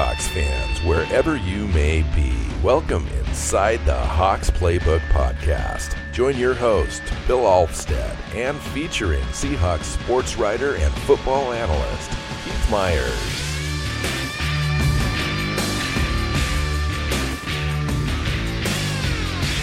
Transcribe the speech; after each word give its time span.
Seahawks 0.00 0.28
fans, 0.28 0.82
wherever 0.82 1.36
you 1.36 1.66
may 1.68 2.02
be, 2.14 2.34
welcome 2.62 3.06
inside 3.18 3.84
the 3.84 3.94
Hawks 3.94 4.48
Playbook 4.48 5.00
Podcast. 5.10 5.94
Join 6.10 6.38
your 6.38 6.54
host, 6.54 7.02
Bill 7.26 7.40
Alvstead, 7.40 8.16
and 8.34 8.58
featuring 8.58 9.22
Seahawks 9.24 9.84
sports 9.84 10.38
writer 10.38 10.76
and 10.76 10.90
football 11.00 11.52
analyst, 11.52 12.10
Keith 12.42 12.70
Myers. 12.70 13.12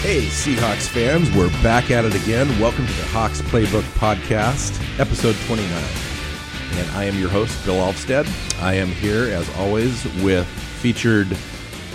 Hey, 0.02 0.26
Seahawks 0.28 0.86
fans, 0.86 1.34
we're 1.34 1.50
back 1.64 1.90
at 1.90 2.04
it 2.04 2.14
again. 2.14 2.46
Welcome 2.60 2.86
to 2.86 2.92
the 2.92 3.06
Hawks 3.06 3.42
Playbook 3.42 3.82
Podcast, 3.98 5.00
episode 5.00 5.34
29. 5.48 6.07
And 6.78 6.88
I 6.92 7.04
am 7.04 7.18
your 7.18 7.28
host, 7.28 7.64
Bill 7.64 7.74
Alvstead. 7.74 8.24
I 8.62 8.74
am 8.74 8.86
here, 8.86 9.24
as 9.24 9.52
always, 9.56 10.04
with 10.22 10.46
featured 10.46 11.26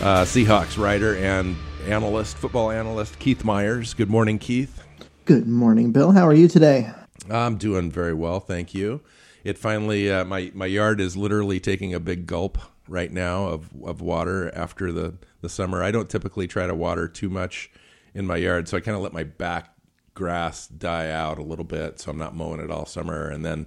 uh, 0.01 0.25
Seahawks 0.25 0.77
writer 0.77 1.15
and 1.15 1.55
analyst, 1.87 2.35
football 2.35 2.69
analyst, 2.69 3.17
Keith 3.17 3.45
Myers. 3.45 3.93
Good 3.93 4.09
morning, 4.09 4.39
Keith. 4.39 4.83
Good 5.23 5.47
morning, 5.47 5.93
Bill. 5.93 6.11
How 6.11 6.27
are 6.27 6.33
you 6.33 6.49
today? 6.49 6.91
I'm 7.29 7.55
doing 7.55 7.91
very 7.91 8.13
well, 8.13 8.41
thank 8.41 8.73
you. 8.73 8.99
It 9.45 9.57
finally, 9.57 10.11
uh, 10.11 10.25
my, 10.25 10.51
my 10.53 10.65
yard 10.65 10.99
is 10.99 11.15
literally 11.15 11.61
taking 11.61 11.93
a 11.93 11.99
big 12.01 12.27
gulp 12.27 12.57
right 12.89 13.11
now 13.11 13.45
of, 13.45 13.69
of 13.85 14.01
water 14.01 14.51
after 14.53 14.91
the, 14.91 15.15
the 15.39 15.47
summer. 15.47 15.81
I 15.81 15.91
don't 15.91 16.09
typically 16.09 16.45
try 16.45 16.67
to 16.67 16.75
water 16.75 17.07
too 17.07 17.29
much 17.29 17.71
in 18.13 18.27
my 18.27 18.35
yard. 18.35 18.67
So 18.67 18.75
I 18.75 18.81
kind 18.81 18.97
of 18.97 19.01
let 19.01 19.13
my 19.13 19.23
back 19.23 19.77
grass 20.13 20.67
die 20.67 21.09
out 21.09 21.37
a 21.37 21.43
little 21.43 21.63
bit. 21.63 22.01
So 22.01 22.11
I'm 22.11 22.17
not 22.17 22.35
mowing 22.35 22.59
it 22.59 22.69
all 22.69 22.85
summer. 22.85 23.29
And 23.29 23.45
then, 23.45 23.65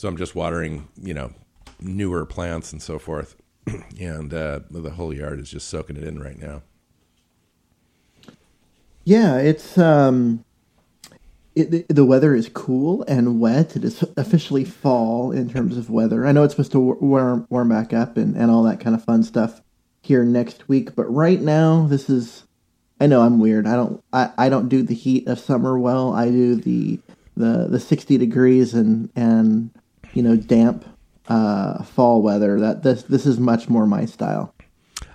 so 0.00 0.08
I'm 0.08 0.16
just 0.16 0.34
watering, 0.34 0.88
you 0.98 1.12
know, 1.12 1.30
newer 1.78 2.24
plants 2.24 2.72
and 2.72 2.80
so 2.80 2.98
forth. 2.98 3.36
and 4.00 4.32
uh, 4.32 4.60
the 4.70 4.88
whole 4.88 5.12
yard 5.12 5.38
is 5.38 5.50
just 5.50 5.68
soaking 5.68 5.98
it 5.98 6.04
in 6.04 6.18
right 6.18 6.38
now. 6.38 6.62
Yeah, 9.04 9.36
it's 9.36 9.76
um, 9.76 10.42
it, 11.54 11.86
the 11.94 12.06
weather 12.06 12.34
is 12.34 12.48
cool 12.48 13.02
and 13.08 13.40
wet. 13.40 13.76
It 13.76 13.84
is 13.84 14.02
officially 14.16 14.64
fall 14.64 15.32
in 15.32 15.50
terms 15.50 15.76
of 15.76 15.90
weather. 15.90 16.26
I 16.26 16.32
know 16.32 16.44
it's 16.44 16.54
supposed 16.54 16.72
to 16.72 16.80
warm 16.80 17.46
warm 17.50 17.68
back 17.68 17.92
up 17.92 18.16
and, 18.16 18.34
and 18.36 18.50
all 18.50 18.62
that 18.62 18.80
kind 18.80 18.96
of 18.96 19.04
fun 19.04 19.22
stuff 19.22 19.60
here 20.00 20.24
next 20.24 20.66
week, 20.66 20.96
but 20.96 21.12
right 21.14 21.42
now 21.42 21.86
this 21.86 22.08
is 22.08 22.44
I 23.02 23.06
know 23.06 23.20
I'm 23.20 23.38
weird. 23.38 23.66
I 23.66 23.76
don't 23.76 24.02
I, 24.14 24.30
I 24.38 24.48
don't 24.48 24.70
do 24.70 24.82
the 24.82 24.94
heat 24.94 25.28
of 25.28 25.38
summer 25.38 25.78
well. 25.78 26.14
I 26.14 26.30
do 26.30 26.54
the 26.54 26.98
the 27.36 27.66
the 27.68 27.80
60 27.80 28.16
degrees 28.16 28.72
and 28.72 29.10
and 29.14 29.70
you 30.14 30.22
know 30.22 30.36
damp 30.36 30.84
uh, 31.28 31.82
fall 31.84 32.22
weather. 32.22 32.58
That 32.60 32.82
this 32.82 33.02
this 33.04 33.26
is 33.26 33.38
much 33.38 33.68
more 33.68 33.86
my 33.86 34.04
style. 34.04 34.54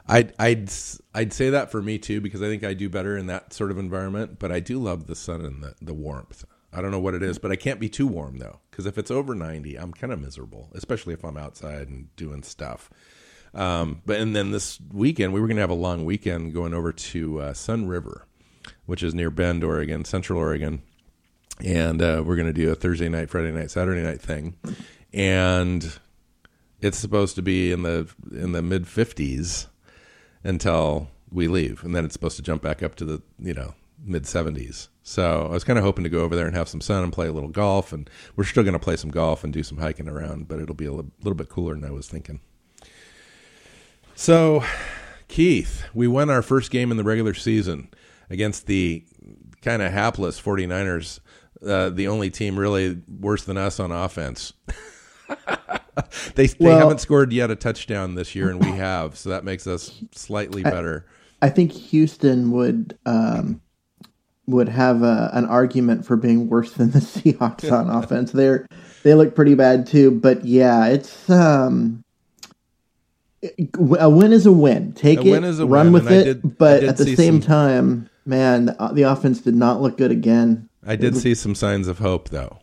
I'd 0.07 0.33
I'd 0.39 0.69
I'd 1.13 1.33
say 1.33 1.49
that 1.49 1.71
for 1.71 1.81
me 1.81 1.97
too 1.97 2.21
because 2.21 2.41
I 2.41 2.45
think 2.47 2.63
I 2.63 2.73
do 2.73 2.89
better 2.89 3.17
in 3.17 3.27
that 3.27 3.53
sort 3.53 3.71
of 3.71 3.77
environment. 3.77 4.39
But 4.39 4.51
I 4.51 4.59
do 4.59 4.79
love 4.79 5.07
the 5.07 5.15
sun 5.15 5.41
and 5.43 5.63
the 5.63 5.75
the 5.81 5.93
warmth. 5.93 6.45
I 6.71 6.81
don't 6.81 6.91
know 6.91 6.99
what 6.99 7.13
it 7.13 7.23
is, 7.23 7.39
but 7.39 7.51
I 7.51 7.55
can't 7.55 7.79
be 7.79 7.89
too 7.89 8.05
warm 8.05 8.37
though 8.37 8.59
because 8.69 8.85
if 8.85 8.97
it's 8.97 9.09
over 9.09 9.33
90, 9.33 9.77
I'm 9.77 9.93
kind 9.93 10.11
of 10.11 10.19
miserable, 10.19 10.69
especially 10.75 11.13
if 11.13 11.23
I'm 11.23 11.37
outside 11.37 11.87
and 11.87 12.13
doing 12.17 12.43
stuff. 12.43 12.89
Um, 13.53 14.01
but 14.05 14.19
and 14.19 14.35
then 14.35 14.51
this 14.51 14.79
weekend 14.91 15.31
we 15.33 15.39
were 15.39 15.47
going 15.47 15.55
to 15.55 15.61
have 15.61 15.69
a 15.69 15.73
long 15.73 16.03
weekend 16.03 16.53
going 16.53 16.73
over 16.73 16.91
to 16.91 17.39
uh, 17.39 17.53
Sunriver, 17.53 18.23
which 18.85 19.01
is 19.01 19.15
near 19.15 19.31
Bend, 19.31 19.63
Oregon, 19.63 20.03
Central 20.03 20.37
Oregon, 20.37 20.81
and 21.63 22.01
uh, 22.01 22.23
we're 22.25 22.35
going 22.35 22.47
to 22.47 22.53
do 22.53 22.71
a 22.71 22.75
Thursday 22.75 23.09
night, 23.09 23.29
Friday 23.29 23.51
night, 23.51 23.71
Saturday 23.71 24.01
night 24.01 24.21
thing, 24.21 24.55
and 25.13 25.99
it's 26.81 26.97
supposed 26.97 27.35
to 27.35 27.41
be 27.41 27.71
in 27.71 27.83
the 27.83 28.09
in 28.31 28.51
the 28.51 28.61
mid 28.61 28.85
50s 28.85 29.67
until 30.43 31.09
we 31.31 31.47
leave, 31.47 31.83
and 31.83 31.95
then 31.95 32.05
it's 32.05 32.13
supposed 32.13 32.37
to 32.37 32.43
jump 32.43 32.61
back 32.61 32.83
up 32.83 32.95
to 32.95 33.05
the 33.05 33.21
you 33.39 33.53
know 33.53 33.73
mid 34.03 34.23
70s. 34.23 34.89
So 35.03 35.47
I 35.47 35.51
was 35.51 35.63
kind 35.63 35.77
of 35.77 35.85
hoping 35.85 36.03
to 36.03 36.09
go 36.09 36.21
over 36.21 36.35
there 36.35 36.47
and 36.47 36.55
have 36.55 36.69
some 36.69 36.81
sun 36.81 37.03
and 37.03 37.13
play 37.13 37.27
a 37.27 37.31
little 37.31 37.49
golf, 37.49 37.93
and 37.93 38.09
we're 38.35 38.43
still 38.43 38.63
going 38.63 38.73
to 38.73 38.79
play 38.79 38.95
some 38.95 39.11
golf 39.11 39.43
and 39.43 39.53
do 39.53 39.63
some 39.63 39.77
hiking 39.77 40.07
around, 40.07 40.47
but 40.47 40.59
it'll 40.59 40.75
be 40.75 40.85
a 40.85 40.91
little 40.91 41.35
bit 41.35 41.49
cooler 41.49 41.75
than 41.75 41.85
I 41.85 41.91
was 41.91 42.07
thinking. 42.07 42.39
So, 44.15 44.63
Keith, 45.27 45.85
we 45.93 46.07
won 46.07 46.29
our 46.29 46.41
first 46.41 46.71
game 46.71 46.89
in 46.89 46.97
the 46.97 47.03
regular 47.03 47.33
season 47.33 47.89
against 48.29 48.65
the 48.65 49.05
kind 49.61 49.81
of 49.81 49.91
hapless 49.91 50.39
49ers, 50.41 51.19
uh, 51.65 51.89
the 51.89 52.07
only 52.07 52.29
team 52.29 52.57
really 52.57 53.01
worse 53.19 53.43
than 53.43 53.57
us 53.57 53.79
on 53.79 53.91
offense. 53.91 54.53
they 56.35 56.47
they 56.47 56.55
well, 56.59 56.79
haven't 56.79 56.99
scored 56.99 57.31
yet 57.31 57.51
a 57.51 57.55
touchdown 57.55 58.15
this 58.15 58.35
year, 58.35 58.49
and 58.49 58.63
we 58.63 58.71
have, 58.77 59.17
so 59.17 59.29
that 59.29 59.43
makes 59.43 59.67
us 59.67 60.03
slightly 60.11 60.63
better. 60.63 61.05
I, 61.41 61.47
I 61.47 61.49
think 61.49 61.71
Houston 61.71 62.51
would 62.51 62.97
um, 63.05 63.61
would 64.47 64.69
have 64.69 65.03
a, 65.03 65.31
an 65.33 65.45
argument 65.45 66.05
for 66.05 66.15
being 66.15 66.49
worse 66.49 66.73
than 66.73 66.91
the 66.91 66.99
Seahawks 66.99 67.71
on 67.71 67.89
offense. 67.89 68.31
They're 68.31 68.67
they 69.03 69.13
look 69.13 69.35
pretty 69.35 69.55
bad 69.55 69.87
too, 69.87 70.11
but 70.11 70.45
yeah, 70.45 70.87
it's 70.87 71.29
um, 71.29 72.03
a 73.99 74.09
win 74.09 74.33
is 74.33 74.45
a 74.45 74.51
win. 74.51 74.93
Take 74.93 75.19
a 75.19 75.21
it, 75.21 75.31
win 75.31 75.43
run 75.67 75.91
win. 75.91 75.93
with 75.93 76.11
it. 76.11 76.23
Did, 76.23 76.57
but 76.57 76.83
at 76.83 76.97
the 76.97 77.15
same 77.15 77.41
some, 77.41 77.47
time, 77.47 78.09
man, 78.25 78.65
the, 78.65 78.91
the, 78.93 79.03
offense 79.03 79.41
did 79.41 79.55
not 79.55 79.81
look 79.81 79.97
good 79.97 80.11
again. 80.11 80.69
I 80.85 80.95
did 80.95 81.17
see 81.17 81.33
some 81.33 81.55
signs 81.55 81.87
of 81.87 81.99
hope, 81.99 82.29
though. 82.29 82.59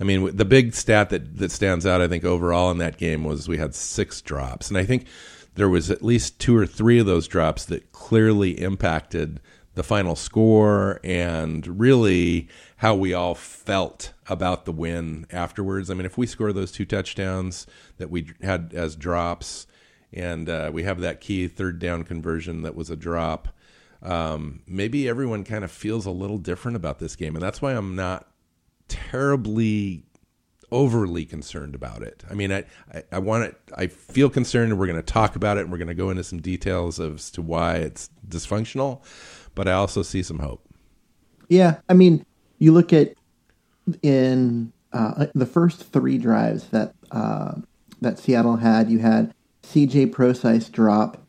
I 0.00 0.04
mean, 0.04 0.34
the 0.36 0.44
big 0.44 0.74
stat 0.74 1.10
that 1.10 1.38
that 1.38 1.50
stands 1.50 1.86
out, 1.86 2.00
I 2.00 2.08
think, 2.08 2.24
overall 2.24 2.70
in 2.70 2.78
that 2.78 2.96
game 2.96 3.24
was 3.24 3.48
we 3.48 3.58
had 3.58 3.74
six 3.74 4.20
drops, 4.20 4.68
and 4.68 4.78
I 4.78 4.84
think 4.84 5.06
there 5.54 5.68
was 5.68 5.90
at 5.90 6.02
least 6.02 6.40
two 6.40 6.56
or 6.56 6.66
three 6.66 6.98
of 6.98 7.06
those 7.06 7.28
drops 7.28 7.64
that 7.66 7.92
clearly 7.92 8.60
impacted 8.60 9.40
the 9.74 9.82
final 9.82 10.16
score 10.16 11.00
and 11.02 11.80
really 11.80 12.48
how 12.78 12.94
we 12.94 13.12
all 13.12 13.34
felt 13.34 14.12
about 14.28 14.64
the 14.64 14.72
win 14.72 15.26
afterwards. 15.30 15.90
I 15.90 15.94
mean, 15.94 16.06
if 16.06 16.16
we 16.16 16.26
score 16.26 16.52
those 16.52 16.72
two 16.72 16.84
touchdowns 16.84 17.66
that 17.98 18.10
we 18.10 18.32
had 18.42 18.72
as 18.74 18.96
drops, 18.96 19.66
and 20.12 20.48
uh, 20.48 20.70
we 20.72 20.84
have 20.84 21.00
that 21.00 21.20
key 21.20 21.48
third 21.48 21.78
down 21.78 22.04
conversion 22.04 22.62
that 22.62 22.74
was 22.74 22.90
a 22.90 22.96
drop. 22.96 23.48
Um, 24.04 24.60
maybe 24.66 25.08
everyone 25.08 25.44
kind 25.44 25.64
of 25.64 25.70
feels 25.70 26.06
a 26.06 26.10
little 26.10 26.38
different 26.38 26.76
about 26.76 26.98
this 26.98 27.16
game, 27.16 27.34
and 27.34 27.42
that's 27.42 27.62
why 27.62 27.72
I'm 27.72 27.96
not 27.96 28.28
terribly 28.88 30.04
overly 30.70 31.24
concerned 31.24 31.74
about 31.74 32.02
it. 32.02 32.24
I 32.30 32.34
mean, 32.34 32.52
I, 32.52 32.64
I, 32.92 33.02
I 33.12 33.18
want 33.18 33.44
it. 33.44 33.56
I 33.76 33.86
feel 33.86 34.28
concerned, 34.28 34.72
and 34.72 34.78
we're 34.78 34.86
going 34.86 34.98
to 34.98 35.02
talk 35.02 35.36
about 35.36 35.56
it, 35.56 35.62
and 35.62 35.72
we're 35.72 35.78
going 35.78 35.88
to 35.88 35.94
go 35.94 36.10
into 36.10 36.24
some 36.24 36.40
details 36.40 37.00
as 37.00 37.30
to 37.32 37.42
why 37.42 37.76
it's 37.76 38.10
dysfunctional. 38.28 39.02
But 39.54 39.68
I 39.68 39.72
also 39.72 40.02
see 40.02 40.22
some 40.22 40.40
hope. 40.40 40.66
Yeah, 41.48 41.80
I 41.88 41.94
mean, 41.94 42.26
you 42.58 42.72
look 42.72 42.92
at 42.92 43.14
in 44.02 44.72
uh, 44.92 45.26
the 45.34 45.46
first 45.46 45.92
three 45.92 46.18
drives 46.18 46.68
that 46.68 46.94
uh, 47.10 47.54
that 48.00 48.18
Seattle 48.18 48.56
had. 48.56 48.90
You 48.90 48.98
had 48.98 49.34
CJ 49.62 50.12
Prosise 50.12 50.68
drop 50.68 51.23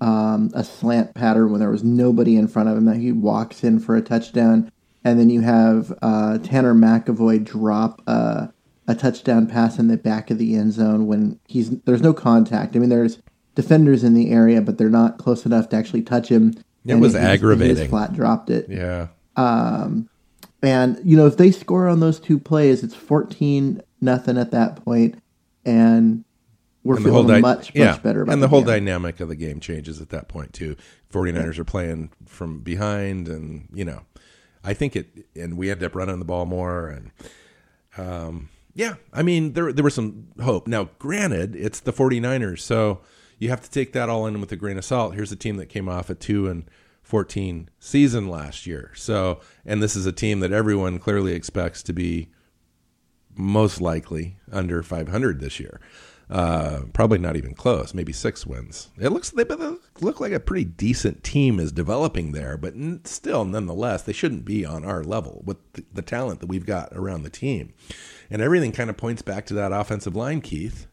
um, 0.00 0.50
a 0.54 0.64
slant 0.64 1.14
pattern 1.14 1.50
when 1.50 1.60
there 1.60 1.70
was 1.70 1.84
nobody 1.84 2.36
in 2.36 2.48
front 2.48 2.68
of 2.68 2.76
him 2.76 2.86
that 2.86 2.96
he 2.96 3.12
walks 3.12 3.62
in 3.62 3.80
for 3.80 3.96
a 3.96 4.02
touchdown, 4.02 4.70
and 5.04 5.18
then 5.18 5.30
you 5.30 5.40
have 5.42 5.92
uh, 6.02 6.38
Tanner 6.38 6.74
McEvoy 6.74 7.44
drop 7.44 8.02
uh, 8.06 8.48
a 8.88 8.94
touchdown 8.94 9.46
pass 9.46 9.78
in 9.78 9.88
the 9.88 9.96
back 9.96 10.30
of 10.30 10.38
the 10.38 10.54
end 10.54 10.72
zone 10.72 11.06
when 11.06 11.38
he's 11.46 11.70
there's 11.82 12.02
no 12.02 12.12
contact. 12.12 12.74
I 12.74 12.78
mean, 12.78 12.88
there's 12.88 13.18
defenders 13.54 14.04
in 14.04 14.14
the 14.14 14.30
area, 14.30 14.60
but 14.60 14.78
they're 14.78 14.88
not 14.88 15.18
close 15.18 15.44
enough 15.46 15.68
to 15.70 15.76
actually 15.76 16.02
touch 16.02 16.28
him. 16.28 16.54
It 16.86 16.94
was 16.94 17.14
aggravating. 17.14 17.76
He 17.76 17.88
flat 17.88 18.12
dropped 18.12 18.50
it. 18.50 18.66
Yeah. 18.68 19.08
Um, 19.36 20.08
and 20.62 21.00
you 21.04 21.16
know 21.16 21.26
if 21.26 21.36
they 21.36 21.50
score 21.50 21.88
on 21.88 22.00
those 22.00 22.20
two 22.20 22.38
plays, 22.38 22.82
it's 22.82 22.94
fourteen 22.94 23.82
nothing 24.00 24.38
at 24.38 24.50
that 24.50 24.84
point, 24.84 25.22
and 25.64 26.24
we're 26.82 26.96
and 26.96 27.04
feeling 27.04 27.26
di- 27.26 27.40
much, 27.40 27.72
yeah. 27.74 27.92
much 27.92 28.02
better 28.02 28.22
about 28.22 28.32
And 28.32 28.42
the, 28.42 28.46
the 28.46 28.50
whole 28.50 28.60
game. 28.60 28.68
dynamic 28.68 29.20
of 29.20 29.28
the 29.28 29.36
game 29.36 29.60
changes 29.60 30.00
at 30.00 30.10
that 30.10 30.28
point, 30.28 30.52
too. 30.52 30.76
49ers 31.12 31.54
yeah. 31.56 31.60
are 31.60 31.64
playing 31.64 32.10
from 32.26 32.60
behind, 32.60 33.28
and, 33.28 33.68
you 33.72 33.84
know, 33.84 34.02
I 34.64 34.74
think 34.74 34.96
it, 34.96 35.26
and 35.36 35.56
we 35.56 35.70
end 35.70 35.82
up 35.82 35.94
running 35.94 36.18
the 36.18 36.24
ball 36.24 36.46
more. 36.46 36.88
And, 36.88 37.10
um, 37.98 38.48
yeah, 38.74 38.94
I 39.12 39.22
mean, 39.22 39.52
there, 39.52 39.72
there 39.72 39.84
was 39.84 39.94
some 39.94 40.28
hope. 40.42 40.66
Now, 40.66 40.90
granted, 40.98 41.54
it's 41.56 41.80
the 41.80 41.92
49ers, 41.92 42.60
so 42.60 43.00
you 43.38 43.48
have 43.50 43.60
to 43.62 43.70
take 43.70 43.92
that 43.92 44.08
all 44.08 44.26
in 44.26 44.40
with 44.40 44.52
a 44.52 44.56
grain 44.56 44.78
of 44.78 44.84
salt. 44.84 45.14
Here's 45.14 45.32
a 45.32 45.36
team 45.36 45.56
that 45.56 45.66
came 45.66 45.88
off 45.88 46.08
a 46.10 46.14
2 46.14 46.48
and 46.48 46.64
14 47.02 47.68
season 47.78 48.28
last 48.28 48.66
year. 48.66 48.92
So, 48.94 49.40
and 49.66 49.82
this 49.82 49.96
is 49.96 50.06
a 50.06 50.12
team 50.12 50.40
that 50.40 50.52
everyone 50.52 50.98
clearly 50.98 51.34
expects 51.34 51.82
to 51.84 51.92
be 51.92 52.28
most 53.36 53.80
likely 53.80 54.36
under 54.52 54.82
500 54.82 55.40
this 55.40 55.58
year. 55.58 55.80
Uh, 56.30 56.82
probably 56.92 57.18
not 57.18 57.36
even 57.36 57.54
close. 57.54 57.92
Maybe 57.92 58.12
six 58.12 58.46
wins. 58.46 58.88
It 58.96 59.08
looks 59.08 59.30
they 59.30 59.44
look 60.00 60.20
like 60.20 60.32
a 60.32 60.38
pretty 60.38 60.64
decent 60.64 61.24
team 61.24 61.58
is 61.58 61.72
developing 61.72 62.30
there, 62.30 62.56
but 62.56 62.74
still, 63.04 63.44
nonetheless, 63.44 64.02
they 64.02 64.12
shouldn't 64.12 64.44
be 64.44 64.64
on 64.64 64.84
our 64.84 65.02
level 65.02 65.42
with 65.44 65.56
the, 65.72 65.84
the 65.92 66.02
talent 66.02 66.38
that 66.38 66.46
we've 66.46 66.66
got 66.66 66.92
around 66.92 67.24
the 67.24 67.30
team. 67.30 67.72
And 68.30 68.40
everything 68.40 68.70
kind 68.70 68.88
of 68.88 68.96
points 68.96 69.22
back 69.22 69.44
to 69.46 69.54
that 69.54 69.72
offensive 69.72 70.14
line, 70.14 70.40
Keith. 70.40 70.86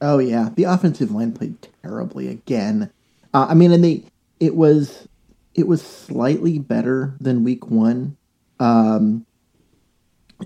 Oh 0.00 0.18
yeah, 0.18 0.48
the 0.54 0.64
offensive 0.64 1.10
line 1.10 1.32
played 1.32 1.56
terribly 1.82 2.28
again. 2.28 2.90
Uh, 3.34 3.48
I 3.50 3.54
mean, 3.54 3.70
and 3.72 3.84
they 3.84 4.04
it 4.40 4.54
was 4.54 5.06
it 5.54 5.66
was 5.66 5.82
slightly 5.82 6.58
better 6.58 7.14
than 7.20 7.44
week 7.44 7.66
one. 7.66 8.16
Um, 8.60 9.26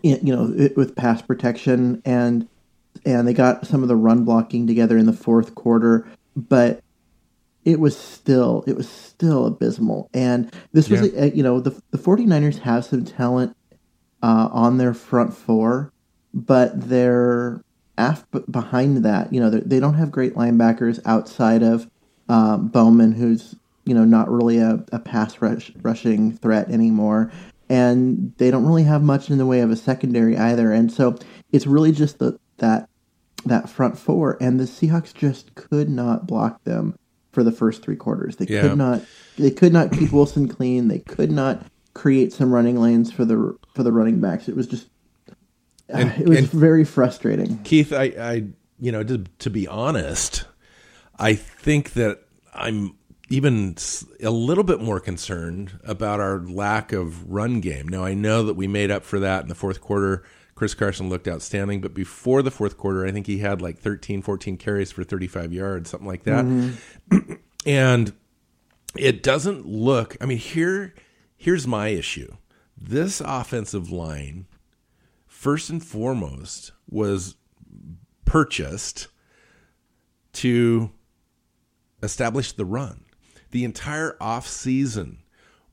you 0.02 0.18
know, 0.22 0.52
it, 0.56 0.76
with 0.76 0.96
pass 0.96 1.22
protection 1.22 2.02
and 2.04 2.48
and 3.04 3.26
they 3.26 3.34
got 3.34 3.66
some 3.66 3.82
of 3.82 3.88
the 3.88 3.96
run 3.96 4.24
blocking 4.24 4.66
together 4.66 4.96
in 4.98 5.06
the 5.06 5.12
fourth 5.12 5.54
quarter, 5.54 6.06
but 6.36 6.80
it 7.64 7.78
was 7.78 7.96
still 7.96 8.64
it 8.66 8.76
was 8.76 8.88
still 8.88 9.46
abysmal. 9.46 10.08
And 10.12 10.50
this 10.72 10.88
was 10.88 11.02
Yeah. 11.12 11.24
a, 11.24 11.30
you 11.30 11.42
know 11.42 11.60
the 11.60 11.80
the 11.90 11.98
49ers 11.98 12.58
have 12.60 12.84
some 12.84 13.04
talent 13.04 13.56
uh, 14.22 14.48
on 14.52 14.78
their 14.78 14.94
front 14.94 15.34
four, 15.34 15.92
but 16.34 16.88
they're 16.88 17.60
af- 17.98 18.26
behind 18.50 19.04
that. 19.04 19.32
You 19.32 19.40
know 19.40 19.50
they're- 19.50 19.80
don't 19.80 19.94
have 19.94 20.10
great 20.10 20.34
linebackers 20.34 21.00
outside 21.04 21.62
of 21.62 21.88
um, 22.28 22.68
Bowman, 22.68 23.12
who's 23.12 23.54
you 23.84 23.94
know 23.94 24.04
not 24.04 24.30
really 24.30 24.58
a, 24.58 24.84
a 24.92 24.98
pass 24.98 25.40
rush, 25.42 25.72
rushing 25.82 26.32
threat 26.38 26.68
anymore, 26.70 27.30
and 27.68 28.32
they 28.38 28.50
don't 28.50 28.66
really 28.66 28.84
have 28.84 29.02
much 29.02 29.28
in 29.30 29.38
the 29.38 29.46
way 29.46 29.60
of 29.60 29.70
a 29.70 29.76
secondary 29.76 30.36
either. 30.36 30.72
And 30.72 30.90
so 30.90 31.16
it's 31.52 31.66
really 31.66 31.92
just 31.92 32.18
the 32.18 32.38
that 32.58 32.88
that 33.46 33.68
front 33.68 33.98
four, 33.98 34.36
and 34.40 34.58
the 34.58 34.64
Seahawks 34.64 35.12
just 35.14 35.54
could 35.54 35.88
not 35.88 36.26
block 36.26 36.62
them 36.64 36.96
for 37.32 37.42
the 37.42 37.52
first 37.52 37.82
three 37.82 37.96
quarters. 37.96 38.36
They 38.36 38.46
Yeah. 38.46 38.62
could 38.62 38.78
not. 38.78 39.02
They 39.38 39.50
could 39.50 39.72
not 39.72 39.92
keep 39.92 40.12
Wilson 40.12 40.48
clean. 40.48 40.88
They 40.88 40.98
could 41.00 41.30
not 41.30 41.66
create 41.94 42.32
some 42.32 42.52
running 42.52 42.78
lanes 42.80 43.10
for 43.12 43.24
the 43.24 43.56
for 43.74 43.82
the 43.82 43.92
running 43.92 44.20
backs. 44.20 44.48
It 44.48 44.56
was 44.56 44.66
just. 44.66 44.88
Ah, 45.92 45.98
and- 45.98 46.22
it 46.22 46.28
was 46.28 46.46
very 46.48 46.84
frustrating. 46.84 47.58
Keith, 47.64 47.92
I, 47.92 48.04
I 48.18 48.44
you 48.78 48.92
know, 48.92 49.02
to, 49.02 49.24
to 49.40 49.50
be 49.50 49.66
honest, 49.68 50.44
I 51.18 51.34
think 51.34 51.92
that 51.92 52.20
I'm 52.54 52.94
even 53.28 53.76
a 54.22 54.30
little 54.30 54.64
bit 54.64 54.80
more 54.80 55.00
concerned 55.00 55.78
about 55.84 56.20
our 56.20 56.40
lack 56.40 56.92
of 56.92 57.30
run 57.30 57.60
game. 57.60 57.88
Now, 57.88 58.04
I 58.04 58.12
know 58.14 58.42
that 58.44 58.54
we 58.54 58.66
made 58.66 58.90
up 58.90 59.04
for 59.04 59.20
that 59.20 59.42
in 59.42 59.48
the 59.48 59.54
fourth 59.54 59.80
quarter. 59.80 60.22
Chris 60.62 60.74
Carson 60.74 61.08
looked 61.08 61.26
outstanding, 61.26 61.80
but 61.80 61.92
before 61.92 62.40
the 62.40 62.50
fourth 62.52 62.78
quarter, 62.78 63.04
I 63.04 63.10
think 63.10 63.26
he 63.26 63.38
had 63.38 63.60
like 63.60 63.80
13, 63.80 64.22
14 64.22 64.56
carries 64.56 64.92
for 64.92 65.02
35 65.02 65.52
yards, 65.52 65.90
something 65.90 66.06
like 66.06 66.22
that. 66.22 66.44
Mm-hmm. 66.44 67.32
and 67.66 68.12
it 68.96 69.24
doesn't 69.24 69.66
look, 69.66 70.16
I 70.20 70.26
mean, 70.26 70.38
here 70.38 70.94
here's 71.36 71.66
my 71.66 71.88
issue. 71.88 72.36
This 72.80 73.20
offensive 73.20 73.90
line 73.90 74.46
first 75.26 75.68
and 75.68 75.84
foremost 75.84 76.70
was 76.88 77.34
purchased 78.24 79.08
to 80.34 80.92
establish 82.04 82.52
the 82.52 82.64
run. 82.64 83.02
The 83.50 83.64
entire 83.64 84.16
off 84.20 84.46
season 84.46 85.24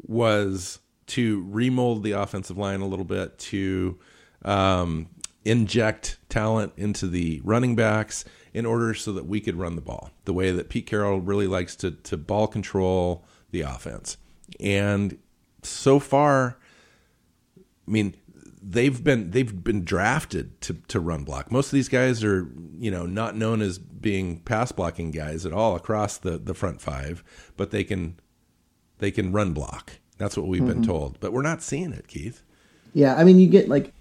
was 0.02 0.80
to 1.06 1.46
remold 1.48 2.02
the 2.02 2.14
offensive 2.14 2.58
line 2.58 2.82
a 2.82 2.88
little 2.88 3.06
bit, 3.06 3.38
to 3.38 4.00
um, 4.44 5.08
inject 5.46 6.18
talent 6.30 6.74
into 6.78 7.08
the 7.08 7.42
running 7.44 7.76
backs 7.76 8.26
in 8.54 8.66
order 8.66 8.94
so 8.94 9.14
that 9.14 9.26
we 9.26 9.40
could 9.40 9.56
run 9.56 9.76
the 9.76 9.82
ball 9.82 10.12
the 10.26 10.34
way 10.34 10.52
that 10.52 10.70
Pete 10.70 10.86
Carroll 10.86 11.20
really 11.22 11.48
likes 11.48 11.76
to 11.78 11.92
to 11.92 12.18
ball 12.18 12.48
control 12.48 13.26
the 13.52 13.62
offense. 13.62 14.18
And 14.60 15.18
so 15.64 16.00
far, 16.00 16.58
I 17.58 17.92
mean, 17.92 18.16
they've 18.62 19.04
been 19.04 19.32
they've 19.32 19.64
been 19.64 19.84
drafted 19.84 20.60
to 20.62 20.76
to 20.88 21.00
run 21.00 21.24
block. 21.24 21.52
Most 21.52 21.68
of 21.68 21.72
these 21.72 21.90
guys 21.90 22.24
are 22.24 22.48
you 22.78 22.92
know 22.92 23.06
not 23.06 23.36
known 23.36 23.62
as 23.62 23.78
being 23.78 24.40
pass 24.40 24.72
blocking 24.72 25.12
guys 25.12 25.46
at 25.46 25.54
all 25.54 25.76
across 25.76 26.18
the 26.18 26.38
the 26.38 26.54
front 26.54 26.82
five, 26.82 27.24
but 27.58 27.72
they 27.72 27.84
can 27.84 28.20
they 29.00 29.12
can 29.12 29.32
run 29.32 29.54
block. 29.54 29.94
That's 30.18 30.36
what 30.36 30.48
we've 30.48 30.66
been 30.66 30.84
told, 30.84 31.18
but 31.22 31.32
we're 31.32 31.42
not 31.42 31.64
seeing 31.64 31.94
it, 31.94 32.08
Keith. 32.10 32.44
Yeah, 32.94 33.16
I 33.16 33.24
mean, 33.24 33.40
you 33.40 33.48
get 33.48 33.70
like 33.70 33.94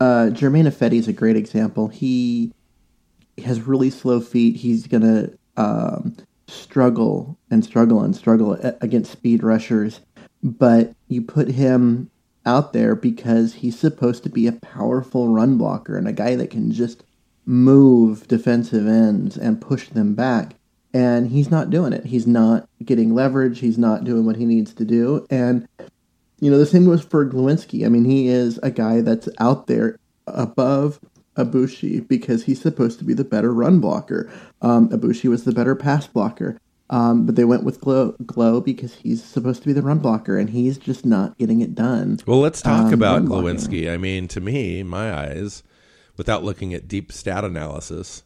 uh, 0.00 0.30
Germain 0.30 0.66
Ifedi 0.66 0.94
is 0.94 1.08
a 1.08 1.12
great 1.12 1.36
example. 1.36 1.88
He 1.88 2.52
has 3.44 3.60
really 3.60 3.90
slow 3.90 4.20
feet. 4.20 4.56
He's 4.56 4.86
gonna 4.86 5.30
um, 5.56 6.16
struggle 6.46 7.38
and 7.50 7.64
struggle 7.64 8.02
and 8.02 8.14
struggle 8.14 8.58
against 8.80 9.12
speed 9.12 9.42
rushers, 9.42 10.00
but 10.42 10.94
you 11.08 11.22
put 11.22 11.48
him 11.48 12.10
out 12.46 12.72
there 12.72 12.94
because 12.94 13.54
he's 13.54 13.78
supposed 13.78 14.22
to 14.22 14.30
be 14.30 14.46
a 14.46 14.52
powerful 14.52 15.28
run 15.28 15.58
blocker 15.58 15.98
and 15.98 16.08
a 16.08 16.12
guy 16.12 16.34
that 16.34 16.50
can 16.50 16.72
just 16.72 17.04
move 17.44 18.26
defensive 18.28 18.86
ends 18.86 19.36
and 19.36 19.60
push 19.60 19.88
them 19.88 20.14
back. 20.14 20.54
And 20.94 21.30
he's 21.30 21.50
not 21.50 21.70
doing 21.70 21.92
it. 21.92 22.06
He's 22.06 22.26
not 22.26 22.66
getting 22.84 23.14
leverage. 23.14 23.58
He's 23.58 23.76
not 23.76 24.04
doing 24.04 24.24
what 24.24 24.36
he 24.36 24.46
needs 24.46 24.72
to 24.74 24.84
do. 24.84 25.26
And 25.28 25.68
you 26.40 26.50
know, 26.50 26.58
the 26.58 26.66
same 26.66 26.84
goes 26.84 27.02
for 27.02 27.24
Glowinski. 27.28 27.84
I 27.84 27.88
mean, 27.88 28.04
he 28.04 28.28
is 28.28 28.58
a 28.62 28.70
guy 28.70 29.00
that's 29.00 29.28
out 29.38 29.66
there 29.66 29.98
above 30.26 31.00
Aboushi 31.36 32.06
because 32.06 32.44
he's 32.44 32.60
supposed 32.60 32.98
to 32.98 33.04
be 33.04 33.14
the 33.14 33.24
better 33.24 33.52
run 33.52 33.80
blocker. 33.80 34.30
Um, 34.62 34.88
Aboushi 34.90 35.28
was 35.28 35.44
the 35.44 35.52
better 35.52 35.74
pass 35.74 36.06
blocker. 36.06 36.58
Um, 36.90 37.26
but 37.26 37.36
they 37.36 37.44
went 37.44 37.64
with 37.64 37.80
Glow, 37.82 38.12
Glow 38.24 38.60
because 38.62 38.94
he's 38.94 39.22
supposed 39.22 39.60
to 39.60 39.66
be 39.68 39.74
the 39.74 39.82
run 39.82 39.98
blocker, 39.98 40.38
and 40.38 40.48
he's 40.48 40.78
just 40.78 41.04
not 41.04 41.36
getting 41.36 41.60
it 41.60 41.74
done. 41.74 42.18
Well, 42.26 42.40
let's 42.40 42.62
talk 42.62 42.86
Um, 42.86 42.94
about. 42.94 43.22
Glowinski. 43.24 43.92
I 43.92 43.98
mean, 43.98 44.26
to 44.28 44.40
me, 44.40 44.82
my 44.82 45.12
eyes, 45.14 45.62
without 46.16 46.44
looking 46.44 46.72
at 46.72 46.88
deep 46.88 47.12
stat 47.12 47.44
analysis, 47.44 48.22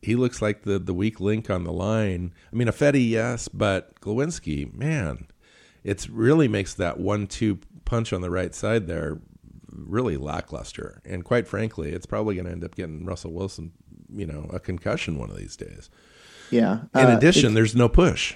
he 0.00 0.16
looks 0.16 0.40
like 0.40 0.62
the 0.62 0.78
the 0.78 0.94
weak 0.94 1.20
link 1.20 1.50
on 1.50 1.64
the 1.64 1.72
line. 1.72 2.32
I 2.50 2.56
mean, 2.56 2.66
a 2.68 2.72
Ifedi, 2.72 3.10
yes, 3.10 3.46
but 3.48 4.00
Glowinski, 4.00 4.72
man, 4.74 5.26
it's 5.88 6.08
really 6.08 6.48
makes 6.48 6.74
that 6.74 7.00
one-two 7.00 7.58
punch 7.84 8.12
on 8.12 8.20
the 8.20 8.30
right 8.30 8.54
side 8.54 8.86
there 8.86 9.18
really 9.72 10.16
lackluster. 10.16 11.00
And 11.04 11.24
quite 11.24 11.48
frankly, 11.48 11.92
it's 11.92 12.06
probably 12.06 12.34
going 12.34 12.46
to 12.46 12.52
end 12.52 12.64
up 12.64 12.74
getting 12.74 13.06
Russell 13.06 13.32
Wilson, 13.32 13.72
you 14.12 14.26
know, 14.26 14.50
a 14.52 14.60
concussion 14.60 15.18
one 15.18 15.30
of 15.30 15.36
these 15.36 15.56
days. 15.56 15.88
Yeah. 16.50 16.80
In 16.94 17.06
uh, 17.06 17.16
addition, 17.16 17.54
there's 17.54 17.74
no 17.74 17.88
push. 17.88 18.34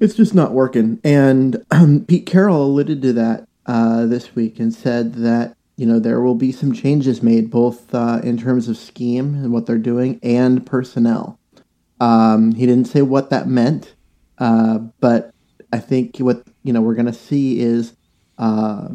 It's 0.00 0.14
just 0.14 0.34
not 0.34 0.52
working. 0.52 1.00
And 1.04 1.64
um, 1.70 2.04
Pete 2.04 2.26
Carroll 2.26 2.66
alluded 2.66 3.00
to 3.02 3.12
that 3.14 3.48
uh, 3.66 4.06
this 4.06 4.34
week 4.34 4.58
and 4.58 4.74
said 4.74 5.14
that, 5.14 5.56
you 5.76 5.86
know, 5.86 5.98
there 5.98 6.20
will 6.20 6.34
be 6.34 6.52
some 6.52 6.72
changes 6.72 7.22
made 7.22 7.50
both 7.50 7.94
uh, 7.94 8.20
in 8.22 8.36
terms 8.36 8.68
of 8.68 8.76
scheme 8.76 9.34
and 9.34 9.52
what 9.52 9.66
they're 9.66 9.78
doing 9.78 10.20
and 10.22 10.66
personnel. 10.66 11.38
Um, 12.00 12.54
he 12.54 12.66
didn't 12.66 12.88
say 12.88 13.02
what 13.02 13.30
that 13.30 13.48
meant, 13.48 13.94
uh, 14.38 14.78
but 15.00 15.33
I 15.74 15.78
think 15.78 16.18
what, 16.18 16.46
you 16.62 16.72
know, 16.72 16.80
we're 16.80 16.94
going 16.94 17.06
to 17.06 17.12
see 17.12 17.58
is 17.58 17.96
uh, 18.38 18.90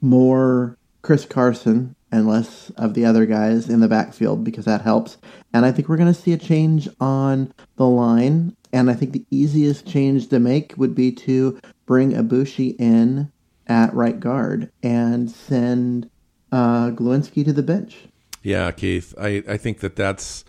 more 0.00 0.78
Chris 1.02 1.24
Carson 1.24 1.96
and 2.12 2.28
less 2.28 2.70
of 2.76 2.94
the 2.94 3.04
other 3.04 3.26
guys 3.26 3.68
in 3.68 3.80
the 3.80 3.88
backfield 3.88 4.44
because 4.44 4.64
that 4.66 4.82
helps. 4.82 5.18
And 5.52 5.66
I 5.66 5.72
think 5.72 5.88
we're 5.88 5.96
going 5.96 6.12
to 6.12 6.20
see 6.20 6.32
a 6.32 6.38
change 6.38 6.88
on 7.00 7.52
the 7.74 7.86
line. 7.88 8.56
And 8.72 8.90
I 8.90 8.94
think 8.94 9.12
the 9.12 9.26
easiest 9.32 9.84
change 9.84 10.28
to 10.28 10.38
make 10.38 10.74
would 10.76 10.94
be 10.94 11.10
to 11.12 11.58
bring 11.84 12.12
Aboushi 12.12 12.76
in 12.78 13.32
at 13.66 13.92
right 13.92 14.20
guard 14.20 14.70
and 14.84 15.28
send 15.28 16.08
uh, 16.52 16.90
Glowinski 16.90 17.44
to 17.44 17.52
the 17.52 17.64
bench. 17.64 18.06
Yeah, 18.44 18.70
Keith, 18.70 19.14
I, 19.20 19.42
I 19.48 19.56
think 19.56 19.80
that 19.80 19.96
that's 19.96 20.44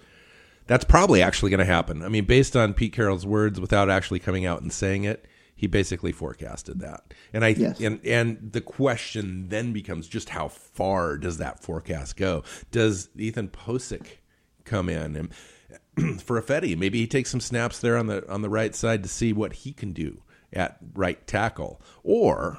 that's 0.67 0.85
probably 0.85 1.21
actually 1.21 1.49
going 1.51 1.59
to 1.59 1.65
happen. 1.65 2.03
I 2.03 2.09
mean, 2.09 2.25
based 2.25 2.55
on 2.55 2.73
Pete 2.73 2.93
Carroll's 2.93 3.25
words, 3.25 3.59
without 3.59 3.89
actually 3.89 4.19
coming 4.19 4.45
out 4.45 4.61
and 4.61 4.71
saying 4.71 5.03
it, 5.03 5.25
he 5.55 5.67
basically 5.67 6.11
forecasted 6.11 6.79
that. 6.79 7.13
And 7.31 7.45
I 7.45 7.49
Yes. 7.49 7.79
and 7.79 8.05
and 8.05 8.51
the 8.51 8.61
question 8.61 9.49
then 9.49 9.71
becomes 9.73 10.07
just 10.07 10.29
how 10.29 10.47
far 10.47 11.17
does 11.17 11.37
that 11.37 11.61
forecast 11.61 12.17
go? 12.17 12.43
Does 12.71 13.09
Ethan 13.17 13.49
Pocic 13.49 14.19
come 14.65 14.89
in 14.89 15.15
and 15.15 16.21
for 16.21 16.41
Ifedi, 16.41 16.77
maybe 16.77 16.99
he 16.99 17.07
takes 17.07 17.29
some 17.29 17.39
snaps 17.39 17.79
there 17.79 17.97
on 17.97 18.07
the 18.07 18.29
on 18.31 18.41
the 18.41 18.49
right 18.49 18.75
side 18.75 19.03
to 19.03 19.09
see 19.09 19.31
what 19.31 19.53
he 19.53 19.73
can 19.73 19.93
do 19.93 20.21
at 20.51 20.77
right 20.93 21.25
tackle, 21.27 21.81
or 22.03 22.57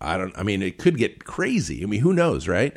I 0.00 0.16
don't. 0.16 0.36
I 0.36 0.42
mean, 0.42 0.62
it 0.62 0.78
could 0.78 0.98
get 0.98 1.24
crazy. 1.24 1.82
I 1.82 1.86
mean, 1.86 2.00
who 2.00 2.12
knows, 2.12 2.48
right? 2.48 2.76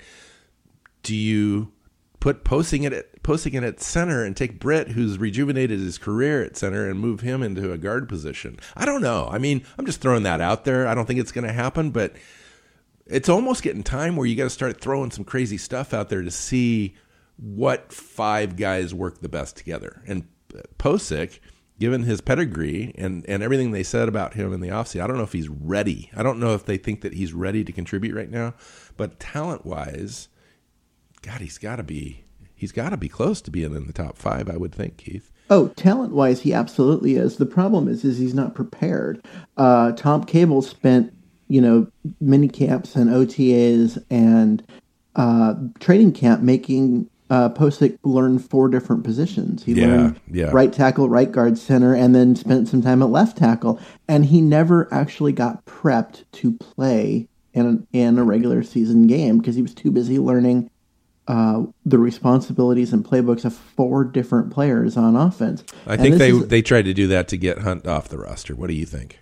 do 1.03 1.15
you 1.15 1.71
put 2.19 2.43
posting 2.43 2.83
it 2.83 2.91
at 2.91 3.16
posting 3.27 3.55
it 3.55 3.63
at 3.63 3.81
center 3.81 4.23
and 4.23 4.37
take 4.37 4.57
Britt, 4.57 4.87
who's 4.87 5.17
rejuvenated 5.17 5.81
his 5.81 5.97
career 5.97 6.45
at 6.45 6.55
center, 6.55 6.89
and 6.89 6.97
move 6.97 7.19
him 7.19 7.43
into 7.43 7.73
a 7.73 7.77
guard 7.77 8.07
position? 8.07 8.57
I 8.73 8.85
don't 8.85 9.01
know. 9.01 9.27
I 9.29 9.37
mean, 9.37 9.65
I'm 9.77 9.85
just 9.85 9.99
throwing 9.99 10.23
that 10.23 10.39
out 10.39 10.63
there. 10.63 10.87
I 10.87 10.95
don't 10.95 11.05
think 11.05 11.19
it's 11.19 11.33
going 11.33 11.45
to 11.45 11.51
happen, 11.51 11.91
but 11.91 12.15
it's 13.05 13.27
almost 13.27 13.63
getting 13.63 13.83
time 13.83 14.15
where 14.15 14.25
you 14.25 14.37
got 14.37 14.45
to 14.45 14.49
start 14.49 14.79
throwing 14.79 15.11
some 15.11 15.25
crazy 15.25 15.57
stuff 15.57 15.93
out 15.93 16.07
there 16.07 16.21
to 16.21 16.31
see 16.31 16.95
what 17.35 17.91
five 17.91 18.55
guys 18.55 18.93
work 18.93 19.19
the 19.19 19.27
best 19.27 19.57
together. 19.57 20.01
And 20.07 20.25
uh, 20.57 20.61
Pocic, 20.79 21.39
given 21.81 22.03
his 22.03 22.21
pedigree 22.21 22.95
and, 22.97 23.25
and 23.27 23.43
everything 23.43 23.71
they 23.71 23.83
said 23.83 24.07
about 24.07 24.35
him 24.35 24.53
in 24.53 24.61
the 24.61 24.69
offseason, 24.69 25.03
I 25.03 25.07
don't 25.07 25.17
know 25.17 25.23
if 25.23 25.33
he's 25.33 25.49
ready. 25.49 26.09
I 26.15 26.23
don't 26.23 26.39
know 26.39 26.53
if 26.53 26.65
they 26.65 26.77
think 26.77 27.01
that 27.01 27.13
he's 27.13 27.33
ready 27.33 27.65
to 27.65 27.73
contribute 27.73 28.15
right 28.15 28.31
now. 28.31 28.53
But 28.95 29.19
talent 29.19 29.65
wise, 29.65 30.29
God, 31.21 31.41
he's 31.41 31.57
got 31.57 31.75
to 31.75 31.83
be 31.83 32.23
he's 32.57 32.71
got 32.73 32.89
to 32.89 32.97
be 32.97 33.07
close 33.07 33.39
to 33.41 33.51
being 33.51 33.73
in 33.75 33.87
the 33.87 33.93
top 33.93 34.17
five, 34.17 34.49
I 34.49 34.57
would 34.57 34.73
think, 34.73 34.97
Keith. 34.97 35.31
Oh, 35.49 35.69
talent 35.69 36.11
wise, 36.11 36.41
he 36.41 36.53
absolutely 36.53 37.15
is. 37.15 37.37
The 37.37 37.45
problem 37.45 37.87
is, 37.87 38.03
is 38.03 38.17
he's 38.17 38.33
not 38.33 38.53
prepared. 38.55 39.23
Uh, 39.55 39.93
Tom 39.93 40.25
Cable 40.25 40.61
spent, 40.61 41.13
you 41.47 41.61
know, 41.61 41.87
mini 42.19 42.49
camps 42.49 42.95
and 42.97 43.09
OTAs 43.09 44.03
and 44.09 44.61
uh, 45.15 45.53
training 45.79 46.11
camp 46.11 46.41
making 46.41 47.09
uh, 47.29 47.49
Pocic 47.49 47.97
learn 48.03 48.39
four 48.39 48.67
different 48.67 49.03
positions. 49.03 49.63
He 49.63 49.73
Yeah, 49.73 49.87
learned 49.87 50.19
yeah. 50.29 50.49
right 50.51 50.71
tackle, 50.73 51.07
right 51.09 51.31
guard, 51.31 51.57
center, 51.57 51.93
and 51.93 52.13
then 52.13 52.35
spent 52.35 52.67
some 52.67 52.81
time 52.81 53.01
at 53.01 53.09
left 53.09 53.37
tackle. 53.37 53.79
And 54.07 54.25
he 54.25 54.41
never 54.41 54.91
actually 54.93 55.31
got 55.33 55.65
prepped 55.65 56.23
to 56.33 56.51
play 56.53 57.27
in 57.53 57.87
in 57.93 58.17
a 58.19 58.23
regular 58.23 58.63
season 58.63 59.07
game 59.07 59.37
because 59.39 59.55
he 59.55 59.61
was 59.61 59.73
too 59.73 59.91
busy 59.91 60.19
learning 60.19 60.69
uh, 61.27 61.63
the 61.85 61.97
responsibilities 61.99 62.93
and 62.93 63.03
playbooks 63.03 63.43
of 63.43 63.53
four 63.53 64.03
different 64.03 64.51
players 64.51 64.95
on 64.95 65.15
offense. 65.15 65.63
I 65.85 65.97
think 65.97 66.17
they 66.17 66.29
is- 66.31 66.47
they 66.47 66.61
tried 66.61 66.85
to 66.85 66.93
do 66.93 67.07
that 67.07 67.27
to 67.29 67.37
get 67.37 67.59
Hunt 67.59 67.85
off 67.87 68.07
the 68.07 68.17
roster. 68.17 68.55
What 68.55 68.67
do 68.67 68.73
you 68.73 68.85
think? 68.85 69.19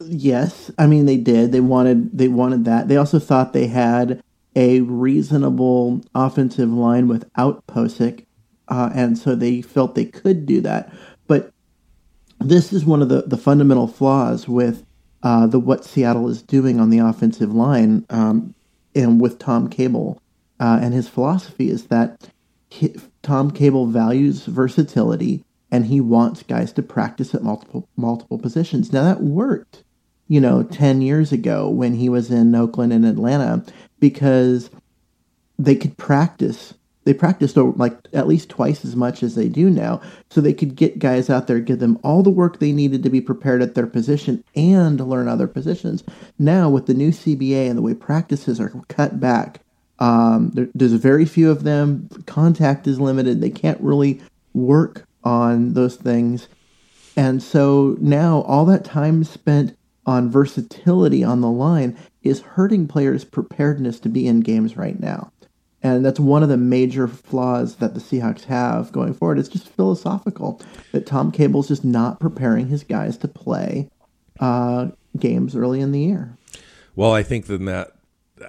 Yes, 0.00 0.70
I 0.78 0.86
mean 0.86 1.06
they 1.06 1.16
did. 1.16 1.52
They 1.52 1.60
wanted 1.60 2.16
they 2.16 2.28
wanted 2.28 2.64
that. 2.66 2.88
They 2.88 2.96
also 2.96 3.18
thought 3.18 3.52
they 3.52 3.66
had 3.66 4.22
a 4.54 4.80
reasonable 4.82 6.02
offensive 6.14 6.70
line 6.70 7.08
without 7.08 7.66
Pocic, 7.66 8.26
uh, 8.68 8.90
and 8.94 9.16
so 9.18 9.34
they 9.34 9.62
felt 9.62 9.94
they 9.94 10.04
could 10.04 10.46
do 10.46 10.60
that. 10.60 10.92
But 11.26 11.52
this 12.38 12.72
is 12.72 12.84
one 12.84 13.02
of 13.02 13.08
the, 13.08 13.22
the 13.22 13.36
fundamental 13.36 13.86
flaws 13.88 14.46
with 14.46 14.84
uh, 15.22 15.46
the 15.46 15.58
what 15.58 15.84
Seattle 15.84 16.28
is 16.28 16.42
doing 16.42 16.78
on 16.80 16.90
the 16.90 16.98
offensive 16.98 17.54
line, 17.54 18.04
um, 18.10 18.54
and 18.94 19.20
with 19.20 19.38
Tom 19.38 19.68
Cable 19.68 20.20
uh, 20.62 20.78
and 20.80 20.94
his 20.94 21.08
philosophy 21.08 21.70
is 21.70 21.88
that 21.88 22.30
he, 22.68 22.94
Tom 23.22 23.50
Cable 23.50 23.86
values 23.86 24.46
versatility 24.46 25.44
and 25.72 25.86
he 25.86 26.00
wants 26.00 26.44
guys 26.44 26.72
to 26.74 26.82
practice 26.82 27.34
at 27.34 27.42
multiple 27.42 27.88
multiple 27.96 28.38
positions. 28.38 28.92
Now 28.92 29.02
that 29.02 29.22
worked, 29.22 29.82
you 30.28 30.40
know, 30.40 30.62
ten 30.62 31.02
years 31.02 31.32
ago 31.32 31.68
when 31.68 31.94
he 31.94 32.08
was 32.08 32.30
in 32.30 32.54
Oakland 32.54 32.92
and 32.92 33.04
Atlanta 33.04 33.64
because 33.98 34.70
they 35.58 35.74
could 35.74 35.98
practice. 35.98 36.74
They 37.04 37.14
practiced 37.14 37.56
like 37.56 37.98
at 38.12 38.28
least 38.28 38.48
twice 38.48 38.84
as 38.84 38.94
much 38.94 39.24
as 39.24 39.34
they 39.34 39.48
do 39.48 39.68
now, 39.68 40.00
so 40.30 40.40
they 40.40 40.52
could 40.52 40.76
get 40.76 41.00
guys 41.00 41.28
out 41.28 41.48
there, 41.48 41.58
give 41.58 41.80
them 41.80 41.98
all 42.04 42.22
the 42.22 42.30
work 42.30 42.60
they 42.60 42.70
needed 42.70 43.02
to 43.02 43.10
be 43.10 43.20
prepared 43.20 43.62
at 43.62 43.74
their 43.74 43.88
position 43.88 44.44
and 44.54 45.00
learn 45.00 45.26
other 45.26 45.48
positions. 45.48 46.04
Now 46.38 46.70
with 46.70 46.86
the 46.86 46.94
new 46.94 47.10
CBA 47.10 47.68
and 47.68 47.76
the 47.76 47.82
way 47.82 47.94
practices 47.94 48.60
are 48.60 48.70
cut 48.86 49.18
back, 49.18 49.62
um, 50.02 50.50
there, 50.50 50.68
there's 50.74 50.94
very 50.94 51.24
few 51.24 51.48
of 51.48 51.62
them. 51.62 52.08
Contact 52.26 52.88
is 52.88 52.98
limited. 52.98 53.40
They 53.40 53.50
can't 53.50 53.80
really 53.80 54.20
work 54.52 55.06
on 55.22 55.74
those 55.74 55.94
things. 55.94 56.48
And 57.16 57.40
so 57.40 57.96
now 58.00 58.40
all 58.40 58.64
that 58.64 58.84
time 58.84 59.22
spent 59.22 59.76
on 60.04 60.28
versatility 60.28 61.22
on 61.22 61.40
the 61.40 61.50
line 61.50 61.96
is 62.24 62.40
hurting 62.40 62.88
players' 62.88 63.24
preparedness 63.24 64.00
to 64.00 64.08
be 64.08 64.26
in 64.26 64.40
games 64.40 64.76
right 64.76 64.98
now. 64.98 65.30
And 65.84 66.04
that's 66.04 66.18
one 66.18 66.42
of 66.42 66.48
the 66.48 66.56
major 66.56 67.06
flaws 67.06 67.76
that 67.76 67.94
the 67.94 68.00
Seahawks 68.00 68.44
have 68.46 68.90
going 68.90 69.14
forward. 69.14 69.38
It's 69.38 69.48
just 69.48 69.68
philosophical 69.68 70.60
that 70.90 71.06
Tom 71.06 71.30
Cable's 71.30 71.68
just 71.68 71.84
not 71.84 72.18
preparing 72.18 72.66
his 72.66 72.82
guys 72.82 73.16
to 73.18 73.28
play 73.28 73.88
uh, 74.40 74.88
games 75.16 75.54
early 75.54 75.80
in 75.80 75.92
the 75.92 76.00
year. 76.00 76.36
Well, 76.96 77.12
I 77.12 77.22
think 77.22 77.46
then 77.46 77.66
that 77.66 77.92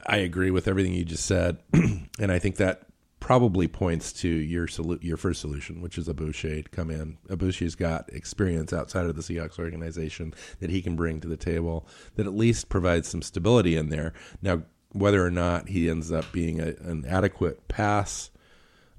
I 0.05 0.17
agree 0.17 0.51
with 0.51 0.67
everything 0.67 0.93
you 0.93 1.05
just 1.05 1.25
said, 1.25 1.59
and 1.73 2.31
I 2.31 2.39
think 2.39 2.57
that 2.57 2.83
probably 3.19 3.69
points 3.69 4.11
to 4.11 4.27
your 4.27 4.67
solu- 4.67 5.01
your 5.01 5.15
first 5.15 5.39
solution, 5.39 5.79
which 5.79 5.97
is 5.97 6.09
Aboushi 6.09 6.63
to 6.63 6.69
come 6.69 6.91
in. 6.91 7.17
Aboushi's 7.29 7.73
got 7.73 8.11
experience 8.11 8.73
outside 8.73 9.05
of 9.05 9.15
the 9.15 9.21
Seahawks 9.21 9.57
organization 9.57 10.33
that 10.59 10.69
he 10.69 10.81
can 10.81 10.97
bring 10.97 11.21
to 11.21 11.27
the 11.29 11.37
table 11.37 11.87
that 12.15 12.27
at 12.27 12.33
least 12.33 12.67
provides 12.67 13.07
some 13.07 13.21
stability 13.21 13.77
in 13.77 13.87
there. 13.87 14.13
Now, 14.41 14.63
whether 14.91 15.25
or 15.25 15.31
not 15.31 15.69
he 15.69 15.89
ends 15.89 16.11
up 16.11 16.31
being 16.33 16.59
a, 16.59 16.73
an 16.81 17.05
adequate 17.07 17.69
pass 17.69 18.29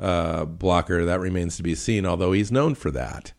uh, 0.00 0.46
blocker, 0.46 1.04
that 1.04 1.20
remains 1.20 1.58
to 1.58 1.62
be 1.62 1.74
seen. 1.74 2.06
Although 2.06 2.32
he's 2.32 2.50
known 2.50 2.74
for 2.74 2.90
that. 2.92 3.34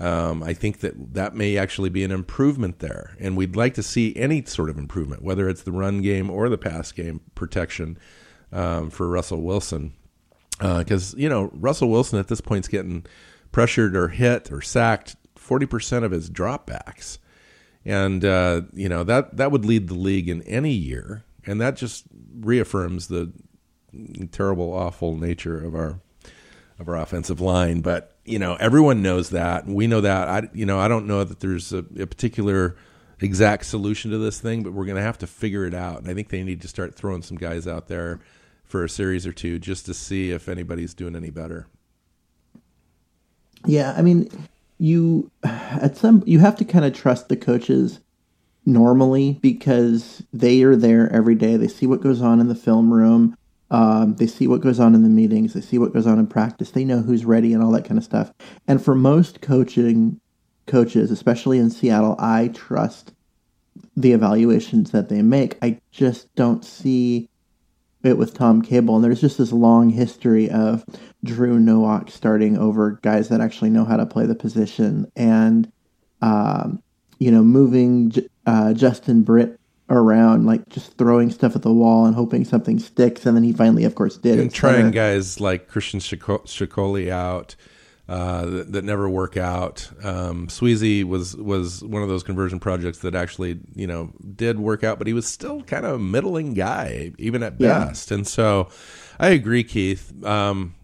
Um, 0.00 0.42
I 0.42 0.54
think 0.54 0.80
that 0.80 1.12
that 1.12 1.34
may 1.34 1.58
actually 1.58 1.90
be 1.90 2.02
an 2.04 2.10
improvement 2.10 2.78
there, 2.78 3.16
and 3.20 3.36
we'd 3.36 3.54
like 3.54 3.74
to 3.74 3.82
see 3.82 4.16
any 4.16 4.42
sort 4.46 4.70
of 4.70 4.78
improvement, 4.78 5.22
whether 5.22 5.46
it's 5.46 5.62
the 5.62 5.72
run 5.72 6.00
game 6.00 6.30
or 6.30 6.48
the 6.48 6.56
pass 6.56 6.90
game 6.90 7.20
protection 7.34 7.98
um, 8.50 8.88
for 8.88 9.06
Russell 9.08 9.42
Wilson, 9.42 9.92
because 10.58 11.14
you 11.18 11.28
know 11.28 11.50
Russell 11.52 11.90
Wilson 11.90 12.18
at 12.18 12.28
this 12.28 12.40
point 12.40 12.64
is 12.64 12.68
getting 12.68 13.04
pressured 13.52 13.94
or 13.94 14.08
hit 14.08 14.50
or 14.50 14.62
sacked 14.62 15.16
forty 15.36 15.66
percent 15.66 16.02
of 16.02 16.12
his 16.12 16.30
dropbacks, 16.30 17.18
and 17.84 18.24
uh, 18.24 18.62
you 18.72 18.88
know 18.88 19.04
that 19.04 19.36
that 19.36 19.52
would 19.52 19.66
lead 19.66 19.88
the 19.88 19.94
league 19.94 20.30
in 20.30 20.40
any 20.44 20.72
year, 20.72 21.24
and 21.44 21.60
that 21.60 21.76
just 21.76 22.04
reaffirms 22.40 23.08
the 23.08 23.32
terrible, 24.32 24.72
awful 24.72 25.16
nature 25.18 25.62
of 25.62 25.74
our 25.74 26.00
of 26.78 26.88
our 26.88 26.96
offensive 26.96 27.40
line. 27.40 27.82
But 27.82 28.16
you 28.30 28.38
know, 28.38 28.56
everyone 28.60 29.02
knows 29.02 29.30
that. 29.30 29.64
And 29.64 29.74
we 29.74 29.86
know 29.86 30.00
that. 30.00 30.28
I 30.28 30.48
you 30.52 30.66
know, 30.66 30.78
I 30.78 30.88
don't 30.88 31.06
know 31.06 31.24
that 31.24 31.40
there's 31.40 31.72
a, 31.72 31.84
a 31.98 32.06
particular 32.06 32.76
exact 33.20 33.66
solution 33.66 34.10
to 34.10 34.18
this 34.18 34.40
thing, 34.40 34.62
but 34.62 34.72
we're 34.72 34.86
going 34.86 34.96
to 34.96 35.02
have 35.02 35.18
to 35.18 35.26
figure 35.26 35.66
it 35.66 35.74
out. 35.74 35.98
And 36.00 36.08
I 36.08 36.14
think 36.14 36.28
they 36.28 36.42
need 36.42 36.62
to 36.62 36.68
start 36.68 36.94
throwing 36.94 37.22
some 37.22 37.36
guys 37.36 37.66
out 37.66 37.88
there 37.88 38.20
for 38.64 38.84
a 38.84 38.88
series 38.88 39.26
or 39.26 39.32
two 39.32 39.58
just 39.58 39.84
to 39.86 39.94
see 39.94 40.30
if 40.30 40.48
anybody's 40.48 40.94
doing 40.94 41.16
any 41.16 41.30
better. 41.30 41.66
Yeah, 43.66 43.94
I 43.96 44.02
mean, 44.02 44.30
you 44.78 45.30
at 45.42 45.96
some 45.96 46.22
you 46.26 46.38
have 46.38 46.56
to 46.56 46.64
kind 46.64 46.84
of 46.84 46.94
trust 46.94 47.28
the 47.28 47.36
coaches 47.36 48.00
normally 48.64 49.38
because 49.42 50.22
they 50.32 50.62
are 50.62 50.76
there 50.76 51.12
every 51.12 51.34
day. 51.34 51.56
They 51.56 51.68
see 51.68 51.86
what 51.86 52.00
goes 52.00 52.22
on 52.22 52.40
in 52.40 52.48
the 52.48 52.54
film 52.54 52.92
room. 52.92 53.36
Um, 53.70 54.16
they 54.16 54.26
see 54.26 54.46
what 54.48 54.60
goes 54.60 54.80
on 54.80 54.94
in 54.94 55.02
the 55.02 55.08
meetings. 55.08 55.52
They 55.54 55.60
see 55.60 55.78
what 55.78 55.92
goes 55.92 56.06
on 56.06 56.18
in 56.18 56.26
practice. 56.26 56.70
They 56.70 56.84
know 56.84 57.00
who's 57.00 57.24
ready 57.24 57.52
and 57.52 57.62
all 57.62 57.70
that 57.72 57.84
kind 57.84 57.98
of 57.98 58.04
stuff. 58.04 58.32
And 58.66 58.82
for 58.82 58.94
most 58.94 59.40
coaching 59.40 60.20
coaches, 60.66 61.10
especially 61.10 61.58
in 61.58 61.70
Seattle, 61.70 62.16
I 62.18 62.48
trust 62.48 63.12
the 63.96 64.12
evaluations 64.12 64.90
that 64.90 65.08
they 65.08 65.22
make. 65.22 65.56
I 65.62 65.80
just 65.90 66.34
don't 66.34 66.64
see 66.64 67.28
it 68.02 68.16
with 68.16 68.34
Tom 68.34 68.62
Cable. 68.62 68.96
And 68.96 69.04
there's 69.04 69.20
just 69.20 69.38
this 69.38 69.52
long 69.52 69.90
history 69.90 70.50
of 70.50 70.84
Drew 71.22 71.58
Nowak 71.58 72.10
starting 72.10 72.56
over 72.56 72.98
guys 73.02 73.28
that 73.28 73.40
actually 73.40 73.70
know 73.70 73.84
how 73.84 73.96
to 73.96 74.06
play 74.06 74.26
the 74.26 74.34
position 74.34 75.10
and, 75.14 75.70
um, 76.22 76.82
you 77.18 77.30
know, 77.30 77.42
moving 77.42 78.12
uh, 78.46 78.72
Justin 78.72 79.22
Britt 79.22 79.59
around, 79.90 80.46
like 80.46 80.68
just 80.68 80.96
throwing 80.96 81.30
stuff 81.30 81.56
at 81.56 81.62
the 81.62 81.72
wall 81.72 82.06
and 82.06 82.14
hoping 82.14 82.44
something 82.44 82.78
sticks. 82.78 83.26
And 83.26 83.36
then 83.36 83.42
he 83.44 83.52
finally, 83.52 83.84
of 83.84 83.94
course, 83.96 84.16
did. 84.16 84.38
And 84.38 84.52
trying 84.52 84.76
center. 84.76 84.90
guys 84.92 85.40
like 85.40 85.68
Christian 85.68 86.00
Shiko- 86.00 86.44
Sokoli 86.46 87.08
out. 87.10 87.56
Uh, 88.08 88.44
that, 88.46 88.72
that 88.72 88.84
never 88.84 89.08
work 89.08 89.36
out. 89.36 89.88
Um, 90.02 90.48
Sweezy 90.48 91.04
was 91.04 91.36
was 91.36 91.80
one 91.84 92.02
of 92.02 92.08
those 92.08 92.24
conversion 92.24 92.58
projects 92.58 92.98
that 93.00 93.14
actually 93.14 93.60
you 93.76 93.86
know 93.86 94.10
did 94.34 94.58
work 94.58 94.82
out, 94.82 94.98
but 94.98 95.06
he 95.06 95.12
was 95.12 95.26
still 95.28 95.62
kind 95.62 95.86
of 95.86 95.92
a 95.94 95.98
middling 96.00 96.52
guy 96.54 97.12
even 97.18 97.44
at 97.44 97.54
Yeah. 97.60 97.84
best. 97.84 98.10
And 98.10 98.26
so, 98.26 98.68
I 99.20 99.28
agree, 99.28 99.62
Keith. 99.62 100.12
Um, 100.24 100.74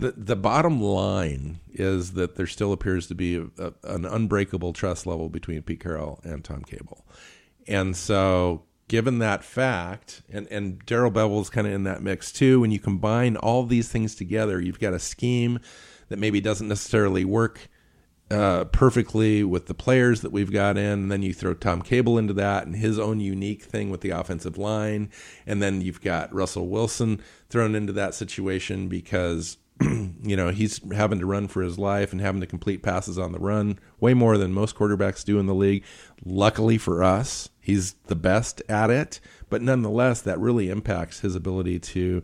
the 0.00 0.14
the 0.16 0.36
bottom 0.36 0.80
line 0.80 1.60
is 1.72 2.12
that 2.12 2.36
there 2.36 2.46
still 2.46 2.72
appears 2.72 3.06
to 3.08 3.14
be 3.14 3.36
a, 3.36 3.46
a, 3.58 3.72
an 3.84 4.04
unbreakable 4.04 4.72
trust 4.72 5.06
level 5.06 5.28
between 5.28 5.62
Pete 5.62 5.80
Carroll 5.80 6.20
and 6.24 6.44
Tom 6.44 6.62
Cable, 6.62 7.04
and 7.66 7.96
so 7.96 8.64
given 8.88 9.18
that 9.20 9.44
fact, 9.44 10.22
and 10.28 10.46
and 10.50 10.84
Darrell 10.86 11.12
Bevell's 11.12 11.50
kind 11.50 11.66
of 11.66 11.72
in 11.72 11.84
that 11.84 12.02
mix 12.02 12.32
too. 12.32 12.60
When 12.60 12.70
you 12.70 12.80
combine 12.80 13.36
all 13.36 13.64
these 13.64 13.88
things 13.88 14.14
together, 14.14 14.60
you've 14.60 14.80
got 14.80 14.92
a 14.92 14.98
scheme 14.98 15.60
that 16.08 16.18
maybe 16.18 16.40
doesn't 16.40 16.68
necessarily 16.68 17.24
work 17.24 17.68
uh, 18.30 18.64
perfectly 18.66 19.42
with 19.42 19.66
the 19.66 19.74
players 19.74 20.20
that 20.20 20.32
we've 20.32 20.52
got 20.52 20.76
in. 20.76 20.84
And 20.84 21.12
then 21.12 21.22
you 21.22 21.32
throw 21.32 21.54
Tom 21.54 21.82
Cable 21.82 22.18
into 22.18 22.32
that 22.34 22.66
and 22.66 22.76
his 22.76 22.98
own 22.98 23.20
unique 23.20 23.62
thing 23.62 23.90
with 23.90 24.02
the 24.02 24.10
offensive 24.10 24.56
line. 24.56 25.10
And 25.46 25.62
then 25.62 25.80
you've 25.80 26.00
got 26.00 26.32
Russell 26.32 26.68
Wilson 26.68 27.20
thrown 27.48 27.74
into 27.74 27.92
that 27.94 28.14
situation 28.14 28.88
because, 28.88 29.56
you 30.22 30.36
know, 30.36 30.50
he's 30.50 30.80
having 30.92 31.18
to 31.18 31.26
run 31.26 31.48
for 31.48 31.62
his 31.62 31.78
life 31.78 32.12
and 32.12 32.20
having 32.20 32.40
to 32.40 32.46
complete 32.46 32.82
passes 32.82 33.18
on 33.18 33.32
the 33.32 33.38
run 33.38 33.78
way 33.98 34.14
more 34.14 34.36
than 34.36 34.52
most 34.52 34.76
quarterbacks 34.76 35.24
do 35.24 35.38
in 35.38 35.46
the 35.46 35.54
league. 35.54 35.84
Luckily 36.24 36.78
for 36.78 37.02
us, 37.02 37.48
he's 37.60 37.94
the 38.06 38.14
best 38.14 38.62
at 38.68 38.90
it. 38.90 39.20
But 39.48 39.62
nonetheless, 39.62 40.20
that 40.22 40.38
really 40.38 40.68
impacts 40.70 41.20
his 41.20 41.34
ability 41.34 41.78
to 41.80 42.22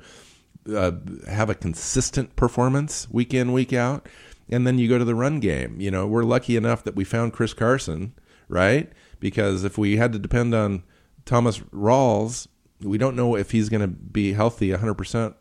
uh, 0.74 0.92
have 1.28 1.48
a 1.48 1.54
consistent 1.54 2.36
performance 2.36 3.08
week 3.10 3.32
in 3.32 3.52
week 3.52 3.72
out 3.72 4.08
and 4.48 4.66
then 4.66 4.78
you 4.78 4.88
go 4.88 4.98
to 4.98 5.04
the 5.04 5.14
run 5.14 5.38
game 5.38 5.80
you 5.80 5.92
know 5.92 6.08
we're 6.08 6.24
lucky 6.24 6.56
enough 6.56 6.82
that 6.82 6.96
we 6.96 7.04
found 7.04 7.32
chris 7.32 7.54
carson 7.54 8.12
right 8.48 8.90
because 9.20 9.62
if 9.62 9.78
we 9.78 9.96
had 9.96 10.12
to 10.12 10.18
depend 10.18 10.52
on 10.52 10.82
thomas 11.24 11.60
rawls 11.72 12.48
we 12.80 12.98
don't 12.98 13.16
know 13.16 13.36
if 13.36 13.52
he's 13.52 13.68
going 13.68 13.80
to 13.80 13.86
be 13.86 14.32
healthy 14.32 14.70
100% 14.70 15.34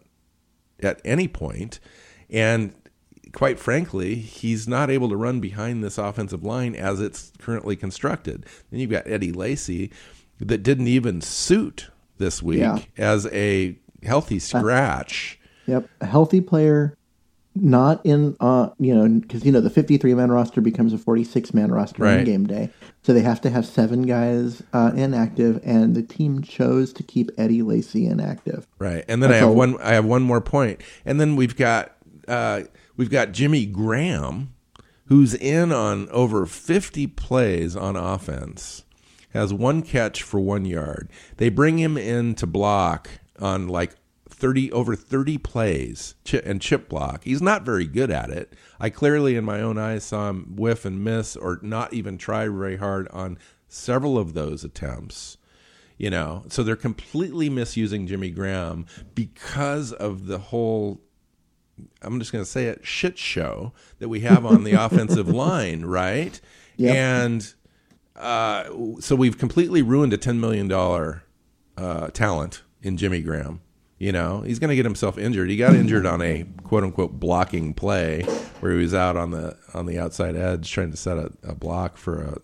at 0.82 1.02
any 1.04 1.28
point, 1.28 1.80
and 2.30 2.74
quite 3.34 3.60
frankly, 3.60 4.16
he's 4.16 4.68
not 4.68 4.90
able 4.90 5.10
to 5.10 5.16
run 5.18 5.40
behind 5.42 5.84
this 5.84 5.98
offensive 5.98 6.44
line 6.44 6.74
as 6.76 7.02
it's 7.02 7.32
currently 7.38 7.76
constructed. 7.76 8.46
Then 8.72 8.80
you've 8.80 8.92
got 8.92 9.06
Eddie 9.08 9.34
Lacy 9.34 9.92
that 10.40 10.64
didn't 10.64 10.88
even 10.88 11.20
suit 11.22 11.90
this 12.18 12.42
week 12.42 12.60
Yeah. 12.60 12.80
as 12.98 13.26
a 13.28 13.78
healthy 14.04 14.40
scratch. 14.40 15.38
Yep, 15.68 15.90
a 16.00 16.06
healthy 16.06 16.40
player, 16.42 16.96
not 17.56 18.06
in 18.06 18.36
uh 18.40 18.70
you 18.80 18.94
know 18.94 19.08
because 19.20 19.46
you 19.46 19.52
know 19.52 19.62
the 19.62 19.70
fifty 19.70 19.98
three 19.98 20.14
man 20.14 20.32
roster 20.32 20.62
becomes 20.62 20.94
a 20.94 20.98
forty 20.98 21.24
six 21.24 21.54
man 21.54 21.72
roster 21.72 22.06
on 22.06 22.24
game 22.26 22.46
day, 22.46 22.70
so 23.02 23.14
they 23.14 23.22
have 23.22 23.42
to 23.42 23.50
have 23.50 23.66
seven 23.66 24.04
guys 24.04 24.62
uh, 24.74 24.92
inactive, 24.96 25.60
and 25.66 25.96
the 25.96 26.04
team 26.04 26.42
chose 26.42 26.92
to 26.94 27.02
keep 27.04 27.32
Eddie 27.38 27.62
Lacy 27.64 28.06
inactive. 28.06 28.68
Right. 28.78 29.04
And 29.08 29.24
then 29.24 29.32
I 29.32 29.38
have 29.38 29.50
all- 29.50 29.56
one 29.56 29.78
I 29.82 29.94
have 29.94 30.06
one 30.06 30.22
more 30.22 30.42
point. 30.42 30.82
And 31.06 31.20
then 31.20 31.36
we've 31.36 31.56
got 31.56 31.95
uh 32.28 32.64
we've 32.98 33.10
got 33.10 33.32
Jimmy 33.32 33.66
Graham 33.66 34.56
who's 35.08 35.34
in 35.34 35.72
on 35.72 36.10
over 36.10 36.46
50 36.46 37.08
plays 37.08 37.76
on 37.76 37.96
offense. 37.96 38.84
Has 39.34 39.54
one 39.54 39.82
catch 39.82 40.24
for 40.24 40.40
1 40.40 40.66
yard. 40.66 41.10
They 41.38 41.50
bring 41.50 41.78
him 41.78 41.98
in 41.98 42.36
to 42.36 42.48
block 42.48 43.10
on 43.40 43.68
like 43.68 43.96
30 44.30 44.72
over 44.72 44.96
30 44.96 45.38
plays 45.40 46.16
and 46.44 46.62
chip 46.62 46.90
block. 46.90 47.24
He's 47.24 47.42
not 47.42 47.64
very 47.64 47.86
good 47.86 48.12
at 48.12 48.30
it. 48.30 48.54
I 48.80 48.90
clearly 48.90 49.36
in 49.36 49.46
my 49.46 49.62
own 49.62 49.78
eyes 49.78 50.06
saw 50.06 50.30
him 50.30 50.56
whiff 50.56 50.86
and 50.86 51.04
miss 51.04 51.36
or 51.36 51.60
not 51.62 51.94
even 51.94 52.18
try 52.18 52.48
very 52.48 52.78
hard 52.78 53.08
on 53.10 53.38
several 53.68 54.18
of 54.18 54.34
those 54.34 54.64
attempts 54.64 55.38
you 55.98 56.10
know 56.10 56.44
so 56.50 56.62
they're 56.62 56.76
completely 56.76 57.50
misusing 57.50 58.06
jimmy 58.06 58.30
graham 58.30 58.86
because 59.16 59.92
of 59.94 60.28
the 60.28 60.38
whole 60.38 61.02
i'm 62.02 62.20
just 62.20 62.32
going 62.32 62.44
to 62.44 62.50
say 62.50 62.66
it 62.66 62.86
shit 62.86 63.18
show 63.18 63.74
that 64.00 64.10
we 64.10 64.22
have 64.22 64.46
on 64.46 64.64
the 64.64 64.72
offensive 64.86 65.28
line 65.28 65.84
right 65.84 66.40
Yep. 66.78 66.96
and 66.96 67.54
uh, 68.18 68.66
so 69.00 69.16
we've 69.16 69.38
completely 69.38 69.82
ruined 69.82 70.14
a 70.14 70.18
$10 70.18 70.38
million 70.40 70.72
uh, 71.78 72.08
talent 72.10 72.64
in 72.82 72.98
jimmy 72.98 73.22
graham 73.22 73.62
you 73.98 74.12
know 74.12 74.42
he's 74.42 74.60
going 74.60 74.70
to 74.70 74.76
get 74.76 74.86
himself 74.86 75.18
injured 75.18 75.50
he 75.50 75.56
got 75.58 75.74
injured 75.74 76.06
on 76.06 76.22
a 76.22 76.46
quote 76.64 76.84
unquote 76.84 77.14
blocking 77.20 77.74
play 77.74 78.24
where 78.60 78.72
he 78.74 78.78
was 78.78 78.94
out 78.94 79.16
on 79.18 79.32
the 79.32 79.58
on 79.74 79.86
the 79.86 79.98
outside 80.00 80.36
edge 80.36 80.70
trying 80.72 80.92
to 80.92 80.98
set 80.98 81.18
a, 81.18 81.32
a 81.44 81.56
block 81.56 81.98
for 81.98 82.22
a 82.22 82.38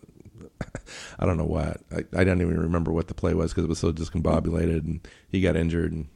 I 1.20 1.26
don't 1.26 1.38
know 1.38 1.46
what. 1.46 1.82
I, 1.92 2.20
I 2.22 2.24
don't 2.24 2.40
even 2.40 2.60
remember 2.60 2.92
what 2.92 3.08
the 3.08 3.16
play 3.16 3.34
was 3.34 3.52
because 3.52 3.64
it 3.64 3.70
was 3.70 3.80
so 3.80 3.92
discombobulated 3.92 4.86
and 4.86 5.08
he 5.28 5.42
got 5.42 5.56
injured. 5.56 5.92
And, 5.92 6.08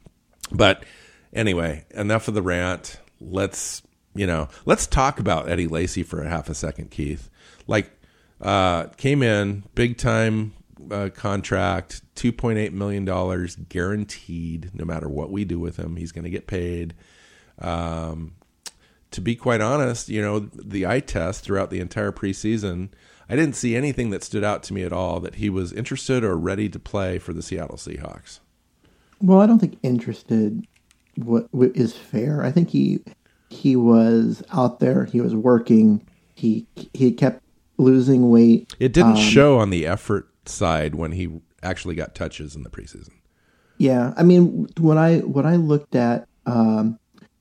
but 0.52 0.84
anyway, 1.32 1.84
enough 1.90 2.28
of 2.28 2.34
the 2.34 2.42
rant. 2.42 2.98
Let's, 3.20 3.82
you 4.14 4.26
know, 4.26 4.48
let's 4.64 4.86
talk 4.86 5.18
about 5.18 5.48
Eddie 5.48 5.68
Lacy 5.68 6.02
for 6.02 6.22
a 6.22 6.28
half 6.28 6.48
a 6.48 6.54
second, 6.54 6.90
Keith. 6.90 7.30
Like, 7.66 7.90
uh, 8.40 8.84
came 8.96 9.22
in, 9.22 9.64
big 9.74 9.96
time 9.96 10.52
uh, 10.90 11.08
contract, 11.14 12.02
$2.8 12.16 12.72
million 12.72 13.04
guaranteed 13.68 14.70
no 14.74 14.84
matter 14.84 15.08
what 15.08 15.30
we 15.30 15.44
do 15.44 15.58
with 15.58 15.76
him. 15.78 15.96
He's 15.96 16.12
going 16.12 16.24
to 16.24 16.30
get 16.30 16.46
paid. 16.46 16.94
Um, 17.58 18.34
to 19.12 19.20
be 19.20 19.34
quite 19.34 19.60
honest, 19.60 20.08
you 20.08 20.20
know, 20.20 20.40
the 20.40 20.86
eye 20.86 21.00
test 21.00 21.42
throughout 21.42 21.70
the 21.70 21.80
entire 21.80 22.12
preseason, 22.12 22.90
I 23.28 23.36
didn't 23.36 23.56
see 23.56 23.74
anything 23.74 24.10
that 24.10 24.22
stood 24.22 24.44
out 24.44 24.62
to 24.64 24.74
me 24.74 24.82
at 24.82 24.92
all 24.92 25.20
that 25.20 25.36
he 25.36 25.48
was 25.48 25.72
interested 25.72 26.22
or 26.22 26.36
ready 26.36 26.68
to 26.68 26.78
play 26.78 27.18
for 27.18 27.32
the 27.32 27.42
Seattle 27.42 27.76
Seahawks. 27.76 28.40
Well, 29.20 29.40
I 29.40 29.46
don't 29.46 29.58
think 29.58 29.78
interested 29.82 30.66
what, 31.16 31.48
is 31.52 31.96
fair. 31.96 32.42
I 32.42 32.50
think 32.50 32.70
he 32.70 33.00
he 33.48 33.76
was 33.76 34.42
out 34.52 34.80
there. 34.80 35.04
He 35.04 35.20
was 35.20 35.34
working. 35.34 36.06
He 36.34 36.66
he 36.92 37.12
kept 37.12 37.42
losing 37.78 38.30
weight. 38.30 38.74
It 38.80 38.92
didn't 38.92 39.16
show 39.16 39.58
on 39.58 39.70
the 39.70 39.86
effort 39.86 40.28
side 40.46 40.94
when 40.94 41.12
he 41.12 41.40
actually 41.62 41.94
got 41.94 42.14
touches 42.14 42.54
in 42.54 42.62
the 42.62 42.70
preseason. 42.70 43.10
Yeah, 43.78 44.14
I 44.16 44.22
mean, 44.22 44.68
what 44.78 44.96
I 44.96 45.18
what 45.18 45.46
I 45.46 45.56
looked 45.56 45.94
at 45.94 46.28
um, 46.46 46.98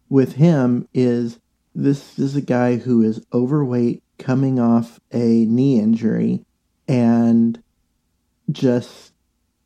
with 0.10 0.34
him 0.34 0.88
is 0.94 1.40
this, 1.74 2.16
this 2.16 2.32
is 2.32 2.36
a 2.36 2.42
guy 2.42 2.78
who 2.78 3.02
is 3.02 3.26
overweight, 3.34 4.04
coming 4.18 4.60
off 4.60 5.00
a 5.12 5.46
knee 5.46 5.80
injury, 5.80 6.46
and 6.88 7.62
just 8.52 9.14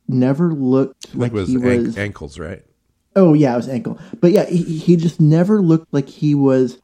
never 0.08 0.52
looked 0.52 1.14
like 1.14 1.32
it 1.32 1.34
was, 1.34 1.48
he 1.48 1.56
was. 1.56 1.98
ankles, 1.98 2.38
right? 2.38 2.64
Oh 3.16 3.34
yeah, 3.34 3.52
it 3.54 3.56
was 3.56 3.68
ankle. 3.68 3.98
But 4.20 4.32
yeah, 4.32 4.46
he, 4.46 4.62
he 4.78 4.96
just 4.96 5.20
never 5.20 5.60
looked 5.60 5.92
like 5.92 6.08
he 6.08 6.34
was 6.34 6.80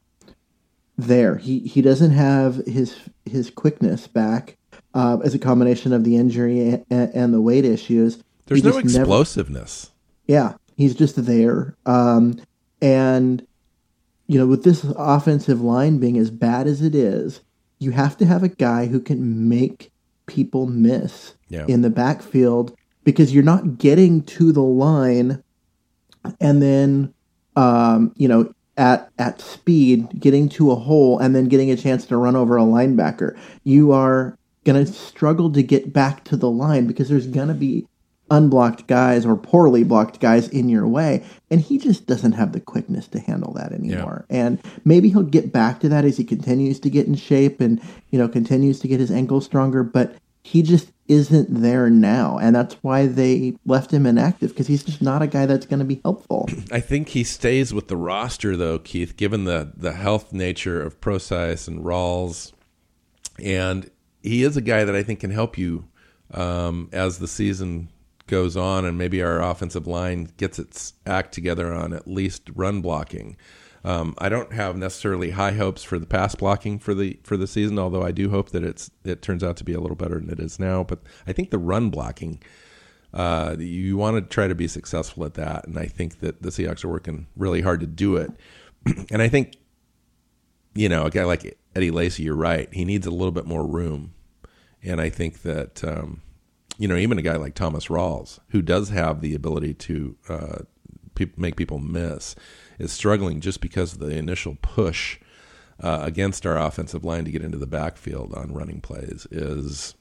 there. 0.97 1.35
He 1.37 1.59
he 1.59 1.81
doesn't 1.81 2.11
have 2.11 2.55
his 2.65 2.97
his 3.25 3.49
quickness 3.49 4.07
back 4.07 4.57
uh, 4.93 5.17
as 5.23 5.33
a 5.33 5.39
combination 5.39 5.93
of 5.93 6.03
the 6.03 6.15
injury 6.17 6.83
and, 6.89 7.13
and 7.13 7.33
the 7.33 7.41
weight 7.41 7.65
issues. 7.65 8.21
There's 8.45 8.61
He 8.61 8.67
no 8.69 8.81
just 8.81 8.93
never- 8.95 9.03
explosiveness. 9.03 9.91
yeah, 10.25 10.53
he's 10.75 10.95
just 10.95 11.25
there. 11.25 11.75
Um, 11.85 12.39
and 12.81 13.45
you 14.27 14.37
know, 14.37 14.47
with 14.47 14.63
this 14.63 14.83
offensive 14.97 15.61
line 15.61 15.99
being 15.99 16.17
as 16.17 16.29
bad 16.31 16.67
as 16.67 16.81
it 16.81 16.93
is, 16.95 17.41
you 17.79 17.91
have 17.91 18.17
to 18.17 18.25
have 18.25 18.43
a 18.43 18.49
guy 18.49 18.87
who 18.87 18.99
can 18.99 19.47
make 19.47 19.91
people 20.25 20.65
miss 20.67 21.35
Yeah. 21.47 21.65
in 21.67 21.81
the 21.81 21.89
backfield 21.89 22.75
because 23.05 23.33
you're 23.33 23.43
not 23.43 23.77
getting 23.77 24.23
to 24.23 24.51
the 24.51 24.61
line 24.61 25.41
and 26.39 26.61
then 26.61 27.13
um, 27.55 28.13
you 28.15 28.27
know 28.27 28.53
at 28.77 29.09
at 29.17 29.41
speed 29.41 30.07
getting 30.19 30.47
to 30.49 30.71
a 30.71 30.75
hole 30.75 31.19
and 31.19 31.35
then 31.35 31.47
getting 31.47 31.71
a 31.71 31.75
chance 31.75 32.05
to 32.05 32.17
run 32.17 32.35
over 32.35 32.57
a 32.57 32.61
linebacker. 32.61 33.37
You 33.63 33.91
are 33.91 34.37
going 34.63 34.85
to 34.85 34.91
struggle 34.91 35.51
to 35.51 35.63
get 35.63 35.93
back 35.93 36.23
to 36.25 36.37
the 36.37 36.49
line 36.49 36.87
because 36.87 37.09
there's 37.09 37.27
going 37.27 37.47
to 37.47 37.53
be 37.53 37.87
unblocked 38.29 38.87
guys 38.87 39.25
or 39.25 39.37
poorly 39.37 39.83
blocked 39.83 40.19
guys 40.19 40.49
in 40.49 40.67
your 40.67 40.85
way. 40.85 41.23
And 41.49 41.61
he 41.61 41.77
just 41.77 42.05
doesn't 42.05 42.33
have 42.33 42.51
the 42.51 42.59
quickness 42.59 43.07
to 43.09 43.19
handle 43.19 43.53
that 43.53 43.71
anymore. 43.71 44.25
And 44.29 44.59
maybe 44.83 45.09
he'll 45.09 45.23
get 45.23 45.53
back 45.53 45.79
to 45.79 45.89
that 45.89 46.03
as 46.03 46.17
he 46.17 46.25
continues 46.25 46.79
to 46.81 46.89
get 46.89 47.07
in 47.07 47.15
shape 47.15 47.61
and 47.61 47.81
you 48.11 48.19
know 48.19 48.27
continues 48.27 48.79
to 48.81 48.87
get 48.87 48.99
his 48.99 49.11
ankles 49.11 49.45
stronger 49.45 49.83
but 49.83 50.15
he 50.47 50.61
just 50.61 50.93
isn't 51.09 51.61
there 51.61 51.89
now. 51.89 52.37
And 52.37 52.55
that's 52.55 52.75
why 52.75 53.05
they 53.05 53.57
left 53.65 53.91
him 53.91 54.05
inactive 54.05 54.49
because 54.49 54.67
he's 54.67 54.83
just 54.83 55.01
not 55.01 55.21
a 55.21 55.27
guy 55.27 55.45
that's 55.45 55.65
going 55.65 55.79
to 55.79 55.85
be 55.85 55.99
helpful. 56.03 56.49
I 56.71 56.79
think 56.79 57.09
he 57.09 57.23
stays 57.23 57.73
with 57.73 57.89
the 57.89 57.97
roster 57.97 58.55
though, 58.55 58.79
Keith, 58.79 59.17
given 59.17 59.43
the 59.43 59.73
the 59.75 59.93
health 59.93 60.31
nature 60.31 60.81
of 60.81 61.01
Prosise 61.01 61.67
and 61.67 61.83
Rawls, 61.83 62.53
and 63.43 63.91
he 64.23 64.43
is 64.43 64.55
a 64.55 64.61
guy 64.61 64.85
that 64.85 64.95
I 64.95 65.03
think 65.03 65.19
can 65.19 65.31
help 65.31 65.57
you 65.57 65.85
um, 66.33 66.89
as 66.93 67.19
the 67.19 67.27
season 67.27 67.89
goes 68.27 68.55
on, 68.55 68.85
and 68.85 68.97
maybe 68.97 69.21
our 69.21 69.41
offensive 69.41 69.87
line 69.87 70.29
gets 70.37 70.59
its 70.59 70.93
act 71.05 71.33
together 71.33 71.73
on 71.73 71.93
at 71.93 72.07
least 72.07 72.49
run 72.55 72.81
blocking. 72.81 73.35
Um, 73.87 74.15
I 74.17 74.27
don't 74.27 74.51
have 74.51 74.75
necessarily 74.75 75.31
high 75.31 75.53
hopes 75.53 75.81
for 75.81 75.97
the 75.97 76.05
pass 76.05 76.35
blocking 76.35 76.77
for 76.77 76.93
the 76.93 77.19
for 77.23 77.37
the 77.37 77.47
season, 77.47 77.79
although 77.79 78.03
I 78.03 78.11
do 78.11 78.29
hope 78.29 78.49
that 78.49 78.61
it's 78.61 78.91
it 79.05 79.21
turns 79.21 79.45
out 79.45 79.55
to 79.57 79.63
be 79.63 79.71
a 79.71 79.79
little 79.79 79.95
better 79.95 80.15
than 80.19 80.29
it 80.29 80.41
is 80.41 80.59
now. 80.59 80.83
But 80.83 80.99
I 81.25 81.31
think 81.31 81.51
the 81.51 81.57
run 81.57 81.89
blocking 81.89 82.41
uh, 83.13 83.55
you 83.57 83.95
want 83.95 84.17
to 84.17 84.21
try 84.21 84.49
to 84.49 84.55
be 84.55 84.67
successful 84.67 85.23
at 85.23 85.35
that, 85.35 85.65
and 85.65 85.79
I 85.79 85.85
think 85.85 86.19
that 86.19 86.41
the 86.41 86.49
Seahawks 86.49 86.83
are 86.83 86.89
working 86.89 87.27
really 87.37 87.61
hard 87.61 87.79
to 87.79 87.87
do 87.87 88.17
it. 88.17 88.31
and 89.09 89.21
I 89.21 89.29
think, 89.29 89.55
you 90.75 90.89
know, 90.89 91.05
a 91.05 91.09
guy 91.09 91.23
like 91.23 91.57
Eddie 91.73 91.91
Lacy, 91.91 92.23
you're 92.23 92.35
right. 92.35 92.67
He 92.73 92.83
needs 92.83 93.07
a 93.07 93.11
little 93.11 93.31
bit 93.31 93.45
more 93.45 93.65
room, 93.65 94.13
and 94.83 94.99
I 94.99 95.09
think 95.09 95.43
that, 95.43 95.81
um, 95.85 96.21
you 96.77 96.89
know, 96.89 96.97
even 96.97 97.17
a 97.17 97.21
guy 97.21 97.37
like 97.37 97.55
Thomas 97.55 97.87
Rawls, 97.87 98.39
who 98.49 98.61
does 98.61 98.89
have 98.89 99.21
the 99.21 99.33
ability 99.33 99.73
to 99.75 100.17
uh, 100.27 100.57
pe- 101.15 101.31
make 101.37 101.55
people 101.55 101.79
miss, 101.79 102.35
is 102.79 102.91
struggling 102.91 103.41
just 103.41 103.61
because 103.61 103.93
of 103.93 103.99
the 103.99 104.15
initial 104.15 104.57
push 104.61 105.19
uh, 105.81 105.99
against 106.03 106.45
our 106.45 106.57
offensive 106.57 107.03
line 107.03 107.25
to 107.25 107.31
get 107.31 107.43
into 107.43 107.57
the 107.57 107.67
backfield 107.67 108.33
on 108.33 108.53
running 108.53 108.81
plays 108.81 109.27
is 109.31 109.95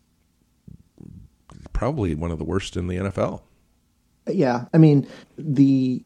probably 1.73 2.15
one 2.15 2.31
of 2.31 2.39
the 2.39 2.45
worst 2.45 2.77
in 2.77 2.87
the 2.87 2.97
NFL. 2.97 3.43
Yeah, 4.29 4.65
I 4.73 4.79
mean 4.79 5.07
the 5.37 6.03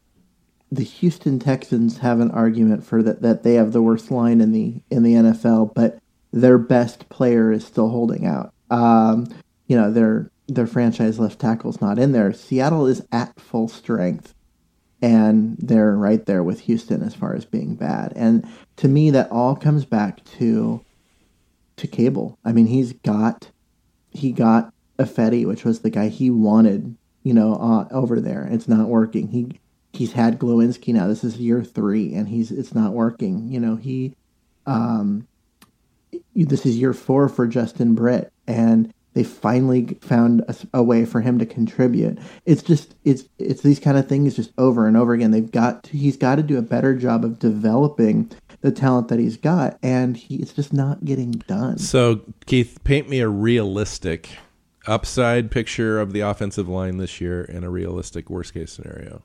the 0.71 0.83
Houston 0.83 1.37
Texans 1.39 1.97
have 1.97 2.19
an 2.19 2.31
argument 2.31 2.85
for 2.85 3.03
that 3.03 3.21
that 3.21 3.43
they 3.43 3.55
have 3.55 3.71
the 3.71 3.81
worst 3.81 4.11
line 4.11 4.41
in 4.41 4.51
the 4.51 4.81
in 4.89 5.03
the 5.03 5.13
NFL, 5.13 5.73
but 5.73 5.99
their 6.31 6.57
best 6.57 7.09
player 7.09 7.51
is 7.51 7.65
still 7.65 7.89
holding 7.89 8.25
out. 8.25 8.53
Um, 8.69 9.27
you 9.67 9.75
know, 9.75 9.91
their 9.91 10.31
their 10.47 10.67
franchise 10.67 11.19
left 11.19 11.39
tackle's 11.39 11.81
not 11.81 11.99
in 11.99 12.11
there. 12.11 12.33
Seattle 12.33 12.87
is 12.87 13.01
at 13.11 13.39
full 13.39 13.67
strength, 13.67 14.33
and 15.01 15.57
they're 15.59 15.95
right 15.95 16.25
there 16.25 16.43
with 16.43 16.61
Houston 16.61 17.01
as 17.01 17.15
far 17.15 17.33
as 17.33 17.45
being 17.45 17.75
bad. 17.75 18.13
And 18.15 18.47
to 18.77 18.87
me, 18.87 19.09
that 19.11 19.31
all 19.31 19.55
comes 19.55 19.85
back 19.85 20.23
to 20.37 20.83
to 21.77 21.87
Cable. 21.87 22.37
I 22.45 22.51
mean, 22.51 22.67
he's 22.67 22.93
got 22.93 23.49
he 24.11 24.31
got 24.31 24.73
Fetty, 24.99 25.45
which 25.45 25.63
was 25.63 25.79
the 25.79 25.89
guy 25.89 26.09
he 26.09 26.29
wanted, 26.29 26.95
you 27.23 27.33
know, 27.33 27.55
uh, 27.55 27.87
over 27.91 28.19
there. 28.19 28.47
It's 28.51 28.67
not 28.67 28.87
working. 28.87 29.29
He 29.29 29.59
he's 29.93 30.13
had 30.13 30.39
Glowinski 30.39 30.93
now. 30.93 31.07
This 31.07 31.23
is 31.23 31.37
year 31.37 31.63
three, 31.63 32.13
and 32.13 32.27
he's 32.27 32.51
it's 32.51 32.75
not 32.75 32.93
working. 32.93 33.49
You 33.49 33.59
know, 33.59 33.75
he 33.75 34.15
um, 34.65 35.27
this 36.35 36.65
is 36.65 36.77
year 36.77 36.93
four 36.93 37.29
for 37.29 37.47
Justin 37.47 37.95
Britt, 37.95 38.31
and 38.47 38.93
they 39.13 39.23
finally 39.23 39.97
found 40.01 40.41
a, 40.47 40.55
a, 40.75 40.83
way 40.83 41.05
for 41.05 41.21
him 41.21 41.37
to 41.39 41.45
contribute. 41.45 42.17
It's 42.45 42.63
just 42.63 42.95
it's 43.03 43.25
it's 43.37 43.61
these 43.61 43.79
kind 43.79 43.97
of 43.97 44.07
things 44.07 44.35
just 44.35 44.51
over 44.57 44.87
and 44.87 44.95
over 44.95 45.13
again. 45.13 45.31
They've 45.31 45.51
got 45.51 45.83
to, 45.83 45.97
he's 45.97 46.17
got 46.17 46.35
to 46.35 46.43
do 46.43 46.57
a 46.57 46.61
better 46.61 46.95
job 46.95 47.25
of 47.25 47.39
developing 47.39 48.31
the 48.61 48.71
talent 48.71 49.09
that 49.09 49.19
he's 49.19 49.37
got, 49.37 49.77
and 49.83 50.15
he, 50.15 50.35
it's 50.37 50.53
just 50.53 50.71
not 50.71 51.03
getting 51.03 51.31
done. 51.31 51.77
So 51.77 52.21
Keith, 52.45 52.79
paint 52.83 53.09
me 53.09 53.19
a 53.19 53.27
realistic 53.27 54.29
upside 54.87 55.51
picture 55.51 55.99
of 55.99 56.13
the 56.13 56.21
offensive 56.21 56.67
line 56.67 56.97
this 56.97 57.21
year 57.21 57.43
and 57.43 57.65
a 57.65 57.69
realistic 57.69 58.29
worst 58.29 58.53
case 58.53 58.71
scenario. 58.71 59.23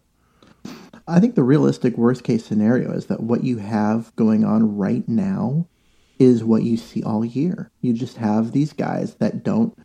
I 1.08 1.20
think 1.20 1.36
the 1.36 1.44
realistic 1.44 1.96
worst 1.96 2.24
case 2.24 2.44
scenario 2.44 2.90
is 2.92 3.06
that 3.06 3.22
what 3.22 3.44
you 3.44 3.58
have 3.58 4.14
going 4.16 4.44
on 4.44 4.76
right 4.76 5.08
now 5.08 5.68
is 6.18 6.44
what 6.44 6.62
you 6.62 6.76
see 6.76 7.02
all 7.02 7.24
year. 7.24 7.70
You 7.80 7.92
just 7.92 8.16
have 8.16 8.52
these 8.52 8.72
guys 8.72 9.14
that 9.16 9.42
don't 9.42 9.76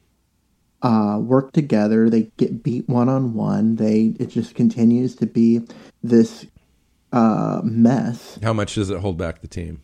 uh, 0.82 1.20
work 1.22 1.52
together. 1.54 2.10
They 2.10 2.32
get 2.38 2.63
beat 2.63 2.88
one 2.89 3.10
on 3.10 3.34
one. 3.34 3.76
They 3.76 4.13
it 4.20 4.28
just 4.28 4.56
continues 4.56 5.15
to 5.17 5.26
be 5.26 5.62
this 6.04 6.46
uh, 7.12 7.62
mess. 7.63 8.39
How 8.41 8.54
much 8.54 8.76
does 8.76 8.89
it 8.89 9.00
hold 9.00 9.17
back 9.17 9.41
the 9.41 9.48
team? 9.48 9.82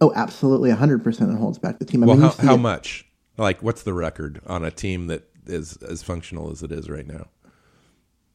Oh, 0.00 0.12
absolutely, 0.14 0.70
hundred 0.70 1.04
percent. 1.04 1.32
It 1.32 1.38
holds 1.38 1.58
back 1.58 1.78
the 1.78 1.84
team. 1.84 2.02
I 2.02 2.06
well, 2.06 2.16
mean, 2.16 2.30
how, 2.30 2.46
how 2.46 2.56
much? 2.56 3.06
Like, 3.36 3.62
what's 3.62 3.82
the 3.82 3.94
record 3.94 4.40
on 4.46 4.64
a 4.64 4.70
team 4.70 5.06
that 5.08 5.28
is 5.46 5.76
as 5.78 6.02
functional 6.02 6.50
as 6.50 6.62
it 6.62 6.72
is 6.72 6.88
right 6.88 7.06
now? 7.06 7.28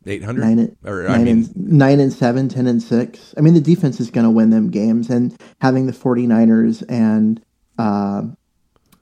800 0.07 0.41
nine, 0.41 0.77
or 0.85 1.03
nine 1.03 1.11
I 1.11 1.17
mean 1.17 1.27
and, 1.27 1.55
nine 1.55 1.99
and 1.99 2.13
seven, 2.13 2.47
10 2.47 2.67
and 2.67 2.81
six. 2.81 3.33
I 3.37 3.41
mean, 3.41 3.55
the 3.55 3.61
defense 3.61 3.99
is 3.99 4.11
going 4.11 4.25
to 4.25 4.29
win 4.29 4.51
them 4.51 4.69
games, 4.69 5.09
and 5.09 5.35
having 5.61 5.87
the 5.87 5.93
49ers 5.93 6.83
and 6.89 7.43
uh, 7.77 8.23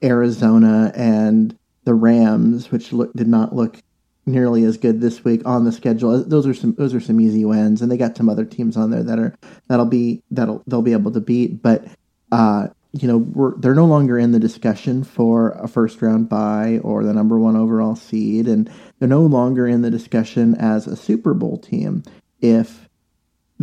Arizona 0.03 0.91
and 0.95 1.57
the 1.85 1.93
Rams, 1.93 2.71
which 2.71 2.93
look, 2.93 3.13
did 3.13 3.27
not 3.27 3.55
look 3.55 3.77
nearly 4.25 4.63
as 4.63 4.77
good 4.77 5.01
this 5.01 5.23
week 5.23 5.41
on 5.45 5.65
the 5.65 5.71
schedule. 5.71 6.23
Those 6.23 6.47
are 6.47 6.53
some 6.53 6.75
those 6.75 6.93
are 6.93 7.01
some 7.01 7.19
easy 7.19 7.45
wins, 7.45 7.81
and 7.81 7.91
they 7.91 7.97
got 7.97 8.17
some 8.17 8.29
other 8.29 8.45
teams 8.45 8.77
on 8.77 8.91
there 8.91 9.03
that 9.03 9.19
are 9.19 9.35
that'll 9.67 9.85
be 9.85 10.21
that'll 10.31 10.63
they'll 10.67 10.81
be 10.81 10.93
able 10.93 11.11
to 11.11 11.19
beat. 11.19 11.61
But 11.61 11.85
uh, 12.31 12.67
you 12.93 13.07
know, 13.07 13.53
they're 13.57 13.73
no 13.73 13.85
longer 13.85 14.17
in 14.19 14.31
the 14.31 14.39
discussion 14.39 15.03
for 15.03 15.51
a 15.51 15.67
first 15.67 16.01
round 16.01 16.29
bye 16.29 16.79
or 16.83 17.03
the 17.03 17.13
number 17.13 17.39
one 17.39 17.55
overall 17.55 17.95
seed, 17.95 18.47
and 18.47 18.69
they're 18.99 19.07
no 19.07 19.21
longer 19.21 19.67
in 19.67 19.81
the 19.81 19.91
discussion 19.91 20.55
as 20.55 20.87
a 20.87 20.95
Super 20.95 21.33
Bowl 21.33 21.57
team 21.57 22.03
if 22.39 22.87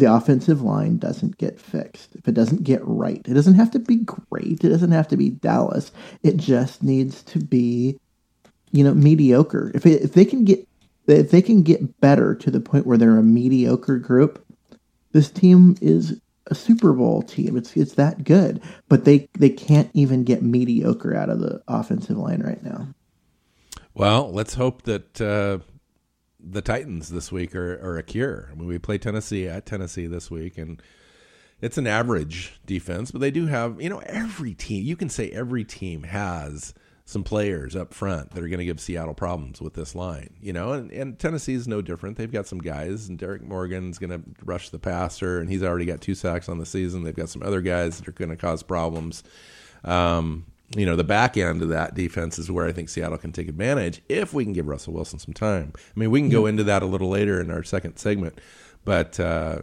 the 0.00 0.12
offensive 0.12 0.62
line 0.62 0.98
doesn't 0.98 1.38
get 1.38 1.60
fixed, 1.60 2.16
if 2.16 2.26
it 2.26 2.34
doesn't 2.34 2.64
get 2.64 2.80
right. 2.82 3.22
It 3.28 3.34
doesn't 3.34 3.54
have 3.54 3.70
to 3.72 3.78
be 3.78 3.96
great, 3.96 4.64
it 4.64 4.68
doesn't 4.68 4.92
have 4.92 5.08
to 5.08 5.16
be 5.16 5.30
Dallas. 5.30 5.92
It 6.22 6.36
just 6.36 6.82
needs 6.82 7.22
to 7.24 7.38
be, 7.38 7.98
you 8.72 8.82
know, 8.82 8.94
mediocre. 8.94 9.70
If, 9.74 9.86
it, 9.86 10.02
if 10.02 10.14
they 10.14 10.24
can 10.24 10.44
get 10.44 10.66
if 11.06 11.30
they 11.30 11.42
can 11.42 11.62
get 11.62 12.00
better 12.00 12.34
to 12.36 12.50
the 12.50 12.60
point 12.60 12.86
where 12.86 12.96
they're 12.96 13.18
a 13.18 13.22
mediocre 13.22 13.98
group, 13.98 14.44
this 15.12 15.30
team 15.30 15.76
is 15.80 16.20
a 16.46 16.54
Super 16.54 16.92
Bowl 16.92 17.22
team. 17.22 17.56
It's 17.56 17.76
it's 17.76 17.94
that 17.94 18.24
good, 18.24 18.60
but 18.88 19.04
they 19.04 19.28
they 19.38 19.50
can't 19.50 19.90
even 19.94 20.24
get 20.24 20.42
mediocre 20.42 21.14
out 21.14 21.30
of 21.30 21.40
the 21.40 21.62
offensive 21.68 22.16
line 22.16 22.42
right 22.42 22.62
now. 22.62 22.88
Well, 23.94 24.32
let's 24.32 24.54
hope 24.54 24.82
that 24.82 25.20
uh, 25.20 25.58
the 26.42 26.62
Titans 26.62 27.08
this 27.08 27.30
week 27.30 27.54
are, 27.54 27.74
are 27.74 27.98
a 27.98 28.02
cure. 28.02 28.48
I 28.50 28.54
mean, 28.54 28.66
we 28.66 28.78
play 28.78 28.98
Tennessee 28.98 29.46
at 29.46 29.66
Tennessee 29.66 30.06
this 30.06 30.30
week, 30.30 30.58
and 30.58 30.82
it's 31.60 31.78
an 31.78 31.86
average 31.86 32.60
defense, 32.66 33.10
but 33.10 33.20
they 33.20 33.30
do 33.30 33.46
have 33.46 33.80
you 33.80 33.88
know 33.88 34.02
every 34.06 34.54
team. 34.54 34.84
You 34.84 34.96
can 34.96 35.08
say 35.08 35.30
every 35.30 35.64
team 35.64 36.04
has 36.04 36.74
some 37.10 37.24
players 37.24 37.74
up 37.74 37.92
front 37.92 38.30
that 38.30 38.42
are 38.42 38.48
going 38.48 38.60
to 38.60 38.64
give 38.64 38.80
Seattle 38.80 39.14
problems 39.14 39.60
with 39.60 39.74
this 39.74 39.96
line, 39.96 40.30
you 40.40 40.52
know, 40.52 40.72
and, 40.72 40.92
and 40.92 41.18
Tennessee 41.18 41.54
is 41.54 41.66
no 41.66 41.82
different. 41.82 42.16
They've 42.16 42.30
got 42.30 42.46
some 42.46 42.60
guys, 42.60 43.08
and 43.08 43.18
Derrick 43.18 43.42
Morgan's 43.42 43.98
going 43.98 44.10
to 44.10 44.22
rush 44.44 44.70
the 44.70 44.78
passer, 44.78 45.40
and 45.40 45.50
he's 45.50 45.64
already 45.64 45.86
got 45.86 46.00
two 46.00 46.14
sacks 46.14 46.48
on 46.48 46.58
the 46.58 46.66
season. 46.66 47.02
They've 47.02 47.14
got 47.14 47.28
some 47.28 47.42
other 47.42 47.62
guys 47.62 47.98
that 47.98 48.06
are 48.06 48.12
going 48.12 48.30
to 48.30 48.36
cause 48.36 48.62
problems. 48.62 49.24
Um, 49.82 50.46
you 50.76 50.86
know, 50.86 50.96
the 50.96 51.04
back 51.04 51.36
end 51.36 51.62
of 51.62 51.68
that 51.70 51.94
defense 51.94 52.38
is 52.38 52.50
where 52.50 52.66
I 52.66 52.72
think 52.72 52.88
Seattle 52.88 53.18
can 53.18 53.32
take 53.32 53.48
advantage 53.48 54.02
if 54.08 54.32
we 54.32 54.44
can 54.44 54.52
give 54.52 54.68
Russell 54.68 54.92
Wilson 54.92 55.18
some 55.18 55.34
time. 55.34 55.72
I 55.76 55.98
mean, 55.98 56.10
we 56.10 56.20
can 56.20 56.30
go 56.30 56.46
into 56.46 56.64
that 56.64 56.82
a 56.82 56.86
little 56.86 57.08
later 57.08 57.40
in 57.40 57.50
our 57.50 57.62
second 57.64 57.96
segment, 57.96 58.40
but 58.84 59.18
uh, 59.18 59.60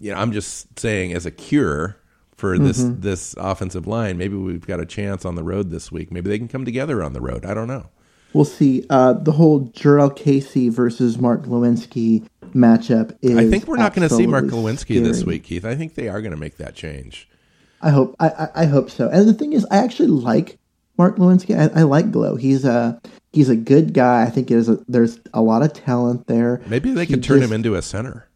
you 0.00 0.12
know, 0.12 0.18
I'm 0.18 0.32
just 0.32 0.78
saying 0.78 1.12
as 1.12 1.26
a 1.26 1.30
cure 1.30 1.96
for 2.38 2.56
this 2.56 2.80
mm-hmm. 2.80 3.00
this 3.00 3.34
offensive 3.36 3.86
line. 3.86 4.16
Maybe 4.16 4.36
we've 4.36 4.66
got 4.66 4.80
a 4.80 4.86
chance 4.86 5.24
on 5.24 5.34
the 5.34 5.42
road 5.42 5.70
this 5.70 5.92
week. 5.92 6.10
Maybe 6.10 6.30
they 6.30 6.38
can 6.38 6.48
come 6.48 6.64
together 6.64 7.02
on 7.02 7.12
the 7.12 7.20
road. 7.20 7.44
I 7.44 7.52
don't 7.52 7.68
know. 7.68 7.90
We'll 8.32 8.44
see. 8.44 8.84
Uh, 8.88 9.14
the 9.14 9.32
whole 9.32 9.68
Jurrell 9.68 10.14
Casey 10.14 10.68
versus 10.68 11.18
Mark 11.18 11.42
Glowinski 11.42 12.26
matchup 12.54 13.16
is. 13.22 13.36
I 13.36 13.48
think 13.50 13.66
we're 13.66 13.76
not 13.76 13.94
going 13.94 14.08
to 14.08 14.14
see 14.14 14.26
Mark 14.26 14.44
Glowinski 14.46 15.02
this 15.02 15.24
week, 15.24 15.44
Keith. 15.44 15.64
I 15.64 15.74
think 15.74 15.94
they 15.94 16.08
are 16.08 16.20
going 16.22 16.32
to 16.32 16.38
make 16.38 16.58
that 16.58 16.74
change. 16.74 17.28
I 17.80 17.90
hope. 17.90 18.16
I, 18.18 18.28
I, 18.28 18.48
I, 18.54 18.64
hope 18.66 18.90
so. 18.90 19.08
And 19.08 19.28
the 19.28 19.32
thing 19.32 19.52
is, 19.52 19.66
I 19.70 19.78
actually 19.78 20.08
like 20.08 20.58
Mark 20.96 21.16
Glowinski. 21.16 21.56
I, 21.56 21.80
I 21.80 21.82
like 21.84 22.10
Glow. 22.10 22.36
He's 22.36 22.64
a 22.64 23.00
he's 23.32 23.48
a 23.48 23.56
good 23.56 23.94
guy. 23.94 24.22
I 24.22 24.30
think 24.30 24.48
there's 24.48 24.68
a, 24.68 24.78
there's 24.88 25.20
a 25.32 25.40
lot 25.40 25.62
of 25.62 25.72
talent 25.72 26.26
there. 26.26 26.60
Maybe 26.66 26.90
they 26.90 27.04
he 27.04 27.14
could 27.14 27.22
turn 27.22 27.40
just, 27.40 27.50
him 27.50 27.54
into 27.54 27.74
a 27.74 27.82
center. 27.82 28.28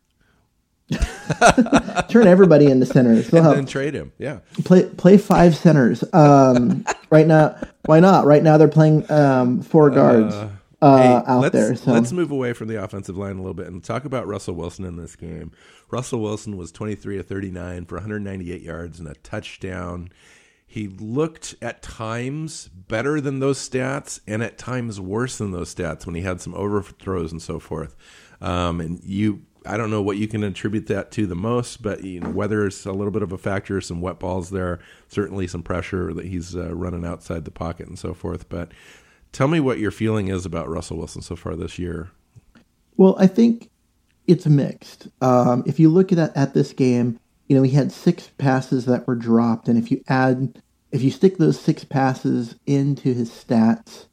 Turn 2.09 2.27
everybody 2.27 2.67
into 2.67 2.85
centers. 2.85 3.33
We'll 3.33 3.47
and 3.47 3.57
then 3.57 3.67
trade 3.67 3.95
him. 3.95 4.13
Yeah. 4.19 4.41
Play 4.65 4.85
play 4.85 5.17
five 5.17 5.57
centers. 5.57 6.05
Um, 6.13 6.85
right 7.11 7.27
now, 7.27 7.57
why 7.87 8.01
not? 8.01 8.27
Right 8.27 8.43
now 8.43 8.59
they're 8.59 8.69
playing 8.69 9.11
um, 9.11 9.63
four 9.63 9.91
uh, 9.91 9.95
guards 9.95 10.35
uh, 10.35 10.51
uh, 10.83 10.99
hey, 10.99 11.23
out 11.27 11.53
there. 11.53 11.77
So 11.77 11.93
let's 11.93 12.13
move 12.13 12.31
away 12.31 12.53
from 12.53 12.69
the 12.69 12.83
offensive 12.83 13.17
line 13.17 13.37
a 13.37 13.41
little 13.41 13.55
bit 13.55 13.69
and 13.69 13.83
talk 13.83 14.05
about 14.05 14.27
Russell 14.27 14.55
Wilson 14.55 14.85
in 14.85 14.97
this 14.97 15.17
game. 15.17 15.53
Russell 15.91 16.21
Wilson 16.21 16.57
was 16.57 16.73
23 16.73 17.19
of 17.19 17.27
39 17.27 17.87
for 17.87 17.97
198 17.97 18.61
yards 18.61 18.99
and 18.99 19.09
a 19.09 19.15
touchdown. 19.15 20.11
He 20.67 20.89
looked 20.89 21.55
at 21.63 21.83
times 21.83 22.69
better 22.69 23.21
than 23.21 23.41
those 23.41 23.59
stats 23.59 24.21
and 24.27 24.43
at 24.43 24.59
times 24.59 25.01
worse 25.01 25.39
than 25.39 25.53
those 25.53 25.75
stats 25.75 26.05
when 26.05 26.15
he 26.15 26.23
had 26.23 26.41
some 26.41 26.55
overthrows 26.55 27.31
and 27.31 27.41
so 27.41 27.59
forth. 27.61 27.95
Um, 28.41 28.81
and 28.81 29.01
you 29.05 29.43
I 29.65 29.77
don't 29.77 29.91
know 29.91 30.03
what 30.03 30.17
you 30.17 30.27
can 30.27 30.43
attribute 30.43 30.87
that 30.89 31.11
to 31.13 31.27
the 31.27 31.37
most, 31.37 31.83
but 31.83 32.03
you 32.03 32.21
know, 32.21 32.31
weather 32.31 32.67
is 32.67 32.85
a 32.85 32.93
little 32.93 33.13
bit 33.13 33.23
of 33.23 33.33
a 33.33 33.39
factor. 33.39 33.81
Some 33.81 34.01
wet 34.01 34.19
balls 34.19 34.51
there, 34.51 34.81
certainly 35.09 35.47
some 35.47 35.63
pressure 35.63 36.13
that 36.15 36.27
he's 36.27 36.57
uh, 36.57 36.75
running 36.75 37.05
outside 37.05 37.45
the 37.45 37.51
pocket 37.51 37.87
and 37.87 37.99
so 37.99 38.15
forth. 38.15 38.49
But 38.49 38.73
tell 39.33 39.49
me 39.49 39.61
what 39.61 39.79
your 39.79 39.91
feeling 39.91 40.29
is 40.29 40.47
about 40.47 40.69
Russell 40.69 40.99
Wilson 40.99 41.23
so 41.23 41.37
far 41.37 41.57
this 41.57 41.79
year. 41.79 42.11
Well, 42.97 43.17
I 43.19 43.27
think 43.27 43.71
it's 44.27 44.47
mixed. 44.47 45.09
Um, 45.21 45.65
if 45.67 45.81
you 45.81 45.89
look 45.89 46.13
at 46.13 46.37
at 46.37 46.55
this 46.55 46.73
game, 46.73 47.19
you 47.49 47.57
know 47.57 47.63
he 47.63 47.73
had 47.73 47.91
six 47.91 48.31
passes 48.39 48.85
that 48.87 49.07
were 49.07 49.15
dropped, 49.15 49.69
and 49.69 49.79
if 49.79 49.91
you 49.91 50.03
add, 50.09 50.63
if 50.91 51.03
you 51.03 51.11
stick 51.11 51.39
those 51.39 51.59
six 51.59 51.85
passes 51.85 52.55
into 52.67 53.13
his 53.13 53.31
stats, 53.31 54.07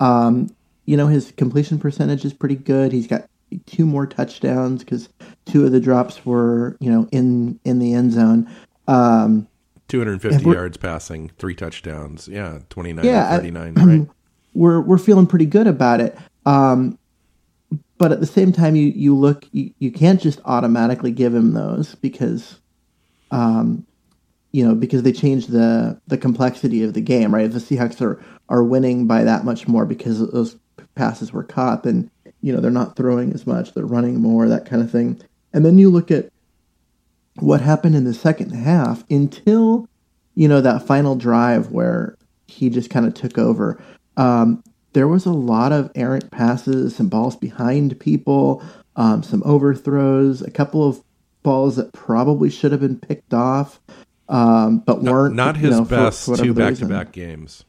um, 0.00 0.48
you 0.86 0.96
know 0.96 1.06
his 1.06 1.32
completion 1.32 1.78
percentage 1.78 2.24
is 2.24 2.32
pretty 2.32 2.56
good. 2.56 2.92
He's 2.92 3.06
got 3.06 3.28
two 3.66 3.86
more 3.86 4.06
touchdowns 4.06 4.82
because 4.82 5.08
two 5.44 5.64
of 5.66 5.72
the 5.72 5.80
drops 5.80 6.24
were 6.24 6.76
you 6.80 6.90
know 6.90 7.08
in 7.12 7.60
in 7.64 7.78
the 7.78 7.94
end 7.94 8.12
zone. 8.12 8.50
Um, 8.88 9.46
250 9.88 10.50
yards 10.50 10.78
passing, 10.78 11.30
three 11.38 11.54
touchdowns. 11.54 12.26
Yeah, 12.26 12.60
29 12.70 13.04
yeah, 13.04 13.36
39, 13.36 13.74
I, 13.76 13.84
right? 13.84 14.08
We're 14.54 14.80
we're 14.80 14.98
feeling 14.98 15.26
pretty 15.26 15.46
good 15.46 15.66
about 15.66 16.00
it. 16.00 16.16
Um, 16.44 16.98
but 17.98 18.12
at 18.12 18.20
the 18.20 18.26
same 18.26 18.52
time 18.52 18.76
you 18.76 18.86
you 18.86 19.16
look 19.16 19.46
you, 19.52 19.72
you 19.78 19.90
can't 19.90 20.20
just 20.20 20.40
automatically 20.44 21.12
give 21.12 21.34
him 21.34 21.52
those 21.52 21.94
because 21.96 22.60
um, 23.30 23.86
you 24.52 24.66
know 24.66 24.74
because 24.74 25.02
they 25.02 25.12
changed 25.12 25.50
the 25.50 26.00
the 26.08 26.18
complexity 26.18 26.82
of 26.82 26.94
the 26.94 27.00
game, 27.00 27.34
right? 27.34 27.46
If 27.46 27.52
the 27.52 27.58
Seahawks 27.58 28.00
are 28.00 28.22
are 28.48 28.64
winning 28.64 29.06
by 29.06 29.24
that 29.24 29.44
much 29.44 29.68
more 29.68 29.86
because 29.86 30.18
those 30.30 30.56
passes 30.94 31.32
were 31.32 31.44
caught, 31.44 31.84
then 31.84 32.10
you 32.42 32.52
know, 32.52 32.60
they're 32.60 32.70
not 32.70 32.96
throwing 32.96 33.32
as 33.32 33.46
much, 33.46 33.72
they're 33.72 33.86
running 33.86 34.20
more, 34.20 34.48
that 34.48 34.66
kind 34.66 34.82
of 34.82 34.90
thing. 34.90 35.20
And 35.52 35.64
then 35.64 35.78
you 35.78 35.88
look 35.88 36.10
at 36.10 36.30
what 37.36 37.60
happened 37.60 37.94
in 37.94 38.04
the 38.04 38.12
second 38.12 38.50
half 38.50 39.04
until, 39.08 39.88
you 40.34 40.48
know, 40.48 40.60
that 40.60 40.86
final 40.86 41.14
drive 41.14 41.70
where 41.70 42.16
he 42.48 42.68
just 42.68 42.90
kind 42.90 43.06
of 43.06 43.14
took 43.14 43.38
over. 43.38 43.82
Um, 44.16 44.62
there 44.92 45.08
was 45.08 45.24
a 45.26 45.32
lot 45.32 45.72
of 45.72 45.90
errant 45.94 46.30
passes, 46.30 46.96
some 46.96 47.08
balls 47.08 47.36
behind 47.36 47.98
people, 47.98 48.62
um, 48.96 49.22
some 49.22 49.42
overthrows, 49.44 50.42
a 50.42 50.50
couple 50.50 50.86
of 50.86 51.02
balls 51.42 51.76
that 51.76 51.92
probably 51.92 52.50
should 52.50 52.72
have 52.72 52.80
been 52.80 52.98
picked 52.98 53.32
off, 53.32 53.80
um, 54.28 54.78
but 54.78 55.02
weren't. 55.02 55.34
Not 55.34 55.56
his 55.56 55.78
know, 55.78 55.84
best 55.84 56.26
for, 56.26 56.36
for 56.36 56.44
two 56.44 56.54
back 56.54 56.74
to 56.76 56.86
back 56.86 57.12
games. 57.12 57.64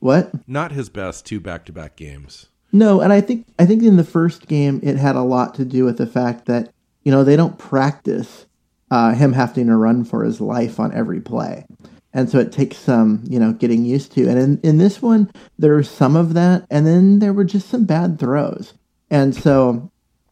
What? 0.00 0.30
Not 0.46 0.72
his 0.72 0.88
best 0.88 1.24
two 1.24 1.40
back 1.40 1.64
to 1.66 1.72
back 1.72 1.96
games. 1.96 2.48
No, 2.72 3.00
and 3.00 3.12
I 3.12 3.20
think 3.20 3.46
I 3.58 3.66
think 3.66 3.82
in 3.82 3.96
the 3.96 4.04
first 4.04 4.48
game 4.48 4.80
it 4.82 4.96
had 4.96 5.16
a 5.16 5.22
lot 5.22 5.54
to 5.54 5.64
do 5.64 5.84
with 5.84 5.96
the 5.96 6.06
fact 6.06 6.46
that 6.46 6.74
you 7.04 7.12
know, 7.12 7.22
they 7.22 7.36
don't 7.36 7.58
practice 7.58 8.46
uh, 8.90 9.12
him 9.12 9.32
having 9.32 9.66
to 9.68 9.76
run 9.76 10.04
for 10.04 10.24
his 10.24 10.40
life 10.40 10.80
on 10.80 10.92
every 10.92 11.20
play. 11.20 11.66
And 12.14 12.30
so 12.30 12.38
it 12.38 12.52
takes 12.52 12.76
some, 12.76 13.24
you 13.28 13.40
know, 13.40 13.52
getting 13.52 13.84
used 13.84 14.12
to. 14.12 14.28
And 14.28 14.38
in, 14.38 14.60
in 14.62 14.78
this 14.78 15.02
one, 15.02 15.30
there 15.58 15.74
was 15.74 15.90
some 15.90 16.14
of 16.14 16.34
that, 16.34 16.64
and 16.70 16.86
then 16.86 17.18
there 17.18 17.32
were 17.32 17.44
just 17.44 17.68
some 17.68 17.84
bad 17.84 18.20
throws. 18.20 18.72
And 19.10 19.34
so 19.34 19.90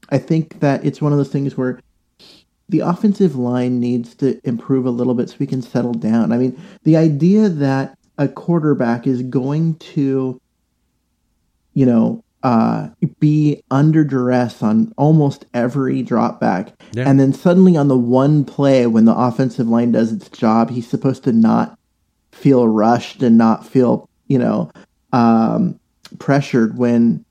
I 0.09 0.19
think 0.19 0.61
that 0.61 0.85
it's 0.85 1.03
one 1.03 1.11
of 1.13 1.19
those 1.19 1.33
things 1.33 1.57
where 1.57 1.81
the 2.69 2.81
offensive 2.81 3.35
line 3.35 3.81
needs 3.81 4.15
to 4.17 4.41
improve 4.47 4.87
a 4.87 4.91
little 4.91 5.15
bit 5.15 5.29
so 5.29 5.37
we 5.41 5.47
can 5.47 5.61
settle 5.61 5.93
down. 5.93 6.33
I 6.33 6.39
mean, 6.39 6.59
the 6.85 6.97
idea 6.97 7.49
that 7.49 7.99
a 8.17 8.29
quarterback 8.29 9.07
is 9.07 9.23
going 9.23 9.75
to, 9.77 10.41
you 11.75 11.87
know, 11.87 12.23
uh, 12.43 12.89
be 13.21 13.63
under 13.71 14.05
duress 14.05 14.63
on 14.63 14.93
almost 14.97 15.47
every 15.55 16.03
drop 16.03 16.41
back. 16.41 16.73
Yeah. 16.93 17.09
And 17.09 17.21
then 17.21 17.33
suddenly 17.33 17.77
on 17.77 17.89
the 17.89 17.97
one 17.97 18.45
play 18.45 18.87
when 18.87 19.05
the 19.05 19.17
offensive 19.17 19.69
line 19.69 19.93
does 19.93 20.13
its 20.13 20.29
job, 20.29 20.71
he's 20.71 20.89
supposed 20.89 21.25
to 21.25 21.33
not 21.33 21.79
feel 22.33 22.67
rushed 22.67 23.23
and 23.23 23.39
not 23.39 23.67
feel, 23.67 24.09
you 24.27 24.39
know, 24.39 24.71
um, 25.13 25.79
pressured 26.19 26.77
when 26.77 27.25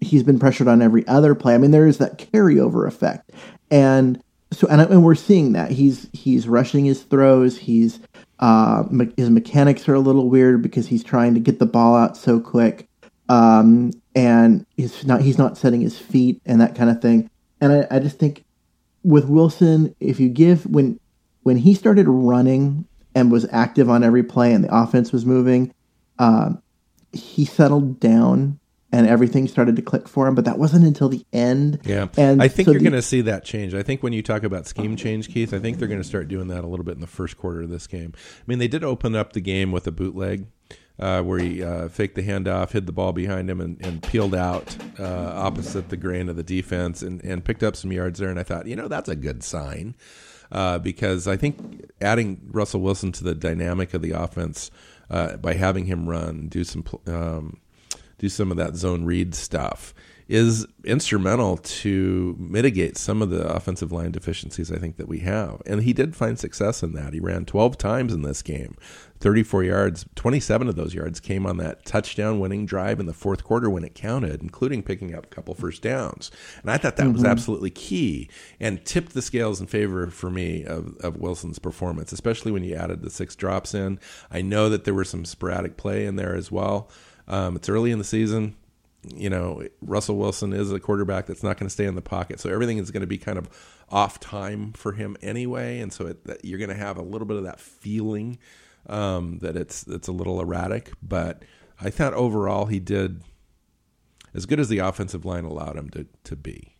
he's 0.00 0.22
been 0.22 0.38
pressured 0.38 0.68
on 0.68 0.82
every 0.82 1.06
other 1.06 1.34
play. 1.34 1.54
I 1.54 1.58
mean, 1.58 1.70
there 1.70 1.86
is 1.86 1.98
that 1.98 2.18
carryover 2.18 2.86
effect. 2.86 3.30
And 3.70 4.22
so, 4.52 4.66
and, 4.68 4.80
and 4.80 5.04
we're 5.04 5.14
seeing 5.14 5.52
that 5.52 5.70
he's, 5.70 6.08
he's 6.12 6.48
rushing 6.48 6.84
his 6.84 7.02
throws. 7.02 7.56
He's, 7.56 8.00
uh, 8.40 8.84
me- 8.90 9.12
his 9.16 9.30
mechanics 9.30 9.88
are 9.88 9.94
a 9.94 10.00
little 10.00 10.28
weird 10.28 10.60
because 10.60 10.88
he's 10.88 11.04
trying 11.04 11.34
to 11.34 11.40
get 11.40 11.58
the 11.58 11.66
ball 11.66 11.96
out 11.96 12.16
so 12.16 12.40
quick. 12.40 12.88
Um, 13.28 13.92
and 14.14 14.66
he's 14.76 15.04
not 15.04 15.22
he's 15.22 15.38
not 15.38 15.56
setting 15.56 15.80
his 15.80 15.98
feet 15.98 16.40
and 16.44 16.60
that 16.60 16.74
kind 16.74 16.90
of 16.90 17.00
thing. 17.00 17.30
And 17.60 17.72
I, 17.72 17.96
I 17.96 17.98
just 17.98 18.18
think 18.18 18.44
with 19.02 19.26
Wilson, 19.26 19.94
if 20.00 20.20
you 20.20 20.28
give 20.28 20.66
when 20.66 20.98
when 21.42 21.56
he 21.56 21.74
started 21.74 22.08
running 22.08 22.86
and 23.14 23.30
was 23.30 23.46
active 23.50 23.88
on 23.88 24.04
every 24.04 24.22
play 24.22 24.52
and 24.52 24.64
the 24.64 24.74
offense 24.74 25.12
was 25.12 25.24
moving, 25.24 25.72
uh, 26.18 26.50
he 27.12 27.44
settled 27.44 27.98
down 28.00 28.58
and 28.92 29.06
everything 29.06 29.46
started 29.46 29.76
to 29.76 29.82
click 29.82 30.08
for 30.08 30.26
him. 30.26 30.34
But 30.34 30.44
that 30.44 30.58
wasn't 30.58 30.84
until 30.84 31.08
the 31.08 31.24
end. 31.32 31.80
Yeah, 31.84 32.08
and 32.16 32.42
I 32.42 32.48
think 32.48 32.66
so 32.66 32.72
you're 32.72 32.80
going 32.80 32.92
to 32.92 33.02
see 33.02 33.20
that 33.22 33.44
change. 33.44 33.74
I 33.74 33.82
think 33.82 34.02
when 34.02 34.12
you 34.12 34.22
talk 34.22 34.42
about 34.42 34.66
scheme 34.66 34.96
change, 34.96 35.32
Keith, 35.32 35.54
I 35.54 35.58
think 35.58 35.78
they're 35.78 35.88
going 35.88 36.02
to 36.02 36.06
start 36.06 36.28
doing 36.28 36.48
that 36.48 36.64
a 36.64 36.66
little 36.66 36.84
bit 36.84 36.94
in 36.94 37.00
the 37.00 37.06
first 37.06 37.36
quarter 37.36 37.62
of 37.62 37.70
this 37.70 37.86
game. 37.86 38.12
I 38.16 38.42
mean, 38.46 38.58
they 38.58 38.68
did 38.68 38.84
open 38.84 39.14
up 39.14 39.32
the 39.32 39.40
game 39.40 39.72
with 39.72 39.86
a 39.86 39.92
bootleg 39.92 40.46
uh, 41.00 41.22
where 41.22 41.38
he 41.38 41.62
uh, 41.62 41.88
faked 41.88 42.14
the 42.14 42.22
handoff, 42.22 42.72
hid 42.72 42.86
the 42.86 42.92
ball 42.92 43.12
behind 43.12 43.48
him, 43.50 43.60
and, 43.60 43.84
and 43.84 44.02
peeled 44.02 44.34
out 44.34 44.76
uh, 44.98 45.32
opposite 45.34 45.88
the 45.88 45.96
grain 45.96 46.28
of 46.28 46.36
the 46.36 46.42
defense 46.42 47.02
and, 47.02 47.24
and 47.24 47.44
picked 47.44 47.62
up 47.62 47.74
some 47.74 47.90
yards 47.90 48.18
there. 48.18 48.28
And 48.28 48.38
I 48.38 48.42
thought, 48.42 48.66
you 48.66 48.76
know, 48.76 48.86
that's 48.86 49.08
a 49.08 49.16
good 49.16 49.42
sign 49.42 49.94
uh, 50.52 50.78
because 50.78 51.26
I 51.26 51.36
think 51.36 51.90
adding 52.00 52.40
Russell 52.50 52.82
Wilson 52.82 53.12
to 53.12 53.24
the 53.24 53.34
dynamic 53.34 53.94
of 53.94 54.02
the 54.02 54.12
offense 54.12 54.70
uh, 55.08 55.36
by 55.38 55.54
having 55.54 55.86
him 55.86 56.08
run, 56.08 56.48
do 56.48 56.64
some 56.64 56.84
um, 57.06 57.58
do 58.18 58.28
some 58.28 58.50
of 58.50 58.58
that 58.58 58.76
zone 58.76 59.04
read 59.04 59.34
stuff 59.34 59.94
is 60.30 60.64
instrumental 60.84 61.56
to 61.56 62.36
mitigate 62.38 62.96
some 62.96 63.20
of 63.20 63.30
the 63.30 63.42
offensive 63.48 63.90
line 63.90 64.12
deficiencies 64.12 64.70
I 64.70 64.78
think 64.78 64.96
that 64.96 65.08
we 65.08 65.18
have. 65.18 65.60
And 65.66 65.82
he 65.82 65.92
did 65.92 66.14
find 66.14 66.38
success 66.38 66.84
in 66.84 66.92
that. 66.92 67.12
He 67.12 67.18
ran 67.18 67.44
12 67.44 67.76
times 67.76 68.14
in 68.14 68.22
this 68.22 68.40
game, 68.40 68.76
34 69.18 69.64
yards. 69.64 70.06
27 70.14 70.68
of 70.68 70.76
those 70.76 70.94
yards 70.94 71.18
came 71.18 71.46
on 71.46 71.56
that 71.56 71.84
touchdown 71.84 72.38
winning 72.38 72.64
drive 72.64 73.00
in 73.00 73.06
the 73.06 73.12
fourth 73.12 73.42
quarter 73.42 73.68
when 73.68 73.82
it 73.82 73.96
counted, 73.96 74.40
including 74.40 74.84
picking 74.84 75.12
up 75.16 75.24
a 75.24 75.28
couple 75.28 75.52
first 75.52 75.82
downs. 75.82 76.30
And 76.62 76.70
I 76.70 76.76
thought 76.76 76.94
that 76.94 77.06
mm-hmm. 77.06 77.14
was 77.14 77.24
absolutely 77.24 77.70
key 77.70 78.30
and 78.60 78.84
tipped 78.84 79.14
the 79.14 79.22
scales 79.22 79.60
in 79.60 79.66
favor 79.66 80.06
for 80.10 80.30
me 80.30 80.64
of, 80.64 80.96
of 80.98 81.16
Wilson's 81.16 81.58
performance, 81.58 82.12
especially 82.12 82.52
when 82.52 82.62
you 82.62 82.76
added 82.76 83.02
the 83.02 83.10
six 83.10 83.34
drops 83.34 83.74
in. 83.74 83.98
I 84.30 84.42
know 84.42 84.68
that 84.68 84.84
there 84.84 84.94
were 84.94 85.04
some 85.04 85.24
sporadic 85.24 85.76
play 85.76 86.06
in 86.06 86.14
there 86.14 86.36
as 86.36 86.52
well. 86.52 86.88
Um, 87.26 87.56
it's 87.56 87.68
early 87.68 87.90
in 87.90 87.98
the 87.98 88.04
season 88.04 88.54
you 89.02 89.30
know, 89.30 89.62
Russell 89.80 90.16
Wilson 90.16 90.52
is 90.52 90.72
a 90.72 90.80
quarterback 90.80 91.26
that's 91.26 91.42
not 91.42 91.56
going 91.56 91.66
to 91.66 91.72
stay 91.72 91.86
in 91.86 91.94
the 91.94 92.02
pocket. 92.02 92.40
So 92.40 92.50
everything 92.50 92.78
is 92.78 92.90
going 92.90 93.00
to 93.00 93.06
be 93.06 93.18
kind 93.18 93.38
of 93.38 93.48
off 93.88 94.20
time 94.20 94.72
for 94.72 94.92
him 94.92 95.16
anyway. 95.22 95.80
And 95.80 95.92
so 95.92 96.06
it, 96.08 96.40
you're 96.42 96.58
going 96.58 96.70
to 96.70 96.76
have 96.76 96.98
a 96.98 97.02
little 97.02 97.26
bit 97.26 97.38
of 97.38 97.44
that 97.44 97.60
feeling 97.60 98.38
um, 98.88 99.38
that 99.38 99.56
it's, 99.56 99.86
it's 99.86 100.08
a 100.08 100.12
little 100.12 100.40
erratic. 100.40 100.92
But 101.02 101.44
I 101.80 101.90
thought 101.90 102.14
overall 102.14 102.66
he 102.66 102.78
did 102.78 103.22
as 104.34 104.46
good 104.46 104.60
as 104.60 104.68
the 104.68 104.78
offensive 104.78 105.24
line 105.24 105.44
allowed 105.44 105.76
him 105.76 105.90
to, 105.90 106.06
to 106.24 106.36
be, 106.36 106.76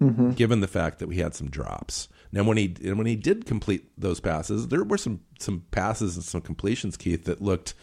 mm-hmm. 0.00 0.30
given 0.30 0.60
the 0.60 0.68
fact 0.68 0.98
that 0.98 1.06
we 1.06 1.16
had 1.16 1.34
some 1.34 1.50
drops. 1.50 2.08
Now, 2.32 2.44
when 2.44 2.56
he 2.56 2.74
when 2.82 3.06
he 3.06 3.14
did 3.14 3.44
complete 3.44 3.90
those 3.98 4.18
passes, 4.18 4.68
there 4.68 4.82
were 4.84 4.96
some 4.96 5.20
some 5.38 5.64
passes 5.70 6.16
and 6.16 6.24
some 6.24 6.40
completions, 6.40 6.96
Keith, 6.96 7.24
that 7.24 7.42
looked 7.42 7.74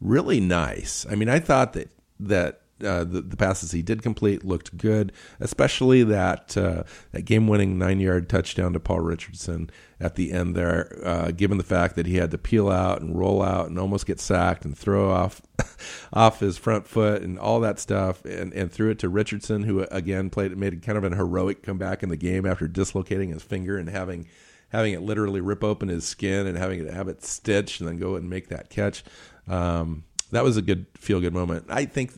really 0.00 0.38
nice. 0.38 1.04
I 1.10 1.16
mean, 1.16 1.28
I 1.28 1.40
thought 1.40 1.72
that 1.72 1.90
that 2.20 2.62
uh, 2.84 3.04
the, 3.04 3.22
the, 3.22 3.36
passes 3.36 3.72
he 3.72 3.82
did 3.82 4.02
complete 4.02 4.44
looked 4.44 4.76
good, 4.76 5.12
especially 5.40 6.02
that 6.02 6.56
uh, 6.56 6.82
that 7.12 7.22
game-winning 7.22 7.78
nine-yard 7.78 8.28
touchdown 8.28 8.72
to 8.74 8.80
Paul 8.80 9.00
Richardson 9.00 9.70
at 9.98 10.14
the 10.14 10.32
end 10.32 10.54
there. 10.54 10.94
Uh, 11.02 11.30
given 11.30 11.56
the 11.56 11.64
fact 11.64 11.96
that 11.96 12.06
he 12.06 12.16
had 12.16 12.30
to 12.32 12.38
peel 12.38 12.68
out 12.68 13.00
and 13.00 13.18
roll 13.18 13.42
out 13.42 13.68
and 13.68 13.78
almost 13.78 14.06
get 14.06 14.20
sacked 14.20 14.64
and 14.64 14.76
throw 14.76 15.10
off 15.10 15.40
off 16.12 16.40
his 16.40 16.58
front 16.58 16.86
foot 16.86 17.22
and 17.22 17.38
all 17.38 17.60
that 17.60 17.78
stuff, 17.78 18.24
and, 18.24 18.52
and 18.52 18.70
threw 18.70 18.90
it 18.90 18.98
to 18.98 19.08
Richardson, 19.08 19.62
who 19.62 19.80
again 19.90 20.28
played 20.28 20.56
made 20.56 20.82
kind 20.82 20.98
of 20.98 21.04
an 21.04 21.14
heroic 21.14 21.62
comeback 21.62 22.02
in 22.02 22.10
the 22.10 22.16
game 22.16 22.44
after 22.44 22.68
dislocating 22.68 23.30
his 23.30 23.42
finger 23.42 23.78
and 23.78 23.88
having 23.88 24.26
having 24.68 24.92
it 24.92 25.00
literally 25.00 25.40
rip 25.40 25.64
open 25.64 25.88
his 25.88 26.04
skin 26.04 26.46
and 26.46 26.58
having 26.58 26.80
it 26.84 26.92
have 26.92 27.08
it 27.08 27.24
stitched 27.24 27.80
and 27.80 27.88
then 27.88 27.98
go 27.98 28.16
and 28.16 28.28
make 28.28 28.48
that 28.48 28.68
catch. 28.68 29.02
Um, 29.48 30.04
that 30.32 30.44
was 30.44 30.56
a 30.56 30.62
good 30.62 30.86
feel 30.94 31.20
good 31.20 31.34
moment. 31.34 31.66
I 31.68 31.84
think 31.84 32.12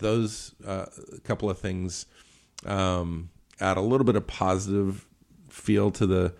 those 0.00 0.54
uh, 0.66 0.86
couple 1.24 1.48
of 1.48 1.58
things 1.58 2.06
um, 2.66 3.30
add 3.60 3.76
a 3.76 3.80
little 3.80 4.04
bit 4.04 4.16
of 4.16 4.26
positive 4.26 5.06
feel 5.48 5.90
to 5.92 6.06
the 6.06 6.34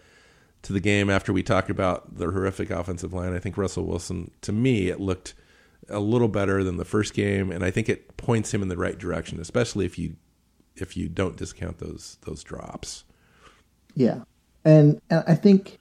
to 0.62 0.73
the 0.73 0.81
game. 0.81 1.09
After 1.09 1.33
we 1.33 1.42
talk 1.42 1.68
about 1.68 2.16
the 2.16 2.31
horrific 2.31 2.70
offensive 2.70 3.12
line, 3.12 3.35
I 3.35 3.38
think 3.38 3.57
Russell 3.57 3.85
Wilson, 3.85 4.31
to 4.42 4.53
me, 4.53 4.88
it 4.88 5.01
looked 5.01 5.35
a 5.88 6.01
little 6.01 6.29
better 6.29 6.62
than 6.62 6.77
the 6.77 6.85
first 6.85 7.14
game, 7.14 7.51
and 7.51 7.64
I 7.64 7.70
think 7.70 7.88
it 7.88 8.16
points 8.16 8.53
him 8.53 8.62
in 8.62 8.68
the 8.68 8.77
right 8.77 8.99
direction, 8.99 9.40
especially 9.40 9.87
if 9.87 9.99
you 9.99 10.16
if 10.77 10.96
you 10.96 11.09
don't 11.09 11.37
discount 11.37 11.79
those 11.79 12.18
those 12.23 12.42
drops. 12.42 13.05
Yeah, 13.94 14.23
and, 14.64 15.01
and 15.11 15.25
I 15.27 15.35
think 15.35 15.79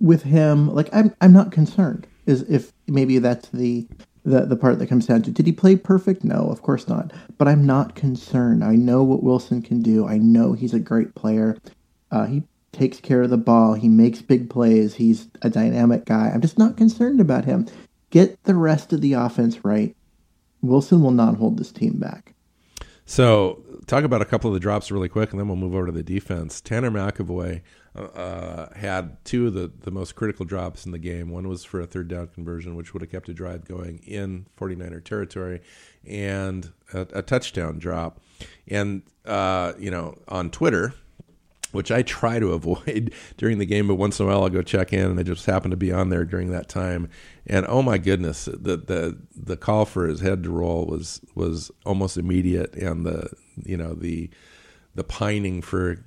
with 0.00 0.22
him, 0.22 0.72
like 0.72 0.88
I'm 0.92 1.14
I'm 1.20 1.32
not 1.32 1.52
concerned. 1.52 2.06
Is 2.26 2.42
if 2.42 2.72
maybe 2.88 3.18
that's 3.18 3.48
the 3.50 3.86
the 4.26 4.44
the 4.44 4.56
part 4.56 4.78
that 4.78 4.88
comes 4.88 5.06
down 5.06 5.22
to 5.22 5.30
did 5.30 5.46
he 5.46 5.52
play 5.52 5.76
perfect? 5.76 6.24
No, 6.24 6.48
of 6.48 6.62
course 6.62 6.88
not. 6.88 7.12
But 7.38 7.48
I'm 7.48 7.64
not 7.64 7.94
concerned. 7.94 8.64
I 8.64 8.74
know 8.74 9.02
what 9.02 9.22
Wilson 9.22 9.62
can 9.62 9.80
do. 9.80 10.06
I 10.06 10.18
know 10.18 10.52
he's 10.52 10.74
a 10.74 10.80
great 10.80 11.14
player. 11.14 11.56
Uh, 12.10 12.26
he 12.26 12.42
takes 12.72 13.00
care 13.00 13.22
of 13.22 13.30
the 13.30 13.36
ball. 13.38 13.74
He 13.74 13.88
makes 13.88 14.20
big 14.20 14.50
plays. 14.50 14.94
He's 14.94 15.28
a 15.42 15.48
dynamic 15.48 16.04
guy. 16.04 16.30
I'm 16.32 16.42
just 16.42 16.58
not 16.58 16.76
concerned 16.76 17.20
about 17.20 17.44
him. 17.44 17.66
Get 18.10 18.42
the 18.44 18.54
rest 18.54 18.92
of 18.92 19.00
the 19.00 19.14
offense 19.14 19.64
right. 19.64 19.96
Wilson 20.60 21.02
will 21.02 21.10
not 21.12 21.36
hold 21.36 21.58
this 21.58 21.72
team 21.72 21.98
back. 21.98 22.34
So, 23.04 23.62
talk 23.86 24.02
about 24.02 24.22
a 24.22 24.24
couple 24.24 24.50
of 24.50 24.54
the 24.54 24.60
drops 24.60 24.90
really 24.90 25.08
quick, 25.08 25.30
and 25.30 25.38
then 25.38 25.46
we'll 25.46 25.56
move 25.56 25.74
over 25.74 25.86
to 25.86 25.92
the 25.92 26.02
defense. 26.02 26.60
Tanner 26.60 26.90
McEvoy 26.90 27.62
uh, 27.96 28.74
had 28.74 29.24
two 29.24 29.46
of 29.46 29.54
the, 29.54 29.70
the 29.82 29.90
most 29.90 30.14
critical 30.14 30.44
drops 30.44 30.84
in 30.84 30.92
the 30.92 30.98
game. 30.98 31.30
One 31.30 31.48
was 31.48 31.64
for 31.64 31.80
a 31.80 31.86
third 31.86 32.08
down 32.08 32.28
conversion, 32.28 32.76
which 32.76 32.92
would 32.92 33.02
have 33.02 33.10
kept 33.10 33.28
a 33.28 33.34
drive 33.34 33.64
going 33.64 33.98
in 34.06 34.46
49er 34.58 35.02
territory, 35.02 35.60
and 36.06 36.72
a, 36.92 37.06
a 37.14 37.22
touchdown 37.22 37.78
drop. 37.78 38.20
And, 38.68 39.02
uh, 39.24 39.72
you 39.78 39.90
know, 39.90 40.18
on 40.28 40.50
Twitter, 40.50 40.94
which 41.72 41.90
I 41.90 42.02
try 42.02 42.38
to 42.38 42.52
avoid 42.52 43.14
during 43.36 43.58
the 43.58 43.66
game, 43.66 43.88
but 43.88 43.94
once 43.94 44.20
in 44.20 44.26
a 44.26 44.28
while 44.28 44.42
I'll 44.42 44.50
go 44.50 44.62
check 44.62 44.92
in, 44.92 45.10
and 45.10 45.20
I 45.20 45.22
just 45.22 45.46
happen 45.46 45.70
to 45.70 45.76
be 45.76 45.92
on 45.92 46.10
there 46.10 46.24
during 46.24 46.50
that 46.50 46.68
time. 46.68 47.08
And 47.46 47.66
oh 47.68 47.82
my 47.82 47.98
goodness, 47.98 48.46
the 48.46 48.76
the 48.76 49.18
the 49.34 49.56
call 49.56 49.84
for 49.84 50.06
his 50.06 50.20
head 50.20 50.42
to 50.44 50.50
roll 50.50 50.86
was 50.86 51.20
was 51.34 51.70
almost 51.84 52.16
immediate, 52.16 52.74
and 52.74 53.06
the 53.06 53.30
you 53.64 53.76
know 53.76 53.94
the 53.94 54.30
the 54.94 55.04
pining 55.04 55.62
for 55.62 56.04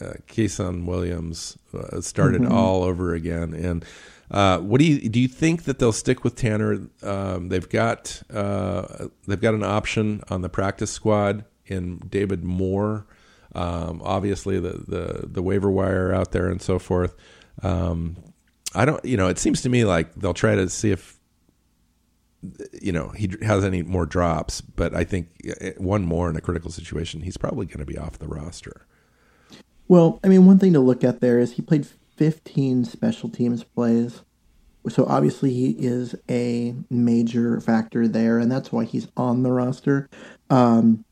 uh, 0.00 0.14
Kasen 0.26 0.84
Williams 0.84 1.58
uh, 1.74 2.00
started 2.00 2.42
mm-hmm. 2.42 2.52
all 2.52 2.82
over 2.82 3.14
again. 3.14 3.54
And 3.54 3.84
uh, 4.30 4.58
what 4.58 4.78
do 4.78 4.84
you 4.84 5.08
do? 5.08 5.20
You 5.20 5.28
think 5.28 5.64
that 5.64 5.78
they'll 5.78 5.92
stick 5.92 6.24
with 6.24 6.34
Tanner? 6.36 6.88
Um, 7.02 7.48
they've 7.48 7.68
got 7.68 8.22
uh, 8.32 9.08
they've 9.26 9.40
got 9.40 9.54
an 9.54 9.62
option 9.62 10.22
on 10.28 10.42
the 10.42 10.48
practice 10.48 10.90
squad 10.90 11.44
in 11.66 11.98
David 11.98 12.44
Moore. 12.44 13.06
Um, 13.54 14.02
obviously, 14.04 14.60
the, 14.60 14.84
the 14.86 15.26
the 15.26 15.42
waiver 15.42 15.70
wire 15.70 16.12
out 16.12 16.32
there 16.32 16.48
and 16.48 16.60
so 16.60 16.78
forth. 16.78 17.14
Um, 17.62 18.16
I 18.74 18.84
don't, 18.84 19.02
you 19.04 19.16
know, 19.16 19.28
it 19.28 19.38
seems 19.38 19.62
to 19.62 19.68
me 19.68 19.84
like 19.84 20.14
they'll 20.14 20.34
try 20.34 20.54
to 20.54 20.68
see 20.68 20.90
if 20.90 21.18
you 22.80 22.92
know 22.92 23.08
he 23.08 23.30
has 23.42 23.64
any 23.64 23.82
more 23.82 24.04
drops, 24.04 24.60
but 24.60 24.94
I 24.94 25.04
think 25.04 25.28
uh, 25.60 25.70
one 25.78 26.04
more 26.04 26.28
in 26.28 26.36
a 26.36 26.40
critical 26.40 26.70
situation, 26.70 27.22
he's 27.22 27.38
probably 27.38 27.66
going 27.66 27.80
to 27.80 27.86
be 27.86 27.96
off 27.96 28.18
the 28.18 28.28
roster. 28.28 28.86
Well, 29.88 30.20
I 30.22 30.28
mean, 30.28 30.44
one 30.44 30.58
thing 30.58 30.74
to 30.74 30.80
look 30.80 31.02
at 31.02 31.20
there 31.20 31.38
is 31.40 31.52
he 31.52 31.62
played 31.62 31.86
15 32.16 32.84
special 32.84 33.28
teams 33.28 33.64
plays. 33.64 34.22
So 34.88 35.04
obviously 35.06 35.52
he 35.52 35.70
is 35.70 36.14
a 36.30 36.74
major 36.90 37.60
factor 37.60 38.06
there, 38.06 38.38
and 38.38 38.50
that's 38.50 38.70
why 38.70 38.84
he's 38.84 39.08
on 39.16 39.42
the 39.42 39.50
roster. 39.50 40.08
Um, 40.50 41.04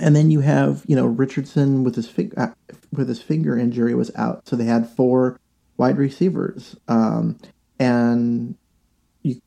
and 0.00 0.16
then 0.16 0.30
you 0.30 0.40
have, 0.40 0.84
you 0.86 0.96
know, 0.96 1.06
Richardson 1.06 1.84
with 1.84 1.94
his 1.96 2.08
fig- 2.08 2.34
uh, 2.38 2.48
with 2.92 3.08
his 3.08 3.20
finger 3.20 3.58
injury 3.58 3.94
was 3.94 4.10
out, 4.14 4.48
so 4.48 4.56
they 4.56 4.64
had 4.64 4.88
four 4.88 5.38
wide 5.76 5.98
receivers. 5.98 6.76
Um, 6.88 7.38
and 7.78 8.56
you, 9.22 9.40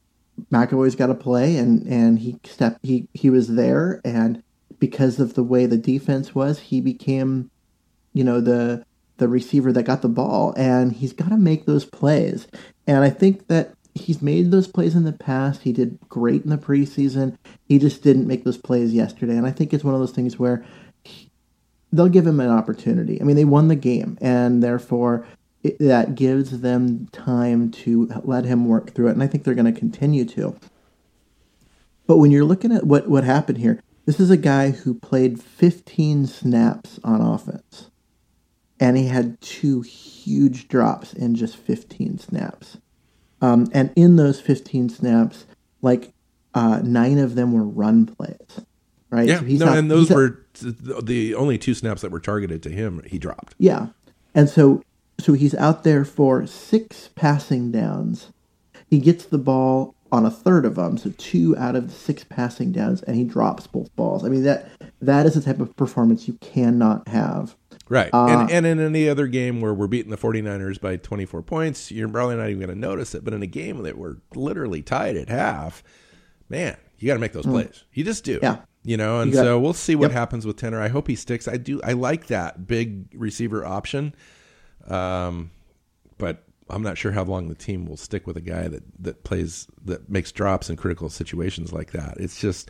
McEvoy's 0.51 0.95
got 0.95 1.07
to 1.07 1.15
play, 1.15 1.57
and 1.57 1.87
and 1.87 2.19
he 2.19 2.37
stepped 2.43 2.85
he 2.85 3.07
he 3.13 3.31
was 3.31 3.55
there, 3.55 4.01
and 4.05 4.43
because 4.77 5.19
of 5.19 5.33
the 5.33 5.43
way 5.43 5.65
the 5.65 5.77
defense 5.77 6.35
was, 6.35 6.59
he 6.59 6.81
became, 6.81 7.49
you 8.15 8.23
know, 8.23 8.41
the 8.41 8.83
the 9.17 9.27
receiver 9.27 9.71
that 9.71 9.83
got 9.83 10.01
the 10.01 10.09
ball, 10.09 10.53
and 10.57 10.91
he's 10.91 11.13
got 11.13 11.29
to 11.29 11.37
make 11.37 11.65
those 11.65 11.85
plays. 11.85 12.47
And 12.87 13.03
I 13.03 13.09
think 13.09 13.47
that 13.47 13.73
he's 13.93 14.21
made 14.21 14.51
those 14.51 14.67
plays 14.67 14.95
in 14.95 15.03
the 15.03 15.13
past. 15.13 15.61
He 15.61 15.71
did 15.71 15.99
great 16.09 16.43
in 16.43 16.49
the 16.49 16.57
preseason. 16.57 17.37
He 17.67 17.77
just 17.77 18.01
didn't 18.01 18.27
make 18.27 18.43
those 18.43 18.57
plays 18.57 18.93
yesterday. 18.93 19.37
And 19.37 19.47
I 19.47 19.51
think 19.51 19.73
it's 19.73 19.83
one 19.83 19.93
of 19.93 19.99
those 19.99 20.11
things 20.11 20.37
where 20.37 20.65
he, 21.03 21.31
they'll 21.93 22.09
give 22.09 22.27
him 22.27 22.39
an 22.39 22.49
opportunity. 22.49 23.21
I 23.21 23.23
mean, 23.23 23.35
they 23.35 23.45
won 23.45 23.67
the 23.67 23.75
game, 23.75 24.17
and 24.21 24.63
therefore 24.63 25.25
it, 25.63 25.77
that 25.79 26.15
gives 26.15 26.61
them 26.61 27.07
time 27.11 27.71
to 27.71 28.09
let 28.23 28.45
him 28.45 28.67
work 28.67 28.93
through 28.93 29.07
it. 29.07 29.13
And 29.13 29.23
I 29.23 29.27
think 29.27 29.43
they're 29.43 29.53
going 29.53 29.73
to 29.73 29.79
continue 29.79 30.25
to. 30.25 30.57
But 32.07 32.17
when 32.17 32.31
you're 32.31 32.45
looking 32.45 32.71
at 32.71 32.85
what, 32.85 33.07
what 33.07 33.23
happened 33.23 33.57
here, 33.57 33.81
this 34.05 34.19
is 34.19 34.29
a 34.29 34.37
guy 34.37 34.69
who 34.69 34.93
played 34.93 35.41
15 35.41 36.27
snaps 36.27 36.99
on 37.03 37.21
offense, 37.21 37.89
and 38.85 38.97
he 38.97 39.07
had 39.07 39.39
two 39.41 39.81
huge 39.81 40.67
drops 40.67 41.13
in 41.13 41.33
just 41.35 41.57
15 41.57 42.19
snaps. 42.19 42.77
Um, 43.41 43.67
and 43.73 43.91
in 43.95 44.15
those 44.15 44.39
15 44.39 44.89
snaps, 44.89 45.45
like 45.81 46.13
uh, 46.53 46.81
nine 46.83 47.17
of 47.17 47.35
them 47.35 47.51
were 47.51 47.63
run 47.63 48.05
plays, 48.05 48.61
right? 49.09 49.27
Yeah, 49.27 49.39
So 49.39 49.45
he's 49.45 49.59
no, 49.59 49.65
not- 49.67 49.77
and 49.77 49.89
those 49.91 50.09
not- 50.09 50.15
were 50.17 50.39
the 51.01 51.35
only 51.35 51.57
two 51.57 51.73
snaps 51.73 52.01
that 52.01 52.11
were 52.11 52.19
targeted 52.19 52.61
to 52.63 52.69
him. 52.69 53.01
He 53.05 53.17
dropped. 53.17 53.55
Yeah. 53.57 53.87
And 54.33 54.49
so 54.49 54.81
so 55.19 55.33
he's 55.33 55.55
out 55.55 55.83
there 55.83 56.03
for 56.05 56.45
six 56.45 57.09
passing 57.15 57.71
downs. 57.71 58.31
He 58.89 58.99
gets 58.99 59.25
the 59.25 59.37
ball 59.37 59.95
on 60.11 60.25
a 60.25 60.31
third 60.31 60.65
of 60.65 60.75
them, 60.75 60.97
so 60.97 61.11
two 61.17 61.57
out 61.57 61.75
of 61.75 61.87
the 61.87 61.93
six 61.93 62.23
passing 62.23 62.71
downs, 62.71 63.01
and 63.03 63.15
he 63.17 63.23
drops 63.23 63.65
both 63.67 63.93
balls. 63.95 64.23
I 64.23 64.29
mean 64.29 64.43
that 64.43 64.67
that 65.01 65.25
is 65.25 65.33
the 65.33 65.41
type 65.41 65.59
of 65.59 65.75
performance 65.75 66.27
you 66.27 66.35
cannot 66.41 67.07
have. 67.09 67.55
Right. 67.87 68.09
Uh, 68.13 68.27
and, 68.27 68.51
and 68.51 68.65
in 68.65 68.79
any 68.79 69.07
other 69.07 69.27
game 69.27 69.61
where 69.61 69.73
we're 69.73 69.87
beating 69.87 70.09
the 70.11 70.17
49ers 70.17 70.81
by 70.81 70.97
24 70.97 71.43
points, 71.43 71.91
you're 71.91 72.09
probably 72.09 72.35
not 72.35 72.47
even 72.49 72.59
going 72.59 72.69
to 72.69 72.75
notice 72.75 73.13
it. 73.13 73.23
But 73.23 73.33
in 73.33 73.43
a 73.43 73.47
game 73.47 73.83
that 73.83 73.97
we're 73.97 74.17
literally 74.33 74.81
tied 74.81 75.15
at 75.15 75.29
half, 75.29 75.83
man, 76.49 76.77
you 76.97 77.07
got 77.07 77.13
to 77.13 77.19
make 77.19 77.33
those 77.33 77.45
plays. 77.45 77.83
You 77.93 78.03
just 78.03 78.23
do. 78.23 78.39
Mm. 78.39 78.43
Yeah. 78.43 78.57
You 78.83 78.97
know, 78.97 79.19
and 79.19 79.31
You 79.31 79.37
so 79.37 79.59
we'll 79.59 79.73
see 79.73 79.95
what 79.95 80.11
Yep. 80.11 80.11
happens 80.11 80.45
with 80.45 80.57
Tanner. 80.57 80.79
I 80.81 80.87
hope 80.89 81.07
he 81.07 81.15
sticks. 81.15 81.47
I 81.47 81.57
do. 81.57 81.81
I 81.83 81.93
like 81.93 82.27
that 82.27 82.67
big 82.67 83.07
receiver 83.13 83.65
option. 83.65 84.13
Um, 84.87 85.51
but 86.17 86.43
I'm 86.69 86.81
not 86.83 86.97
sure 86.97 87.11
how 87.11 87.23
long 87.23 87.49
the 87.49 87.55
team 87.55 87.85
will 87.85 87.97
stick 87.97 88.25
with 88.27 88.37
a 88.37 88.41
guy 88.41 88.67
that, 88.67 88.83
that 88.99 89.23
plays, 89.23 89.67
that 89.85 90.09
makes 90.09 90.31
drops 90.31 90.69
in 90.69 90.75
critical 90.75 91.09
situations 91.09 91.73
like 91.73 91.91
that. 91.91 92.15
It's 92.17 92.39
just, 92.39 92.69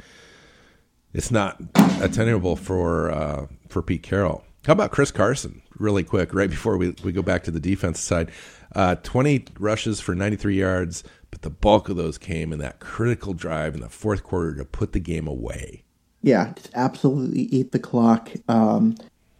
it's 1.13 1.31
not 1.31 1.61
attainable 2.01 2.55
for 2.57 3.11
uh, 3.11 3.47
for 3.69 3.81
Pete 3.81 4.03
Carroll. 4.03 4.43
How 4.65 4.73
about 4.73 4.91
Chris 4.91 5.11
Carson? 5.11 5.61
Really 5.77 6.03
quick, 6.03 6.33
right 6.33 6.49
before 6.49 6.75
we, 6.75 6.95
we 7.03 7.11
go 7.11 7.21
back 7.21 7.43
to 7.43 7.51
the 7.51 7.59
defense 7.59 7.99
side, 7.99 8.31
uh, 8.73 8.95
twenty 8.95 9.45
rushes 9.59 9.99
for 10.01 10.15
ninety 10.15 10.37
three 10.37 10.57
yards, 10.57 11.03
but 11.29 11.43
the 11.43 11.51
bulk 11.51 11.87
of 11.87 11.97
those 11.97 12.17
came 12.17 12.51
in 12.51 12.59
that 12.59 12.79
critical 12.79 13.33
drive 13.33 13.75
in 13.75 13.81
the 13.81 13.89
fourth 13.89 14.23
quarter 14.23 14.55
to 14.55 14.65
put 14.65 14.93
the 14.93 14.99
game 14.99 15.27
away. 15.27 15.83
Yeah, 16.23 16.51
just 16.55 16.71
absolutely 16.73 17.41
eat 17.43 17.73
the 17.73 17.79
clock. 17.79 18.31
Um, 18.47 18.95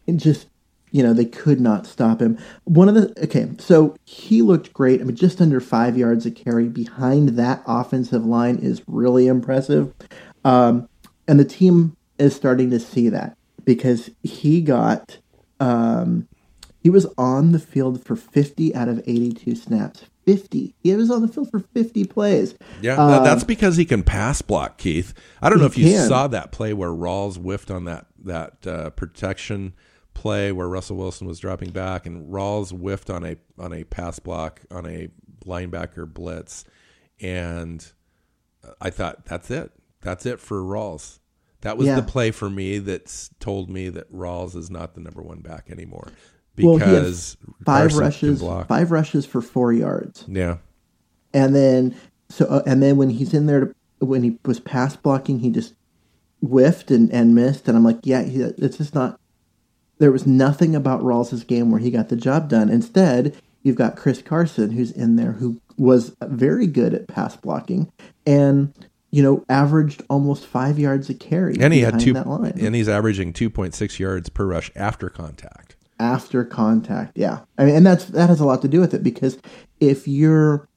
and 0.08 0.20
just 0.20 0.48
you 0.92 1.02
know 1.02 1.14
they 1.14 1.26
could 1.26 1.60
not 1.60 1.88
stop 1.88 2.22
him. 2.22 2.38
One 2.66 2.88
of 2.88 2.94
the 2.94 3.24
okay, 3.24 3.50
so 3.58 3.96
he 4.06 4.44
looked 4.44 4.74
great. 4.74 5.02
I 5.02 5.06
mean, 5.06 5.16
just 5.16 5.42
under 5.42 5.60
five 5.60 5.98
yards 5.98 6.28
a 6.28 6.32
carry 6.32 6.68
behind 6.68 7.30
that 7.30 7.64
offensive 7.66 8.26
line 8.26 8.58
is 8.58 8.84
really 8.86 9.26
impressive. 9.26 9.92
Um, 10.44 10.88
and 11.28 11.40
the 11.40 11.46
team 11.46 11.98
is 12.20 12.36
starting 12.36 12.70
to 12.70 12.80
see 12.80 13.10
that 13.10 13.36
because 13.66 14.10
he 14.24 14.62
got 14.62 15.18
um, 15.60 16.28
he 16.82 16.90
was 16.90 17.08
on 17.18 17.52
the 17.52 17.60
field 17.60 18.04
for 18.04 18.16
50 18.16 18.76
out 18.76 18.88
of 18.88 19.00
82 19.06 19.56
snaps 19.56 20.06
50 20.26 20.74
he 20.82 20.96
was 20.96 21.10
on 21.12 21.22
the 21.22 21.28
field 21.28 21.50
for 21.52 21.60
50 21.60 22.04
plays 22.06 22.56
Yeah, 22.82 22.96
Um, 22.96 23.24
that's 23.24 23.44
because 23.44 23.78
he 23.78 23.86
can 23.86 24.04
pass 24.04 24.42
block, 24.42 24.78
Keith. 24.78 25.14
I 25.42 25.50
don't 25.50 25.60
know 25.60 25.66
if 25.66 25.78
you 25.78 25.86
can. 25.92 26.08
saw 26.08 26.28
that 26.28 26.52
play 26.52 26.74
where 26.74 26.90
Rawls 26.90 27.38
whiffed 27.38 27.70
on 27.72 27.86
that 27.86 28.08
that 28.24 28.66
uh, 28.68 28.90
protection 28.92 29.74
play 30.16 30.52
where 30.52 30.68
Russell 30.68 30.98
Wilson 30.98 31.28
was 31.28 31.40
dropping 31.40 31.70
back 31.72 32.06
and 32.08 32.32
Rawls 32.32 32.72
whiffed 32.72 33.10
on 33.10 33.24
a 33.24 33.38
on 33.60 33.72
a 33.72 33.84
pass 33.84 34.18
block 34.20 34.62
on 34.72 34.86
a 34.88 35.10
linebacker 35.46 36.12
blitz, 36.12 36.66
and 37.22 37.86
I 38.82 38.90
thought 38.90 39.26
that's 39.26 39.52
it. 39.52 39.72
That's 40.02 40.26
it 40.26 40.40
for 40.40 40.62
Rawls. 40.62 41.20
That 41.66 41.78
was 41.78 41.88
Yeah. 41.88 41.96
the 41.96 42.04
play 42.04 42.30
for 42.32 42.50
me 42.50 42.78
that's 42.78 43.30
told 43.40 43.70
me 43.72 43.90
that 43.90 44.12
Rawls 44.14 44.56
is 44.56 44.70
not 44.70 44.94
the 44.94 45.02
number 45.02 45.22
one 45.22 45.40
back 45.40 45.70
anymore 45.72 46.10
Well, 46.58 46.78
because 46.78 47.38
five 47.66 47.90
Carson 47.90 48.00
rushes 48.00 48.42
five 48.68 48.92
rushes 48.92 49.26
for 49.26 49.42
four 49.42 49.74
yards. 49.74 50.26
Yeah, 50.28 50.58
and 51.34 51.56
then 51.56 51.96
so 52.30 52.46
uh, 52.46 52.62
and 52.68 52.84
then 52.84 52.98
when 52.98 53.10
he's 53.10 53.34
in 53.34 53.48
there 53.48 53.60
to, 53.66 53.76
when 54.06 54.22
he 54.22 54.38
was 54.46 54.60
pass 54.60 54.96
blocking 54.96 55.40
he 55.40 55.50
just 55.50 55.74
whiffed 56.42 56.92
and, 56.92 57.12
and 57.12 57.34
missed. 57.34 57.68
And 57.68 57.76
i'm 57.76 57.84
like 57.84 58.00
yeah 58.04 58.22
he, 58.24 58.42
it's 58.42 58.78
just 58.78 58.94
not 58.94 59.20
there 59.98 60.12
was 60.12 60.28
nothing 60.28 60.76
about 60.76 61.02
rawls's 61.02 61.44
game 61.44 61.72
where 61.72 61.80
he 61.82 61.90
got 61.90 62.10
the 62.10 62.16
job 62.16 62.48
done. 62.48 62.70
Instead 62.70 63.36
you've 63.64 63.76
got 63.76 63.96
chris 63.96 64.22
carson 64.22 64.70
who's 64.72 64.92
in 64.92 65.16
there 65.16 65.32
who 65.32 65.60
was 65.78 66.16
very 66.22 66.68
good 66.68 66.94
at 66.94 67.08
pass 67.08 67.36
blocking. 67.36 67.92
And 68.28 68.72
you 69.12 69.24
know 69.24 69.46
averaged 69.50 70.04
almost 70.10 70.46
five 70.46 70.78
yards 70.78 71.10
a 71.10 71.14
carry 71.14 71.56
and 71.60 71.74
he 71.74 71.82
had 71.82 72.00
two, 72.00 72.14
that 72.14 72.28
line 72.28 72.54
and 72.60 72.76
he's 72.76 72.90
averaging 72.90 73.32
two 73.32 73.50
point 73.50 73.74
six 73.74 74.00
yards 74.00 74.30
per 74.30 74.46
rush 74.46 74.72
after 74.76 75.10
contact. 75.10 75.76
after 76.00 76.44
contact. 76.44 77.18
Yeah, 77.18 77.42
I 77.58 77.66
mean, 77.66 77.76
and 77.76 77.86
that's 77.86 78.06
that 78.06 78.30
has 78.30 78.40
a 78.40 78.46
lot 78.46 78.62
to 78.64 78.68
do 78.68 78.80
with 78.80 78.94
it 78.94 79.04
because 79.04 79.38
if 79.80 80.08
you're 80.08 80.68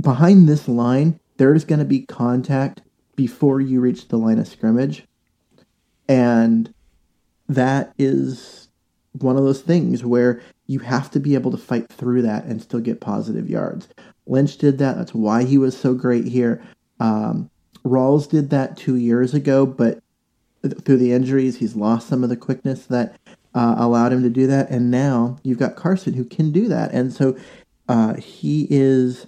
behind 0.00 0.48
this 0.48 0.68
line, 0.68 1.18
there 1.36 1.54
is 1.54 1.64
going 1.64 1.78
to 1.80 1.84
be 1.84 2.02
contact 2.02 2.82
before 3.16 3.60
you 3.60 3.80
reach 3.80 4.08
the 4.08 4.18
line 4.18 4.38
of 4.38 4.46
scrimmage, 4.46 5.04
and 6.08 6.72
that 7.48 7.92
is 7.98 8.68
one 9.12 9.36
of 9.36 9.44
those 9.44 9.60
things 9.60 10.04
where 10.04 10.40
you 10.66 10.80
have 10.80 11.10
to 11.10 11.20
be 11.20 11.34
able 11.34 11.50
to 11.50 11.56
fight 11.56 11.88
through 11.88 12.22
that 12.22 12.44
and 12.44 12.60
still 12.62 12.80
get 12.80 13.00
positive 13.00 13.48
yards. 13.48 13.88
Lynch 14.26 14.56
did 14.56 14.78
that. 14.78 14.96
That's 14.96 15.14
why 15.14 15.44
he 15.44 15.58
was 15.58 15.76
so 15.76 15.94
great 15.94 16.24
here. 16.24 16.62
Um, 17.00 17.50
Rawls 17.84 18.28
did 18.28 18.50
that 18.50 18.76
two 18.76 18.96
years 18.96 19.34
ago, 19.34 19.66
but 19.66 20.00
through 20.84 20.96
the 20.96 21.12
injuries, 21.12 21.58
he's 21.58 21.76
lost 21.76 22.08
some 22.08 22.22
of 22.22 22.30
the 22.30 22.36
quickness 22.36 22.86
that 22.86 23.18
uh, 23.54 23.74
allowed 23.76 24.12
him 24.12 24.22
to 24.22 24.30
do 24.30 24.46
that. 24.46 24.70
And 24.70 24.90
now 24.90 25.36
you've 25.42 25.58
got 25.58 25.76
Carson 25.76 26.14
who 26.14 26.24
can 26.24 26.50
do 26.50 26.68
that. 26.68 26.92
And 26.92 27.12
so 27.12 27.36
uh, 27.88 28.14
he 28.14 28.66
is 28.70 29.26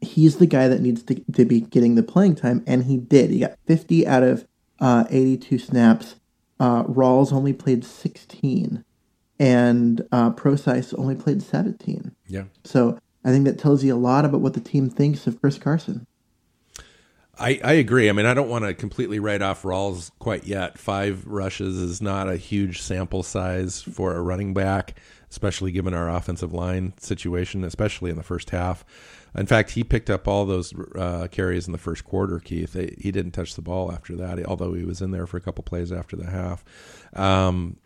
he's 0.00 0.38
the 0.38 0.46
guy 0.46 0.68
that 0.68 0.80
needs 0.80 1.02
to, 1.04 1.14
to 1.32 1.44
be 1.44 1.60
getting 1.60 1.94
the 1.94 2.02
playing 2.02 2.34
time, 2.34 2.64
and 2.66 2.84
he 2.84 2.96
did. 2.96 3.30
He 3.30 3.40
got 3.40 3.58
50 3.66 4.06
out 4.06 4.22
of 4.22 4.46
uh, 4.80 5.04
82 5.10 5.58
snaps. 5.58 6.16
Uh, 6.58 6.84
Rawls 6.84 7.32
only 7.32 7.52
played 7.52 7.84
16, 7.84 8.84
and 9.38 10.08
uh, 10.10 10.30
Prosise 10.30 10.92
only 10.94 11.14
played 11.14 11.42
17. 11.42 12.14
Yeah. 12.26 12.44
So 12.64 12.98
I 13.24 13.30
think 13.30 13.44
that 13.44 13.58
tells 13.58 13.84
you 13.84 13.94
a 13.94 13.96
lot 13.96 14.24
about 14.24 14.40
what 14.40 14.54
the 14.54 14.60
team 14.60 14.88
thinks 14.90 15.26
of 15.26 15.40
Chris 15.40 15.58
Carson. 15.58 16.06
I, 17.40 17.58
I 17.64 17.72
agree. 17.74 18.10
I 18.10 18.12
mean, 18.12 18.26
I 18.26 18.34
don't 18.34 18.50
want 18.50 18.66
to 18.66 18.74
completely 18.74 19.18
write 19.18 19.40
off 19.40 19.62
Rawls 19.62 20.10
quite 20.18 20.44
yet. 20.44 20.78
Five 20.78 21.26
rushes 21.26 21.78
is 21.78 22.02
not 22.02 22.28
a 22.28 22.36
huge 22.36 22.82
sample 22.82 23.22
size 23.22 23.80
for 23.80 24.14
a 24.14 24.20
running 24.20 24.52
back, 24.52 24.94
especially 25.30 25.72
given 25.72 25.94
our 25.94 26.10
offensive 26.10 26.52
line 26.52 26.92
situation, 26.98 27.64
especially 27.64 28.10
in 28.10 28.16
the 28.16 28.22
first 28.22 28.50
half. 28.50 28.84
In 29.34 29.46
fact, 29.46 29.70
he 29.70 29.84
picked 29.84 30.10
up 30.10 30.28
all 30.28 30.44
those 30.44 30.74
uh, 30.96 31.28
carries 31.30 31.66
in 31.66 31.72
the 31.72 31.78
first 31.78 32.04
quarter, 32.04 32.40
Keith. 32.40 32.74
He 32.74 33.10
didn't 33.10 33.32
touch 33.32 33.54
the 33.54 33.62
ball 33.62 33.90
after 33.90 34.16
that, 34.16 34.44
although 34.44 34.74
he 34.74 34.84
was 34.84 35.00
in 35.00 35.10
there 35.10 35.26
for 35.26 35.38
a 35.38 35.40
couple 35.40 35.64
plays 35.64 35.92
after 35.92 36.16
the 36.16 36.30
half. 36.30 36.62
Um, 37.14 37.76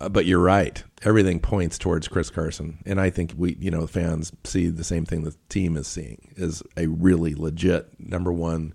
uh, 0.00 0.08
but 0.08 0.26
you're 0.26 0.40
right. 0.40 0.82
Everything 1.02 1.40
points 1.40 1.78
towards 1.78 2.08
Chris 2.08 2.30
Carson, 2.30 2.78
and 2.84 3.00
I 3.00 3.10
think 3.10 3.34
we, 3.36 3.56
you 3.60 3.70
know, 3.70 3.86
fans 3.86 4.32
see 4.44 4.68
the 4.68 4.84
same 4.84 5.04
thing 5.04 5.22
the 5.22 5.36
team 5.48 5.76
is 5.76 5.86
seeing 5.86 6.34
is 6.36 6.62
a 6.76 6.86
really 6.86 7.34
legit 7.34 7.88
number 7.98 8.32
one 8.32 8.74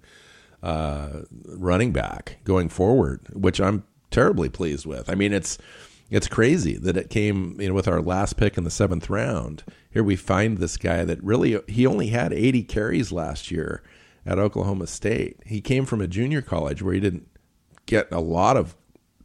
uh, 0.63 1.21
running 1.45 1.91
back 1.91 2.37
going 2.43 2.69
forward, 2.69 3.21
which 3.33 3.59
I'm 3.59 3.83
terribly 4.09 4.49
pleased 4.49 4.85
with. 4.85 5.09
I 5.09 5.15
mean, 5.15 5.33
it's 5.33 5.57
it's 6.09 6.27
crazy 6.27 6.75
that 6.77 6.97
it 6.97 7.09
came 7.09 7.59
you 7.59 7.69
know 7.69 7.73
with 7.73 7.87
our 7.87 8.01
last 8.01 8.37
pick 8.37 8.57
in 8.57 8.63
the 8.63 8.71
seventh 8.71 9.09
round. 9.09 9.63
Here 9.89 10.03
we 10.03 10.15
find 10.15 10.57
this 10.57 10.77
guy 10.77 11.03
that 11.05 11.23
really 11.23 11.59
he 11.67 11.85
only 11.85 12.07
had 12.07 12.33
80 12.33 12.63
carries 12.63 13.11
last 13.11 13.51
year 13.51 13.83
at 14.25 14.39
Oklahoma 14.39 14.87
State. 14.87 15.39
He 15.45 15.61
came 15.61 15.85
from 15.85 16.01
a 16.01 16.07
junior 16.07 16.41
college 16.41 16.81
where 16.81 16.93
he 16.93 16.99
didn't 16.99 17.27
get 17.85 18.11
a 18.11 18.19
lot 18.19 18.57
of 18.57 18.75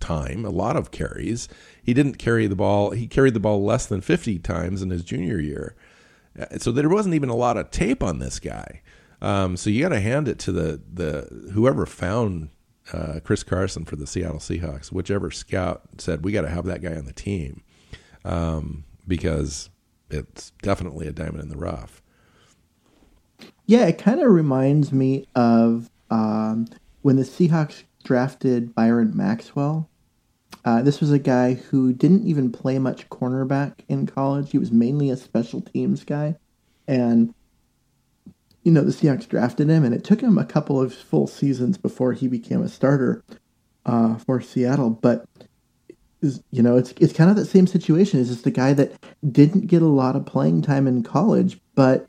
time, 0.07 0.45
a 0.45 0.51
lot 0.51 0.77
of 0.77 0.91
carries. 0.91 1.49
He 1.83 1.93
didn't 1.95 2.15
carry 2.15 2.47
the 2.47 2.57
ball. 2.57 2.91
He 2.91 3.07
carried 3.07 3.35
the 3.35 3.41
ball 3.41 3.65
less 3.65 3.87
than 3.87 4.01
50 4.01 4.39
times 4.39 4.83
in 4.83 4.91
his 4.91 5.03
junior 5.03 5.39
year. 5.39 5.75
Uh, 6.39 6.59
so 6.59 6.71
there 6.71 6.89
wasn't 6.89 7.15
even 7.15 7.29
a 7.29 7.37
lot 7.37 7.57
of 7.57 7.71
tape 7.71 8.03
on 8.03 8.19
this 8.19 8.39
guy. 8.39 8.83
Um, 9.21 9.57
so 9.57 9.71
you 9.71 9.83
got 9.83 9.91
to 9.91 10.01
hand 10.01 10.29
it 10.29 10.39
to 10.41 10.53
the 10.53 10.81
the 10.93 11.51
whoever 11.53 11.87
found 11.87 12.51
uh, 12.93 13.21
Chris 13.25 13.43
Carson 13.43 13.85
for 13.85 13.97
the 13.97 14.07
Seattle 14.07 14.39
Seahawks, 14.39 14.93
whichever 14.93 15.31
scout 15.31 15.83
said 15.99 16.25
we 16.25 16.33
got 16.33 16.43
to 16.43 16.51
have 16.51 16.67
that 16.67 16.83
guy 16.83 16.95
on 16.95 17.07
the 17.07 17.13
team 17.13 17.63
um, 18.25 18.85
because 19.09 19.71
it's 20.11 20.53
definitely 20.63 21.09
a 21.09 21.13
diamond 21.13 21.43
in 21.43 21.49
the 21.49 21.57
rough. 21.57 22.03
Yeah, 23.67 23.87
it 23.87 23.99
kind 23.99 24.21
of 24.21 24.31
reminds 24.31 24.93
me 24.93 25.27
of 25.35 25.91
um, 26.11 26.69
when 27.03 27.17
the 27.17 27.23
Seahawks 27.23 27.83
drafted 28.05 28.75
Byron 28.75 29.13
Maxwell. 29.15 29.89
Uh, 30.67 30.83
this 30.83 31.01
was 31.01 31.13
a 31.13 31.19
guy 31.19 31.55
who 31.55 31.93
didn't 31.93 32.27
even 32.27 32.51
play 32.51 32.77
much 32.81 33.09
cornerback 33.09 33.75
in 33.89 34.05
college. 34.05 34.51
He 34.51 34.59
was 34.59 34.73
mainly 34.73 35.11
a 35.11 35.17
special 35.17 35.61
teams 35.61 36.03
guy. 36.03 36.35
And 36.89 37.33
you 38.65 38.73
know, 38.73 38.83
the 38.83 38.91
Seahawks 38.91 39.29
drafted 39.29 39.69
him, 39.69 39.85
and 39.85 39.95
it 39.95 40.03
took 40.03 40.21
him 40.21 40.39
a 40.39 40.45
couple 40.45 40.81
of 40.81 40.93
full 40.93 41.29
seasons 41.29 41.79
before 41.79 42.15
he 42.15 42.27
became 42.27 42.63
a 42.63 42.69
starter 42.69 43.23
uh, 43.87 44.17
for 44.17 44.41
Seattle. 44.41 44.91
But 44.91 45.25
you 46.21 46.63
know, 46.65 46.77
it's 46.77 46.93
it's 47.01 47.13
kind 47.13 47.31
of 47.31 47.37
that 47.37 47.47
same 47.47 47.69
situation. 47.69 48.19
It's 48.19 48.29
just 48.29 48.45
a 48.45 48.51
guy 48.51 48.73
that 48.73 48.93
didn't 49.31 49.69
get 49.69 49.83
a 49.83 49.87
lot 49.87 50.17
of 50.17 50.27
playing 50.27 50.63
time 50.63 50.89
in 50.89 51.05
college, 51.05 51.61
but 51.77 52.09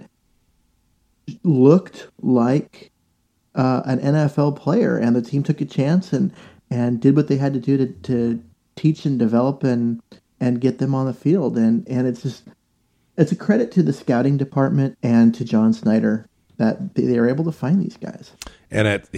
looked 1.44 2.08
like 2.24 2.92
uh, 3.54 3.84
an 3.86 4.00
NFL 4.00 4.56
player, 4.56 4.98
and 4.98 5.16
the 5.16 5.22
team 5.22 5.44
took 5.44 5.62
a 5.62 5.66
chance 5.66 6.12
and 6.12 6.34
and 6.70 7.00
did 7.00 7.16
what 7.16 7.28
they 7.28 7.38
had 7.38 7.54
to 7.54 7.60
do 7.60 7.78
to, 7.78 7.88
to 7.88 8.44
teach 8.76 9.06
and 9.06 9.18
develop 9.18 9.64
and 9.64 10.02
and 10.40 10.62
get 10.62 10.78
them 10.78 10.94
on 10.94 11.06
the 11.06 11.14
field. 11.14 11.58
And 11.58 11.88
and 11.88 12.08
it's 12.08 12.24
just 12.24 12.44
it's 13.18 13.32
a 13.32 13.36
credit 13.36 13.72
to 13.74 13.84
the 13.84 13.94
scouting 13.94 14.38
department 14.38 14.98
and 15.02 15.34
to 15.36 15.44
John 15.44 15.74
Schneider 15.74 16.28
that 16.58 16.96
they 16.96 17.18
are 17.18 17.30
able 17.30 17.44
to 17.46 17.52
find 17.52 17.82
these 17.82 17.98
guys. 17.98 18.32
And 18.72 18.88
at 18.88 19.10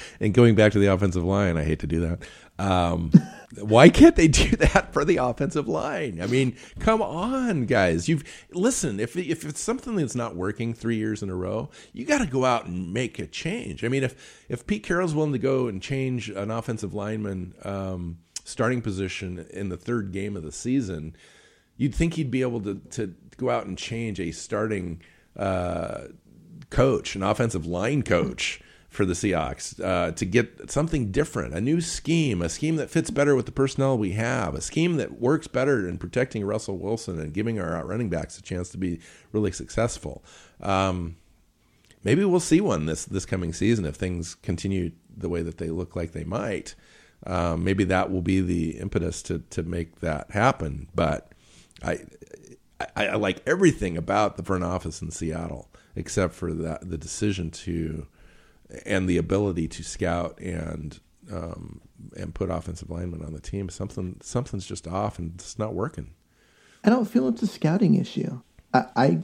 and 0.20 0.34
going 0.34 0.54
back 0.54 0.72
to 0.72 0.78
the 0.78 0.86
offensive 0.86 1.24
line, 1.24 1.56
I 1.56 1.64
hate 1.64 1.80
to 1.80 1.86
do 1.86 2.00
that. 2.00 2.20
Um, 2.58 3.12
why 3.58 3.88
can't 3.88 4.16
they 4.16 4.28
do 4.28 4.56
that 4.56 4.92
for 4.92 5.04
the 5.04 5.16
offensive 5.16 5.68
line? 5.68 6.20
I 6.20 6.26
mean, 6.26 6.56
come 6.78 7.00
on, 7.00 7.66
guys. 7.66 8.08
You've 8.08 8.24
listen. 8.52 9.00
If 9.00 9.16
if 9.16 9.44
it's 9.44 9.60
something 9.60 9.96
that's 9.96 10.14
not 10.14 10.36
working 10.36 10.74
three 10.74 10.96
years 10.96 11.22
in 11.22 11.30
a 11.30 11.34
row, 11.34 11.70
you 11.92 12.04
got 12.04 12.18
to 12.18 12.26
go 12.26 12.44
out 12.44 12.66
and 12.66 12.92
make 12.92 13.18
a 13.18 13.26
change. 13.26 13.84
I 13.84 13.88
mean, 13.88 14.04
if 14.04 14.44
if 14.48 14.66
Pete 14.66 14.82
Carroll's 14.82 15.14
willing 15.14 15.32
to 15.32 15.38
go 15.38 15.66
and 15.68 15.82
change 15.82 16.28
an 16.28 16.50
offensive 16.50 16.94
lineman 16.94 17.54
um, 17.64 18.18
starting 18.44 18.82
position 18.82 19.46
in 19.50 19.68
the 19.68 19.76
third 19.76 20.12
game 20.12 20.36
of 20.36 20.42
the 20.42 20.52
season, 20.52 21.16
you'd 21.76 21.94
think 21.94 22.14
he'd 22.14 22.30
be 22.30 22.42
able 22.42 22.60
to 22.62 22.74
to 22.90 23.14
go 23.36 23.50
out 23.50 23.66
and 23.66 23.78
change 23.78 24.20
a 24.20 24.30
starting. 24.32 25.00
Uh, 25.36 26.08
coach, 26.70 27.14
an 27.14 27.22
offensive 27.22 27.64
line 27.66 28.02
coach 28.02 28.60
for 28.88 29.04
the 29.04 29.12
Seahawks 29.12 29.82
uh, 29.84 30.12
to 30.12 30.24
get 30.24 30.70
something 30.70 31.10
different, 31.10 31.54
a 31.54 31.60
new 31.60 31.80
scheme, 31.80 32.40
a 32.40 32.48
scheme 32.48 32.76
that 32.76 32.90
fits 32.90 33.10
better 33.10 33.34
with 33.34 33.46
the 33.46 33.52
personnel 33.52 33.98
we 33.98 34.12
have, 34.12 34.54
a 34.54 34.60
scheme 34.60 34.96
that 34.96 35.20
works 35.20 35.46
better 35.46 35.86
in 35.86 35.98
protecting 35.98 36.44
Russell 36.44 36.78
Wilson 36.78 37.20
and 37.20 37.34
giving 37.34 37.60
our 37.60 37.84
running 37.84 38.08
backs 38.08 38.38
a 38.38 38.42
chance 38.42 38.70
to 38.70 38.78
be 38.78 39.00
really 39.32 39.52
successful. 39.52 40.24
Um, 40.62 41.16
maybe 42.02 42.24
we'll 42.24 42.40
see 42.40 42.60
one 42.60 42.86
this 42.86 43.04
this 43.04 43.26
coming 43.26 43.52
season 43.52 43.84
if 43.84 43.96
things 43.96 44.34
continue 44.36 44.92
the 45.14 45.28
way 45.28 45.42
that 45.42 45.58
they 45.58 45.68
look 45.68 45.94
like 45.94 46.12
they 46.12 46.24
might. 46.24 46.74
Um, 47.26 47.64
maybe 47.64 47.84
that 47.84 48.10
will 48.10 48.22
be 48.22 48.40
the 48.40 48.78
impetus 48.78 49.22
to 49.24 49.40
to 49.50 49.62
make 49.62 50.00
that 50.00 50.30
happen. 50.30 50.88
But 50.94 51.32
I, 51.82 52.00
I, 52.96 53.08
I 53.08 53.16
like 53.16 53.42
everything 53.46 53.96
about 53.96 54.36
the 54.36 54.42
front 54.42 54.64
office 54.64 55.02
in 55.02 55.10
Seattle 55.10 55.68
except 55.94 56.32
for 56.32 56.54
that 56.54 56.88
the 56.88 56.96
decision 56.96 57.50
to 57.50 58.06
and 58.84 59.08
the 59.08 59.18
ability 59.18 59.68
to 59.68 59.82
scout 59.82 60.38
and 60.40 61.00
um, 61.32 61.80
and 62.16 62.34
put 62.34 62.50
offensive 62.50 62.90
linemen 62.90 63.24
on 63.24 63.32
the 63.32 63.40
team. 63.40 63.68
Something 63.68 64.20
something's 64.22 64.66
just 64.66 64.86
off 64.86 65.18
and 65.18 65.32
it's 65.34 65.58
not 65.58 65.74
working. 65.74 66.10
I 66.84 66.90
don't 66.90 67.06
feel 67.06 67.28
it's 67.28 67.42
a 67.42 67.46
scouting 67.46 67.94
issue. 67.96 68.40
I, 68.72 68.84
I 68.96 69.22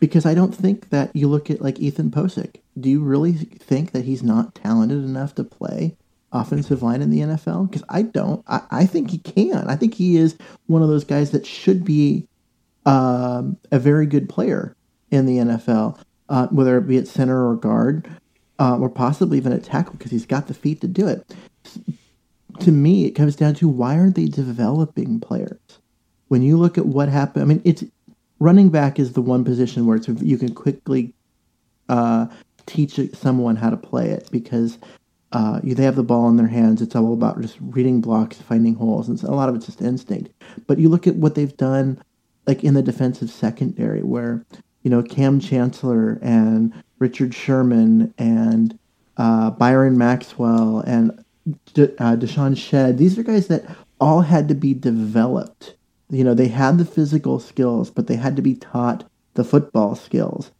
because 0.00 0.26
I 0.26 0.34
don't 0.34 0.54
think 0.54 0.90
that 0.90 1.14
you 1.14 1.28
look 1.28 1.50
at 1.50 1.60
like 1.60 1.78
Ethan 1.78 2.10
Pocic. 2.10 2.56
Do 2.78 2.88
you 2.88 3.02
really 3.02 3.32
think 3.32 3.92
that 3.92 4.04
he's 4.04 4.22
not 4.22 4.54
talented 4.54 5.04
enough 5.04 5.34
to 5.36 5.44
play 5.44 5.96
offensive 6.32 6.82
line 6.82 7.02
in 7.02 7.10
the 7.10 7.20
NFL? 7.20 7.70
Because 7.70 7.84
I 7.88 8.02
don't. 8.02 8.44
I, 8.48 8.62
I, 8.70 8.86
think 8.86 9.10
he 9.10 9.18
can. 9.18 9.68
I 9.68 9.76
think 9.76 9.94
he 9.94 10.16
is 10.16 10.36
one 10.66 10.82
of 10.82 10.88
those 10.88 11.04
guys 11.04 11.30
that 11.30 11.46
should 11.46 11.84
be 11.84 12.26
um, 12.84 13.56
a 13.70 13.78
very 13.78 14.06
good 14.06 14.28
player 14.28 14.76
in 15.12 15.26
the 15.26 15.36
NFL 15.36 16.00
uh, 16.28 16.46
whether 16.48 16.78
it 16.78 16.86
be 16.86 16.98
at 16.98 17.08
center 17.08 17.48
or 17.48 17.56
guard, 17.56 18.08
uh, 18.64 18.78
or 18.78 18.88
possibly 18.88 19.36
even 19.36 19.52
a 19.52 19.58
tackle, 19.58 19.92
because 19.92 20.10
he's 20.10 20.24
got 20.24 20.46
the 20.46 20.54
feet 20.54 20.80
to 20.80 20.88
do 20.88 21.06
it. 21.06 21.34
To 22.60 22.72
me, 22.72 23.04
it 23.04 23.10
comes 23.10 23.36
down 23.36 23.52
to 23.56 23.68
why 23.68 23.98
aren't 23.98 24.14
they 24.14 24.24
developing 24.24 25.20
players? 25.20 25.60
When 26.28 26.40
you 26.40 26.56
look 26.56 26.78
at 26.78 26.86
what 26.86 27.10
happened, 27.10 27.42
I 27.42 27.46
mean, 27.46 27.60
it's 27.64 27.84
running 28.38 28.70
back 28.70 28.98
is 28.98 29.12
the 29.12 29.20
one 29.20 29.44
position 29.44 29.84
where 29.84 29.98
it's 29.98 30.08
you 30.08 30.38
can 30.38 30.54
quickly 30.54 31.12
uh, 31.90 32.26
teach 32.64 32.98
someone 33.12 33.56
how 33.56 33.68
to 33.68 33.76
play 33.76 34.08
it 34.08 34.30
because 34.32 34.78
uh, 35.32 35.60
they 35.62 35.84
have 35.84 35.96
the 35.96 36.02
ball 36.02 36.30
in 36.30 36.38
their 36.38 36.46
hands. 36.46 36.80
It's 36.80 36.96
all 36.96 37.12
about 37.12 37.42
just 37.42 37.58
reading 37.60 38.00
blocks, 38.00 38.38
finding 38.40 38.76
holes, 38.76 39.10
and 39.10 39.22
a 39.24 39.32
lot 39.32 39.50
of 39.50 39.56
it's 39.56 39.66
just 39.66 39.82
instinct. 39.82 40.32
But 40.66 40.78
you 40.78 40.88
look 40.88 41.06
at 41.06 41.16
what 41.16 41.34
they've 41.34 41.56
done, 41.58 42.02
like 42.46 42.64
in 42.64 42.72
the 42.72 42.82
defensive 42.82 43.28
secondary, 43.28 44.02
where 44.02 44.42
you 44.84 44.90
know, 44.90 45.02
Kam 45.02 45.40
Chancellor 45.40 46.20
and 46.22 46.72
Richard 47.00 47.34
Sherman 47.34 48.14
and 48.16 48.78
uh, 49.16 49.50
Byron 49.50 49.98
Maxwell 49.98 50.80
and 50.80 51.24
De- 51.72 51.92
uh, 52.02 52.16
DeShawn 52.16 52.56
Shead. 52.56 52.98
These 52.98 53.18
are 53.18 53.22
guys 53.22 53.48
that 53.48 53.64
all 54.00 54.20
had 54.20 54.46
to 54.48 54.54
be 54.54 54.74
developed. 54.74 55.74
You 56.10 56.22
know, 56.22 56.34
they 56.34 56.48
had 56.48 56.78
the 56.78 56.84
physical 56.84 57.40
skills, 57.40 57.90
but 57.90 58.06
they 58.06 58.16
had 58.16 58.36
to 58.36 58.42
be 58.42 58.54
taught 58.54 59.04
the 59.34 59.42
football 59.42 59.96
skills. 59.96 60.52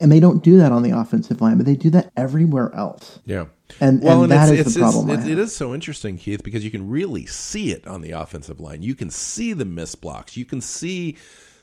And 0.00 0.12
they 0.12 0.20
don't 0.20 0.42
do 0.44 0.56
that 0.58 0.72
on 0.72 0.82
the 0.82 0.90
offensive 0.90 1.40
line, 1.40 1.56
but 1.56 1.66
they 1.66 1.74
do 1.74 1.90
that 1.90 2.12
everywhere 2.16 2.72
else. 2.74 3.18
Yeah. 3.24 3.46
And, 3.80 4.02
well, 4.02 4.22
and, 4.22 4.32
and 4.32 4.32
that 4.32 4.54
is 4.54 4.74
the 4.74 4.80
problem. 4.80 5.10
It's, 5.10 5.26
it 5.26 5.38
is 5.38 5.54
so 5.54 5.74
interesting, 5.74 6.16
Keith, 6.16 6.42
because 6.42 6.64
you 6.64 6.70
can 6.70 6.88
really 6.88 7.26
see 7.26 7.72
it 7.72 7.86
on 7.86 8.00
the 8.00 8.12
offensive 8.12 8.60
line. 8.60 8.82
You 8.82 8.94
can 8.94 9.10
see 9.10 9.52
the 9.52 9.64
missed 9.64 10.00
blocks. 10.00 10.36
You 10.36 10.44
can 10.44 10.60
see 10.60 11.16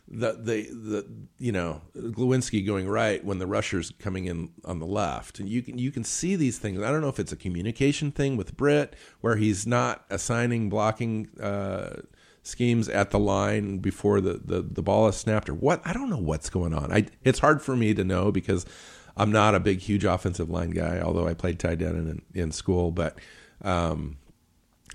the 0.07 0.33
the 0.33 0.69
the 0.71 1.07
you 1.39 1.51
know 1.51 1.81
Glowinski 1.95 2.65
going 2.65 2.87
right 2.87 3.23
when 3.23 3.39
the 3.39 3.47
rushers 3.47 3.91
coming 3.97 4.25
in 4.25 4.51
on 4.63 4.79
the 4.79 4.85
left, 4.85 5.39
and 5.39 5.49
you 5.49 5.61
can 5.61 5.77
you 5.77 5.91
can 5.91 6.03
see 6.03 6.35
these 6.35 6.59
things. 6.59 6.81
I 6.81 6.91
don't 6.91 7.01
know 7.01 7.09
if 7.09 7.19
it's 7.19 7.31
a 7.31 7.37
communication 7.37 8.11
thing 8.11 8.37
with 8.37 8.55
Britt 8.55 8.95
where 9.21 9.35
he's 9.35 9.65
not 9.65 10.05
assigning 10.09 10.69
blocking 10.69 11.29
uh, 11.39 12.01
schemes 12.43 12.87
at 12.87 13.09
the 13.09 13.19
line 13.19 13.79
before 13.79 14.21
the, 14.21 14.33
the 14.43 14.61
the 14.61 14.83
ball 14.83 15.07
is 15.07 15.15
snapped 15.15 15.49
or 15.49 15.55
what. 15.55 15.81
I 15.83 15.93
don't 15.93 16.09
know 16.09 16.17
what's 16.17 16.49
going 16.51 16.73
on. 16.73 16.91
I 16.91 17.07
it's 17.23 17.39
hard 17.39 17.61
for 17.61 17.75
me 17.75 17.95
to 17.95 18.03
know 18.03 18.31
because 18.31 18.65
I'm 19.17 19.31
not 19.31 19.55
a 19.55 19.59
big 19.59 19.79
huge 19.79 20.05
offensive 20.05 20.51
line 20.51 20.69
guy, 20.69 20.99
although 20.99 21.27
I 21.27 21.33
played 21.33 21.59
tight 21.59 21.81
end 21.81 22.23
in 22.33 22.41
in 22.41 22.51
school, 22.51 22.91
but. 22.91 23.17
Um, 23.61 24.17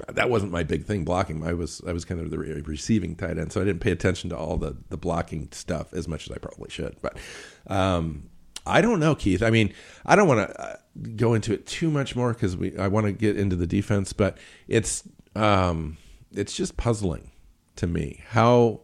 that 0.08 0.30
wasn't 0.30 0.52
my 0.52 0.62
big 0.62 0.84
thing 0.84 1.04
blocking. 1.04 1.44
I 1.44 1.52
was 1.52 1.80
I 1.86 1.92
was 1.92 2.04
kind 2.04 2.20
of 2.20 2.30
the 2.30 2.38
receiving 2.38 3.16
tight 3.16 3.38
end, 3.38 3.52
so 3.52 3.60
I 3.60 3.64
didn't 3.64 3.80
pay 3.80 3.92
attention 3.92 4.30
to 4.30 4.36
all 4.36 4.56
the 4.56 4.76
the 4.88 4.96
blocking 4.96 5.48
stuff 5.52 5.92
as 5.92 6.08
much 6.08 6.28
as 6.28 6.36
I 6.36 6.38
probably 6.38 6.70
should. 6.70 6.96
But 7.02 7.16
um, 7.66 8.30
I 8.66 8.80
don't 8.80 9.00
know, 9.00 9.14
Keith. 9.14 9.42
I 9.42 9.50
mean, 9.50 9.72
I 10.06 10.16
don't 10.16 10.28
want 10.28 10.48
to 10.48 10.60
uh, 10.60 10.76
go 11.16 11.34
into 11.34 11.52
it 11.52 11.66
too 11.66 11.90
much 11.90 12.14
more 12.16 12.32
because 12.32 12.56
we 12.56 12.76
I 12.78 12.88
want 12.88 13.06
to 13.06 13.12
get 13.12 13.36
into 13.36 13.56
the 13.56 13.66
defense, 13.66 14.12
but 14.12 14.38
it's 14.68 15.02
um, 15.34 15.96
it's 16.32 16.54
just 16.54 16.76
puzzling 16.76 17.30
to 17.76 17.86
me 17.86 18.22
how 18.28 18.80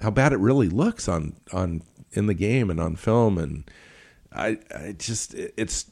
how 0.00 0.10
bad 0.10 0.32
it 0.32 0.38
really 0.38 0.68
looks 0.68 1.08
on 1.08 1.36
on 1.52 1.82
in 2.12 2.26
the 2.26 2.34
game 2.34 2.70
and 2.70 2.80
on 2.80 2.96
film, 2.96 3.38
and 3.38 3.70
I 4.32 4.58
I 4.74 4.92
just 4.92 5.34
it's 5.34 5.86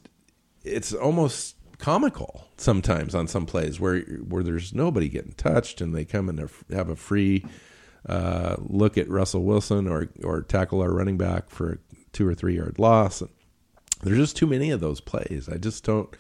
it's 0.63 0.93
almost 0.93 1.57
comical 1.81 2.49
sometimes 2.57 3.15
on 3.15 3.27
some 3.27 3.47
plays 3.47 3.81
where 3.81 4.01
where 4.01 4.43
there's 4.43 4.75
nobody 4.75 5.09
getting 5.09 5.33
touched 5.33 5.81
and 5.81 5.95
they 5.95 6.05
come 6.05 6.29
and 6.29 6.39
have 6.71 6.89
a 6.89 6.97
free 6.97 7.45
uh, 8.09 8.57
look 8.59 8.97
at 8.97 9.09
Russell 9.09 9.43
Wilson 9.43 9.89
or 9.89 10.09
or 10.23 10.43
tackle 10.43 10.81
our 10.81 10.93
running 10.93 11.17
back 11.17 11.51
for 11.51 11.73
a 11.73 11.79
two 12.13 12.27
or 12.27 12.35
three 12.35 12.57
yard 12.57 12.79
loss. 12.79 13.23
There's 14.03 14.19
just 14.19 14.37
too 14.37 14.47
many 14.47 14.71
of 14.71 14.81
those 14.81 15.01
plays. 15.01 15.49
I 15.49 15.57
just 15.57 15.85
don't. 15.85 16.15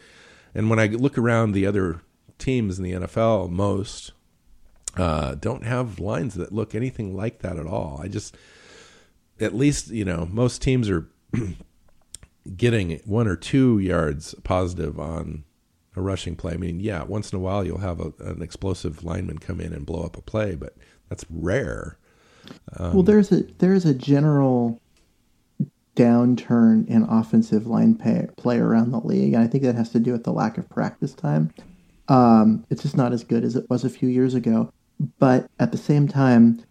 And 0.54 0.68
when 0.68 0.78
I 0.78 0.86
look 0.86 1.16
around 1.16 1.52
the 1.52 1.66
other 1.66 2.00
teams 2.38 2.78
in 2.78 2.84
the 2.84 2.92
NFL, 2.92 3.50
most 3.50 4.12
uh, 4.96 5.36
don't 5.36 5.64
have 5.64 5.98
lines 5.98 6.34
that 6.34 6.52
look 6.52 6.74
anything 6.74 7.16
like 7.16 7.40
that 7.40 7.56
at 7.56 7.66
all. 7.66 8.00
I 8.02 8.08
just, 8.08 8.36
at 9.38 9.54
least 9.54 9.88
you 9.88 10.04
know, 10.04 10.28
most 10.30 10.60
teams 10.60 10.90
are 10.90 11.08
getting 12.56 13.00
one 13.04 13.28
or 13.28 13.36
two 13.36 13.78
yards 13.78 14.34
positive 14.42 14.98
on 14.98 15.44
a 15.96 16.00
rushing 16.00 16.36
play. 16.36 16.54
I 16.54 16.56
mean, 16.56 16.80
yeah, 16.80 17.02
once 17.02 17.32
in 17.32 17.36
a 17.36 17.40
while 17.40 17.64
you'll 17.64 17.78
have 17.78 18.00
a, 18.00 18.12
an 18.20 18.42
explosive 18.42 19.04
lineman 19.04 19.38
come 19.38 19.60
in 19.60 19.72
and 19.72 19.86
blow 19.86 20.02
up 20.02 20.16
a 20.16 20.22
play, 20.22 20.54
but 20.54 20.76
that's 21.08 21.24
rare. 21.30 21.98
Um, 22.78 22.94
well, 22.94 23.02
there's 23.02 23.32
a 23.32 23.42
there's 23.58 23.84
a 23.84 23.94
general 23.94 24.80
downturn 25.96 26.88
in 26.88 27.02
offensive 27.02 27.66
line 27.66 27.94
pay, 27.94 28.26
play 28.36 28.58
around 28.58 28.90
the 28.90 29.00
league, 29.00 29.34
and 29.34 29.42
I 29.42 29.46
think 29.46 29.64
that 29.64 29.74
has 29.74 29.90
to 29.90 30.00
do 30.00 30.12
with 30.12 30.24
the 30.24 30.32
lack 30.32 30.58
of 30.58 30.68
practice 30.68 31.14
time. 31.14 31.52
Um, 32.08 32.64
it's 32.70 32.82
just 32.82 32.96
not 32.96 33.12
as 33.12 33.22
good 33.22 33.44
as 33.44 33.56
it 33.56 33.68
was 33.68 33.84
a 33.84 33.90
few 33.90 34.08
years 34.08 34.34
ago. 34.34 34.72
But 35.18 35.48
at 35.58 35.72
the 35.72 35.78
same 35.78 36.08
time, 36.08 36.62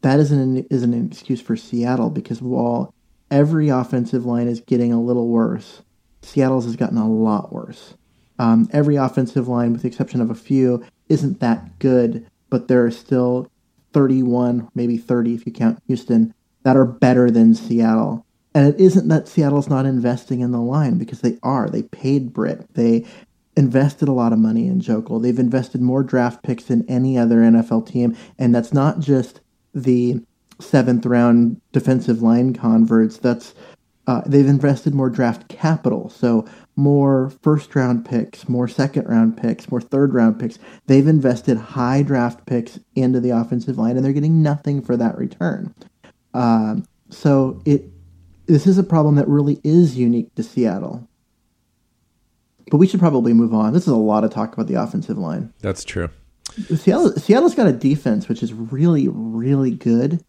that 0.00 0.18
isn't 0.18 0.38
an, 0.38 0.66
isn't 0.70 0.94
an 0.94 1.06
excuse 1.06 1.40
for 1.40 1.56
Seattle 1.56 2.10
because 2.10 2.40
while 2.40 2.94
every 3.30 3.68
offensive 3.68 4.24
line 4.24 4.48
is 4.48 4.60
getting 4.60 4.92
a 4.92 5.00
little 5.00 5.28
worse, 5.28 5.82
Seattle's 6.22 6.64
has 6.64 6.76
gotten 6.76 6.98
a 6.98 7.10
lot 7.10 7.52
worse. 7.52 7.94
Um, 8.38 8.68
every 8.72 8.96
offensive 8.96 9.48
line, 9.48 9.72
with 9.72 9.82
the 9.82 9.88
exception 9.88 10.20
of 10.20 10.30
a 10.30 10.34
few, 10.34 10.84
isn't 11.08 11.40
that 11.40 11.78
good, 11.78 12.26
but 12.50 12.68
there 12.68 12.84
are 12.84 12.90
still 12.90 13.50
31, 13.92 14.68
maybe 14.74 14.96
30 14.96 15.34
if 15.34 15.46
you 15.46 15.52
count 15.52 15.82
Houston, 15.86 16.34
that 16.64 16.76
are 16.76 16.84
better 16.84 17.30
than 17.30 17.54
Seattle. 17.54 18.26
And 18.54 18.72
it 18.72 18.80
isn't 18.80 19.08
that 19.08 19.28
Seattle's 19.28 19.68
not 19.68 19.86
investing 19.86 20.40
in 20.40 20.52
the 20.52 20.60
line 20.60 20.98
because 20.98 21.20
they 21.20 21.38
are. 21.42 21.68
They 21.68 21.82
paid 21.82 22.32
Britt. 22.32 22.72
They 22.74 23.04
invested 23.56 24.08
a 24.08 24.12
lot 24.12 24.32
of 24.32 24.38
money 24.38 24.66
in 24.66 24.80
Joeckel. 24.80 25.22
They've 25.22 25.38
invested 25.38 25.80
more 25.80 26.02
draft 26.02 26.42
picks 26.42 26.64
than 26.64 26.88
any 26.88 27.18
other 27.18 27.36
NFL 27.36 27.88
team. 27.88 28.16
And 28.38 28.54
that's 28.54 28.72
not 28.72 29.00
just 29.00 29.40
the 29.74 30.20
seventh 30.60 31.04
round 31.04 31.60
defensive 31.72 32.22
line 32.22 32.54
converts. 32.54 33.18
That's 33.18 33.54
uh, 34.06 34.22
they've 34.26 34.46
invested 34.46 34.94
more 34.94 35.10
draft 35.10 35.48
capital. 35.48 36.08
So 36.10 36.46
more 36.76 37.30
first 37.42 37.74
round 37.74 38.04
picks, 38.04 38.48
more 38.48 38.66
second 38.66 39.06
round 39.06 39.36
picks, 39.36 39.70
more 39.70 39.80
third 39.80 40.14
round 40.14 40.38
picks. 40.40 40.58
They've 40.86 41.06
invested 41.06 41.56
high 41.56 42.02
draft 42.02 42.46
picks 42.46 42.80
into 42.94 43.20
the 43.20 43.30
offensive 43.30 43.78
line, 43.78 43.96
and 43.96 44.04
they're 44.04 44.12
getting 44.12 44.42
nothing 44.42 44.82
for 44.82 44.96
that 44.96 45.16
return. 45.16 45.74
Uh, 46.32 46.76
so 47.10 47.60
it 47.64 47.90
this 48.46 48.66
is 48.66 48.76
a 48.76 48.82
problem 48.82 49.14
that 49.14 49.28
really 49.28 49.60
is 49.64 49.96
unique 49.96 50.34
to 50.34 50.42
Seattle. 50.42 51.08
But 52.70 52.78
we 52.78 52.86
should 52.86 53.00
probably 53.00 53.32
move 53.32 53.54
on. 53.54 53.72
This 53.72 53.82
is 53.82 53.92
a 53.92 53.96
lot 53.96 54.24
of 54.24 54.30
talk 54.30 54.52
about 54.54 54.66
the 54.66 54.74
offensive 54.74 55.18
line. 55.18 55.52
That's 55.60 55.84
true. 55.84 56.08
Seattle, 56.76 57.12
Seattle's 57.12 57.54
got 57.54 57.66
a 57.66 57.72
defense 57.72 58.28
which 58.28 58.42
is 58.42 58.52
really, 58.52 59.08
really 59.08 59.70
good. 59.70 60.24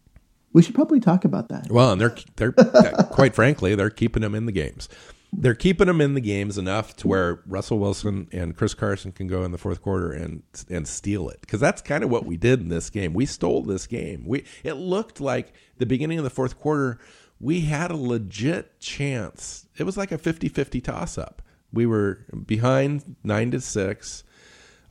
We 0.52 0.62
should 0.62 0.74
probably 0.74 1.00
talk 1.00 1.24
about 1.24 1.48
that. 1.48 1.70
Well, 1.70 1.92
and 1.92 2.00
they're 2.00 2.16
they're 2.36 2.52
quite 2.52 3.34
frankly 3.34 3.74
they're 3.74 3.90
keeping 3.90 4.22
them 4.22 4.34
in 4.34 4.46
the 4.46 4.52
games 4.52 4.88
they're 5.32 5.54
keeping 5.54 5.86
them 5.86 6.00
in 6.00 6.14
the 6.14 6.20
games 6.20 6.56
enough 6.56 6.96
to 6.96 7.08
where 7.08 7.42
Russell 7.46 7.78
Wilson 7.78 8.28
and 8.32 8.56
Chris 8.56 8.74
Carson 8.74 9.12
can 9.12 9.26
go 9.26 9.42
in 9.44 9.52
the 9.52 9.58
fourth 9.58 9.82
quarter 9.82 10.12
and 10.12 10.42
and 10.70 10.86
steal 10.86 11.28
it 11.28 11.40
because 11.40 11.60
that's 11.60 11.82
kind 11.82 12.04
of 12.04 12.10
what 12.10 12.24
we 12.24 12.36
did 12.36 12.60
in 12.60 12.68
this 12.68 12.90
game. 12.90 13.12
We 13.12 13.26
stole 13.26 13.62
this 13.62 13.86
game. 13.86 14.24
We 14.26 14.44
it 14.64 14.74
looked 14.74 15.20
like 15.20 15.52
the 15.78 15.86
beginning 15.86 16.18
of 16.18 16.24
the 16.24 16.30
fourth 16.30 16.58
quarter 16.58 16.98
we 17.40 17.62
had 17.62 17.90
a 17.90 17.96
legit 17.96 18.80
chance. 18.80 19.66
It 19.76 19.84
was 19.84 19.96
like 19.96 20.10
a 20.10 20.18
50-50 20.18 20.82
toss 20.82 21.18
up. 21.18 21.42
We 21.72 21.84
were 21.84 22.24
behind 22.46 23.16
9 23.24 23.50
to 23.50 23.60
6. 23.60 24.24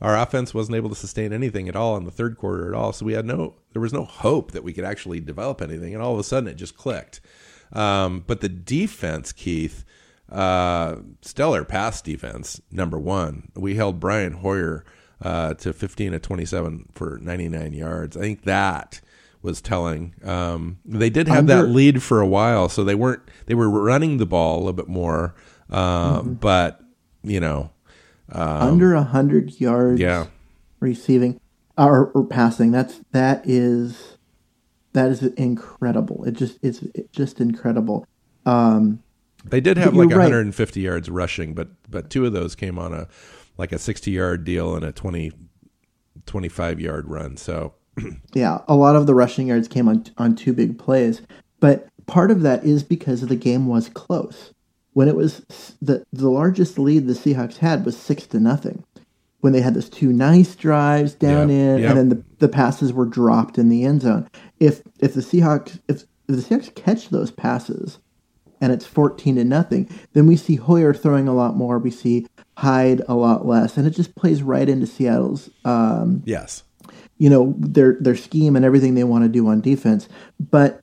Our 0.00 0.16
offense 0.16 0.54
wasn't 0.54 0.76
able 0.76 0.90
to 0.90 0.94
sustain 0.94 1.32
anything 1.32 1.68
at 1.68 1.74
all 1.74 1.96
in 1.96 2.04
the 2.04 2.10
third 2.10 2.36
quarter 2.36 2.68
at 2.68 2.74
all. 2.74 2.92
So 2.92 3.06
we 3.06 3.14
had 3.14 3.24
no 3.24 3.56
there 3.72 3.82
was 3.82 3.92
no 3.92 4.04
hope 4.04 4.52
that 4.52 4.62
we 4.62 4.72
could 4.72 4.84
actually 4.84 5.20
develop 5.20 5.60
anything 5.60 5.94
and 5.94 6.02
all 6.02 6.12
of 6.12 6.18
a 6.18 6.24
sudden 6.24 6.48
it 6.48 6.54
just 6.54 6.76
clicked. 6.76 7.20
Um, 7.72 8.22
but 8.26 8.40
the 8.40 8.48
defense, 8.48 9.32
Keith, 9.32 9.84
uh, 10.30 10.96
stellar 11.22 11.64
pass 11.64 12.02
defense, 12.02 12.60
number 12.70 12.98
one. 12.98 13.50
We 13.54 13.76
held 13.76 14.00
Brian 14.00 14.32
Hoyer 14.34 14.84
uh, 15.22 15.54
to 15.54 15.72
15 15.72 16.12
to 16.12 16.18
27 16.18 16.88
for 16.92 17.18
99 17.22 17.72
yards. 17.72 18.16
I 18.16 18.20
think 18.20 18.42
that 18.42 19.00
was 19.42 19.60
telling. 19.60 20.14
Um, 20.24 20.78
they 20.84 21.10
did 21.10 21.28
have 21.28 21.38
Under, 21.38 21.62
that 21.62 21.68
lead 21.68 22.02
for 22.02 22.20
a 22.20 22.26
while, 22.26 22.68
so 22.68 22.84
they 22.84 22.94
weren't 22.94 23.22
they 23.46 23.54
were 23.54 23.70
running 23.70 24.18
the 24.18 24.26
ball 24.26 24.56
a 24.56 24.58
little 24.58 24.72
bit 24.72 24.88
more, 24.88 25.34
uh, 25.70 26.20
mm-hmm. 26.20 26.32
but 26.34 26.80
you 27.22 27.40
know, 27.40 27.70
um, 28.32 28.42
under 28.42 28.96
hundred 28.96 29.60
yards, 29.60 30.00
yeah, 30.00 30.26
receiving 30.80 31.40
or, 31.78 32.06
or, 32.06 32.24
passing. 32.24 32.72
That's 32.72 33.00
that 33.12 33.42
is 33.44 34.18
that 34.92 35.10
is 35.10 35.22
incredible. 35.22 36.24
It 36.24 36.32
just 36.32 36.58
it's, 36.62 36.82
it's 36.94 37.10
just 37.12 37.40
incredible. 37.40 38.06
Um, 38.44 39.02
they 39.50 39.60
did 39.60 39.76
have 39.76 39.94
like 39.94 40.10
150 40.10 40.80
yards 40.80 41.08
rushing, 41.08 41.54
but 41.54 41.68
but 41.88 42.10
two 42.10 42.26
of 42.26 42.32
those 42.32 42.54
came 42.54 42.78
on 42.78 42.92
a 42.92 43.08
like 43.58 43.72
a 43.72 43.78
60 43.78 44.10
yard 44.10 44.44
deal 44.44 44.74
and 44.74 44.84
a 44.84 44.92
20 44.92 45.32
25 46.26 46.80
yard 46.80 47.08
run. 47.08 47.36
So 47.36 47.74
yeah, 48.34 48.58
a 48.68 48.74
lot 48.74 48.96
of 48.96 49.06
the 49.06 49.14
rushing 49.14 49.48
yards 49.48 49.68
came 49.68 49.88
on 49.88 50.04
on 50.18 50.34
two 50.34 50.52
big 50.52 50.78
plays, 50.78 51.22
but 51.60 51.88
part 52.06 52.30
of 52.30 52.42
that 52.42 52.64
is 52.64 52.82
because 52.82 53.20
the 53.20 53.36
game 53.36 53.66
was 53.66 53.88
close. 53.88 54.52
When 54.92 55.08
it 55.08 55.16
was 55.16 55.44
the 55.80 56.04
the 56.12 56.30
largest 56.30 56.78
lead 56.78 57.06
the 57.06 57.14
Seahawks 57.14 57.58
had 57.58 57.84
was 57.84 57.96
six 57.96 58.26
to 58.28 58.40
nothing. 58.40 58.84
When 59.40 59.52
they 59.52 59.60
had 59.60 59.74
those 59.74 59.90
two 59.90 60.12
nice 60.12 60.56
drives 60.56 61.14
down 61.14 61.50
in, 61.50 61.84
and 61.84 61.96
then 61.96 62.08
the, 62.08 62.24
the 62.38 62.48
passes 62.48 62.92
were 62.92 63.04
dropped 63.04 63.58
in 63.58 63.68
the 63.68 63.84
end 63.84 64.02
zone. 64.02 64.28
If 64.58 64.82
if 64.98 65.14
the 65.14 65.20
Seahawks 65.20 65.78
if, 65.88 66.02
if 66.02 66.08
the 66.26 66.34
Seahawks 66.36 66.74
catch 66.74 67.10
those 67.10 67.30
passes, 67.30 67.98
and 68.60 68.72
it's 68.72 68.86
14 68.86 69.36
to 69.36 69.44
nothing. 69.44 69.88
Then 70.12 70.26
we 70.26 70.36
see 70.36 70.56
Hoyer 70.56 70.94
throwing 70.94 71.28
a 71.28 71.34
lot 71.34 71.56
more. 71.56 71.78
We 71.78 71.90
see 71.90 72.26
Hyde 72.56 73.02
a 73.08 73.14
lot 73.14 73.46
less, 73.46 73.76
and 73.76 73.86
it 73.86 73.90
just 73.90 74.14
plays 74.14 74.42
right 74.42 74.68
into 74.68 74.86
Seattle's. 74.86 75.50
Um, 75.64 76.22
yes. 76.24 76.62
You 77.18 77.30
know 77.30 77.54
their 77.58 77.96
their 78.00 78.16
scheme 78.16 78.56
and 78.56 78.64
everything 78.64 78.94
they 78.94 79.04
want 79.04 79.24
to 79.24 79.28
do 79.28 79.46
on 79.48 79.60
defense, 79.60 80.08
but 80.38 80.82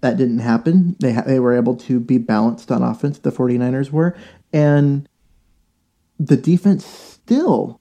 that 0.00 0.16
didn't 0.16 0.40
happen. 0.40 0.96
They 0.98 1.12
ha- 1.12 1.24
they 1.26 1.38
were 1.38 1.56
able 1.56 1.76
to 1.76 2.00
be 2.00 2.18
balanced 2.18 2.72
on 2.72 2.82
offense. 2.82 3.18
The 3.18 3.30
49ers 3.30 3.90
were, 3.90 4.16
and 4.52 5.08
the 6.18 6.36
defense 6.36 6.84
still 6.86 7.80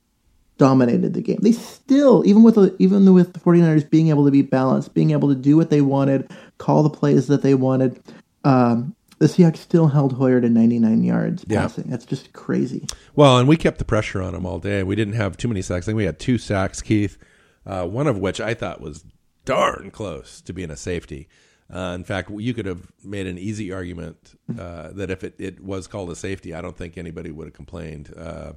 dominated 0.58 1.14
the 1.14 1.22
game. 1.22 1.40
They 1.42 1.54
still, 1.54 2.24
even 2.28 2.44
with 2.44 2.58
even 2.80 3.12
with 3.14 3.34
the 3.34 3.40
49ers 3.40 3.90
being 3.90 4.10
able 4.10 4.26
to 4.26 4.32
be 4.32 4.44
balanced, 4.44 4.94
being 4.94 5.12
able 5.12 5.30
to 5.30 5.36
do 5.36 5.58
what 5.58 5.72
they 5.72 5.82
wanted, 5.82 6.32
call 6.60 6.84
the 6.84 6.90
plays 6.90 7.28
that 7.28 7.42
they 7.42 7.56
wanted, 7.56 8.00
um, 8.44 8.96
the 9.20 9.26
Seahawks 9.26 9.58
still 9.58 9.88
held 9.88 10.14
Hoyer 10.14 10.42
to 10.42 10.50
99 10.50 11.04
yards 11.04 11.46
yeah. 11.48 11.62
passing. 11.62 11.90
That's 11.90 12.06
just 12.06 12.34
crazy. 12.34 12.88
Well, 13.16 13.38
and 13.38 13.48
we 13.48 13.58
kept 13.58 13.78
the 13.78 13.86
pressure 13.86 14.22
on 14.22 14.34
him 14.34 14.46
all 14.46 14.60
day. 14.60 14.82
We 14.82 14.96
didn't 14.96 15.14
have 15.14 15.38
too 15.38 15.50
many 15.50 15.62
sacks. 15.62 15.86
I 15.86 15.88
think 15.88 15.98
we 15.98 16.06
had 16.06 16.20
two 16.20 16.38
sacks, 16.38 16.82
Keith, 16.82 17.18
uh, 17.66 17.86
one 17.86 18.08
of 18.08 18.18
which 18.18 18.40
I 18.40 18.54
thought 18.54 18.82
was 18.82 19.04
darn 19.46 19.92
close 19.92 20.42
to 20.42 20.54
being 20.54 20.72
a 20.72 20.78
safety. 20.78 21.28
Uh, 21.72 21.94
in 21.96 22.04
fact, 22.04 22.32
you 22.32 22.54
could 22.54 22.66
have 22.66 22.92
made 23.04 23.28
an 23.28 23.38
easy 23.38 23.72
argument 23.72 24.40
uh, 24.58 24.90
that 24.94 25.12
if 25.12 25.24
it, 25.24 25.36
it, 25.38 25.64
was 25.64 25.86
called 25.86 26.10
a 26.10 26.16
safety, 26.16 26.56
I 26.56 26.62
don't 26.62 26.76
think 26.76 26.98
anybody 26.98 27.30
would 27.30 27.46
have 27.46 27.54
complained, 27.54 28.12
uh, 28.18 28.54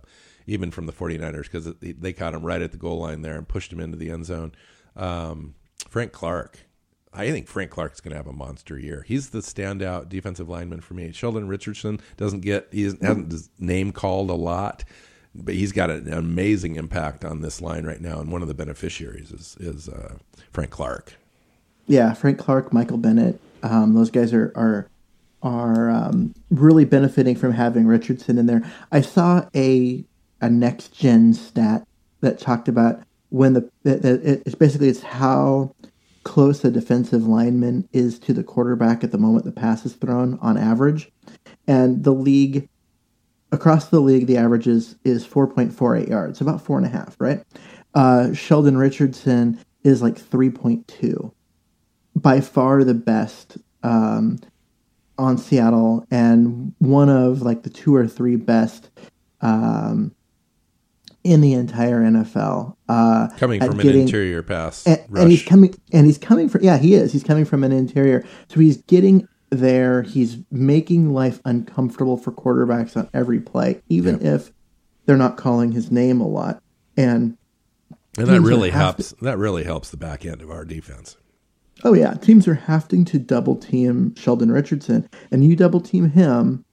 even 0.46 0.70
from 0.70 0.86
the 0.86 0.92
49ers, 0.92 1.42
because 1.42 1.74
they 1.80 2.12
caught 2.14 2.32
him 2.32 2.42
right 2.42 2.62
at 2.62 2.70
the 2.70 2.78
goal 2.78 3.00
line 3.00 3.20
there 3.20 3.36
and 3.36 3.46
pushed 3.46 3.70
him 3.70 3.80
into 3.80 3.98
the 3.98 4.10
end 4.10 4.24
zone. 4.24 4.52
Um, 4.96 5.56
Frank 5.90 6.12
Clark 6.12 6.60
I 7.14 7.30
think 7.30 7.46
Frank 7.46 7.70
Clark's 7.70 8.00
going 8.00 8.12
to 8.12 8.16
have 8.16 8.26
a 8.26 8.32
monster 8.32 8.78
year. 8.78 9.04
He's 9.06 9.30
the 9.30 9.40
standout 9.40 10.08
defensive 10.08 10.48
lineman 10.48 10.80
for 10.80 10.94
me. 10.94 11.12
Sheldon 11.12 11.46
Richardson 11.46 12.00
doesn't 12.16 12.40
get 12.40 12.68
he 12.72 12.84
hasn't 12.84 13.48
name 13.60 13.92
called 13.92 14.30
a 14.30 14.34
lot, 14.34 14.84
but 15.34 15.54
he's 15.54 15.72
got 15.72 15.90
an 15.90 16.12
amazing 16.12 16.76
impact 16.76 17.24
on 17.24 17.42
this 17.42 17.60
line 17.60 17.84
right 17.84 18.00
now. 18.00 18.20
And 18.20 18.32
one 18.32 18.42
of 18.42 18.48
the 18.48 18.54
beneficiaries 18.54 19.30
is 19.30 19.56
is 19.60 19.88
uh, 19.88 20.16
Frank 20.52 20.70
Clark. 20.70 21.14
Yeah, 21.86 22.14
Frank 22.14 22.38
Clark, 22.38 22.72
Michael 22.72 22.98
Bennett, 22.98 23.40
um, 23.62 23.94
those 23.94 24.10
guys 24.10 24.32
are 24.32 24.52
are 24.54 24.88
are 25.42 25.90
um, 25.90 26.34
really 26.50 26.84
benefiting 26.84 27.36
from 27.36 27.52
having 27.52 27.86
Richardson 27.86 28.38
in 28.38 28.46
there. 28.46 28.62
I 28.90 29.00
saw 29.02 29.46
a 29.54 30.04
a 30.40 30.48
next 30.48 30.94
gen 30.94 31.34
stat 31.34 31.86
that 32.20 32.38
talked 32.38 32.68
about 32.68 33.02
when 33.30 33.52
the 33.52 33.70
it, 33.84 34.04
it, 34.04 34.42
it's 34.46 34.54
basically 34.54 34.88
it's 34.88 35.02
how 35.02 35.74
close 36.24 36.64
a 36.64 36.70
defensive 36.70 37.26
lineman 37.26 37.88
is 37.92 38.18
to 38.20 38.32
the 38.32 38.44
quarterback 38.44 39.02
at 39.02 39.10
the 39.10 39.18
moment 39.18 39.44
the 39.44 39.52
pass 39.52 39.84
is 39.84 39.94
thrown 39.94 40.38
on 40.40 40.56
average. 40.56 41.10
And 41.66 42.04
the 42.04 42.12
league, 42.12 42.68
across 43.50 43.88
the 43.88 44.00
league, 44.00 44.26
the 44.26 44.36
average 44.36 44.66
is, 44.66 44.96
is 45.04 45.26
4.48 45.26 46.08
yards, 46.08 46.40
about 46.40 46.62
four 46.62 46.78
and 46.78 46.86
a 46.86 46.90
half, 46.90 47.16
right? 47.18 47.42
Uh, 47.94 48.32
Sheldon 48.32 48.76
Richardson 48.76 49.58
is 49.84 50.02
like 50.02 50.14
3.2. 50.14 51.32
By 52.14 52.40
far 52.40 52.84
the 52.84 52.94
best 52.94 53.58
um, 53.82 54.38
on 55.18 55.38
Seattle, 55.38 56.06
and 56.10 56.74
one 56.78 57.08
of 57.08 57.42
like 57.42 57.62
the 57.62 57.70
two 57.70 57.94
or 57.94 58.06
three 58.06 58.36
best 58.36 58.90
um, 59.40 60.14
in 61.24 61.40
the 61.40 61.52
entire 61.52 62.00
NFL. 62.02 62.76
Uh, 62.88 63.28
Coming 63.38 63.60
from 63.60 63.76
getting- 63.76 63.92
an 64.02 64.06
interior 64.06 64.42
pass 64.42 64.86
and, 64.86 65.00
and 65.16 65.30
he's 65.30 65.42
coming 65.44 65.74
and 65.92 66.06
he's 66.06 66.18
coming 66.18 66.48
from 66.48 66.62
yeah 66.62 66.78
he 66.78 66.94
is 66.94 67.12
he's 67.12 67.22
coming 67.24 67.44
from 67.44 67.62
an 67.64 67.72
interior 67.72 68.24
so 68.48 68.60
he's 68.60 68.78
getting 68.82 69.26
there 69.50 70.02
he's 70.02 70.38
making 70.50 71.12
life 71.12 71.40
uncomfortable 71.44 72.16
for 72.16 72.32
quarterbacks 72.32 72.96
on 72.96 73.08
every 73.14 73.38
play 73.40 73.80
even 73.88 74.20
if 74.24 74.50
they're 75.06 75.16
not 75.16 75.36
calling 75.36 75.72
his 75.72 75.90
name 75.90 76.20
a 76.20 76.26
lot 76.26 76.62
and 76.96 77.36
and 78.18 78.26
that 78.26 78.40
really 78.42 78.68
helps. 78.70 79.12
That 79.22 79.38
really 79.38 79.64
helps 79.64 79.88
the 79.90 79.96
back 79.96 80.26
end 80.26 80.42
of 80.42 80.50
our 80.50 80.64
defense. 80.66 81.16
oh 81.84 81.94
yeah 81.94 82.14
teams 82.14 82.46
are 82.48 82.54
having 82.54 83.04
to 83.06 83.18
double 83.18 83.56
team 83.56 84.14
sheldon 84.16 84.50
richardson 84.52 85.08
and 85.30 85.44
you 85.44 85.54
double 85.56 85.80
team 85.80 86.10
him 86.10 86.64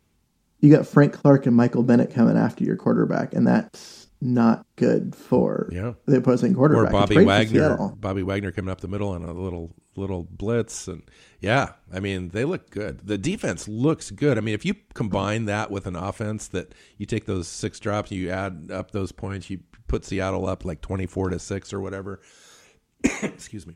you 0.60 0.74
got 0.74 0.86
frank 0.88 1.14
clark 1.14 1.46
and 1.46 1.56
michael 1.56 1.84
bennett 1.84 2.14
coming 2.14 2.36
after 2.38 2.64
your 2.64 2.76
quarterback 2.76 3.34
and 3.34 3.48
that's 3.48 3.99
not 4.22 4.66
good 4.76 5.16
for 5.16 5.70
Yeah. 5.72 5.94
the 6.06 6.18
opposing 6.18 6.54
quarterback 6.54 6.90
Or 6.90 6.92
Bobby 6.92 7.24
Wagner, 7.24 7.78
Bobby 7.96 8.24
Wagner 8.24 8.52
coming 8.52 8.70
up 8.72 8.82
the 8.82 8.88
middle 8.88 9.10
on 9.10 9.24
a 9.24 9.34
little 9.34 9.76
little 9.96 10.24
blitz, 10.32 10.88
and 10.88 11.04
yeah, 11.42 11.74
I 11.92 12.00
mean 12.00 12.30
they 12.30 12.46
look 12.46 12.70
good. 12.70 13.00
The 13.06 13.18
defense 13.18 13.68
looks 13.68 14.12
good. 14.12 14.38
I 14.38 14.42
mean, 14.42 14.54
if 14.56 14.66
you 14.66 14.76
combine 14.94 15.46
that 15.46 15.72
with 15.72 15.88
an 15.88 15.96
offense 15.96 16.48
that 16.50 16.74
you 16.98 17.06
take 17.06 17.26
those 17.26 17.48
six 17.48 17.80
drops, 17.80 18.12
you 18.12 18.30
add 18.30 18.70
up 18.72 18.92
those 18.92 19.12
points, 19.12 19.50
you 19.50 19.60
put 19.88 20.06
Seattle 20.06 20.48
up 20.48 20.64
like 20.66 20.82
twenty 20.82 21.06
four 21.06 21.30
to 21.30 21.40
six 21.40 21.74
or 21.74 21.80
whatever. 21.82 22.22
Excuse 23.24 23.66
me. 23.68 23.76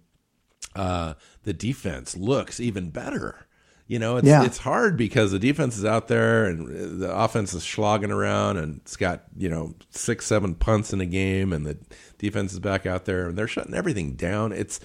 Uh, 0.76 1.14
the 1.44 1.54
defense 1.54 2.18
looks 2.18 2.60
even 2.60 2.90
better. 2.90 3.48
You 3.88 4.00
know, 4.00 4.18
it's 4.18 4.28
Yeah. 4.28 4.44
it's 4.46 4.60
hard 4.60 4.96
because 4.98 5.32
the 5.32 5.40
defense 5.40 5.78
is 5.78 5.84
out 5.86 6.08
there 6.08 6.46
and 6.46 7.02
the 7.02 7.14
offense 7.14 7.54
is 7.54 7.64
slogging 7.64 8.12
around 8.12 8.58
and 8.58 8.78
it's 8.78 8.96
got, 8.96 9.24
you 9.38 9.50
know, 9.50 9.76
six, 9.90 10.26
seven 10.26 10.56
punts 10.56 10.94
in 10.94 11.02
a 11.02 11.06
game 11.06 11.52
and 11.52 11.66
the 11.66 11.78
defense 12.18 12.54
is 12.54 12.60
back 12.60 12.86
out 12.86 13.06
there 13.06 13.28
and 13.28 13.38
they're 13.38 13.48
shutting 13.48 13.74
everything 13.74 14.14
down. 14.16 14.52
It's 14.54 14.80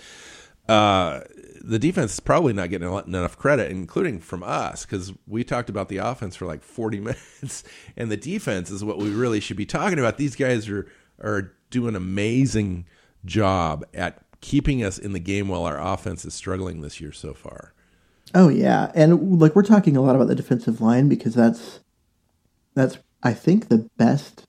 uh 0.68 1.20
the 1.60 1.78
defense 1.78 2.14
is 2.14 2.20
probably 2.20 2.52
not 2.52 2.70
getting 2.70 2.88
enough 2.92 3.36
credit, 3.38 3.70
including 3.70 4.20
from 4.20 4.42
us, 4.42 4.84
because 4.84 5.12
we 5.26 5.42
talked 5.44 5.68
about 5.70 5.88
the 5.88 5.96
offense 5.98 6.36
for 6.36 6.46
like 6.46 6.62
40 6.62 7.00
minutes, 7.40 7.64
and 7.96 8.10
the 8.10 8.16
defense 8.16 8.70
is 8.70 8.84
what 8.84 8.98
we 8.98 9.10
really 9.10 9.40
should 9.40 9.56
be 9.56 9.66
talking 9.66 9.98
about. 9.98 10.18
These 10.18 10.36
guys 10.36 10.68
are 10.68 10.86
are 11.22 11.52
doing 11.70 11.90
an 11.90 11.96
amazing 11.96 12.86
job 13.24 13.84
at 13.92 14.22
keeping 14.40 14.84
us 14.84 14.98
in 14.98 15.12
the 15.12 15.18
game 15.18 15.48
while 15.48 15.64
our 15.64 15.80
offense 15.80 16.24
is 16.24 16.32
struggling 16.34 16.80
this 16.80 17.00
year 17.00 17.12
so 17.12 17.34
far. 17.34 17.74
Oh 18.34 18.48
yeah, 18.48 18.90
and 18.94 19.40
like 19.40 19.54
we're 19.56 19.62
talking 19.62 19.96
a 19.96 20.00
lot 20.02 20.14
about 20.14 20.28
the 20.28 20.34
defensive 20.34 20.80
line 20.80 21.08
because 21.08 21.34
that's 21.34 21.80
that's 22.74 22.98
I 23.22 23.32
think 23.32 23.68
the 23.68 23.88
best 23.96 24.44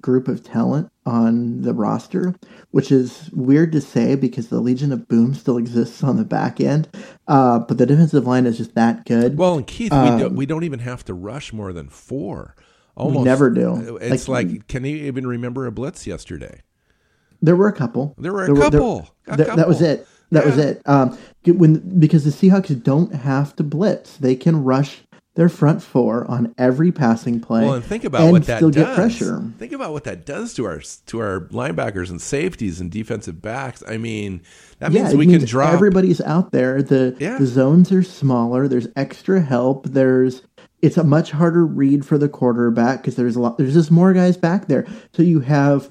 group 0.00 0.26
of 0.28 0.42
talent 0.42 0.90
on 1.04 1.60
the 1.62 1.74
roster, 1.74 2.34
which 2.70 2.90
is 2.90 3.28
weird 3.32 3.72
to 3.72 3.80
say 3.80 4.14
because 4.14 4.48
the 4.48 4.60
Legion 4.60 4.90
of 4.92 5.06
Boom 5.08 5.34
still 5.34 5.58
exists 5.58 6.02
on 6.02 6.16
the 6.16 6.24
back 6.24 6.60
end, 6.60 6.88
uh, 7.28 7.58
but 7.58 7.76
the 7.76 7.84
defensive 7.86 8.26
line 8.26 8.46
is 8.46 8.56
just 8.56 8.74
that 8.74 9.04
good. 9.04 9.36
Well, 9.36 9.58
and 9.58 9.66
Keith, 9.66 9.92
we, 9.92 10.18
do, 10.18 10.28
we 10.30 10.46
don't 10.46 10.64
even 10.64 10.78
have 10.78 11.04
to 11.06 11.14
rush 11.14 11.52
more 11.52 11.72
than 11.74 11.88
four. 11.88 12.54
Almost, 12.94 13.24
never 13.24 13.50
do. 13.50 13.98
It's 14.00 14.28
Like- 14.28 14.46
like, 14.48 14.66
can 14.68 14.84
you 14.84 14.96
even 14.96 15.26
remember 15.26 15.66
a 15.66 15.72
blitz 15.72 16.06
yesterday? 16.06 16.62
there 17.44 17.56
were 17.56 17.66
a 17.68 17.72
couple. 17.72 18.14
There 18.18 18.32
were 18.32 18.44
a 18.44 18.46
there 18.54 18.70
couple. 18.70 19.10
A 19.26 19.36
that- 19.36 19.56
that 19.56 19.68
was 19.68 19.82
it. 19.82 20.06
That 20.32 20.44
was 20.46 20.58
it. 20.58 20.82
Um, 20.86 21.16
when 21.46 21.98
because 22.00 22.24
the 22.24 22.30
Seahawks 22.30 22.82
don't 22.82 23.14
have 23.14 23.54
to 23.56 23.62
blitz, 23.62 24.16
they 24.16 24.34
can 24.34 24.64
rush 24.64 25.02
their 25.34 25.48
front 25.48 25.82
four 25.82 26.30
on 26.30 26.54
every 26.58 26.92
passing 26.92 27.40
play. 27.40 27.62
Well, 27.64 27.74
and 27.74 27.84
think 27.84 28.04
about 28.04 28.22
and 28.22 28.32
what 28.32 28.44
that 28.44 28.58
still 28.58 28.70
does. 28.70 28.84
get 28.84 28.94
pressure. 28.94 29.42
Think 29.58 29.72
about 29.72 29.92
what 29.92 30.04
that 30.04 30.26
does 30.26 30.52
to 30.54 30.66
our 30.66 30.80
to 31.06 31.18
our 31.20 31.40
linebackers 31.52 32.10
and 32.10 32.20
safeties 32.20 32.80
and 32.80 32.90
defensive 32.90 33.40
backs. 33.40 33.82
I 33.88 33.96
mean, 33.96 34.42
that 34.78 34.92
means 34.92 35.12
it 35.12 35.16
we 35.16 35.26
means 35.26 35.42
can 35.44 35.48
drop. 35.48 35.72
Everybody's 35.72 36.20
out 36.20 36.52
there. 36.52 36.82
The 36.82 37.16
Yeah. 37.18 37.38
the 37.38 37.46
zones 37.46 37.90
are 37.92 38.02
smaller. 38.02 38.68
There's 38.68 38.88
extra 38.94 39.40
help. 39.40 39.86
There's 39.86 40.42
it's 40.82 40.96
a 40.98 41.04
much 41.04 41.30
harder 41.30 41.64
read 41.64 42.04
for 42.04 42.18
the 42.18 42.28
quarterback 42.28 43.00
because 43.00 43.16
there's 43.16 43.36
a 43.36 43.40
lot. 43.40 43.56
There's 43.56 43.72
just 43.74 43.90
more 43.90 44.12
guys 44.12 44.36
back 44.36 44.66
there. 44.66 44.86
So 45.14 45.22
you 45.22 45.40
have 45.40 45.90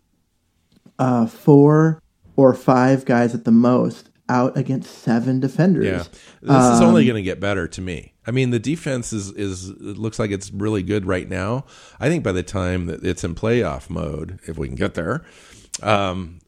uh, 1.00 1.26
four 1.26 2.00
or 2.36 2.54
five 2.54 3.06
guys 3.06 3.34
at 3.34 3.44
the 3.46 3.52
most 3.52 4.10
out 4.32 4.56
against 4.58 4.90
seven 5.04 5.40
defenders. 5.40 5.86
Yeah, 5.86 6.04
this 6.42 6.74
is 6.76 6.82
only 6.82 7.02
Um, 7.02 7.08
going 7.08 7.24
to 7.24 7.30
get 7.30 7.40
better 7.40 7.68
to 7.68 7.82
me. 7.82 8.14
I 8.26 8.32
mean, 8.32 8.52
the 8.52 8.60
defense 8.60 9.12
is 9.14 9.32
is 9.32 9.70
it 9.70 9.98
looks 9.98 10.18
like 10.20 10.32
it's 10.32 10.52
really 10.52 10.84
good 10.84 11.06
right 11.06 11.28
now. 11.28 11.66
I 12.00 12.08
think 12.08 12.24
by 12.24 12.32
the 12.32 12.44
time 12.44 12.86
that 12.86 13.04
it's 13.04 13.24
in 13.24 13.36
playoff 13.36 13.90
mode, 13.90 14.40
if 14.48 14.58
we 14.58 14.68
can 14.68 14.76
get 14.78 14.94
there, 14.94 15.24
um, 15.84 16.40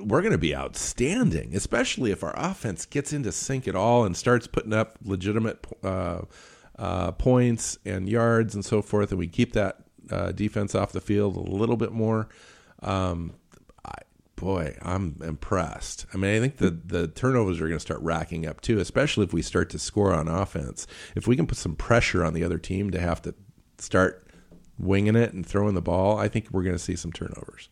we're 0.00 0.20
going 0.20 0.32
to 0.32 0.38
be 0.38 0.54
outstanding. 0.54 1.54
Especially 1.54 2.10
if 2.10 2.22
our 2.22 2.34
offense 2.36 2.84
gets 2.86 3.12
into 3.12 3.32
sync 3.32 3.66
at 3.68 3.74
all 3.74 4.04
and 4.04 4.16
starts 4.16 4.46
putting 4.46 4.72
up 4.72 4.98
legitimate 5.04 5.64
uh, 5.82 6.22
uh, 6.78 7.12
points 7.12 7.78
and 7.84 8.08
yards 8.08 8.54
and 8.54 8.64
so 8.64 8.82
forth, 8.82 9.10
and 9.10 9.18
we 9.18 9.26
keep 9.28 9.52
that 9.54 9.78
uh, 10.10 10.32
defense 10.32 10.74
off 10.74 10.92
the 10.92 11.00
field 11.00 11.36
a 11.36 11.40
little 11.40 11.76
bit 11.76 11.92
more. 11.92 12.28
Um, 12.82 13.34
boy, 14.40 14.76
I'm 14.82 15.16
impressed. 15.22 16.06
I 16.12 16.16
mean, 16.16 16.34
I 16.34 16.40
think 16.40 16.56
the 16.56 16.70
the 16.70 17.06
turnovers 17.08 17.58
are 17.60 17.68
going 17.68 17.76
to 17.76 17.80
start 17.80 18.00
racking 18.00 18.46
up 18.46 18.60
too, 18.60 18.78
especially 18.78 19.24
if 19.24 19.32
we 19.32 19.42
start 19.42 19.70
to 19.70 19.78
score 19.78 20.12
on 20.12 20.26
offense. 20.28 20.86
If 21.14 21.26
we 21.26 21.36
can 21.36 21.46
put 21.46 21.58
some 21.58 21.76
pressure 21.76 22.24
on 22.24 22.34
the 22.34 22.42
other 22.42 22.58
team 22.58 22.90
to 22.90 23.00
have 23.00 23.22
to 23.22 23.34
start 23.78 24.26
winging 24.78 25.14
it 25.16 25.32
and 25.32 25.46
throwing 25.46 25.74
the 25.74 25.82
ball, 25.82 26.18
I 26.18 26.28
think 26.28 26.48
we're 26.50 26.62
going 26.62 26.74
to 26.74 26.82
see 26.82 26.96
some 26.96 27.12
turnovers. 27.12 27.68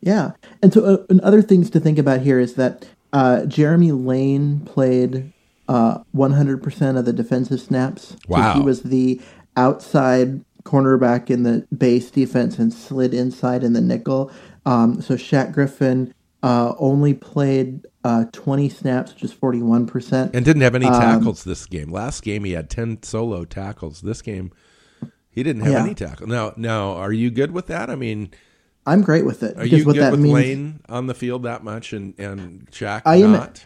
Yeah, 0.00 0.32
and 0.62 0.72
so 0.74 0.84
uh, 0.84 0.96
and 1.08 1.20
other 1.20 1.40
things 1.42 1.70
to 1.70 1.80
think 1.80 1.98
about 1.98 2.20
here 2.22 2.40
is 2.40 2.54
that 2.54 2.88
uh, 3.12 3.46
Jeremy 3.46 3.92
Lane 3.92 4.60
played 4.60 5.32
uh, 5.68 5.98
100% 6.14 6.98
of 6.98 7.04
the 7.04 7.12
defensive 7.12 7.60
snaps. 7.60 8.08
So 8.08 8.16
Wow. 8.28 8.54
he 8.54 8.60
was 8.60 8.82
the 8.82 9.20
outside 9.56 10.44
cornerback 10.64 11.30
in 11.30 11.42
the 11.44 11.66
base 11.76 12.10
defense 12.10 12.58
and 12.58 12.72
slid 12.72 13.14
inside 13.14 13.62
in 13.64 13.72
the 13.72 13.80
nickel. 13.80 14.30
Um, 14.64 15.00
so 15.02 15.14
Shaq 15.16 15.52
Griffin 15.52 16.14
uh, 16.42 16.74
only 16.78 17.14
played 17.14 17.86
uh, 18.04 18.24
20 18.32 18.68
snaps, 18.68 19.14
which 19.14 19.22
is 19.22 19.32
41%. 19.34 20.34
And 20.34 20.44
didn't 20.44 20.62
have 20.62 20.74
any 20.74 20.86
Um, 20.86 20.92
tackles 21.00 21.44
this 21.44 21.66
game. 21.66 21.90
Last 21.90 22.22
game 22.22 22.44
he 22.44 22.52
had 22.52 22.68
10 22.68 23.02
solo 23.02 23.44
tackles. 23.44 24.00
This 24.00 24.22
game 24.22 24.50
he 25.30 25.42
didn't 25.42 25.62
have 25.62 25.72
Yeah. 25.72 25.84
any 25.84 25.94
tackle. 25.94 26.26
Now, 26.26 26.52
now 26.56 26.92
are 26.92 27.12
you 27.12 27.30
good 27.30 27.52
with 27.52 27.66
that? 27.68 27.88
I 27.90 27.94
mean, 27.96 28.30
I'm 28.84 29.02
great 29.02 29.24
with 29.24 29.42
it 29.44 29.56
are 29.56 29.64
you 29.64 29.84
good 29.84 29.96
that 29.96 30.10
with 30.10 30.20
means. 30.20 30.34
Lane 30.34 30.80
on 30.88 31.06
the 31.06 31.14
field 31.14 31.44
that 31.44 31.62
much 31.62 31.92
and 31.92 32.18
and 32.18 32.68
Shaq 32.72 33.02
I 33.06 33.16
am- 33.16 33.32
not? 33.32 33.64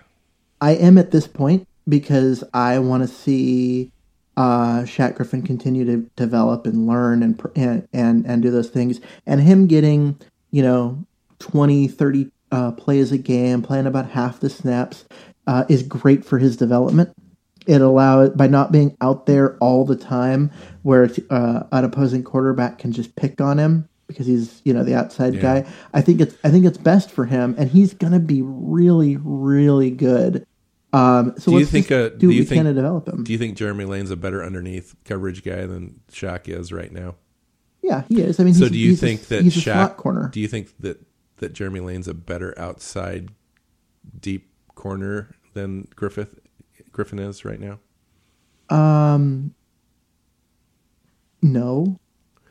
I 0.60 0.72
am 0.72 0.98
at 0.98 1.10
this 1.10 1.26
point 1.26 1.66
because 1.88 2.44
I 2.54 2.78
want 2.78 3.02
to 3.02 3.08
see 3.08 3.90
uh, 4.36 4.80
Shaq 4.82 5.14
Griffin 5.16 5.40
continue 5.42 5.84
to 5.86 6.08
develop 6.16 6.66
and 6.66 6.86
learn 6.86 7.22
and, 7.22 7.40
and 7.56 7.88
and 7.94 8.26
and 8.26 8.42
do 8.42 8.50
those 8.50 8.68
things, 8.68 9.00
and 9.26 9.40
him 9.40 9.66
getting 9.66 10.18
you 10.56 10.62
know 10.62 11.04
20, 11.40 11.86
30 11.86 12.30
uh, 12.50 12.72
plays 12.72 13.12
a 13.12 13.18
game, 13.18 13.60
playing 13.60 13.86
about 13.86 14.08
half 14.08 14.40
the 14.40 14.48
snaps, 14.48 15.04
uh, 15.46 15.64
is 15.68 15.82
great 15.82 16.24
for 16.24 16.38
his 16.38 16.56
development. 16.56 17.12
It 17.66 17.82
allows 17.82 18.30
by 18.30 18.46
not 18.46 18.72
being 18.72 18.96
out 19.02 19.26
there 19.26 19.58
all 19.58 19.84
the 19.84 19.96
time, 19.96 20.50
where 20.82 21.10
uh, 21.28 21.64
an 21.72 21.84
opposing 21.84 22.22
quarterback 22.22 22.78
can 22.78 22.90
just 22.92 23.14
pick 23.16 23.38
on 23.40 23.58
him 23.58 23.86
because 24.06 24.26
he's 24.26 24.62
you 24.64 24.72
know 24.72 24.82
the 24.82 24.94
outside 24.94 25.34
Yeah. 25.34 25.42
guy. 25.42 25.66
I 25.92 26.00
think 26.00 26.22
it's 26.22 26.34
I 26.42 26.48
think 26.50 26.64
it's 26.64 26.78
best 26.78 27.10
for 27.10 27.26
him, 27.26 27.54
and 27.58 27.68
he's 27.68 27.92
gonna 27.92 28.20
be 28.20 28.40
really 28.42 29.18
really 29.22 29.90
good. 29.90 30.46
Um, 30.94 31.34
so 31.36 31.50
Do 31.50 31.58
you 31.58 31.66
think, 31.66 31.90
uh, 31.92 32.08
do 32.10 32.16
do 32.18 32.30
you 32.30 32.40
we 32.40 32.44
think- 32.46 32.60
can 32.60 32.64
to 32.66 32.72
develop 32.72 33.06
him? 33.08 33.24
Do 33.24 33.32
you 33.32 33.36
think 33.38 33.58
Jeremy 33.58 33.84
Lane's 33.84 34.10
a 34.10 34.16
better 34.16 34.42
underneath 34.42 34.94
coverage 35.04 35.44
guy 35.44 35.66
than 35.66 36.00
Shaq 36.10 36.48
is 36.48 36.72
right 36.72 36.90
now? 36.90 37.16
Yeah, 37.86 38.02
he 38.08 38.20
is. 38.20 38.40
I 38.40 38.44
mean, 38.44 38.54
So 38.54 38.64
he's, 38.64 38.72
do 38.72 38.78
you 38.78 38.96
think 38.96 39.22
a, 39.22 39.26
that 39.28 39.42
he's 39.44 39.56
a 39.56 39.60
slot 39.60 39.96
corner? 39.96 40.28
Do 40.32 40.40
you 40.40 40.48
think 40.48 40.76
that 40.80 41.00
that 41.38 41.52
Jeremy 41.52 41.80
Lane's 41.80 42.08
a 42.08 42.14
better 42.14 42.58
outside 42.58 43.28
deep 44.20 44.50
corner 44.74 45.34
than 45.54 45.86
Griffith 45.94 46.38
Griffin 46.92 47.18
is 47.18 47.44
right 47.44 47.60
now? 47.60 47.78
Um, 48.68 49.54
no, 51.42 52.00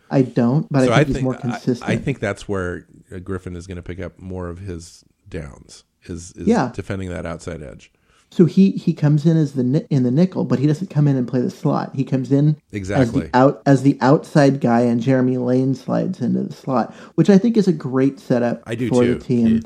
I 0.10 0.22
don't. 0.22 0.72
But 0.72 0.86
so 0.86 0.94
I 0.94 1.04
think 1.04 1.18
he's 1.18 1.24
more 1.24 1.36
consistent. 1.36 1.90
I, 1.90 1.98
think 1.98 2.20
that's 2.20 2.48
where 2.48 2.88
Griffin 3.24 3.56
is 3.56 3.68
going 3.68 3.78
to 3.78 3.82
pick 3.84 4.00
up 4.00 4.18
more 4.20 4.48
of 4.48 4.60
his 4.60 5.04
downs. 5.28 5.84
Is, 6.04 6.32
is 6.34 6.48
Yeah. 6.48 6.72
defending 6.74 7.10
that 7.10 7.26
outside 7.26 7.62
edge. 7.62 7.92
So. 8.36 8.46
He 8.46 8.72
he 8.72 8.94
comes 8.94 9.26
in 9.26 9.38
as 9.38 9.54
the 9.54 9.86
in 9.90 10.04
the 10.04 10.12
nickel, 10.12 10.46
but 10.46 10.60
he 10.60 10.68
doesn't 10.68 10.90
come 10.90 11.08
in 11.08 11.16
and 11.16 11.28
play 11.28 11.42
the 11.42 11.50
slot. 11.50 11.96
He 11.96 12.04
comes 12.04 12.32
in 12.32 12.58
Exactly. 12.72 13.04
as 13.06 13.12
the 13.12 13.30
out 13.34 13.62
as 13.66 13.82
the 13.84 13.98
outside 14.02 14.60
guy, 14.62 14.82
and 14.82 15.02
Jeremy 15.02 15.38
Lane 15.38 15.76
slides 15.76 16.22
into 16.22 16.44
the 16.44 16.54
slot, 16.54 16.94
which 17.16 17.30
I 17.30 17.38
think 17.38 17.58
is 17.58 17.68
a 17.68 17.74
great 17.74 18.20
setup 18.20 18.62
I 18.66 18.76
do 18.76 18.90
for 18.90 19.04
too. 19.04 19.16
the 19.16 19.20
team. 19.24 19.62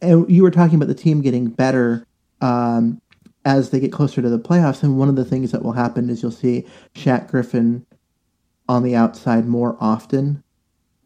And 0.00 0.30
you 0.30 0.42
were 0.42 0.50
talking 0.50 0.76
about 0.76 0.88
the 0.88 0.94
team 0.94 1.20
getting 1.20 1.48
better 1.48 2.06
um, 2.40 3.00
as 3.44 3.70
they 3.70 3.80
get 3.80 3.92
closer 3.92 4.22
to 4.22 4.28
the 4.28 4.38
playoffs, 4.38 4.82
and 4.82 4.98
one 4.98 5.08
of 5.08 5.16
the 5.16 5.24
things 5.24 5.52
that 5.52 5.62
will 5.62 5.72
happen 5.72 6.08
is 6.10 6.22
you'll 6.22 6.30
see 6.30 6.66
Shaq 6.94 7.28
Griffin 7.30 7.84
on 8.68 8.82
the 8.82 8.94
outside 8.96 9.46
more 9.46 9.76
often 9.80 10.42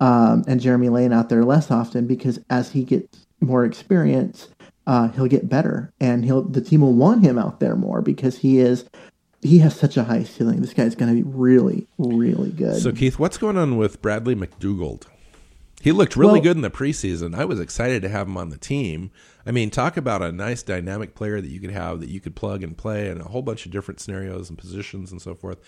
um, 0.00 0.44
and 0.46 0.61
Jeremy 0.61 0.88
Lane 0.90 1.12
out 1.12 1.28
there 1.28 1.44
less 1.44 1.70
often 1.70 2.06
because 2.06 2.38
as 2.50 2.70
he 2.70 2.84
gets 2.84 3.26
more 3.40 3.64
experience, 3.64 4.48
uh, 4.89 5.09
he'll 5.09 5.26
get 5.26 5.49
better, 5.49 5.93
and 6.01 6.24
he'll 6.24 6.43
the 6.43 6.62
team 6.62 6.80
will 6.80 6.95
want 6.95 7.22
him 7.22 7.39
out 7.39 7.61
there 7.61 7.76
more 7.76 8.01
because 8.01 8.39
he 8.39 8.59
is 8.59 8.86
he 9.43 9.59
has 9.59 9.76
such 9.76 9.97
a 9.97 10.05
high 10.05 10.24
ceiling. 10.24 10.61
This 10.62 10.72
guy's 10.74 10.95
going 10.97 11.14
to 11.14 11.22
be 11.22 11.28
really, 11.30 11.86
really 11.99 12.51
good. 12.51 12.80
So, 12.80 12.91
Keith, 12.91 13.18
what's 13.18 13.39
going 13.39 13.57
on 13.57 13.76
with 13.76 14.03
Bradley 14.03 14.34
McDougald? 14.34 15.07
He 15.80 15.93
looked 15.93 16.16
really 16.16 16.34
Well- 16.34 16.43
good 16.43 16.57
in 16.57 16.62
the 16.62 16.70
preseason. 16.70 17.36
I 17.36 17.45
was 17.45 17.61
excited 17.61 18.03
to 18.03 18.09
have 18.09 18.26
him 18.26 18.36
on 18.36 18.49
the 18.49 18.59
team. 18.59 19.11
I 19.47 19.53
mean, 19.53 19.70
talk 19.70 19.97
about 19.97 20.22
a 20.22 20.32
nice 20.32 20.62
dynamic 20.62 21.14
player 21.14 21.41
that 21.41 21.49
you 21.49 21.61
could 21.61 21.70
have 21.70 22.01
that 22.01 22.09
you 22.09 22.18
could 22.18 22.34
plug 22.34 22.64
and 22.64 22.76
play 22.76 23.09
in 23.09 23.20
a 23.20 23.28
whole 23.28 23.43
bunch 23.43 23.64
of 23.64 23.70
different 23.70 24.01
scenarios 24.01 24.49
and 24.49 24.59
positions 24.59 25.12
and 25.12 25.22
so 25.22 25.34
forth. 25.34 25.59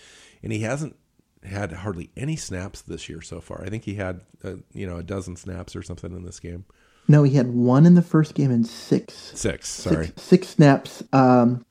And 0.43 0.51
he 0.51 0.59
hasn't 0.59 0.97
had 1.43 1.71
hardly 1.71 2.09
any 2.17 2.35
snaps 2.35 2.81
this 2.81 3.07
year 3.07 3.21
so 3.21 3.39
far. 3.39 3.63
I 3.63 3.69
think 3.69 3.85
he 3.85 3.95
had, 3.95 4.21
uh, 4.43 4.55
you 4.73 4.85
know, 4.85 4.97
a 4.97 5.03
dozen 5.03 5.35
snaps 5.35 5.75
or 5.75 5.83
something 5.83 6.11
in 6.11 6.23
this 6.25 6.39
game. 6.39 6.65
No, 7.07 7.23
he 7.23 7.35
had 7.35 7.53
one 7.53 7.85
in 7.85 7.95
the 7.95 8.01
first 8.01 8.35
game 8.35 8.51
and 8.51 8.65
six 8.65 9.13
Six, 9.35 9.67
sorry. 9.67 10.07
six, 10.07 10.21
six 10.21 10.47
snaps 10.49 11.03
um, 11.13 11.65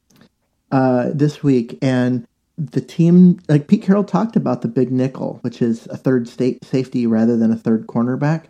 uh, 0.71 1.11
this 1.13 1.43
week, 1.43 1.79
and 1.83 2.27
the 2.59 2.81
team 2.81 3.41
like 3.49 3.67
Pete 3.69 3.83
Carroll 3.83 4.05
talked 4.05 4.37
about 4.37 4.63
the 4.63 4.69
big 4.69 4.93
nickel, 4.93 5.39
which 5.43 5.63
is 5.63 5.87
a 5.87 5.97
third 5.97 6.29
state 6.29 6.65
safety 6.65 7.07
rather 7.07 7.37
than 7.37 7.51
a 7.51 7.57
third 7.57 7.87
cornerback, 7.87 8.45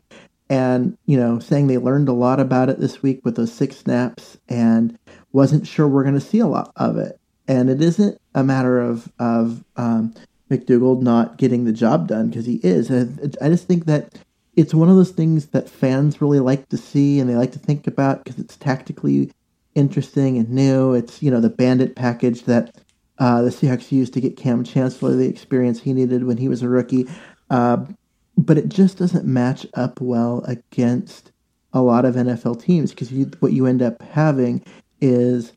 and 0.48 0.96
you 1.06 1.16
know 1.16 1.38
saying 1.38 1.66
they 1.66 1.78
learned 1.78 2.08
a 2.08 2.12
lot 2.12 2.40
about 2.40 2.68
it 2.68 2.80
this 2.80 3.02
week 3.02 3.20
with 3.24 3.36
those 3.36 3.52
six 3.52 3.76
snaps, 3.76 4.38
and 4.48 4.98
wasn't 5.32 5.66
sure 5.66 5.86
we're 5.86 6.02
going 6.02 6.14
to 6.14 6.20
see 6.20 6.40
a 6.40 6.46
lot 6.46 6.72
of 6.76 6.96
it. 6.96 7.18
And 7.46 7.70
it 7.70 7.80
isn't 7.80 8.20
a 8.34 8.42
matter 8.42 8.80
of 8.80 9.10
of 9.18 9.64
um, 9.76 10.14
McDougald 10.50 11.02
not 11.02 11.36
getting 11.36 11.64
the 11.64 11.72
job 11.72 12.08
done 12.08 12.28
because 12.28 12.46
he 12.46 12.56
is. 12.62 12.90
And 12.90 13.36
I 13.40 13.48
just 13.48 13.66
think 13.66 13.86
that 13.86 14.18
it's 14.60 14.74
one 14.74 14.90
of 14.90 14.96
those 14.96 15.12
things 15.12 15.46
that 15.46 15.70
fans 15.70 16.20
really 16.20 16.38
like 16.38 16.68
to 16.68 16.76
see 16.76 17.18
and 17.18 17.30
they 17.30 17.34
like 17.34 17.52
to 17.52 17.58
think 17.58 17.86
about 17.86 18.22
because 18.22 18.38
it's 18.38 18.58
tactically 18.58 19.32
interesting 19.74 20.36
and 20.36 20.50
new. 20.50 20.92
It's 20.92 21.22
you 21.22 21.30
know 21.30 21.40
the 21.40 21.48
bandit 21.48 21.96
package 21.96 22.42
that 22.42 22.76
uh, 23.18 23.40
the 23.40 23.48
Seahawks 23.48 23.90
used 23.90 24.12
to 24.12 24.20
get 24.20 24.36
Kam 24.36 24.62
Chancellor 24.62 25.16
the 25.16 25.26
experience 25.26 25.80
he 25.80 25.94
needed 25.94 26.24
when 26.24 26.36
he 26.36 26.46
was 26.46 26.60
a 26.60 26.68
rookie, 26.68 27.08
uh, 27.48 27.78
but 28.36 28.58
it 28.58 28.68
just 28.68 28.98
doesn't 28.98 29.24
match 29.24 29.66
up 29.72 29.98
well 29.98 30.44
against 30.46 31.32
a 31.72 31.80
lot 31.80 32.04
of 32.04 32.16
NFL 32.16 32.62
teams 32.62 32.90
because 32.90 33.10
what 33.38 33.52
you 33.52 33.64
end 33.64 33.80
up 33.80 34.02
having 34.02 34.62
is 35.00 35.54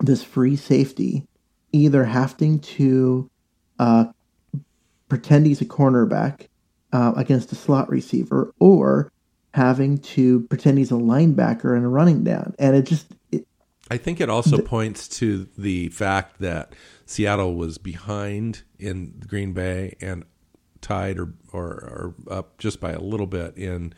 this 0.00 0.24
free 0.24 0.56
safety 0.56 1.24
either 1.70 2.02
having 2.02 2.58
to 2.58 3.30
uh, 3.78 4.06
pretend 5.08 5.46
he's 5.46 5.60
a 5.60 5.66
cornerback 5.66 6.48
uh, 6.92 7.12
against 7.16 7.52
a 7.52 7.54
slot 7.54 7.88
receiver 7.88 8.54
or 8.58 9.12
having 9.54 9.98
to 9.98 10.40
pretend 10.48 10.78
he's 10.78 10.90
a 10.90 10.94
linebacker 10.94 11.76
and 11.76 11.84
a 11.84 11.88
running 11.88 12.24
down. 12.24 12.54
And 12.58 12.76
it 12.76 12.82
just, 12.82 13.06
it, 13.32 13.46
I 13.90 13.96
think 13.96 14.20
it 14.20 14.28
also 14.28 14.60
points 14.62 15.08
to 15.18 15.48
the 15.56 15.88
fact 15.88 16.40
that 16.40 16.74
Seattle 17.06 17.54
was 17.54 17.78
behind 17.78 18.62
in 18.78 19.22
Green 19.26 19.52
Bay 19.52 19.96
and 20.00 20.24
tied 20.80 21.18
or 21.18 21.34
or, 21.52 21.64
or 21.64 22.14
up 22.30 22.58
just 22.58 22.80
by 22.80 22.92
a 22.92 23.00
little 23.00 23.26
bit 23.26 23.56
in 23.56 23.94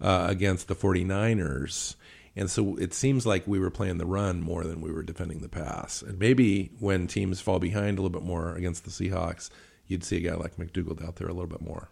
uh, 0.00 0.26
against 0.28 0.68
the 0.68 0.74
49ers. 0.74 1.96
And 2.34 2.50
so 2.50 2.76
it 2.76 2.92
seems 2.92 3.24
like 3.24 3.46
we 3.46 3.58
were 3.58 3.70
playing 3.70 3.96
the 3.96 4.06
run 4.06 4.42
more 4.42 4.64
than 4.64 4.82
we 4.82 4.92
were 4.92 5.02
defending 5.02 5.40
the 5.40 5.48
pass. 5.48 6.02
And 6.02 6.18
maybe 6.18 6.70
when 6.78 7.06
teams 7.06 7.40
fall 7.40 7.58
behind 7.58 7.98
a 7.98 8.02
little 8.02 8.20
bit 8.20 8.26
more 8.26 8.54
against 8.54 8.84
the 8.84 8.90
Seahawks, 8.90 9.48
you'd 9.86 10.04
see 10.04 10.18
a 10.18 10.30
guy 10.30 10.36
like 10.36 10.56
McDougald 10.56 11.02
out 11.06 11.16
there 11.16 11.28
a 11.28 11.32
little 11.32 11.48
bit 11.48 11.62
more. 11.62 11.88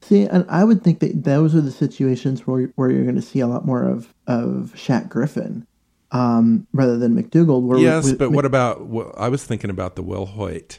See, 0.00 0.24
and 0.24 0.44
I 0.48 0.64
would 0.64 0.82
think 0.82 1.00
that 1.00 1.24
those 1.24 1.54
are 1.54 1.60
the 1.60 1.70
situations 1.70 2.46
where, 2.46 2.70
where 2.76 2.90
you're 2.90 3.04
going 3.04 3.16
to 3.16 3.22
see 3.22 3.40
a 3.40 3.46
lot 3.46 3.66
more 3.66 3.84
of, 3.84 4.14
of 4.26 4.72
Shaq 4.76 5.08
Griffin 5.08 5.66
um, 6.12 6.66
rather 6.72 6.96
than 6.96 7.14
McDougald. 7.20 7.62
Where 7.62 7.78
Yes, 7.78 8.04
with- 8.04 8.18
but 8.18 8.30
what 8.30 8.44
about? 8.44 8.86
Well, 8.86 9.14
I 9.16 9.28
was 9.28 9.44
thinking 9.44 9.70
about 9.70 9.96
the 9.96 10.04
Wilhoite, 10.04 10.78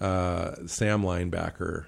uh, 0.00 0.66
Sam 0.66 1.02
linebacker, 1.02 1.86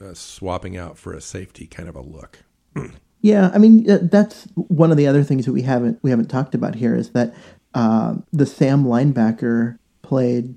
uh, 0.00 0.14
swapping 0.14 0.76
out 0.76 0.96
for 0.96 1.12
a 1.12 1.20
safety 1.20 1.66
kind 1.66 1.88
of 1.88 1.96
a 1.96 2.02
look. 2.02 2.40
Yeah, 3.20 3.50
I 3.52 3.58
mean 3.58 3.90
uh, 3.90 3.98
that's 4.02 4.44
one 4.54 4.92
of 4.92 4.96
the 4.96 5.08
other 5.08 5.24
things 5.24 5.44
that 5.46 5.52
we 5.52 5.62
haven't 5.62 5.98
we 6.02 6.10
haven't 6.10 6.28
talked 6.28 6.54
about 6.54 6.76
here 6.76 6.94
is 6.94 7.10
that 7.10 7.34
uh, 7.74 8.14
the 8.32 8.46
Sam 8.46 8.84
linebacker 8.84 9.78
played 10.02 10.56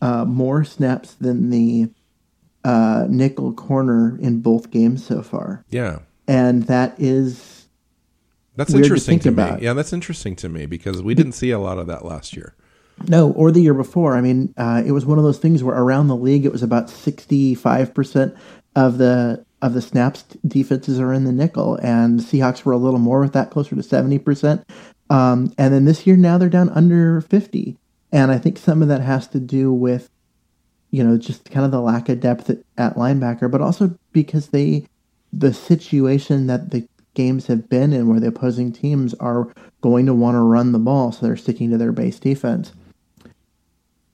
uh, 0.00 0.24
more 0.24 0.64
snaps 0.64 1.14
than 1.14 1.50
the 1.50 1.90
uh, 2.64 3.06
nickel 3.08 3.52
corner 3.52 4.18
in 4.20 4.40
both 4.40 4.70
games 4.70 5.04
so 5.04 5.22
far, 5.22 5.64
Yeah, 5.70 6.00
and 6.28 6.64
that 6.64 6.94
is 6.98 7.66
that's 8.56 8.72
to 8.72 8.78
interesting 8.78 9.14
think 9.18 9.22
to, 9.22 9.30
me. 9.30 9.34
about. 9.42 9.62
Yeah, 9.62 9.72
that's 9.72 9.92
interesting 9.92 10.36
to 10.36 10.48
me 10.48 10.66
because 10.66 11.02
we 11.02 11.14
didn't 11.14 11.32
see 11.32 11.50
a 11.50 11.58
lot 11.58 11.78
of 11.78 11.86
that 11.86 12.04
last 12.04 12.36
year. 12.36 12.54
no, 13.08 13.32
or 13.32 13.50
the 13.50 13.60
year 13.62 13.74
before. 13.74 14.14
I 14.16 14.20
mean, 14.20 14.52
uh, 14.56 14.82
it 14.84 14.92
was 14.92 15.04
one 15.06 15.18
of 15.18 15.24
those 15.24 15.38
things 15.38 15.62
where 15.64 15.76
around 15.76 16.08
the 16.08 16.16
league 16.16 16.44
it 16.44 16.52
was 16.52 16.62
about 16.62 16.88
sixty 16.90 17.54
five 17.54 17.94
percent 17.94 18.34
of 18.76 18.98
the 18.98 19.44
of 19.62 19.74
the 19.74 19.80
snaps 19.82 20.22
defenses 20.46 20.98
are 21.00 21.12
in 21.12 21.24
the 21.24 21.32
nickel, 21.32 21.76
and 21.82 22.20
Seahawks 22.20 22.64
were 22.64 22.72
a 22.72 22.78
little 22.78 22.98
more 23.00 23.20
with 23.20 23.32
that, 23.32 23.50
closer 23.50 23.74
to 23.74 23.82
seventy 23.82 24.18
percent. 24.18 24.64
Um, 25.10 25.52
and 25.58 25.74
then 25.74 25.84
this 25.84 26.06
year 26.06 26.16
now 26.16 26.38
they're 26.38 26.48
down 26.48 26.68
under 26.70 27.20
fifty, 27.22 27.76
and 28.12 28.30
I 28.30 28.38
think 28.38 28.58
some 28.58 28.82
of 28.82 28.88
that 28.88 29.00
has 29.00 29.26
to 29.28 29.40
do 29.40 29.72
with 29.72 30.10
you 30.92 31.02
know 31.02 31.18
just 31.18 31.50
kind 31.50 31.66
of 31.66 31.72
the 31.72 31.80
lack 31.80 32.08
of 32.08 32.20
depth 32.20 32.50
at, 32.78 32.94
linebacker, 32.94 33.50
but 33.50 33.60
also 33.60 33.98
because 34.12 34.48
they 34.48 34.86
the 35.32 35.52
situation 35.52 36.46
that 36.46 36.70
the 36.70 36.86
games 37.14 37.46
have 37.46 37.68
been 37.68 37.92
in 37.92 38.08
where 38.08 38.20
the 38.20 38.28
opposing 38.28 38.72
teams 38.72 39.14
are 39.14 39.52
going 39.80 40.06
to 40.06 40.14
want 40.14 40.34
to 40.34 40.40
run 40.40 40.72
the 40.72 40.78
ball, 40.78 41.10
so 41.10 41.26
they're 41.26 41.36
sticking 41.36 41.70
to 41.70 41.78
their 41.78 41.92
base 41.92 42.18
defense. 42.18 42.72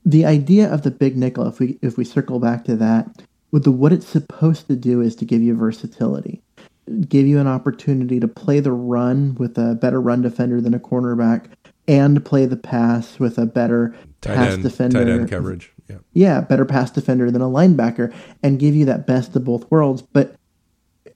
The 0.04 0.24
idea 0.24 0.72
of 0.72 0.82
the 0.82 0.90
big 0.90 1.16
nickel, 1.16 1.46
if 1.46 1.58
we 1.58 1.78
if 1.82 1.98
we 1.98 2.04
circle 2.04 2.38
back 2.38 2.64
to 2.64 2.76
that, 2.76 3.22
with 3.50 3.64
the 3.64 3.72
what 3.72 3.92
it's 3.92 4.06
supposed 4.06 4.68
to 4.68 4.76
do 4.76 5.00
is 5.00 5.16
to 5.16 5.24
give 5.24 5.42
you 5.42 5.54
versatility, 5.54 6.40
give 7.08 7.26
you 7.26 7.38
an 7.40 7.48
opportunity 7.48 8.20
to 8.20 8.28
play 8.28 8.60
the 8.60 8.72
run 8.72 9.34
with 9.34 9.58
a 9.58 9.74
better 9.74 10.00
run 10.00 10.22
defender 10.22 10.60
than 10.60 10.74
a 10.74 10.78
cornerback, 10.78 11.46
and 11.88 12.24
play 12.24 12.46
the 12.46 12.56
pass 12.56 13.18
with 13.18 13.36
a 13.36 13.46
better 13.46 13.94
Tight 14.20 14.34
pass 14.36 14.52
end, 14.54 14.62
defender 14.64 15.04
tight 15.04 15.08
end 15.10 15.30
coverage. 15.30 15.72
Yeah, 15.88 15.98
yeah, 16.12 16.40
better 16.40 16.64
pass 16.64 16.90
defender 16.90 17.30
than 17.30 17.40
a 17.42 17.46
linebacker 17.48 18.12
and 18.42 18.58
give 18.58 18.74
you 18.74 18.84
that 18.86 19.06
best 19.06 19.34
of 19.36 19.44
both 19.44 19.70
worlds. 19.70 20.02
But 20.02 20.34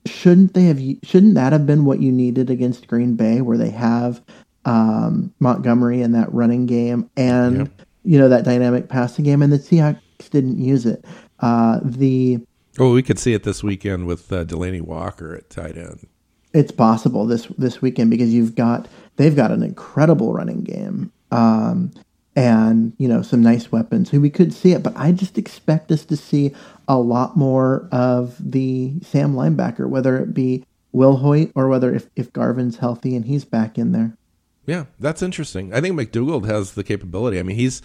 shouldn't 0.05 0.53
they 0.53 0.63
have? 0.65 0.79
Shouldn't 1.03 1.35
that 1.35 1.53
have 1.53 1.65
been 1.65 1.85
what 1.85 1.99
you 1.99 2.11
needed 2.11 2.49
against 2.49 2.87
Green 2.87 3.15
Bay, 3.15 3.41
where 3.41 3.57
they 3.57 3.69
have 3.71 4.21
um, 4.65 5.33
Montgomery 5.39 6.01
in 6.01 6.13
that 6.13 6.33
running 6.33 6.65
game 6.65 7.09
and 7.17 7.57
Yeah. 7.57 7.65
you 8.03 8.19
know 8.19 8.29
that 8.29 8.45
dynamic 8.45 8.89
passing 8.89 9.25
game? 9.25 9.41
And 9.41 9.51
the 9.51 9.59
Seahawks 9.59 9.99
didn't 10.29 10.57
use 10.59 10.85
it. 10.85 11.03
Uh, 11.39 11.79
the 11.83 12.39
Oh, 12.79 12.91
we 12.93 13.03
could 13.03 13.19
see 13.19 13.33
it 13.33 13.43
this 13.43 13.61
weekend 13.63 14.07
with 14.07 14.31
uh, 14.33 14.45
Delanie 14.45 14.81
Walker 14.81 15.35
at 15.35 15.49
tight 15.49 15.77
end. 15.77 16.07
it's 16.53 16.71
possible 16.71 17.25
this 17.27 17.45
this 17.57 17.81
weekend 17.81 18.09
because 18.09 18.33
you've 18.33 18.55
got 18.55 18.87
they've 19.17 19.35
got 19.35 19.51
an 19.51 19.61
incredible 19.61 20.33
running 20.33 20.61
game 20.63 21.11
um, 21.31 21.91
and 22.35 22.93
you 22.97 23.07
know 23.07 23.21
some 23.21 23.41
nice 23.41 23.71
weapons. 23.71 24.11
We 24.11 24.29
could 24.29 24.53
see 24.53 24.71
it, 24.71 24.83
but 24.83 24.93
I 24.95 25.11
just 25.11 25.37
expect 25.37 25.91
us 25.91 26.05
to 26.05 26.17
see 26.17 26.53
a 26.87 26.97
lot 26.97 27.37
more 27.37 27.87
of 27.91 28.35
the 28.39 28.93
Sam 29.01 29.33
linebacker, 29.35 29.87
whether 29.87 30.17
it 30.17 30.33
be 30.33 30.65
Wilhoite 30.93 31.51
or 31.55 31.67
whether 31.67 31.93
if 31.93 32.09
if 32.15 32.33
Garvin's 32.33 32.77
healthy 32.77 33.15
and 33.15 33.25
he's 33.25 33.45
back 33.45 33.77
in 33.77 33.91
there. 33.91 34.17
Yeah, 34.65 34.85
that's 34.99 35.21
interesting. 35.21 35.73
I 35.73 35.81
think 35.81 35.99
McDougald 35.99 36.45
has 36.45 36.73
the 36.73 36.83
capability. 36.83 37.37
I 37.37 37.43
mean, 37.43 37.57
he's 37.57 37.81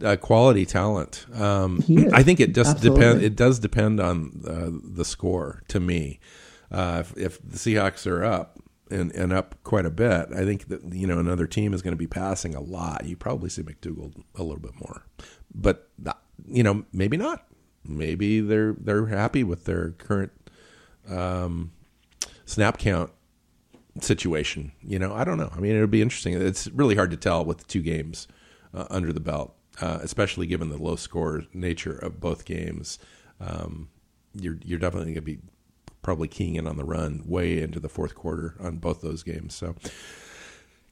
a 0.00 0.16
quality 0.16 0.64
talent. 0.64 1.26
Um, 1.34 1.82
He 1.82 2.04
is. 2.04 2.12
I 2.12 2.22
think 2.22 2.38
it 2.38 2.54
just 2.54 2.76
Absolutely. 2.76 3.00
depend. 3.00 3.22
It 3.22 3.36
does 3.36 3.58
depend 3.58 4.00
on 4.00 4.40
uh, 4.46 4.70
the 4.70 5.04
score 5.04 5.62
to 5.68 5.80
me. 5.80 6.20
Uh, 6.70 6.98
if, 7.00 7.16
if 7.16 7.42
the 7.42 7.58
Seahawks 7.58 8.06
are 8.06 8.24
up 8.24 8.59
and, 8.90 9.12
and 9.12 9.32
up 9.32 9.54
quite 9.62 9.86
a 9.86 9.90
bit, 9.90 10.28
I 10.32 10.44
think 10.44 10.68
that 10.68 10.82
you 10.92 11.06
know 11.06 11.18
another 11.18 11.46
team 11.46 11.72
is 11.74 11.82
going 11.82 11.92
to 11.92 11.98
be 11.98 12.06
passing 12.06 12.54
a 12.54 12.60
lot. 12.60 13.04
You 13.04 13.16
probably 13.16 13.50
see 13.50 13.62
McDougald 13.62 14.22
a 14.34 14.42
little 14.42 14.60
bit 14.60 14.74
more, 14.80 15.04
but 15.54 15.88
you 16.46 16.62
know 16.62 16.84
maybe 16.92 17.16
not. 17.16 17.46
Maybe 17.84 18.40
they're 18.40 18.74
they're 18.78 19.06
happy 19.06 19.44
with 19.44 19.64
their 19.64 19.90
current 19.92 20.32
um, 21.08 21.72
snap 22.44 22.78
count 22.78 23.10
situation. 24.00 24.72
You 24.82 24.98
know, 24.98 25.14
I 25.14 25.24
don't 25.24 25.38
know. 25.38 25.50
I 25.54 25.60
mean, 25.60 25.74
it'll 25.74 25.86
be 25.86 26.02
interesting. 26.02 26.34
It's 26.34 26.68
really 26.68 26.94
hard 26.94 27.10
to 27.10 27.16
tell 27.16 27.44
with 27.44 27.66
two 27.66 27.82
games 27.82 28.28
uh, 28.74 28.86
under 28.90 29.12
the 29.12 29.20
belt, 29.20 29.54
uh, 29.80 29.98
especially 30.02 30.46
given 30.46 30.68
the 30.68 30.78
low 30.78 30.96
score 30.96 31.44
nature 31.52 31.96
of 31.96 32.20
both 32.20 32.44
games. 32.44 32.98
Um, 33.40 33.88
you're 34.34 34.58
you're 34.64 34.78
definitely 34.78 35.14
going 35.14 35.14
to 35.14 35.20
be 35.22 35.38
probably 36.02 36.28
keying 36.28 36.56
in 36.56 36.66
on 36.66 36.76
the 36.76 36.84
run 36.84 37.22
way 37.26 37.60
into 37.60 37.80
the 37.80 37.88
fourth 37.88 38.14
quarter 38.14 38.54
on 38.60 38.78
both 38.78 39.00
those 39.00 39.22
games. 39.22 39.54
So 39.54 39.74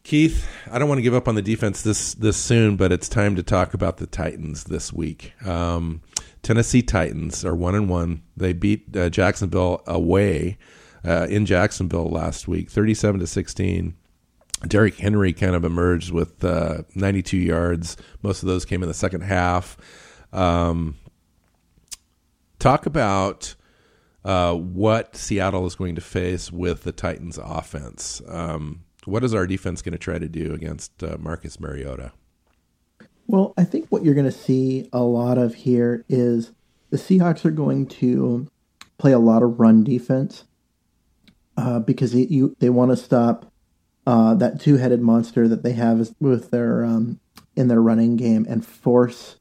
Keith, 0.08 0.48
I 0.70 0.78
don't 0.78 0.88
want 0.88 0.98
to 0.98 1.02
give 1.02 1.14
up 1.14 1.28
on 1.28 1.34
the 1.34 1.42
defense 1.42 1.82
this 1.82 2.14
this 2.14 2.36
soon, 2.36 2.76
but 2.76 2.92
it's 2.92 3.08
time 3.08 3.36
to 3.36 3.42
talk 3.42 3.74
about 3.74 3.98
the 3.98 4.06
Titans 4.06 4.64
this 4.64 4.92
week. 4.92 5.34
Um, 5.46 6.00
Tennessee 6.42 6.82
Titans 6.82 7.44
are 7.44 7.54
one 7.54 7.74
and 7.74 7.90
one. 7.90 8.22
They 8.36 8.54
beat 8.54 8.96
uh, 8.96 9.10
Jacksonville 9.10 9.82
away 9.86 10.56
uh, 11.04 11.26
in 11.28 11.44
Jacksonville 11.44 12.08
last 12.08 12.48
week, 12.48 12.70
thirty-seven 12.70 13.20
to 13.20 13.26
sixteen. 13.26 13.96
Derrick 14.66 14.96
Henry 14.96 15.32
kind 15.32 15.54
of 15.54 15.64
emerged 15.64 16.10
with 16.10 16.42
uh, 16.42 16.82
92 16.96 17.36
yards. 17.36 17.96
Most 18.22 18.42
of 18.42 18.48
those 18.48 18.64
came 18.64 18.82
in 18.82 18.88
the 18.88 18.94
second 18.94 19.20
half. 19.20 19.76
Um, 20.32 20.96
talk 22.58 22.86
about 22.86 23.54
uh, 24.24 24.54
what 24.54 25.16
Seattle 25.16 25.66
is 25.66 25.74
going 25.74 25.94
to 25.94 26.00
face 26.00 26.52
with 26.52 26.84
the 26.84 26.92
Titans' 26.92 27.38
offense. 27.38 28.20
Um, 28.28 28.84
what 29.04 29.24
is 29.24 29.34
our 29.34 29.46
defense 29.46 29.82
going 29.82 29.92
to 29.92 29.98
try 29.98 30.18
to 30.18 30.28
do 30.28 30.52
against 30.52 31.02
uh, 31.02 31.16
Marcus 31.18 31.58
Mariota? 31.58 32.12
Well, 33.26 33.54
I 33.56 33.64
think 33.64 33.86
what 33.88 34.04
you're 34.04 34.14
going 34.14 34.26
to 34.26 34.32
see 34.32 34.88
a 34.92 35.02
lot 35.02 35.38
of 35.38 35.54
here 35.54 36.04
is 36.08 36.52
the 36.90 36.96
Seahawks 36.96 37.44
are 37.44 37.50
going 37.50 37.86
to 37.86 38.48
play 38.96 39.12
a 39.12 39.18
lot 39.18 39.42
of 39.42 39.60
run 39.60 39.84
defense 39.84 40.44
uh, 41.56 41.78
because 41.80 42.14
it, 42.14 42.30
you, 42.30 42.56
they 42.58 42.70
want 42.70 42.90
to 42.90 42.96
stop 42.96 43.52
uh, 44.06 44.34
that 44.34 44.60
two-headed 44.60 45.00
monster 45.00 45.46
that 45.48 45.62
they 45.62 45.72
have 45.72 46.14
with 46.18 46.50
their 46.50 46.84
um, 46.84 47.20
in 47.56 47.68
their 47.68 47.82
running 47.82 48.16
game 48.16 48.46
and 48.48 48.64
force 48.64 49.36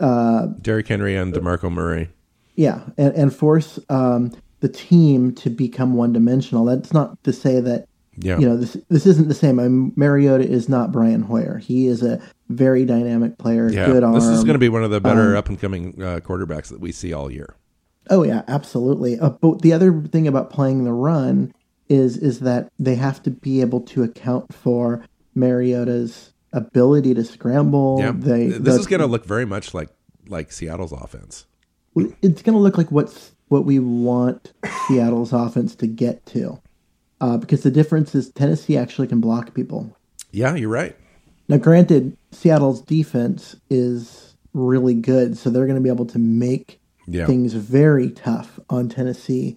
uh, 0.00 0.46
Derrick 0.46 0.88
Henry 0.88 1.16
and 1.16 1.34
Demarco 1.34 1.70
Murray. 1.70 2.10
Yeah, 2.58 2.80
and, 2.98 3.14
and 3.14 3.34
force 3.34 3.78
um, 3.88 4.32
the 4.58 4.68
team 4.68 5.32
to 5.36 5.48
become 5.48 5.94
one-dimensional. 5.94 6.64
That's 6.64 6.92
not 6.92 7.22
to 7.22 7.32
say 7.32 7.60
that 7.60 7.86
yeah. 8.16 8.36
you 8.36 8.48
know 8.48 8.56
this 8.56 8.76
this 8.88 9.06
isn't 9.06 9.28
the 9.28 9.34
same. 9.34 9.60
I 9.60 9.68
mean, 9.68 9.92
Mariota 9.94 10.44
is 10.44 10.68
not 10.68 10.90
Brian 10.90 11.22
Hoyer. 11.22 11.58
He 11.58 11.86
is 11.86 12.02
a 12.02 12.20
very 12.48 12.84
dynamic 12.84 13.38
player. 13.38 13.70
Yeah. 13.70 13.86
Good 13.86 14.02
arm. 14.02 14.14
This 14.14 14.24
is 14.24 14.42
going 14.42 14.54
to 14.54 14.58
be 14.58 14.68
one 14.68 14.82
of 14.82 14.90
the 14.90 15.00
better 15.00 15.30
um, 15.30 15.36
up 15.36 15.48
and 15.48 15.60
coming 15.60 16.02
uh, 16.02 16.18
quarterbacks 16.18 16.66
that 16.70 16.80
we 16.80 16.90
see 16.90 17.12
all 17.12 17.30
year. 17.30 17.54
Oh 18.10 18.24
yeah, 18.24 18.42
absolutely. 18.48 19.20
Uh, 19.20 19.30
but 19.30 19.62
the 19.62 19.72
other 19.72 20.02
thing 20.02 20.26
about 20.26 20.50
playing 20.50 20.82
the 20.82 20.92
run 20.92 21.54
is 21.88 22.16
is 22.16 22.40
that 22.40 22.72
they 22.76 22.96
have 22.96 23.22
to 23.22 23.30
be 23.30 23.60
able 23.60 23.82
to 23.82 24.02
account 24.02 24.52
for 24.52 25.04
Mariota's 25.36 26.32
ability 26.52 27.14
to 27.14 27.22
scramble. 27.22 27.98
Yeah. 28.00 28.10
They, 28.16 28.48
this 28.48 28.74
the, 28.74 28.80
is 28.80 28.86
going 28.88 29.00
to 29.00 29.06
look 29.06 29.24
very 29.24 29.44
much 29.44 29.74
like 29.74 29.90
like 30.26 30.50
Seattle's 30.50 30.90
offense. 30.90 31.46
It's 32.22 32.42
going 32.42 32.54
to 32.54 32.60
look 32.60 32.78
like 32.78 32.90
what's 32.90 33.32
what 33.48 33.64
we 33.64 33.78
want 33.78 34.52
Seattle's 34.86 35.32
offense 35.32 35.74
to 35.76 35.86
get 35.86 36.24
to, 36.26 36.60
uh, 37.20 37.38
because 37.38 37.62
the 37.62 37.70
difference 37.70 38.14
is 38.14 38.30
Tennessee 38.30 38.76
actually 38.76 39.08
can 39.08 39.20
block 39.20 39.54
people. 39.54 39.96
Yeah, 40.30 40.54
you're 40.54 40.68
right. 40.68 40.96
Now, 41.48 41.56
granted, 41.56 42.16
Seattle's 42.30 42.82
defense 42.82 43.56
is 43.70 44.36
really 44.52 44.94
good, 44.94 45.38
so 45.38 45.48
they're 45.48 45.66
going 45.66 45.76
to 45.76 45.82
be 45.82 45.88
able 45.88 46.06
to 46.06 46.18
make 46.18 46.80
yeah. 47.06 47.26
things 47.26 47.54
very 47.54 48.10
tough 48.10 48.60
on 48.68 48.88
Tennessee. 48.88 49.56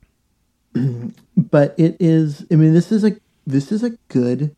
but 1.38 1.76
it 1.78 1.98
is. 2.00 2.46
I 2.52 2.56
mean, 2.56 2.74
this 2.74 2.92
is 2.92 3.04
a 3.04 3.18
this 3.46 3.72
is 3.72 3.84
a 3.84 3.92
good 4.08 4.56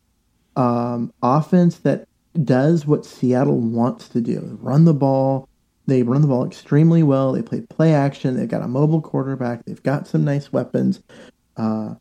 um, 0.56 1.12
offense 1.22 1.78
that 1.78 2.06
does 2.42 2.86
what 2.86 3.04
Seattle 3.04 3.58
wants 3.58 4.08
to 4.10 4.20
do: 4.20 4.58
run 4.60 4.84
the 4.84 4.94
ball. 4.94 5.48
They 5.86 6.02
run 6.02 6.22
the 6.22 6.28
ball 6.28 6.46
extremely 6.46 7.02
well. 7.02 7.32
They 7.32 7.42
play 7.42 7.60
play 7.60 7.94
action. 7.94 8.36
They've 8.36 8.48
got 8.48 8.62
a 8.62 8.68
mobile 8.68 9.02
quarterback. 9.02 9.64
They've 9.64 9.82
got 9.82 10.06
some 10.06 10.24
nice 10.24 10.52
weapons. 10.52 11.02
Uh, 11.56 11.94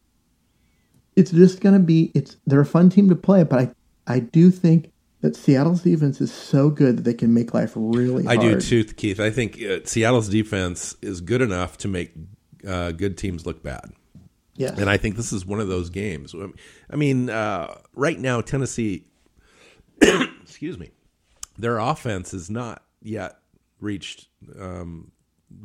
it's 1.15 1.31
just 1.31 1.61
going 1.61 1.75
to 1.75 1.81
be. 1.81 2.11
It's 2.15 2.37
they're 2.45 2.61
a 2.61 2.65
fun 2.65 2.89
team 2.89 3.09
to 3.09 3.15
play, 3.15 3.43
but 3.43 3.59
I 3.59 3.71
I 4.07 4.19
do 4.19 4.51
think 4.51 4.91
that 5.21 5.35
Seattle's 5.35 5.81
defense 5.81 6.19
is 6.21 6.33
so 6.33 6.69
good 6.69 6.97
that 6.97 7.03
they 7.03 7.13
can 7.13 7.33
make 7.33 7.53
life 7.53 7.73
really 7.75 8.25
hard. 8.25 8.39
I 8.39 8.41
do 8.41 8.59
too, 8.59 8.83
Keith. 8.83 9.19
I 9.19 9.29
think 9.29 9.61
uh, 9.61 9.79
Seattle's 9.85 10.29
defense 10.29 10.95
is 11.01 11.21
good 11.21 11.41
enough 11.41 11.77
to 11.79 11.87
make 11.87 12.13
uh, 12.67 12.91
good 12.91 13.17
teams 13.17 13.45
look 13.45 13.63
bad. 13.63 13.93
Yeah. 14.55 14.75
And 14.77 14.89
I 14.89 14.97
think 14.97 15.15
this 15.15 15.33
is 15.33 15.45
one 15.45 15.59
of 15.59 15.67
those 15.67 15.89
games. 15.89 16.35
I 16.89 16.95
mean, 16.95 17.29
uh, 17.29 17.73
right 17.95 18.19
now, 18.19 18.41
Tennessee, 18.41 19.05
excuse 20.01 20.77
me, 20.77 20.91
their 21.57 21.79
offense 21.79 22.33
is 22.33 22.49
not 22.49 22.83
yet 23.01 23.37
reached 23.83 24.27
um, 24.59 25.11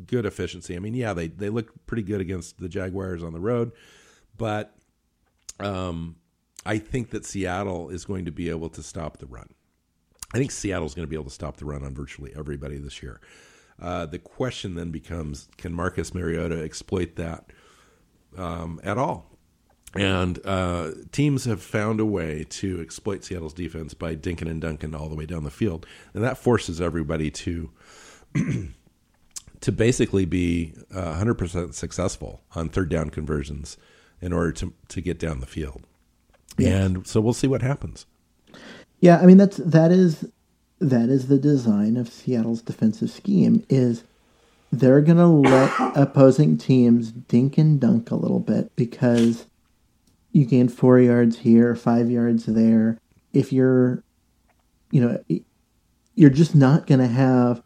good 0.06 0.26
efficiency. 0.26 0.76
I 0.76 0.78
mean, 0.78 0.94
yeah, 0.94 1.12
they, 1.12 1.28
they 1.28 1.50
look 1.50 1.72
pretty 1.86 2.02
good 2.02 2.20
against 2.20 2.58
the 2.58 2.68
Jaguars 2.68 3.22
on 3.22 3.32
the 3.32 3.40
road, 3.40 3.72
but 4.36 4.74
um, 5.60 6.16
I 6.66 6.78
think 6.78 7.10
that 7.10 7.24
Seattle 7.24 7.90
is 7.90 8.04
going 8.04 8.24
to 8.24 8.32
be 8.32 8.50
able 8.50 8.68
to 8.70 8.82
stop 8.82 9.18
the 9.18 9.26
run. 9.26 9.48
I 10.34 10.38
think 10.38 10.50
Seattle's 10.50 10.94
going 10.94 11.06
to 11.06 11.10
be 11.10 11.16
able 11.16 11.24
to 11.24 11.30
stop 11.30 11.56
the 11.56 11.64
run 11.64 11.82
on 11.82 11.94
virtually 11.94 12.32
everybody 12.36 12.76
this 12.76 13.02
year. 13.02 13.20
Uh, 13.80 14.06
the 14.06 14.18
question 14.18 14.74
then 14.74 14.90
becomes 14.90 15.48
can 15.56 15.72
Marcus 15.72 16.12
Mariota 16.12 16.62
exploit 16.62 17.16
that 17.16 17.46
um, 18.36 18.80
at 18.82 18.98
all? 18.98 19.38
And 19.94 20.38
uh, 20.44 20.90
teams 21.12 21.46
have 21.46 21.62
found 21.62 21.98
a 21.98 22.04
way 22.04 22.44
to 22.50 22.80
exploit 22.82 23.24
Seattle's 23.24 23.54
defense 23.54 23.94
by 23.94 24.16
dinking 24.16 24.50
and 24.50 24.60
dunking 24.60 24.94
all 24.94 25.08
the 25.08 25.14
way 25.14 25.24
down 25.24 25.44
the 25.44 25.50
field, 25.50 25.86
and 26.12 26.22
that 26.22 26.36
forces 26.36 26.80
everybody 26.80 27.30
to 27.30 27.70
to 29.60 29.72
basically 29.72 30.24
be 30.24 30.74
uh, 30.94 31.14
100% 31.14 31.74
successful 31.74 32.42
on 32.54 32.68
third 32.68 32.88
down 32.88 33.10
conversions 33.10 33.76
in 34.20 34.32
order 34.32 34.52
to 34.52 34.72
to 34.88 35.00
get 35.00 35.18
down 35.18 35.40
the 35.40 35.46
field. 35.46 35.82
And 36.58 37.06
so 37.06 37.20
we'll 37.20 37.34
see 37.34 37.46
what 37.46 37.62
happens. 37.62 38.06
Yeah, 39.00 39.18
I 39.18 39.26
mean 39.26 39.36
that's 39.36 39.58
that 39.58 39.92
is 39.92 40.28
that 40.80 41.08
is 41.08 41.28
the 41.28 41.38
design 41.38 41.96
of 41.96 42.08
Seattle's 42.08 42.62
defensive 42.62 43.10
scheme 43.10 43.64
is 43.68 44.04
they're 44.72 45.00
going 45.00 45.18
to 45.18 45.26
let 45.26 45.72
opposing 45.96 46.58
teams 46.58 47.10
dink 47.12 47.58
and 47.58 47.80
dunk 47.80 48.10
a 48.10 48.16
little 48.16 48.40
bit 48.40 48.74
because 48.76 49.46
you 50.32 50.44
gain 50.44 50.68
4 50.68 51.00
yards 51.00 51.38
here, 51.38 51.74
5 51.74 52.10
yards 52.10 52.46
there. 52.46 52.98
If 53.32 53.52
you're 53.52 54.02
you 54.90 55.00
know 55.00 55.22
you're 56.14 56.30
just 56.30 56.54
not 56.54 56.86
going 56.86 57.00
to 57.00 57.06
have 57.06 57.62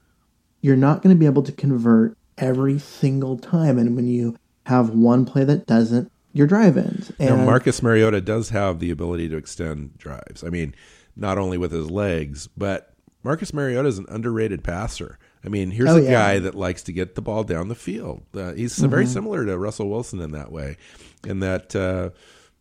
you're 0.62 0.76
not 0.76 1.02
going 1.02 1.14
to 1.14 1.18
be 1.18 1.26
able 1.26 1.42
to 1.42 1.52
convert 1.52 2.16
every 2.38 2.78
single 2.78 3.36
time 3.36 3.78
and 3.78 3.94
when 3.94 4.08
you 4.08 4.36
have 4.64 4.90
one 4.90 5.26
play 5.26 5.44
that 5.44 5.66
doesn't 5.66 6.10
your 6.32 6.46
drive-ins. 6.46 7.12
And 7.18 7.38
now, 7.38 7.44
Marcus 7.44 7.82
Mariota 7.82 8.22
does 8.22 8.48
have 8.48 8.78
the 8.78 8.90
ability 8.90 9.28
to 9.28 9.36
extend 9.36 9.98
drives. 9.98 10.42
I 10.42 10.48
mean, 10.48 10.74
not 11.14 11.36
only 11.36 11.58
with 11.58 11.72
his 11.72 11.90
legs, 11.90 12.48
but 12.56 12.94
Marcus 13.22 13.52
Mariota 13.52 13.88
is 13.88 13.98
an 13.98 14.06
underrated 14.08 14.64
passer. 14.64 15.18
I 15.44 15.48
mean, 15.48 15.70
here's 15.70 15.90
oh, 15.90 15.98
a 15.98 16.02
yeah. 16.02 16.10
guy 16.10 16.38
that 16.38 16.54
likes 16.54 16.82
to 16.84 16.92
get 16.92 17.16
the 17.16 17.22
ball 17.22 17.44
down 17.44 17.68
the 17.68 17.74
field. 17.74 18.22
Uh, 18.34 18.52
he's 18.52 18.78
mm-hmm. 18.78 18.88
very 18.88 19.06
similar 19.06 19.44
to 19.44 19.58
Russell 19.58 19.90
Wilson 19.90 20.20
in 20.20 20.30
that 20.30 20.50
way, 20.50 20.78
in 21.26 21.40
that 21.40 21.76
uh, 21.76 22.10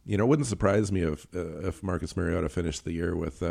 you 0.05 0.17
know, 0.17 0.25
it 0.25 0.27
wouldn't 0.27 0.47
surprise 0.47 0.91
me 0.91 1.01
if 1.01 1.27
uh, 1.35 1.67
if 1.67 1.83
Marcus 1.83 2.17
Mariota 2.17 2.49
finished 2.49 2.83
the 2.83 2.91
year 2.91 3.15
with 3.15 3.43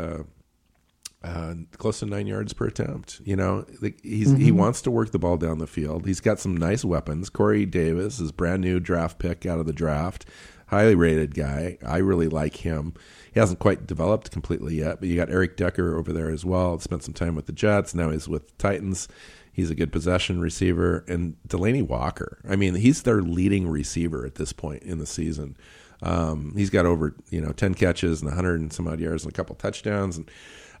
uh, 1.23 1.53
close 1.77 1.99
to 1.99 2.05
nine 2.05 2.25
yards 2.25 2.53
per 2.53 2.67
attempt. 2.67 3.21
You 3.23 3.35
know, 3.35 3.65
he's 4.01 4.29
mm-hmm. 4.29 4.41
he 4.41 4.51
wants 4.51 4.81
to 4.83 4.91
work 4.91 5.11
the 5.11 5.19
ball 5.19 5.37
down 5.37 5.59
the 5.59 5.67
field. 5.67 6.05
He's 6.05 6.19
got 6.19 6.39
some 6.39 6.57
nice 6.57 6.83
weapons. 6.83 7.29
Corey 7.29 7.65
Davis 7.65 8.19
is 8.19 8.31
brand 8.31 8.61
new 8.61 8.79
draft 8.79 9.19
pick 9.19 9.45
out 9.45 9.59
of 9.59 9.67
the 9.67 9.73
draft, 9.73 10.25
highly 10.67 10.95
rated 10.95 11.35
guy. 11.35 11.77
I 11.85 11.97
really 11.97 12.27
like 12.27 12.57
him. 12.57 12.95
He 13.31 13.39
hasn't 13.39 13.59
quite 13.59 13.85
developed 13.85 14.31
completely 14.31 14.75
yet, 14.75 14.99
but 14.99 15.09
you 15.09 15.15
got 15.15 15.29
Eric 15.29 15.57
Decker 15.57 15.97
over 15.97 16.11
there 16.11 16.31
as 16.31 16.43
well. 16.43 16.79
Spent 16.79 17.03
some 17.03 17.13
time 17.13 17.35
with 17.35 17.45
the 17.45 17.53
Jets. 17.53 17.93
Now 17.93 18.09
he's 18.09 18.27
with 18.27 18.57
Titans. 18.57 19.07
He's 19.53 19.69
a 19.69 19.75
good 19.75 19.91
possession 19.91 20.39
receiver, 20.39 21.03
and 21.07 21.35
Delanie 21.47 21.85
Walker. 21.85 22.39
I 22.49 22.55
mean, 22.55 22.75
he's 22.75 23.03
their 23.03 23.21
leading 23.21 23.67
receiver 23.67 24.25
at 24.25 24.35
this 24.35 24.53
point 24.53 24.83
in 24.83 24.97
the 24.97 25.05
season. 25.05 25.57
Um, 26.01 26.53
he's 26.55 26.71
got 26.71 26.87
over 26.87 27.15
you 27.29 27.41
know 27.41 27.51
ten 27.51 27.75
catches 27.75 28.23
and 28.23 28.33
hundred 28.33 28.59
and 28.59 28.73
some 28.73 28.87
odd 28.87 28.99
yards 28.99 29.23
and 29.23 29.31
a 29.31 29.35
couple 29.35 29.55
touchdowns 29.55 30.17
and 30.17 30.31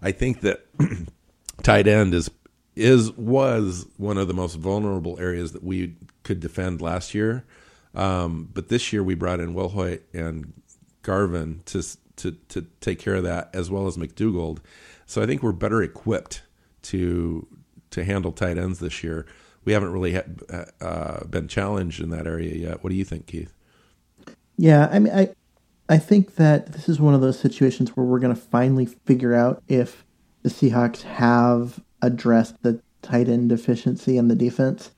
I 0.01 0.11
think 0.11 0.41
that 0.41 0.65
tight 1.63 1.87
end 1.87 2.13
is 2.13 2.29
is 2.75 3.11
was 3.11 3.85
one 3.97 4.17
of 4.17 4.27
the 4.27 4.33
most 4.33 4.55
vulnerable 4.55 5.19
areas 5.19 5.51
that 5.51 5.63
we 5.63 5.95
could 6.23 6.39
defend 6.39 6.81
last 6.81 7.13
year. 7.13 7.45
Um, 7.93 8.49
but 8.53 8.69
this 8.69 8.93
year 8.93 9.03
we 9.03 9.15
brought 9.15 9.39
in 9.39 9.53
Wilhoite 9.53 10.01
and 10.13 10.53
Garvin 11.01 11.61
to 11.65 11.83
to 12.17 12.31
to 12.49 12.65
take 12.79 12.99
care 12.99 13.15
of 13.15 13.23
that 13.23 13.49
as 13.53 13.69
well 13.69 13.87
as 13.87 13.97
McDougald. 13.97 14.59
So 15.05 15.21
I 15.21 15.25
think 15.25 15.43
we're 15.43 15.51
better 15.51 15.83
equipped 15.83 16.43
to 16.83 17.47
to 17.91 18.03
handle 18.03 18.31
tight 18.31 18.57
ends 18.57 18.79
this 18.79 19.03
year. 19.03 19.25
We 19.63 19.73
haven't 19.73 19.91
really 19.91 20.13
had, 20.13 20.41
uh, 20.79 21.25
been 21.25 21.47
challenged 21.47 22.01
in 22.01 22.09
that 22.09 22.25
area 22.25 22.55
yet. 22.55 22.83
What 22.83 22.89
do 22.89 22.95
you 22.95 23.05
think, 23.05 23.27
Keith? 23.27 23.53
Yeah, 24.57 24.89
I 24.91 24.97
mean, 24.97 25.13
I 25.13 25.29
I 25.91 25.97
think 25.97 26.35
that 26.35 26.71
this 26.71 26.87
is 26.87 27.01
one 27.01 27.13
of 27.13 27.19
those 27.19 27.37
situations 27.37 27.89
where 27.89 28.05
we're 28.05 28.19
going 28.19 28.33
to 28.33 28.41
finally 28.41 28.85
figure 28.85 29.35
out 29.35 29.61
if 29.67 30.05
the 30.41 30.49
Seahawks 30.49 31.01
have 31.01 31.81
addressed 32.01 32.55
the 32.63 32.81
tight 33.01 33.27
end 33.27 33.49
deficiency 33.49 34.17
in 34.17 34.29
the 34.29 34.35
defense, 34.35 34.91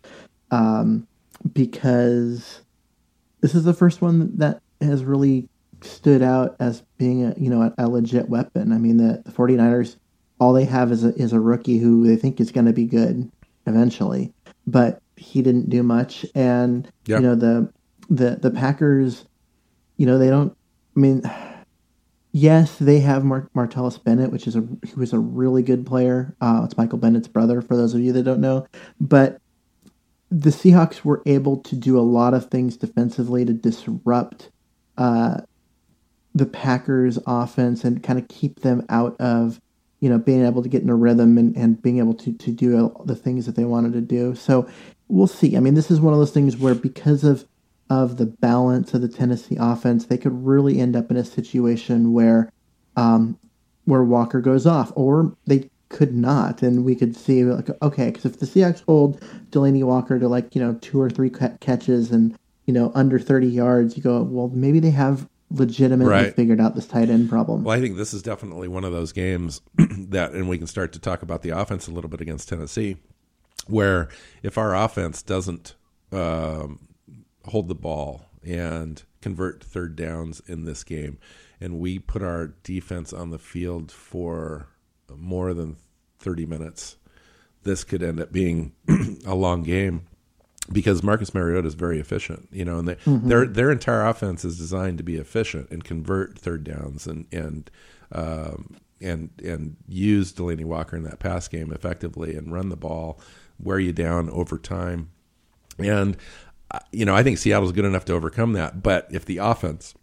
um, 0.52 1.08
because 1.52 2.62
this 3.41 3.56
is 3.56 3.64
the 3.64 3.74
first 3.74 4.04
one 4.04 4.38
that 4.38 4.62
has 4.82 5.04
really 5.04 5.50
stood 5.82 6.22
out 6.22 6.56
as 6.60 6.84
being 7.00 7.26
a 7.26 7.34
you 7.38 7.50
know 7.50 7.64
a, 7.64 7.74
a 7.80 7.89
legit 7.89 8.30
weapon. 8.30 8.72
I 8.72 8.78
mean, 8.78 8.98
the, 8.98 9.24
the 9.26 9.32
49ers, 9.32 9.98
all 10.39 10.54
they 10.54 10.66
have 10.66 10.91
is 10.91 11.04
a, 11.04 11.10
is 11.16 11.34
a 11.34 11.39
rookie 11.39 11.80
who 11.80 12.06
they 12.06 12.18
think 12.18 12.39
is 12.39 12.52
going 12.52 12.68
to 12.68 12.74
be 12.74 12.86
good 12.86 13.32
eventually, 13.66 14.32
but 14.68 15.02
he 15.16 15.41
didn't 15.41 15.72
do 15.72 15.82
much. 15.82 16.24
And 16.36 16.88
Yeah. 17.08 17.18
you 17.18 17.24
know 17.24 17.34
the 17.36 17.74
the 18.12 18.36
the 18.36 18.52
Packers, 18.52 19.26
you 19.98 20.06
know 20.06 20.20
they 20.20 20.30
don't. 20.30 20.56
I 20.96 21.00
mean, 21.00 21.24
yes, 22.32 22.78
they 22.78 23.00
have 23.00 23.24
Mar- 23.24 23.50
Martellus 23.56 24.04
Bennett, 24.04 24.32
which 24.32 24.48
is 24.48 24.56
a 24.56 24.62
who 24.62 25.02
is 25.02 25.14
a 25.14 25.20
really 25.20 25.64
good 25.64 25.86
player. 25.86 26.36
Uh, 26.41 26.62
it's 26.66 26.78
Michael 26.78 27.00
Bennett's 27.00 27.28
brother, 27.28 27.62
for 27.62 27.76
those 27.76 27.94
of 27.94 28.02
you 28.02 28.14
that 28.14 28.24
don't 28.24 28.41
know, 28.41 28.68
but 29.00 29.39
the 30.30 30.50
Seahawks 30.50 31.04
were 31.04 31.22
able 31.28 31.58
to 31.58 31.76
do 31.76 31.98
a 31.98 32.02
lot 32.02 32.34
of 32.34 32.50
things 32.50 32.76
defensively 32.76 33.46
to 33.46 33.54
disrupt 33.54 34.50
uh, 34.98 35.41
the 36.34 36.48
Packers' 36.48 37.20
offense 37.28 37.84
and 37.84 38.02
kind 38.02 38.18
of 38.18 38.28
keep 38.28 38.62
them 38.62 38.84
out 38.89 39.16
of, 39.22 39.62
you 40.00 40.10
know, 40.10 40.18
being 40.18 40.44
able 40.44 40.64
to 40.64 40.70
get 40.70 40.82
in 40.82 40.89
a 40.89 40.96
rhythm 40.96 41.38
and, 41.38 41.56
and 41.56 41.80
being 41.84 42.00
able 42.00 42.16
to, 42.16 42.34
to 42.34 42.52
do 42.52 42.91
the 43.06 43.16
things 43.16 43.46
that 43.46 43.56
they 43.56 43.66
wanted 43.66 43.94
to 43.94 44.02
do. 44.02 44.34
So 44.34 44.68
we'll 45.08 45.28
see. 45.28 45.56
I 45.56 45.60
mean, 45.60 45.76
this 45.76 45.91
is 45.91 46.02
one 46.02 46.14
of 46.14 46.20
those 46.20 46.32
things 46.32 46.58
where 46.58 46.74
because 46.74 47.24
of 47.24 47.46
of 47.90 48.18
the 48.18 48.26
balance 48.26 48.94
of 48.94 49.02
the 49.02 49.08
Tennessee 49.08 49.58
offense, 49.60 50.06
they 50.06 50.18
could 50.18 50.46
really 50.46 50.80
end 50.80 50.96
up 50.96 51.12
in 51.12 51.18
a 51.18 51.24
situation 51.24 52.14
where 52.14 52.50
um, 52.96 53.38
where 53.86 54.04
Walker 54.04 54.40
goes 54.42 54.66
off, 54.66 54.92
or 54.96 55.36
they 55.46 55.70
could 55.90 56.16
not, 56.16 56.62
and 56.64 56.86
we 56.86 56.96
could 56.96 57.16
see 57.16 57.44
like 57.44 57.70
okay, 57.82 58.08
because 58.08 58.26
if 58.26 58.40
the 58.40 58.46
Seahawks 58.46 58.84
hold 58.88 59.20
Delanie 59.52 59.84
Walker 59.84 60.18
to 60.20 60.28
like 60.28 60.56
you 60.56 60.62
know 60.62 60.76
two 60.82 61.00
or 61.02 61.10
three 61.10 61.30
ca- 61.30 61.58
catches 61.60 62.12
and 62.12 62.36
you 62.66 62.74
know 62.74 62.92
under 62.96 63.20
thirty 63.20 63.48
yards, 63.48 63.98
you 63.98 64.04
go 64.04 64.24
well 64.24 64.50
maybe 64.54 64.80
they 64.80 64.92
have 64.92 65.28
legitimately 65.52 66.12
Right. 66.12 66.36
figured 66.36 66.60
out 66.60 66.74
this 66.74 66.88
tight 66.88 67.10
end 67.12 67.30
problem. 67.30 67.64
Well, 67.64 67.78
I 67.78 67.82
think 67.82 67.96
this 67.98 68.12
is 68.14 68.24
definitely 68.24 68.68
one 68.68 68.84
of 68.84 68.92
those 68.92 69.12
games 69.12 69.62
that, 69.78 70.32
and 70.32 70.50
we 70.50 70.58
can 70.58 70.66
start 70.66 70.94
to 70.94 71.00
talk 71.00 71.22
about 71.22 71.44
the 71.44 71.50
offense 71.52 71.88
a 71.88 71.92
little 71.92 72.10
bit 72.10 72.22
against 72.22 72.50
Tennessee, 72.50 72.98
where 73.68 74.10
if 74.42 74.58
our 74.58 74.76
offense 74.76 75.22
doesn't 75.22 75.76
um, 76.12 76.80
hold 77.46 77.68
the 77.68 77.76
ball 77.76 78.26
and 78.44 79.04
convert 79.22 79.64
third 79.64 79.96
downs 79.96 80.41
in 80.48 80.66
this 80.66 80.84
game, 80.84 81.18
and 81.62 81.80
we 81.80 82.00
put 82.00 82.22
our 82.22 82.48
defense 82.64 83.14
on 83.14 83.30
the 83.30 83.39
field 83.39 83.91
for 83.91 84.68
more 85.16 85.54
than 85.54 85.78
30 86.20 86.46
minutes, 86.46 86.98
this 87.64 87.84
could 87.84 88.04
end 88.04 88.20
up 88.20 88.32
being 88.32 88.74
a 89.26 89.36
long 89.36 89.64
game 89.64 90.08
because 90.72 91.04
Marcus 91.04 91.34
Mariota 91.34 91.68
is 91.68 91.74
very 91.74 92.00
efficient, 92.00 92.48
you 92.52 92.64
know, 92.64 92.80
and 92.80 92.88
they, 92.88 92.98
their 93.06 93.46
their 93.46 93.72
entire 93.72 94.06
offense 94.06 94.46
is 94.46 94.58
designed 94.58 94.98
to 94.98 95.04
be 95.04 95.18
efficient 95.18 95.70
and 95.72 95.84
convert 95.84 96.38
third 96.38 96.64
downs 96.64 97.06
and 97.06 97.26
and 97.32 97.70
um, 98.12 98.78
and 99.02 99.30
and 99.44 99.76
use 99.88 100.32
Delanie 100.34 100.66
Walker 100.66 100.96
in 100.96 101.04
that 101.04 101.20
pass 101.20 101.48
game 101.48 101.72
effectively 101.72 102.36
and 102.36 102.54
run 102.54 102.70
the 102.70 102.78
ball, 102.78 103.20
wear 103.60 103.80
you 103.80 103.91
down 103.91 104.30
over 104.30 104.58
time, 104.58 105.12
and 105.78 106.18
you 106.91 107.05
know 107.05 107.16
I 107.16 107.24
think 107.24 107.38
Seattle's 107.38 107.72
good 107.72 107.86
enough 107.86 108.05
to 108.05 108.14
overcome 108.14 108.53
that. 108.53 108.84
But 108.84 109.07
if 109.11 109.26
the 109.26 109.38
offense 109.38 109.93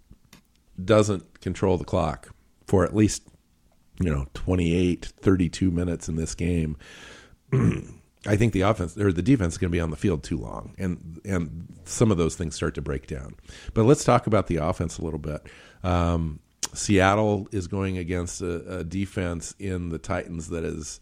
doesn't 0.82 1.40
control 1.40 1.76
the 1.76 1.84
clock 1.84 2.28
for 2.66 2.84
at 2.84 2.94
least 2.94 3.22
you 4.00 4.10
know 4.10 4.26
28 4.34 5.12
32 5.20 5.70
minutes 5.70 6.08
in 6.08 6.16
this 6.16 6.34
game 6.34 6.76
I 8.26 8.36
think 8.36 8.52
the 8.52 8.62
offense 8.62 8.98
or 8.98 9.12
the 9.12 9.22
defense 9.22 9.54
is 9.54 9.58
going 9.58 9.70
to 9.70 9.76
be 9.76 9.80
on 9.80 9.90
the 9.90 9.96
field 9.96 10.22
too 10.22 10.36
long, 10.36 10.74
and 10.78 11.20
and 11.24 11.66
some 11.84 12.10
of 12.10 12.18
those 12.18 12.36
things 12.36 12.54
start 12.54 12.74
to 12.74 12.82
break 12.82 13.06
down. 13.06 13.34
But 13.72 13.84
let's 13.84 14.04
talk 14.04 14.26
about 14.26 14.46
the 14.46 14.56
offense 14.56 14.98
a 14.98 15.02
little 15.02 15.18
bit. 15.18 15.46
Um, 15.82 16.40
Seattle 16.74 17.48
is 17.50 17.66
going 17.66 17.96
against 17.96 18.42
a, 18.42 18.80
a 18.80 18.84
defense 18.84 19.54
in 19.58 19.88
the 19.88 19.98
Titans 19.98 20.50
that 20.50 20.64
is 20.64 21.00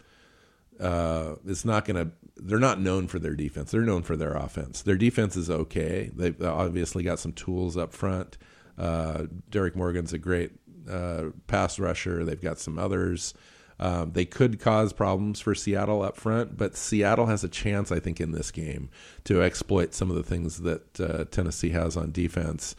uh, 0.78 1.34
is 1.44 1.64
not 1.64 1.84
going 1.84 2.06
to. 2.06 2.12
They're 2.38 2.58
not 2.58 2.80
known 2.80 3.08
for 3.08 3.18
their 3.18 3.34
defense. 3.34 3.70
They're 3.70 3.82
known 3.82 4.02
for 4.02 4.16
their 4.16 4.34
offense. 4.34 4.82
Their 4.82 4.96
defense 4.96 5.36
is 5.36 5.50
okay. 5.50 6.10
They've 6.14 6.40
obviously 6.42 7.02
got 7.02 7.18
some 7.18 7.32
tools 7.32 7.76
up 7.76 7.92
front. 7.92 8.38
Uh, 8.76 9.24
Derrick 9.50 9.74
Morgan's 9.74 10.12
a 10.12 10.18
great 10.18 10.52
uh, 10.88 11.24
pass 11.46 11.78
rusher. 11.78 12.24
They've 12.24 12.40
got 12.40 12.58
some 12.58 12.78
others. 12.78 13.34
Um, 13.80 14.12
they 14.12 14.24
could 14.24 14.58
cause 14.58 14.92
problems 14.92 15.40
for 15.40 15.54
Seattle 15.54 16.02
up 16.02 16.16
front, 16.16 16.56
but 16.56 16.76
Seattle 16.76 17.26
has 17.26 17.44
a 17.44 17.48
chance, 17.48 17.92
I 17.92 18.00
think, 18.00 18.20
in 18.20 18.32
this 18.32 18.50
game 18.50 18.90
to 19.24 19.42
exploit 19.42 19.94
some 19.94 20.10
of 20.10 20.16
the 20.16 20.24
things 20.24 20.62
that 20.62 21.00
uh, 21.00 21.24
Tennessee 21.30 21.70
has 21.70 21.96
on 21.96 22.10
defense. 22.10 22.74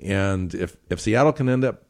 And 0.00 0.54
if 0.54 0.76
if 0.88 1.00
Seattle 1.00 1.32
can 1.32 1.48
end 1.48 1.64
up 1.64 1.82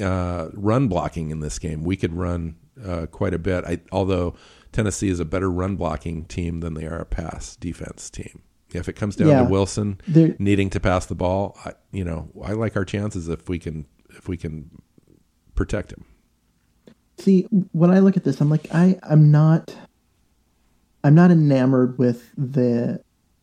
uh, 0.00 0.48
run 0.54 0.88
blocking 0.88 1.30
in 1.30 1.40
this 1.40 1.58
game, 1.58 1.82
we 1.82 1.96
could 1.96 2.14
run 2.14 2.56
uh, 2.82 3.06
quite 3.06 3.34
a 3.34 3.38
bit. 3.38 3.64
I, 3.64 3.80
although 3.90 4.34
Tennessee 4.72 5.08
is 5.08 5.20
a 5.20 5.24
better 5.24 5.50
run 5.50 5.76
blocking 5.76 6.24
team 6.24 6.60
than 6.60 6.74
they 6.74 6.86
are 6.86 6.98
a 7.00 7.04
pass 7.06 7.56
defense 7.56 8.08
team. 8.10 8.42
If 8.72 8.88
it 8.88 8.94
comes 8.94 9.16
down 9.16 9.28
Yeah. 9.28 9.42
to 9.44 9.50
Wilson 9.50 10.00
They're- 10.08 10.34
needing 10.38 10.70
to 10.70 10.80
pass 10.80 11.04
the 11.06 11.14
ball, 11.14 11.56
I, 11.64 11.72
you 11.92 12.04
know, 12.04 12.30
I 12.42 12.52
like 12.52 12.74
our 12.76 12.84
chances 12.86 13.28
if 13.28 13.48
we 13.48 13.58
can 13.58 13.84
if 14.16 14.28
we 14.28 14.36
can 14.36 14.70
protect 15.54 15.92
him. 15.92 16.04
See, 17.18 17.42
when 17.72 17.90
I 17.90 17.98
look 18.00 18.16
at 18.16 18.24
this, 18.24 18.40
I'm 18.40 18.48
like, 18.50 18.66
I, 18.74 18.98
I'm 19.02 19.30
not, 19.30 19.74
I'm 21.04 21.14
not 21.14 21.30
enamored 21.30 21.98
with 21.98 22.30
the 22.36 23.02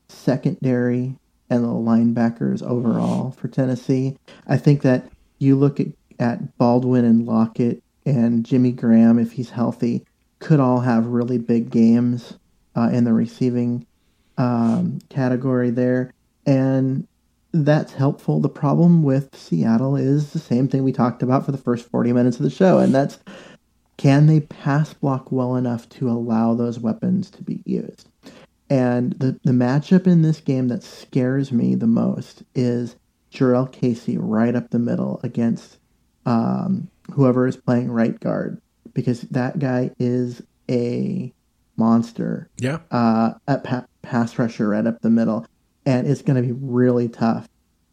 secondary 0.09 1.15
and 1.49 1.63
the 1.63 1.67
linebackers 1.69 2.61
overall 2.61 3.31
for 3.31 3.47
Tennessee. 3.47 4.17
I 4.47 4.57
think 4.57 4.81
that 4.83 5.09
you 5.39 5.55
look 5.55 5.79
at, 5.79 5.87
at 6.19 6.57
Baldwin 6.57 7.05
and 7.05 7.25
Lockett 7.25 7.83
and 8.05 8.45
Jimmy 8.45 8.71
Graham, 8.71 9.17
if 9.17 9.31
he's 9.31 9.49
healthy, 9.51 10.05
could 10.39 10.59
all 10.59 10.79
have 10.79 11.07
really 11.07 11.37
big 11.37 11.69
games 11.69 12.37
uh, 12.75 12.89
in 12.91 13.03
the 13.03 13.13
receiving 13.13 13.85
um, 14.37 14.99
category 15.09 15.69
there. 15.69 16.13
And 16.45 17.07
that's 17.51 17.93
helpful. 17.93 18.39
The 18.39 18.49
problem 18.49 19.03
with 19.03 19.35
Seattle 19.35 19.95
is 19.95 20.31
the 20.31 20.39
same 20.39 20.67
thing 20.67 20.83
we 20.83 20.91
talked 20.91 21.23
about 21.23 21.45
for 21.45 21.51
the 21.51 21.57
first 21.57 21.89
40 21.89 22.13
minutes 22.13 22.37
of 22.37 22.43
the 22.43 22.49
show, 22.49 22.79
and 22.79 22.93
that's 22.93 23.19
can 23.97 24.27
they 24.27 24.39
pass 24.39 24.93
block 24.93 25.29
well 25.31 25.57
enough 25.57 25.89
to 25.89 26.09
allow 26.09 26.53
those 26.53 26.79
weapons 26.79 27.29
to 27.31 27.43
be 27.43 27.61
used? 27.65 28.07
And 28.69 29.13
the, 29.13 29.37
the 29.43 29.51
matchup 29.51 30.07
in 30.07 30.21
this 30.21 30.39
game 30.39 30.69
that 30.69 30.83
scares 30.83 31.51
me 31.51 31.75
the 31.75 31.87
most 31.87 32.43
is 32.55 32.95
Jurrell 33.31 33.69
Casey 33.69 34.17
right 34.17 34.55
up 34.55 34.69
the 34.69 34.79
middle 34.79 35.19
against 35.23 35.79
um, 36.25 36.87
whoever 37.11 37.47
is 37.47 37.57
playing 37.57 37.91
right 37.91 38.17
guard, 38.19 38.61
because 38.99 39.21
that 39.21 39.59
guy 39.59 39.91
is 39.97 40.41
a 40.69 41.33
monster 41.77 42.49
Yeah, 42.57 42.79
uh, 42.91 43.33
at 43.47 43.63
pa- 43.63 43.85
pass 44.01 44.37
rusher 44.37 44.69
right 44.69 44.85
up 44.85 45.01
the 45.01 45.09
middle, 45.09 45.45
and 45.85 46.07
it's 46.07 46.21
going 46.21 46.41
to 46.41 46.45
be 46.45 46.59
really 46.59 47.07
tough 47.07 47.47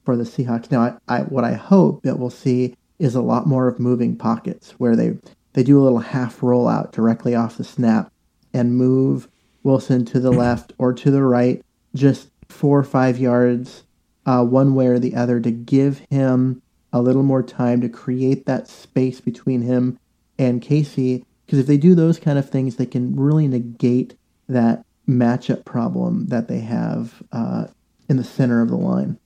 for 0.04 0.16
the 0.16 0.24
Seahawks. 0.24 0.70
Now, 0.70 0.98
I, 1.08 1.18
I 1.18 1.20
what 1.22 1.44
I 1.44 1.54
hope 1.54 2.02
that 2.02 2.18
we'll 2.18 2.30
see 2.30 2.74
is 2.98 3.14
a 3.14 3.20
lot 3.20 3.46
more 3.46 3.68
of 3.68 3.78
moving 3.78 4.16
pockets 4.16 4.72
where 4.78 4.96
they 4.96 5.16
they 5.52 5.62
do 5.62 5.80
a 5.80 5.84
little 5.84 6.00
half 6.00 6.40
rollout 6.40 6.92
directly 6.92 7.34
off 7.34 7.56
the 7.56 7.64
snap 7.64 8.12
and 8.52 8.76
move 8.76 9.28
Wilson 9.62 10.04
to 10.06 10.20
the 10.20 10.32
left 10.32 10.72
or 10.78 10.92
to 10.92 11.10
the 11.10 11.22
right, 11.22 11.64
just 11.94 12.30
four 12.48 12.78
or 12.78 12.84
five 12.84 13.18
yards, 13.18 13.84
uh, 14.26 14.44
one 14.44 14.74
way 14.74 14.86
or 14.88 14.98
the 14.98 15.14
other, 15.14 15.40
to 15.40 15.50
give 15.50 16.00
him 16.10 16.62
a 16.92 17.00
little 17.00 17.22
more 17.22 17.42
time 17.42 17.80
to 17.80 17.88
create 17.88 18.46
that 18.46 18.68
space 18.68 19.20
between 19.20 19.62
him 19.62 19.98
and 20.38 20.62
Casey. 20.62 21.24
Because 21.44 21.58
if 21.58 21.66
they 21.66 21.76
do 21.76 21.94
those 21.94 22.18
kind 22.18 22.38
of 22.38 22.48
things, 22.48 22.76
they 22.76 22.86
can 22.86 23.14
really 23.16 23.46
negate 23.46 24.16
that 24.48 24.84
matchup 25.08 25.64
problem 25.64 26.26
that 26.26 26.48
they 26.48 26.60
have 26.60 27.22
uh, 27.32 27.66
in 28.08 28.16
the 28.16 28.24
center 28.24 28.62
of 28.62 28.68
the 28.68 28.76
line. 28.76 29.18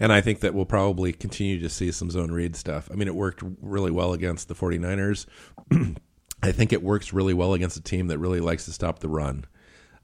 And 0.00 0.12
I 0.12 0.20
think 0.20 0.40
that 0.40 0.54
we'll 0.54 0.64
probably 0.64 1.12
continue 1.12 1.60
to 1.60 1.68
see 1.68 1.92
some 1.92 2.10
zone 2.10 2.32
read 2.32 2.56
stuff. 2.56 2.88
I 2.90 2.96
mean, 2.96 3.08
it 3.08 3.14
worked 3.14 3.42
really 3.60 3.90
well 3.90 4.12
against 4.12 4.48
the 4.48 4.54
49ers. 4.54 5.26
I 6.42 6.50
think 6.50 6.72
it 6.72 6.82
works 6.82 7.12
really 7.12 7.34
well 7.34 7.54
against 7.54 7.76
a 7.76 7.82
team 7.82 8.08
that 8.08 8.18
really 8.18 8.40
likes 8.40 8.64
to 8.64 8.72
stop 8.72 8.98
the 8.98 9.08
run. 9.08 9.44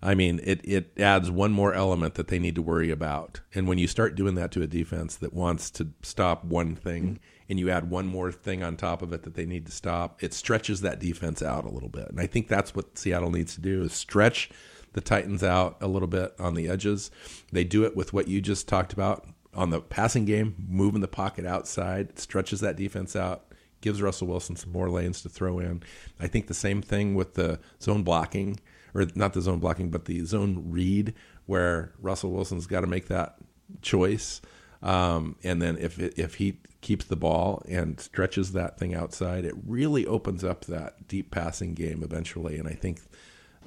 I 0.01 0.15
mean, 0.15 0.41
it, 0.45 0.61
it 0.63 0.93
adds 1.01 1.31
one 1.31 1.51
more 1.51 1.75
element 1.75 2.15
that 2.15 2.29
they 2.29 2.39
need 2.39 2.55
to 2.55 2.63
worry 2.63 2.91
about. 2.91 3.41
And 3.55 3.67
when 3.67 3.79
you 3.79 3.89
start 3.89 4.15
doing 4.15 4.37
that 4.37 4.53
to 4.53 4.63
a 4.63 4.69
defense 4.69 5.17
that 5.17 5.33
wants 5.33 5.71
to 5.73 5.89
stop 6.03 6.45
one 6.45 6.77
thing 6.77 7.19
and 7.49 7.59
you 7.59 7.71
add 7.71 7.91
one 7.91 8.07
more 8.07 8.31
thing 8.31 8.63
on 8.63 8.77
top 8.77 9.03
of 9.03 9.13
it 9.13 9.23
that 9.23 9.35
they 9.35 9.47
need 9.47 9.67
to 9.67 9.73
stop, 9.73 10.23
it 10.23 10.35
stretches 10.35 10.81
that 10.83 10.99
defense 10.99 11.43
out 11.43 11.65
a 11.65 11.71
little 11.71 11.89
bit. 11.89 12.09
And 12.09 12.21
I 12.21 12.27
think 12.27 12.49
that's 12.49 12.75
what 12.75 12.99
Seattle 12.99 13.31
needs 13.31 13.55
to 13.55 13.61
do 13.61 13.83
is 13.83 13.93
stretch 13.93 14.51
the 14.93 15.01
Titans 15.01 15.43
out 15.43 15.77
a 15.81 15.87
little 15.87 16.09
bit 16.09 16.35
on 16.39 16.55
the 16.55 16.69
edges. 16.69 17.11
They 17.53 17.65
do 17.65 17.85
it 17.85 17.97
with 17.97 18.13
what 18.13 18.29
you 18.29 18.41
just 18.41 18.69
talked 18.69 18.93
about 18.93 19.27
on 19.55 19.71
the 19.71 19.81
passing 19.81 20.25
game, 20.25 20.55
moving 20.69 21.01
the 21.01 21.09
pocket 21.09 21.47
outside, 21.47 22.19
stretches 22.19 22.61
that 22.61 22.77
defense 22.77 23.17
out, 23.17 23.53
gives 23.81 24.03
Russell 24.03 24.29
Wilson 24.29 24.57
some 24.57 24.73
more 24.73 24.91
lanes 24.91 25.23
to 25.23 25.29
throw 25.29 25.59
in. 25.59 25.83
I 26.21 26.27
think 26.27 26.47
the 26.47 26.55
same 26.55 26.83
thing 26.83 27.15
with 27.15 27.35
the 27.35 27.61
zone 27.81 28.03
blocking, 28.03 28.61
or 28.95 29.07
not 29.15 29.33
the 29.33 29.41
zone 29.41 29.59
blocking, 29.59 29.91
but 29.91 30.05
the 30.05 30.25
zone 30.25 30.65
read, 30.67 31.15
where 31.47 31.93
Russell 32.01 32.33
Wilson's 32.33 32.67
got 32.67 32.81
to 32.83 32.87
make 32.87 33.09
that 33.09 33.37
choice. 33.83 34.41
Um, 34.83 35.37
and 35.43 35.61
then 35.61 35.77
if 35.79 35.99
if 35.99 36.37
he 36.37 36.61
keeps 36.89 37.05
the 37.05 37.17
ball 37.17 37.63
and 37.69 38.01
stretches 38.01 38.53
that 38.53 38.79
thing 38.79 38.95
outside, 38.95 39.45
it 39.45 39.53
really 39.67 40.07
opens 40.07 40.43
up 40.43 40.65
that 40.65 41.07
deep 41.07 41.31
passing 41.31 41.75
game 41.75 42.03
eventually. 42.03 42.57
And 42.57 42.67
I 42.67 42.73
think 42.73 43.03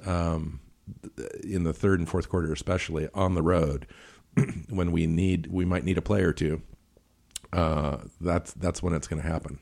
um, 0.04 0.58
in 1.44 1.62
the 1.62 1.72
third 1.72 2.00
and 2.00 2.08
fourth 2.08 2.28
quarter, 2.28 2.52
especially 2.52 3.08
on 3.14 3.36
the 3.36 3.42
road, 3.42 3.86
when 4.70 4.90
we 4.90 5.06
need 5.06 5.46
we 5.46 5.64
might 5.64 5.84
need 5.84 5.98
a 5.98 6.02
play 6.02 6.22
or 6.22 6.32
two, 6.32 6.62
uh, 7.52 7.98
that's 8.20 8.54
that's 8.54 8.82
when 8.82 8.92
it's 8.92 9.06
going 9.06 9.22
to 9.22 9.28
happen. 9.28 9.60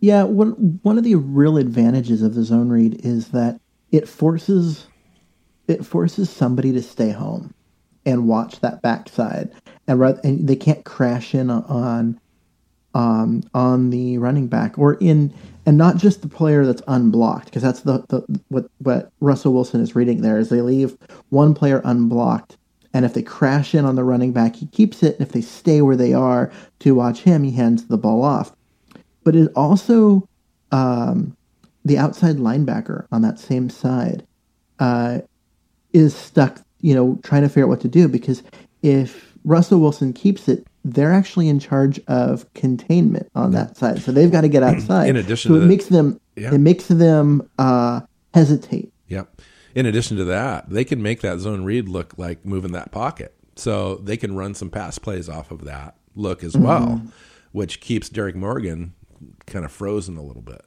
Yeah, 0.00 0.24
one 0.24 0.50
one 0.82 0.98
of 0.98 1.04
the 1.04 1.14
real 1.14 1.56
advantages 1.56 2.20
of 2.20 2.34
the 2.34 2.44
zone 2.44 2.68
read 2.68 3.00
is 3.02 3.28
that 3.28 3.58
it 3.90 4.06
forces 4.06 4.88
it 5.68 5.86
forces 5.86 6.28
somebody 6.28 6.70
to 6.72 6.82
stay 6.82 7.12
home 7.12 7.54
and 8.04 8.28
watch 8.28 8.60
that 8.60 8.82
backside, 8.82 9.52
and, 9.88 9.98
rather, 9.98 10.20
and 10.22 10.46
they 10.46 10.56
can't 10.56 10.84
crash 10.84 11.34
in 11.34 11.48
on 11.48 12.20
um, 12.94 13.42
on 13.54 13.90
the 13.90 14.18
running 14.18 14.46
back 14.46 14.78
or 14.78 14.94
in 14.94 15.32
and 15.64 15.78
not 15.78 15.96
just 15.96 16.22
the 16.22 16.28
player 16.28 16.66
that's 16.66 16.82
unblocked 16.88 17.46
because 17.46 17.62
that's 17.62 17.80
the, 17.80 18.04
the 18.08 18.40
what 18.48 18.68
what 18.78 19.10
Russell 19.20 19.52
Wilson 19.52 19.80
is 19.80 19.94
reading 19.94 20.22
there 20.22 20.38
is 20.38 20.48
they 20.48 20.60
leave 20.60 20.96
one 21.30 21.54
player 21.54 21.80
unblocked 21.84 22.56
and 22.92 23.04
if 23.04 23.14
they 23.14 23.22
crash 23.22 23.74
in 23.74 23.84
on 23.84 23.96
the 23.96 24.04
running 24.04 24.32
back 24.32 24.56
he 24.56 24.66
keeps 24.66 25.02
it 25.02 25.18
and 25.18 25.26
if 25.26 25.32
they 25.32 25.40
stay 25.40 25.80
where 25.80 25.96
they 25.96 26.12
are 26.12 26.52
to 26.80 26.94
watch 26.94 27.20
him 27.20 27.44
he 27.44 27.52
hands 27.52 27.86
the 27.86 27.98
ball 27.98 28.22
off. 28.22 28.52
But 29.24 29.36
it 29.36 29.50
also 29.54 30.28
um, 30.72 31.36
the 31.84 31.98
outside 31.98 32.36
linebacker 32.36 33.06
on 33.12 33.22
that 33.22 33.38
same 33.38 33.70
side 33.70 34.26
uh, 34.78 35.20
is 35.92 36.14
stuck 36.14 36.60
you 36.80 36.94
know 36.94 37.18
trying 37.22 37.42
to 37.42 37.48
figure 37.48 37.64
out 37.64 37.70
what 37.70 37.80
to 37.80 37.88
do 37.88 38.08
because 38.08 38.42
if 38.82 39.32
Russell 39.44 39.80
Wilson 39.80 40.12
keeps 40.12 40.48
it 40.48 40.66
they're 40.84 41.12
actually 41.12 41.48
in 41.48 41.58
charge 41.60 42.00
of 42.08 42.52
containment 42.54 43.30
on 43.34 43.52
that 43.52 43.76
side. 43.76 44.02
So 44.02 44.10
they've 44.12 44.30
got 44.32 44.40
to 44.42 44.48
get 44.48 44.62
outside. 44.70 45.08
In 45.08 45.16
addition 45.16 45.50
so 45.50 45.54
to 45.54 45.58
it 45.58 45.60
the- 45.62 45.66
makes 45.68 45.86
them 45.86 46.20
Yeah. 46.36 46.54
it 46.54 46.58
makes 46.58 46.86
them 46.86 47.48
uh, 47.58 48.00
hesitate. 48.34 48.92
Yep. 49.08 49.40
In 49.74 49.86
addition 49.86 50.16
to 50.18 50.24
that, 50.24 50.68
they 50.68 50.84
can 50.84 51.02
make 51.02 51.20
that 51.22 51.38
zone 51.38 51.64
read 51.64 51.88
look 51.88 52.14
like 52.18 52.44
moving 52.44 52.72
that 52.72 52.92
pocket. 52.92 53.34
So 53.56 53.96
they 53.96 54.16
can 54.16 54.34
run 54.34 54.54
some 54.54 54.70
pass 54.70 54.98
plays 54.98 55.28
off 55.28 55.50
of 55.50 55.64
that 55.64 55.96
look 56.14 56.42
as 56.44 56.56
well, 56.56 57.00
which 57.52 57.80
keeps 57.80 58.08
Derrick 58.08 58.34
Morgan 58.36 58.92
kind 59.46 59.64
of 59.64 59.72
frozen 59.72 60.16
a 60.16 60.22
little 60.22 60.42
bit. 60.42 60.62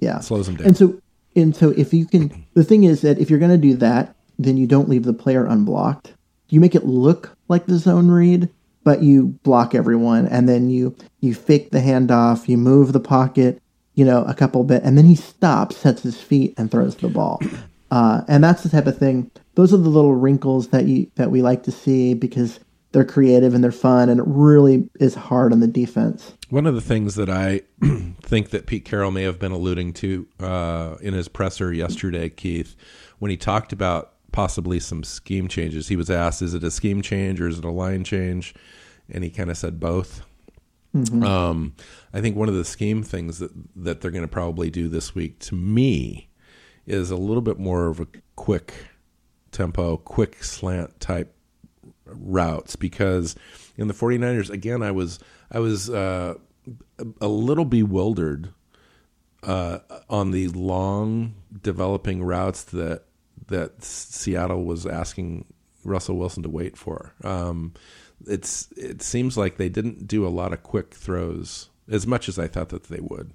Yeah. 0.00 0.20
Slows 0.20 0.46
them 0.46 0.56
down. 0.56 0.68
And 0.68 0.76
so 0.76 1.00
and 1.36 1.56
so 1.56 1.70
if 1.70 1.92
you 1.92 2.06
can 2.06 2.46
the 2.54 2.64
thing 2.64 2.84
is 2.84 3.00
that 3.02 3.18
if 3.18 3.30
you're 3.30 3.38
going 3.38 3.50
to 3.50 3.58
do 3.58 3.74
that, 3.76 4.14
then 4.38 4.56
you 4.56 4.66
don't 4.66 4.88
leave 4.88 5.04
the 5.04 5.12
player 5.14 5.44
unblocked. 5.46 6.14
You 6.48 6.60
make 6.60 6.74
it 6.74 6.84
look 6.84 7.36
like 7.48 7.66
the 7.66 7.78
zone 7.78 8.08
read, 8.10 8.48
but 8.84 9.02
you 9.02 9.38
block 9.42 9.74
everyone 9.74 10.26
and 10.28 10.48
then 10.48 10.70
you 10.70 10.94
you 11.20 11.34
fake 11.34 11.70
the 11.70 11.80
handoff, 11.80 12.48
you 12.48 12.56
move 12.56 12.92
the 12.92 13.00
pocket, 13.00 13.60
you 13.94 14.04
know, 14.04 14.24
a 14.24 14.34
couple 14.34 14.62
bit 14.64 14.82
and 14.84 14.96
then 14.96 15.06
he 15.06 15.16
stops, 15.16 15.76
sets 15.78 16.02
his 16.02 16.20
feet 16.20 16.54
and 16.56 16.70
throws 16.70 16.96
the 16.96 17.08
ball. 17.08 17.40
Uh, 17.90 18.24
and 18.26 18.42
that's 18.42 18.64
the 18.64 18.68
type 18.68 18.88
of 18.88 18.98
thing. 18.98 19.30
Those 19.54 19.72
are 19.72 19.76
the 19.76 19.88
little 19.88 20.16
wrinkles 20.16 20.68
that 20.68 20.86
you 20.86 21.08
that 21.14 21.30
we 21.30 21.42
like 21.42 21.62
to 21.64 21.70
see 21.70 22.14
because 22.14 22.58
they're 22.90 23.04
creative 23.04 23.54
and 23.54 23.62
they're 23.62 23.70
fun 23.72 24.08
and 24.08 24.18
it 24.20 24.26
really 24.26 24.88
is 24.98 25.14
hard 25.14 25.52
on 25.52 25.60
the 25.60 25.68
defense. 25.68 26.32
One 26.48 26.66
of 26.66 26.74
the 26.74 26.80
things 26.80 27.16
that 27.16 27.28
I 27.28 27.60
think 28.22 28.50
that 28.50 28.66
Pete 28.66 28.84
Carroll 28.84 29.10
may 29.10 29.22
have 29.22 29.38
been 29.38 29.52
alluding 29.52 29.92
to 29.94 30.26
uh, 30.40 30.96
in 31.02 31.12
his 31.14 31.28
presser 31.28 31.72
yesterday, 31.72 32.28
Keith, 32.30 32.74
when 33.18 33.30
he 33.30 33.36
talked 33.36 33.72
about 33.72 34.13
possibly 34.34 34.80
some 34.80 35.04
scheme 35.04 35.46
changes, 35.46 35.86
he 35.86 35.94
was 35.94 36.10
asked, 36.10 36.42
"Is 36.42 36.54
it 36.54 36.64
a 36.64 36.70
scheme 36.70 37.02
change 37.02 37.40
or 37.40 37.46
is 37.46 37.58
it 37.58 37.64
a 37.64 37.70
line 37.70 38.02
change?" 38.02 38.52
And 39.08 39.22
he 39.22 39.30
kind 39.30 39.48
of 39.48 39.56
said 39.56 39.78
both. 39.78 40.22
Um, 41.24 41.74
I 42.12 42.20
think 42.20 42.36
one 42.36 42.48
of 42.48 42.54
the 42.54 42.64
scheme 42.64 43.02
things 43.04 43.38
that 43.38 43.52
that 43.76 44.00
they're 44.00 44.10
going 44.10 44.22
to 44.22 44.28
probably 44.28 44.70
do 44.70 44.88
this 44.88 45.14
week, 45.14 45.38
to 45.40 45.54
me, 45.54 46.28
is 46.84 47.12
a 47.12 47.16
little 47.16 47.42
bit 47.42 47.60
more 47.60 47.86
of 47.86 48.00
a 48.00 48.08
quick 48.34 48.74
tempo, 49.52 49.96
quick 49.96 50.42
slant 50.42 50.98
type 50.98 51.32
routes 52.06 52.76
because 52.76 53.34
in 53.76 53.88
the 53.88 53.94
49ers 53.94 54.50
again 54.50 54.82
I 54.82 54.90
was 54.90 55.18
I 55.50 55.58
was 55.58 55.88
uh, 55.88 56.34
a, 56.98 57.06
a 57.20 57.28
little 57.28 57.64
bewildered 57.64 58.52
uh, 59.42 59.78
on 60.10 60.32
the 60.32 60.48
long 60.48 61.34
developing 61.62 62.22
routes 62.22 62.64
that 62.64 63.04
that 63.48 63.82
Seattle 63.82 64.64
was 64.64 64.86
asking 64.86 65.46
Russell 65.84 66.16
Wilson 66.16 66.42
to 66.42 66.48
wait 66.48 66.76
for. 66.76 67.14
Um, 67.22 67.74
it's 68.26 68.68
it 68.76 69.02
seems 69.02 69.36
like 69.36 69.56
they 69.56 69.68
didn't 69.68 70.06
do 70.06 70.26
a 70.26 70.28
lot 70.28 70.52
of 70.52 70.62
quick 70.62 70.94
throws 70.94 71.68
as 71.90 72.06
much 72.06 72.28
as 72.28 72.38
I 72.38 72.46
thought 72.46 72.70
that 72.70 72.84
they 72.84 73.00
would. 73.00 73.32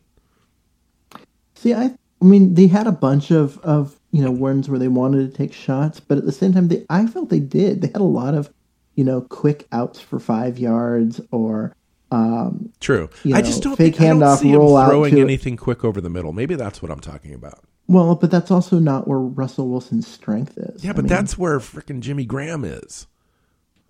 See, 1.56 1.74
I, 1.74 1.96
I 2.22 2.26
mean, 2.26 2.54
they 2.54 2.68
had 2.68 2.88
a 2.88 2.92
bunch 2.92 3.32
of, 3.32 3.58
of 3.60 4.00
you 4.12 4.24
know 4.24 4.32
ones 4.32 4.70
where 4.70 4.80
they 4.80 4.88
wanted 4.88 5.30
to 5.30 5.38
take 5.38 5.54
shots, 5.54 6.00
but 6.00 6.18
at 6.18 6.26
the 6.26 6.32
same 6.32 6.54
time, 6.54 6.68
they 6.68 6.86
I 6.90 7.06
felt 7.06 7.30
they 7.30 7.40
did. 7.40 7.82
They 7.82 7.88
had 7.88 7.98
a 7.98 8.04
lot 8.04 8.34
of, 8.34 8.52
you 8.96 9.04
know, 9.04 9.22
quick 9.22 9.68
outs 9.72 10.00
for 10.00 10.20
five 10.20 10.58
yards 10.58 11.22
or, 11.32 11.76
um, 12.12 12.72
True. 12.80 13.10
You 13.24 13.36
I 13.36 13.42
just 13.42 13.62
don't 13.62 13.76
fake 13.76 13.98
think 13.98 14.10
I 14.10 14.14
don't 14.14 14.22
handoff, 14.22 14.38
see 14.40 14.50
him 14.50 14.60
throwing 14.60 15.20
anything 15.20 15.58
quick 15.58 15.84
over 15.84 16.02
the 16.02 16.10
middle. 16.10 16.32
Maybe 16.32 16.56
that's 16.56 16.82
what 16.82 16.92
I'm 16.92 17.00
talking 17.00 17.34
about. 17.34 17.64
Well, 17.90 18.16
but 18.16 18.32
that's 18.32 18.52
also 18.52 18.80
not 18.80 19.08
where 19.08 19.20
Russell 19.20 19.68
Wilson's 19.68 20.08
strength 20.08 20.58
is. 20.58 20.84
Yeah, 20.84 20.92
I 20.92 20.94
but 20.94 21.06
mean, 21.06 21.10
that's 21.10 21.38
where 21.38 21.60
freaking 21.60 22.00
Jimmy 22.00 22.24
Graham 22.24 22.64
is. 22.64 23.08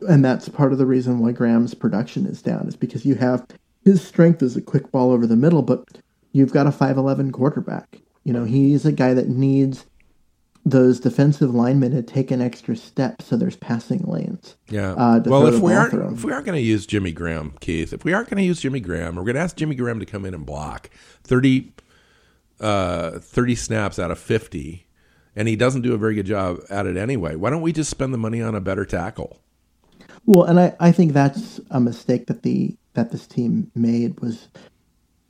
and 0.07 0.23
that's 0.23 0.47
part 0.49 0.71
of 0.71 0.77
the 0.77 0.85
reason 0.85 1.19
why 1.19 1.33
Graham's 1.33 1.73
production 1.73 2.25
is 2.25 2.41
down 2.41 2.67
is 2.67 2.75
because 2.75 3.05
you 3.05 3.15
have 3.15 3.45
his 3.83 4.01
strength 4.05 4.41
is 4.41 4.55
a 4.57 4.61
quick 4.61 4.91
ball 4.91 5.11
over 5.11 5.27
the 5.27 5.35
middle, 5.35 5.61
but 5.61 5.83
you've 6.31 6.51
got 6.53 6.65
a 6.67 6.71
five 6.71 6.97
eleven 6.97 7.31
quarterback. 7.31 7.99
You 8.23 8.33
know, 8.33 8.45
he's 8.45 8.85
a 8.85 8.91
guy 8.91 9.13
that 9.13 9.27
needs 9.29 9.85
those 10.65 10.99
defensive 10.99 11.55
linemen 11.55 11.91
to 11.91 12.03
take 12.03 12.31
an 12.31 12.41
extra 12.41 12.75
step 12.75 13.21
so 13.21 13.35
there's 13.37 13.55
passing 13.55 14.01
lanes. 14.03 14.55
Yeah. 14.69 14.91
uh, 14.93 15.21
well, 15.25 15.47
if 15.47 15.59
we 15.61 15.73
aren't 15.73 15.93
if 16.13 16.23
we 16.23 16.31
aren't 16.31 16.45
going 16.45 16.57
to 16.57 16.61
use 16.61 16.85
Jimmy 16.85 17.11
Graham, 17.11 17.53
Keith, 17.59 17.91
if 17.93 18.03
we 18.03 18.13
aren't 18.13 18.29
going 18.29 18.37
to 18.37 18.43
use 18.43 18.61
Jimmy 18.61 18.79
Graham, 18.79 19.15
we're 19.15 19.23
going 19.23 19.35
to 19.35 19.41
ask 19.41 19.55
Jimmy 19.55 19.75
Graham 19.75 19.99
to 19.99 20.05
come 20.05 20.25
in 20.25 20.33
and 20.33 20.45
block 20.45 20.89
30, 21.23 21.71
uh, 22.59 23.19
30 23.19 23.55
snaps 23.55 23.99
out 23.99 24.11
of 24.11 24.19
fifty, 24.19 24.87
and 25.35 25.47
he 25.47 25.55
doesn't 25.55 25.81
do 25.81 25.93
a 25.93 25.97
very 25.97 26.15
good 26.15 26.25
job 26.25 26.59
at 26.69 26.85
it 26.85 26.97
anyway. 26.97 27.35
Why 27.35 27.49
don't 27.49 27.61
we 27.61 27.73
just 27.73 27.89
spend 27.89 28.13
the 28.13 28.17
money 28.17 28.41
on 28.41 28.55
a 28.55 28.61
better 28.61 28.85
tackle? 28.85 29.39
Well, 30.25 30.43
and 30.43 30.59
I, 30.59 30.75
I 30.79 30.91
think 30.91 31.13
that's 31.13 31.59
a 31.71 31.79
mistake 31.79 32.27
that 32.27 32.43
the 32.43 32.75
that 32.93 33.11
this 33.11 33.27
team 33.27 33.71
made 33.75 34.19
was 34.19 34.49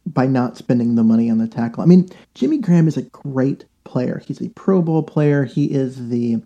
by 0.06 0.26
not 0.26 0.58
spending 0.58 0.96
the 0.96 1.04
money 1.04 1.30
on 1.30 1.38
the 1.38 1.48
tackle. 1.48 1.84
I 1.84 1.86
mean, 1.86 2.10
Jimmy 2.34 2.58
Graham 2.58 2.88
is 2.88 2.98
a 2.98 3.04
great 3.04 3.66
player. 3.84 4.22
He's 4.26 4.42
a 4.42 4.50
Pro 4.50 4.82
Bowl 4.82 5.04
player. 5.04 5.46
He 5.46 5.66
is 5.66 6.10
the 6.10 6.42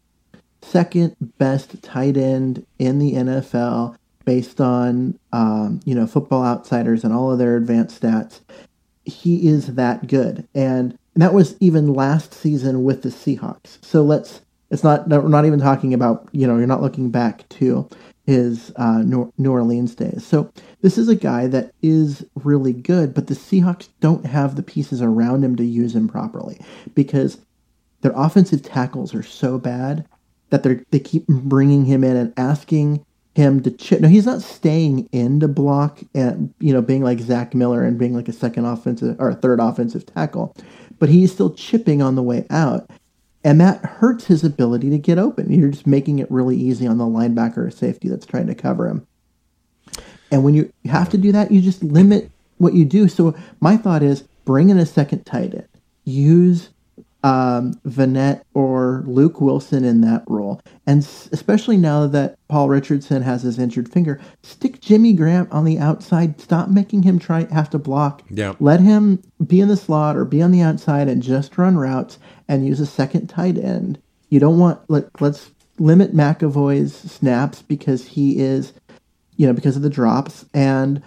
second 0.62 1.16
best 1.38 1.82
tight 1.82 2.18
end 2.18 2.66
in 2.80 3.00
the 3.00 3.14
NFL 3.14 3.96
based 4.26 4.62
on 4.62 5.20
um, 5.32 5.80
you 5.86 5.96
know 5.96 6.08
Football 6.08 6.44
Outsiders 6.44 7.04
and 7.04 7.14
all 7.14 7.32
of 7.32 7.40
their 7.40 7.58
advanced 7.58 8.02
stats. 8.02 8.42
He 9.06 9.48
is 9.48 9.76
that 9.76 10.08
good, 10.08 10.48
and 10.54 10.98
that 11.16 11.34
was 11.34 11.56
even 11.60 11.94
last 11.94 12.34
season 12.34 12.84
with 12.84 13.02
the 13.04 13.10
Seahawks. 13.10 13.84
So 13.84 14.02
let's. 14.02 14.42
It's 14.72 14.84
not. 14.84 15.08
We're 15.08 15.28
not 15.28 15.46
even 15.46 15.60
talking 15.60 15.94
about. 15.94 16.28
You 16.32 16.48
know, 16.48 16.58
you're 16.58 16.68
not 16.68 16.82
looking 16.82 17.12
back 17.12 17.48
to 17.50 17.88
his 18.26 18.72
uh, 18.78 19.02
New 19.02 19.52
Orleans 19.52 19.96
days. 19.96 20.26
So 20.26 20.52
this 20.82 20.98
is 20.98 21.10
a 21.10 21.16
guy 21.16 21.48
that 21.48 21.74
is 21.82 22.26
really 22.36 22.74
good, 22.74 23.14
but 23.14 23.28
the 23.28 23.34
Seahawks 23.34 23.90
don't 24.00 24.26
have 24.26 24.56
the 24.56 24.64
pieces 24.64 25.02
around 25.02 25.44
him 25.44 25.56
to 25.58 25.66
use 25.66 25.96
him 25.96 26.08
properly 26.08 26.60
because 26.96 27.40
their 28.02 28.14
offensive 28.16 28.64
tackles 28.64 29.14
are 29.14 29.24
so 29.24 29.58
bad 29.58 30.06
that 30.50 30.64
they're 30.64 30.84
they 30.92 31.00
keep 31.00 31.28
bringing 31.28 31.86
him 31.86 32.04
in 32.04 32.16
and 32.16 32.34
asking 32.38 33.06
him 33.36 33.62
to 33.64 33.72
chip. 33.72 34.02
No, 34.02 34.08
he's 34.08 34.26
not 34.26 34.42
staying 34.42 35.10
in 35.12 35.40
to 35.40 35.48
block 35.48 36.02
and 36.14 36.54
you 36.60 36.74
know 36.74 36.82
being 36.82 37.04
like 37.04 37.20
Zach 37.20 37.54
Miller 37.54 37.84
and 37.84 37.98
being 37.98 38.14
like 38.14 38.28
a 38.28 38.34
second 38.34 38.66
offensive 38.66 39.16
or 39.20 39.30
a 39.30 39.36
third 39.36 39.60
offensive 39.60 40.06
tackle, 40.06 40.56
but 41.00 41.10
he's 41.10 41.32
still 41.32 41.54
chipping 41.54 42.02
on 42.02 42.16
the 42.16 42.24
way 42.24 42.46
out. 42.50 42.90
And 43.44 43.60
that 43.60 43.84
hurts 43.84 44.26
his 44.26 44.44
ability 44.44 44.90
to 44.92 44.98
get 44.98 45.18
open. 45.18 45.52
You're 45.52 45.70
just 45.70 45.86
making 45.86 46.20
it 46.20 46.32
really 46.32 46.56
easy 46.56 46.88
on 46.88 46.98
the 46.98 47.04
linebacker 47.04 47.58
or 47.58 47.72
safety 47.72 48.08
that's 48.08 48.26
trying 48.26 48.48
to 48.48 48.56
cover 48.56 48.88
him. 48.88 49.06
And 50.32 50.44
when 50.44 50.54
you 50.54 50.72
have 50.86 51.10
to 51.10 51.18
do 51.18 51.32
that, 51.34 51.52
you 51.52 51.60
just 51.62 51.84
limit 51.84 52.32
what 52.58 52.74
you 52.74 52.86
do. 52.86 53.10
So 53.10 53.36
my 53.60 53.76
thought 53.76 54.02
is 54.02 54.24
bring 54.46 54.70
in 54.70 54.78
a 54.78 54.86
second 54.86 55.26
tight 55.26 55.54
end. 55.54 55.68
Use 56.06 56.70
um, 57.24 57.74
Vannett 57.88 58.42
or 58.54 59.04
Luke 59.08 59.40
Wilson 59.40 59.84
in 59.86 60.02
that 60.02 60.24
role. 60.28 60.62
And 60.86 61.04
s- 61.04 61.30
especially 61.32 61.78
now 61.78 62.06
that 62.08 62.38
Paul 62.50 62.70
Richardson 62.70 63.22
has 63.22 63.44
his 63.44 63.58
injured 63.58 63.90
finger, 63.90 64.20
stick 64.44 64.82
Jimmy 64.82 65.14
Graham 65.14 65.48
on 65.52 65.66
the 65.66 65.80
outside. 65.80 66.40
Stop 66.40 66.70
making 66.70 67.04
him 67.04 67.20
try 67.20 67.46
have 67.52 67.70
to 67.72 67.80
block. 67.80 68.24
Yeah. 68.30 68.54
Let 68.60 68.82
him 68.82 69.22
be 69.46 69.62
in 69.62 69.70
the 69.70 69.78
slot 69.78 70.18
or 70.18 70.26
be 70.26 70.42
on 70.42 70.52
the 70.52 70.62
outside 70.62 71.08
and 71.08 71.24
just 71.24 71.58
run 71.58 71.78
routes 71.78 72.20
and 72.48 72.66
use 72.66 72.80
a 72.80 72.86
second 72.86 73.28
tight 73.28 73.58
end. 73.58 74.02
You 74.30 74.40
don't 74.40 74.60
want 74.60 74.82
let 74.90 75.10
let's 75.22 75.52
limit 75.80 76.14
McEvoy's 76.16 76.94
snaps 76.94 77.62
because 77.62 78.06
he 78.06 78.40
is 78.40 78.74
you 79.36 79.48
know, 79.48 79.54
because 79.54 79.76
of 79.76 79.82
the 79.82 79.90
drops 79.90 80.46
and 80.54 81.02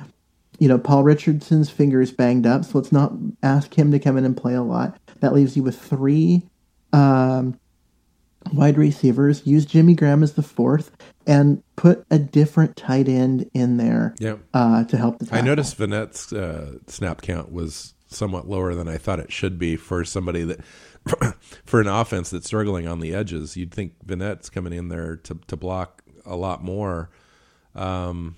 you 0.59 0.69
know, 0.69 0.79
Paul 0.79 1.03
Richardson's 1.05 1.69
finger 1.69 2.01
is 2.01 2.13
banged 2.13 2.47
up, 2.47 2.65
so 2.65 2.79
let's 2.79 2.91
not 2.91 3.13
ask 3.43 3.75
him 3.75 3.91
to 3.93 3.99
come 3.99 4.17
in 4.17 4.25
and 4.25 4.35
play 4.35 4.55
a 4.55 4.63
lot. 4.63 4.99
That 5.21 5.35
leaves 5.35 5.57
you 5.57 5.63
with 5.63 5.81
three 5.81 6.43
um, 6.93 7.59
wide 8.53 8.79
receivers. 8.79 9.47
Use 9.47 9.67
Jimmy 9.67 9.95
Graham 9.95 10.23
as 10.23 10.35
the 10.35 10.43
fourth, 10.43 10.91
and 11.27 11.63
put 11.77 12.05
a 12.11 12.19
different 12.19 12.77
tight 12.77 13.09
end 13.09 13.51
in 13.55 13.77
there 13.77 14.15
Yeah. 14.19 14.37
uh, 14.55 14.85
to 14.85 14.97
help 14.97 15.19
the. 15.19 15.35
I 15.35 15.41
noticed 15.41 15.77
Vannett's 15.79 16.33
uh, 16.33 16.79
snap 16.87 17.23
count 17.23 17.53
was 17.53 17.95
somewhat 18.09 18.49
lower 18.49 18.75
than 18.75 18.87
I 18.89 18.99
thought 18.99 19.19
it 19.19 19.33
should 19.33 19.59
be 19.59 19.77
for 19.77 20.05
somebody 20.05 20.45
that 20.45 20.61
for 21.67 21.81
an 21.81 21.89
offense 21.89 22.31
that's 22.31 22.47
struggling 22.47 22.87
on 22.87 23.01
the 23.01 23.15
edges. 23.15 23.57
You'd 23.57 23.73
think 23.75 23.95
Vannett's 24.07 24.49
coming 24.51 24.73
in 24.73 24.89
there 24.89 25.17
to 25.17 25.39
to 25.49 25.57
block 25.57 26.03
a 26.25 26.37
lot 26.37 26.63
more. 26.63 27.11
Um, 27.75 28.37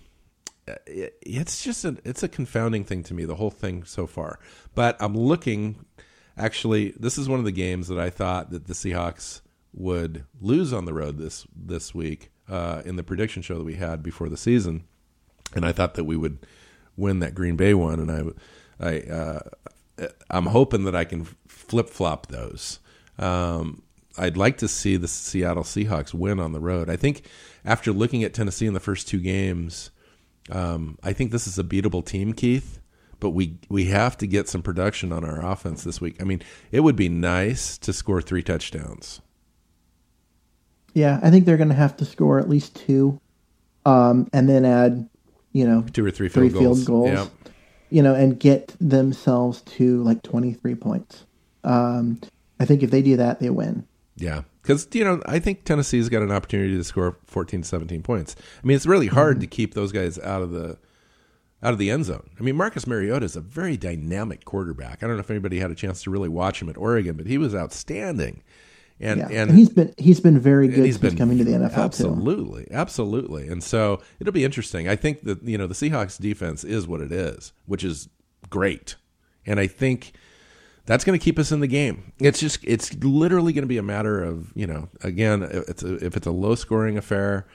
it, 0.86 1.16
it's 1.22 1.62
just 1.62 1.84
a 1.84 1.96
it's 2.04 2.22
a 2.22 2.28
confounding 2.28 2.84
thing 2.84 3.02
to 3.04 3.14
me 3.14 3.24
the 3.24 3.36
whole 3.36 3.50
thing 3.50 3.84
so 3.84 4.06
far. 4.06 4.38
But 4.74 4.96
I'm 5.00 5.16
looking. 5.16 5.84
Actually, 6.38 6.94
this 6.98 7.18
is 7.18 7.28
one 7.28 7.40
of 7.40 7.44
the 7.44 7.52
games 7.52 7.88
that 7.88 7.98
I 7.98 8.10
thought 8.10 8.50
that 8.50 8.66
the 8.66 8.74
Seahawks 8.74 9.40
would 9.74 10.24
lose 10.40 10.72
on 10.72 10.84
the 10.84 10.94
road 10.94 11.18
this 11.18 11.46
this 11.54 11.94
week 11.94 12.30
uh, 12.48 12.82
in 12.84 12.96
the 12.96 13.02
prediction 13.02 13.42
show 13.42 13.58
that 13.58 13.64
we 13.64 13.74
had 13.74 14.02
before 14.02 14.28
the 14.28 14.36
season, 14.36 14.84
and 15.54 15.66
I 15.66 15.72
thought 15.72 15.94
that 15.94 16.04
we 16.04 16.16
would 16.16 16.46
win 16.96 17.18
that 17.20 17.34
Green 17.34 17.56
Bay 17.56 17.74
one, 17.74 18.00
and 18.00 18.34
I, 18.80 18.88
I, 18.88 19.00
uh, 19.00 19.40
I'm 20.30 20.46
hoping 20.46 20.84
that 20.84 20.94
I 20.94 21.04
can 21.04 21.26
flip 21.48 21.88
flop 21.88 22.28
those. 22.28 22.78
Um, 23.18 23.82
I'd 24.16 24.36
like 24.36 24.58
to 24.58 24.68
see 24.68 24.96
the 24.96 25.08
Seattle 25.08 25.62
Seahawks 25.62 26.14
win 26.14 26.40
on 26.40 26.52
the 26.52 26.60
road. 26.60 26.88
I 26.90 26.96
think 26.96 27.22
after 27.64 27.92
looking 27.92 28.24
at 28.24 28.34
Tennessee 28.34 28.66
in 28.66 28.74
the 28.74 28.80
first 28.80 29.08
two 29.08 29.20
games, 29.20 29.90
um, 30.50 30.98
I 31.02 31.12
think 31.12 31.30
this 31.30 31.46
is 31.46 31.58
a 31.58 31.64
beatable 31.64 32.04
team, 32.04 32.32
Keith. 32.32 32.77
But 33.20 33.30
we 33.30 33.58
we 33.68 33.86
have 33.86 34.16
to 34.18 34.26
get 34.26 34.48
some 34.48 34.62
production 34.62 35.12
on 35.12 35.24
our 35.24 35.44
offense 35.44 35.84
this 35.84 36.00
week. 36.00 36.20
I 36.20 36.24
mean, 36.24 36.40
it 36.70 36.80
would 36.80 36.96
be 36.96 37.08
nice 37.08 37.76
to 37.78 37.92
score 37.92 38.22
three 38.22 38.42
touchdowns. 38.42 39.20
Yeah, 40.94 41.20
I 41.22 41.30
think 41.30 41.44
they're 41.44 41.56
going 41.56 41.68
to 41.68 41.74
have 41.74 41.96
to 41.98 42.04
score 42.04 42.38
at 42.38 42.48
least 42.48 42.74
two, 42.74 43.20
um, 43.84 44.28
and 44.32 44.48
then 44.48 44.64
add, 44.64 45.08
you 45.52 45.66
know, 45.66 45.84
Two 45.92 46.04
or 46.04 46.10
three 46.10 46.28
three 46.28 46.48
field 46.48 46.64
goals. 46.64 46.78
field 46.78 46.86
goals. 46.86 47.10
Yeah. 47.10 47.26
You 47.90 48.02
know, 48.02 48.14
and 48.14 48.38
get 48.38 48.74
themselves 48.80 49.62
to 49.62 50.02
like 50.02 50.22
twenty 50.22 50.52
three 50.52 50.74
points. 50.74 51.24
Um, 51.64 52.20
I 52.60 52.64
think 52.64 52.82
if 52.82 52.90
they 52.90 53.02
do 53.02 53.16
that, 53.16 53.40
they 53.40 53.50
win. 53.50 53.86
Yeah. 54.16 54.42
Because, 54.62 54.86
you 54.92 55.02
know, 55.04 55.22
I 55.26 55.38
think 55.38 55.64
Tennessee's 55.64 56.08
got 56.08 56.22
an 56.22 56.30
opportunity 56.30 56.76
to 56.76 56.84
score 56.84 57.16
14, 57.24 57.62
17 57.62 58.02
points. 58.02 58.36
I 58.62 58.66
mean, 58.66 58.76
it's 58.76 58.84
really 58.86 59.06
hard 59.06 59.40
to 59.40 59.46
keep 59.46 59.72
those 59.72 59.92
guys 59.92 60.18
out 60.18 60.42
of 60.42 60.50
the 60.50 60.76
out 61.62 61.72
of 61.72 61.78
the 61.78 61.90
end 61.90 62.04
zone. 62.04 62.30
I 62.38 62.42
mean, 62.42 62.56
Marcus 62.56 62.86
Mariota 62.86 63.24
is 63.24 63.36
a 63.36 63.40
very 63.40 63.76
dynamic 63.76 64.44
quarterback. 64.44 65.02
I 65.02 65.06
don't 65.06 65.16
know 65.16 65.20
if 65.20 65.30
anybody 65.30 65.58
had 65.58 65.70
a 65.70 65.74
chance 65.74 66.02
to 66.02 66.10
really 66.10 66.28
watch 66.28 66.62
him 66.62 66.68
at 66.68 66.76
Oregon, 66.76 67.16
but 67.16 67.26
he 67.26 67.38
was 67.38 67.54
outstanding. 67.54 68.42
And 69.00 69.20
Yeah, 69.20 69.26
and, 69.26 69.50
and 69.50 69.58
he's 69.58 69.68
been 69.68 69.94
he's 69.96 70.20
been 70.20 70.38
very 70.40 70.66
good 70.68 70.84
he's 70.84 70.98
since 70.98 71.10
been 71.10 71.18
coming 71.18 71.38
to 71.38 71.44
the 71.44 71.52
NFL 71.52 71.74
too. 71.74 71.80
absolutely, 71.80 72.66
absolutely. 72.70 73.48
And 73.48 73.62
so 73.62 74.00
it'll 74.18 74.32
be 74.32 74.44
interesting. 74.44 74.88
I 74.88 74.96
think 74.96 75.22
that 75.22 75.42
you 75.42 75.56
know 75.56 75.66
the 75.66 75.74
Seahawks 75.74 76.20
defense 76.20 76.64
is 76.64 76.88
what 76.88 77.00
it 77.00 77.12
is, 77.12 77.52
which 77.66 77.84
is 77.84 78.08
great, 78.50 78.96
and 79.46 79.60
I 79.60 79.68
think 79.68 80.14
that's 80.86 81.04
going 81.04 81.16
to 81.18 81.22
keep 81.22 81.38
us 81.38 81.52
in 81.52 81.60
the 81.60 81.68
game. 81.68 82.12
It's 82.18 82.40
just 82.40 82.58
it's 82.64 82.92
literally 82.94 83.52
going 83.52 83.62
to 83.62 83.68
be 83.68 83.78
a 83.78 83.82
matter 83.82 84.22
of 84.22 84.52
you 84.56 84.66
know 84.66 84.88
again 85.02 85.42
it's 85.44 85.84
a, 85.84 85.94
if 86.04 86.16
it's 86.16 86.26
a 86.26 86.32
low 86.32 86.56
scoring 86.56 86.98
affair, 86.98 87.46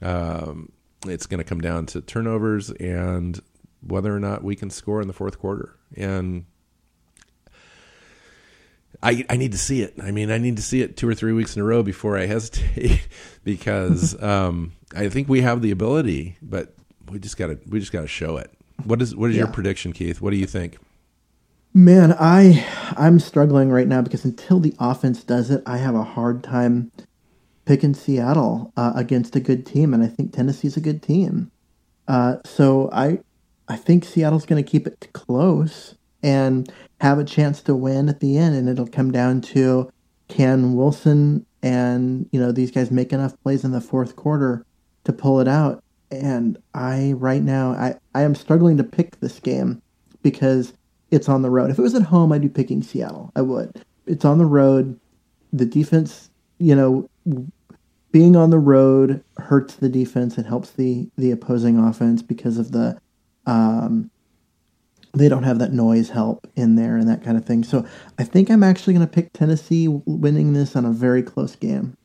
um, 0.00 0.72
it's 1.08 1.26
going 1.26 1.38
to 1.38 1.44
come 1.44 1.60
down 1.60 1.86
to 1.86 2.00
turnovers 2.00 2.70
and 2.70 3.40
whether 3.80 4.14
or 4.14 4.20
not 4.20 4.42
we 4.42 4.56
can 4.56 4.70
score 4.70 5.00
in 5.00 5.08
the 5.08 5.14
fourth 5.14 5.38
quarter 5.38 5.76
and. 5.96 6.44
I, 9.02 9.26
I 9.28 9.36
need 9.36 9.52
to 9.52 9.58
see 9.58 9.82
it. 9.82 9.94
I 10.02 10.10
mean, 10.10 10.30
I 10.30 10.38
need 10.38 10.56
to 10.56 10.62
see 10.62 10.80
it 10.80 10.96
two 10.96 11.06
or 11.06 11.14
three 11.14 11.34
weeks 11.34 11.54
in 11.54 11.60
a 11.60 11.64
row 11.66 11.82
before 11.82 12.16
I 12.16 12.24
hesitate, 12.24 13.06
because 13.44 14.20
um, 14.22 14.72
I 14.96 15.10
think 15.10 15.28
we 15.28 15.42
have 15.42 15.60
the 15.60 15.70
ability, 15.70 16.38
but 16.40 16.74
we 17.10 17.18
just 17.18 17.36
got 17.36 17.48
to 17.48 17.58
we 17.68 17.78
just 17.78 17.92
got 17.92 18.00
to 18.00 18.08
show 18.08 18.38
it. 18.38 18.50
What 18.84 19.02
is 19.02 19.14
what 19.14 19.30
is 19.30 19.36
your 19.36 19.48
prediction, 19.48 19.92
Keith? 19.92 20.20
What 20.20 20.30
do 20.30 20.36
you 20.36 20.46
think? 20.46 20.78
Man, 21.74 22.16
I 22.18 22.66
I'm 22.96 23.20
struggling 23.20 23.70
right 23.70 23.86
now 23.86 24.00
because 24.00 24.24
until 24.24 24.60
the 24.60 24.74
offense 24.78 25.22
does 25.22 25.50
it, 25.50 25.62
I 25.66 25.76
have 25.76 25.94
a 25.94 26.04
hard 26.04 26.42
time 26.42 26.90
picking 27.66 27.94
Seattle 27.94 28.72
uh, 28.76 28.92
against 28.96 29.36
a 29.36 29.40
good 29.40 29.66
team, 29.66 29.92
and 29.92 30.02
I 30.02 30.06
think 30.06 30.32
Tennessee's 30.32 30.76
a 30.76 30.80
good 30.80 31.02
team. 31.02 31.50
Uh, 32.08 32.36
so 32.44 32.88
I 32.92 33.20
I 33.68 33.76
think 33.76 34.04
Seattle's 34.04 34.46
going 34.46 34.62
to 34.62 34.68
keep 34.68 34.86
it 34.86 35.08
close 35.12 35.96
and 36.22 36.72
have 37.00 37.18
a 37.18 37.24
chance 37.24 37.60
to 37.62 37.74
win 37.74 38.08
at 38.08 38.20
the 38.20 38.38
end, 38.38 38.56
and 38.56 38.68
it'll 38.68 38.86
come 38.86 39.12
down 39.12 39.42
to 39.42 39.90
can 40.28 40.74
Wilson 40.74 41.46
and 41.62 42.28
you 42.32 42.40
know 42.40 42.52
these 42.52 42.70
guys 42.70 42.90
make 42.90 43.12
enough 43.12 43.34
plays 43.42 43.64
in 43.64 43.72
the 43.72 43.80
fourth 43.80 44.16
quarter 44.16 44.64
to 45.04 45.12
pull 45.12 45.40
it 45.40 45.48
out. 45.48 45.82
And 46.10 46.58
I 46.74 47.12
right 47.16 47.42
now 47.42 47.72
I 47.72 47.96
I 48.14 48.22
am 48.22 48.34
struggling 48.34 48.76
to 48.76 48.84
pick 48.84 49.20
this 49.20 49.40
game 49.40 49.82
because 50.22 50.72
it's 51.10 51.28
on 51.28 51.42
the 51.42 51.50
road. 51.50 51.70
If 51.70 51.78
it 51.78 51.82
was 51.82 51.94
at 51.94 52.02
home, 52.02 52.32
I'd 52.32 52.42
be 52.42 52.48
picking 52.48 52.82
Seattle. 52.82 53.32
I 53.36 53.42
would. 53.42 53.84
It's 54.06 54.24
on 54.24 54.38
the 54.38 54.46
road. 54.46 54.98
The 55.52 55.66
defense, 55.66 56.30
you 56.58 56.74
know, 56.74 57.08
being 58.12 58.36
on 58.36 58.50
the 58.50 58.58
road 58.58 59.22
hurts 59.38 59.74
the 59.74 59.88
defense. 59.88 60.38
It 60.38 60.46
helps 60.46 60.70
the 60.70 61.08
the 61.16 61.30
opposing 61.30 61.78
offense 61.78 62.22
because 62.22 62.58
of 62.58 62.72
the 62.72 62.98
um, 63.46 64.10
they 65.16 65.28
don't 65.28 65.44
have 65.44 65.58
that 65.58 65.72
noise 65.72 66.10
help 66.10 66.46
in 66.56 66.76
there 66.76 66.96
and 66.96 67.08
that 67.08 67.24
kind 67.24 67.36
of 67.36 67.44
thing. 67.44 67.64
So 67.64 67.86
I 68.18 68.24
think 68.24 68.50
I'm 68.50 68.62
actually 68.62 68.94
going 68.94 69.06
to 69.06 69.12
pick 69.12 69.32
Tennessee 69.32 69.88
winning 69.88 70.52
this 70.52 70.76
on 70.76 70.84
a 70.84 70.92
very 70.92 71.22
close 71.22 71.56
game. 71.56 71.96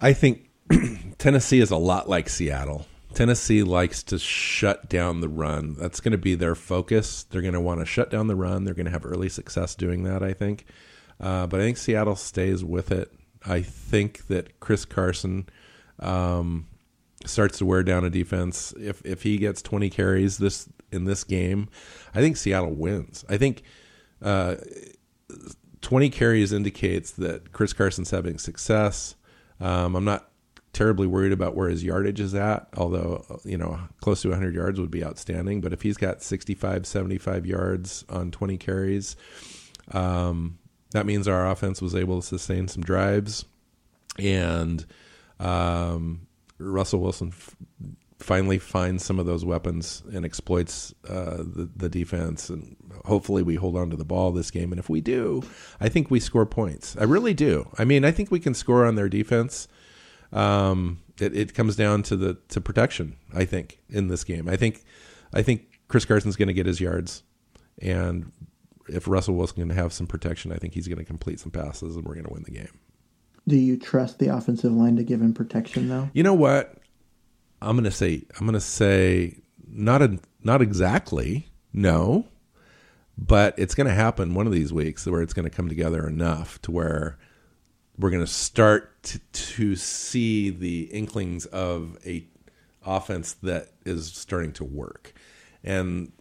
I 0.00 0.14
think 0.14 0.48
Tennessee 1.18 1.60
is 1.60 1.70
a 1.70 1.76
lot 1.76 2.08
like 2.08 2.30
Seattle. 2.30 2.86
Tennessee 3.12 3.62
likes 3.62 4.02
to 4.04 4.18
shut 4.18 4.88
down 4.88 5.20
the 5.20 5.28
run. 5.28 5.74
That's 5.74 6.00
going 6.00 6.12
to 6.12 6.18
be 6.18 6.34
their 6.34 6.54
focus. 6.54 7.24
They're 7.24 7.42
going 7.42 7.54
to 7.54 7.60
want 7.60 7.80
to 7.80 7.86
shut 7.86 8.10
down 8.10 8.28
the 8.28 8.36
run. 8.36 8.64
They're 8.64 8.74
going 8.74 8.86
to 8.86 8.92
have 8.92 9.04
early 9.04 9.28
success 9.28 9.74
doing 9.74 10.04
that, 10.04 10.22
I 10.22 10.32
think. 10.32 10.64
Uh, 11.20 11.46
but 11.46 11.60
I 11.60 11.64
think 11.64 11.76
Seattle 11.76 12.16
stays 12.16 12.64
with 12.64 12.90
it. 12.90 13.12
I 13.46 13.62
think 13.62 14.26
that 14.26 14.60
Chris 14.60 14.84
Carson 14.84 15.48
um, 15.98 16.66
starts 17.24 17.58
to 17.58 17.66
wear 17.66 17.82
down 17.82 18.04
a 18.04 18.10
defense. 18.10 18.72
If 18.78 19.04
if 19.04 19.22
he 19.22 19.38
gets 19.38 19.62
20 19.62 19.90
carries 19.90 20.38
this 20.38 20.68
in 20.92 21.04
this 21.04 21.24
game, 21.24 21.68
I 22.14 22.20
think 22.20 22.36
Seattle 22.36 22.74
wins. 22.74 23.24
I 23.28 23.36
think 23.36 23.62
uh, 24.22 24.56
20 25.80 26.10
carries 26.10 26.52
indicates 26.52 27.12
that 27.12 27.52
Chris 27.52 27.72
Carson's 27.72 28.10
having 28.10 28.38
success. 28.38 29.14
Um, 29.60 29.94
I'm 29.94 30.04
not 30.04 30.30
terribly 30.72 31.06
worried 31.06 31.32
about 31.32 31.56
where 31.56 31.68
his 31.68 31.82
yardage 31.82 32.20
is 32.20 32.34
at, 32.34 32.68
although, 32.76 33.40
you 33.44 33.58
know, 33.58 33.78
close 34.00 34.22
to 34.22 34.28
100 34.28 34.54
yards 34.54 34.80
would 34.80 34.90
be 34.90 35.04
outstanding. 35.04 35.60
But 35.60 35.72
if 35.72 35.82
he's 35.82 35.96
got 35.96 36.22
65, 36.22 36.86
75 36.86 37.46
yards 37.46 38.04
on 38.08 38.30
20 38.30 38.56
carries, 38.58 39.16
um, 39.92 40.58
that 40.92 41.06
means 41.06 41.28
our 41.28 41.48
offense 41.48 41.80
was 41.80 41.94
able 41.94 42.20
to 42.20 42.26
sustain 42.26 42.68
some 42.68 42.82
drives. 42.82 43.44
And 44.18 44.84
um, 45.38 46.26
Russell 46.58 47.00
Wilson 47.00 47.28
f- 47.28 47.56
finally 48.18 48.58
finds 48.58 49.04
some 49.04 49.18
of 49.18 49.26
those 49.26 49.44
weapons 49.44 50.02
and 50.12 50.24
exploits 50.24 50.92
uh, 51.08 51.38
the, 51.38 51.70
the 51.74 51.88
defense. 51.88 52.50
And 52.50 52.76
hopefully 53.04 53.42
we 53.42 53.54
hold 53.54 53.76
on 53.76 53.90
to 53.90 53.96
the 53.96 54.04
ball 54.04 54.32
this 54.32 54.50
game. 54.50 54.72
And 54.72 54.78
if 54.78 54.90
we 54.90 55.00
do, 55.00 55.42
I 55.80 55.88
think 55.88 56.10
we 56.10 56.20
score 56.20 56.46
points. 56.46 56.96
I 56.98 57.04
really 57.04 57.34
do. 57.34 57.70
I 57.78 57.84
mean, 57.84 58.04
I 58.04 58.10
think 58.10 58.30
we 58.30 58.40
can 58.40 58.54
score 58.54 58.84
on 58.84 58.96
their 58.96 59.08
defense. 59.08 59.68
Um, 60.32 61.00
it, 61.20 61.36
it 61.36 61.54
comes 61.54 61.76
down 61.76 62.02
to 62.04 62.16
the 62.16 62.34
to 62.48 62.60
protection. 62.60 63.16
I 63.34 63.44
think 63.44 63.80
in 63.88 64.08
this 64.08 64.24
game, 64.24 64.48
I 64.48 64.56
think 64.56 64.84
I 65.32 65.42
think 65.42 65.80
Chris 65.88 66.04
Carson's 66.04 66.36
going 66.36 66.48
to 66.48 66.54
get 66.54 66.66
his 66.66 66.80
yards, 66.80 67.22
and 67.80 68.30
if 68.92 69.08
Russell 69.08 69.34
Wilson's 69.34 69.58
going 69.58 69.68
to 69.68 69.74
have 69.74 69.92
some 69.92 70.06
protection, 70.06 70.52
I 70.52 70.56
think 70.56 70.74
he's 70.74 70.88
going 70.88 70.98
to 70.98 71.04
complete 71.04 71.40
some 71.40 71.50
passes, 71.50 71.96
and 71.96 72.04
we're 72.04 72.14
going 72.14 72.26
to 72.26 72.32
win 72.32 72.42
the 72.44 72.50
game. 72.50 72.78
Do 73.48 73.56
you 73.56 73.76
trust 73.76 74.18
the 74.18 74.28
offensive 74.28 74.72
line 74.72 74.96
to 74.96 75.02
give 75.02 75.20
him 75.20 75.32
protection 75.32 75.88
though? 75.88 76.10
You 76.12 76.22
know 76.22 76.34
what? 76.34 76.74
I'm 77.62 77.76
going 77.76 77.84
to 77.84 77.90
say 77.90 78.22
I'm 78.38 78.46
going 78.46 78.54
to 78.54 78.60
say 78.60 79.38
not 79.66 80.02
a, 80.02 80.18
not 80.42 80.62
exactly 80.62 81.48
no, 81.72 82.26
but 83.16 83.54
it's 83.58 83.74
going 83.74 83.86
to 83.86 83.94
happen 83.94 84.34
one 84.34 84.46
of 84.46 84.52
these 84.52 84.72
weeks 84.72 85.06
where 85.06 85.22
it's 85.22 85.32
going 85.32 85.48
to 85.48 85.54
come 85.54 85.68
together 85.68 86.06
enough 86.06 86.60
to 86.62 86.70
where 86.70 87.18
we're 87.98 88.10
going 88.10 88.24
to 88.24 88.30
start 88.30 89.02
to, 89.02 89.18
to 89.18 89.76
see 89.76 90.50
the 90.50 90.84
inklings 90.84 91.46
of 91.46 91.98
a 92.06 92.26
offense 92.84 93.34
that 93.42 93.68
is 93.84 94.12
starting 94.12 94.52
to 94.54 94.64
work, 94.64 95.12
and 95.62 96.12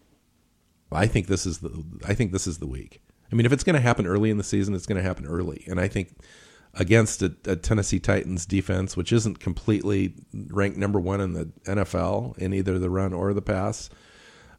I 0.92 1.08
think 1.08 1.28
this 1.28 1.46
is 1.46 1.60
the 1.60 1.84
I 2.08 2.14
think 2.14 2.32
this 2.32 2.48
is 2.48 2.60
the 2.60 2.68
week. 2.68 3.02
I 3.32 3.36
mean, 3.36 3.46
if 3.46 3.54
it's 3.54 3.64
going 3.64 3.76
to 3.76 3.82
happen 3.82 4.08
early 4.08 4.32
in 4.32 4.38
the 4.38 4.44
season, 4.44 4.74
it's 4.74 4.88
going 4.88 4.98
to 4.98 5.08
happen 5.08 5.26
early, 5.26 5.64
and 5.68 5.80
I 5.80 5.88
think 5.88 6.16
against 6.74 7.22
a, 7.22 7.36
a 7.46 7.56
Tennessee 7.56 8.00
Titans 8.00 8.46
defense, 8.46 8.96
which 8.96 9.12
isn't 9.12 9.40
completely 9.40 10.14
ranked 10.34 10.78
number 10.78 11.00
one 11.00 11.22
in 11.22 11.34
the 11.34 11.46
NFL 11.66 12.38
in 12.38 12.54
either 12.54 12.78
the 12.80 12.90
run 12.90 13.14
or 13.14 13.34
the 13.34 13.42
pass, 13.42 13.90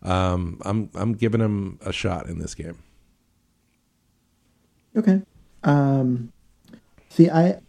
um, 0.03 0.61
I'm 0.65 0.91
I'm 0.95 1.15
giving 1.15 1.41
them 1.41 1.79
a 1.85 1.93
shot 1.93 2.27
in 2.27 2.39
this 2.39 2.55
game. 2.55 2.79
Okay. 4.97 5.23
Um, 5.63 6.33
see, 7.09 7.29
I 7.31 7.61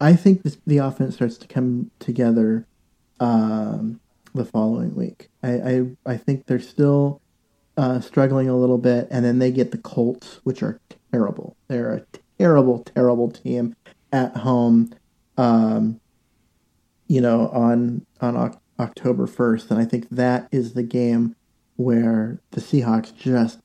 I 0.00 0.14
think 0.14 0.42
the 0.66 0.78
offense 0.78 1.14
starts 1.14 1.36
to 1.38 1.48
come 1.48 1.90
together 1.98 2.66
um, 3.20 4.00
the 4.34 4.44
following 4.44 4.94
week. 4.94 5.30
I, 5.42 5.50
I 5.52 5.86
I 6.06 6.16
think 6.16 6.46
they're 6.46 6.60
still 6.60 7.21
uh, 7.76 8.00
struggling 8.00 8.48
a 8.48 8.56
little 8.56 8.78
bit, 8.78 9.08
and 9.10 9.24
then 9.24 9.38
they 9.38 9.50
get 9.50 9.70
the 9.70 9.78
Colts, 9.78 10.40
which 10.44 10.62
are 10.62 10.80
terrible. 11.12 11.56
They're 11.68 11.94
a 11.94 12.02
terrible, 12.38 12.80
terrible 12.80 13.30
team 13.30 13.74
at 14.12 14.36
home. 14.36 14.92
Um, 15.38 16.00
you 17.08 17.20
know, 17.20 17.48
on 17.48 18.06
on 18.20 18.36
o- 18.36 18.60
October 18.78 19.26
first, 19.26 19.70
and 19.70 19.80
I 19.80 19.84
think 19.84 20.08
that 20.10 20.48
is 20.52 20.74
the 20.74 20.82
game 20.82 21.34
where 21.76 22.38
the 22.50 22.60
Seahawks 22.60 23.14
just 23.14 23.60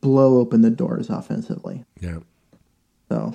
blow 0.00 0.38
open 0.38 0.62
the 0.62 0.70
doors 0.70 1.08
offensively. 1.10 1.84
Yeah. 2.00 2.18
So 3.08 3.34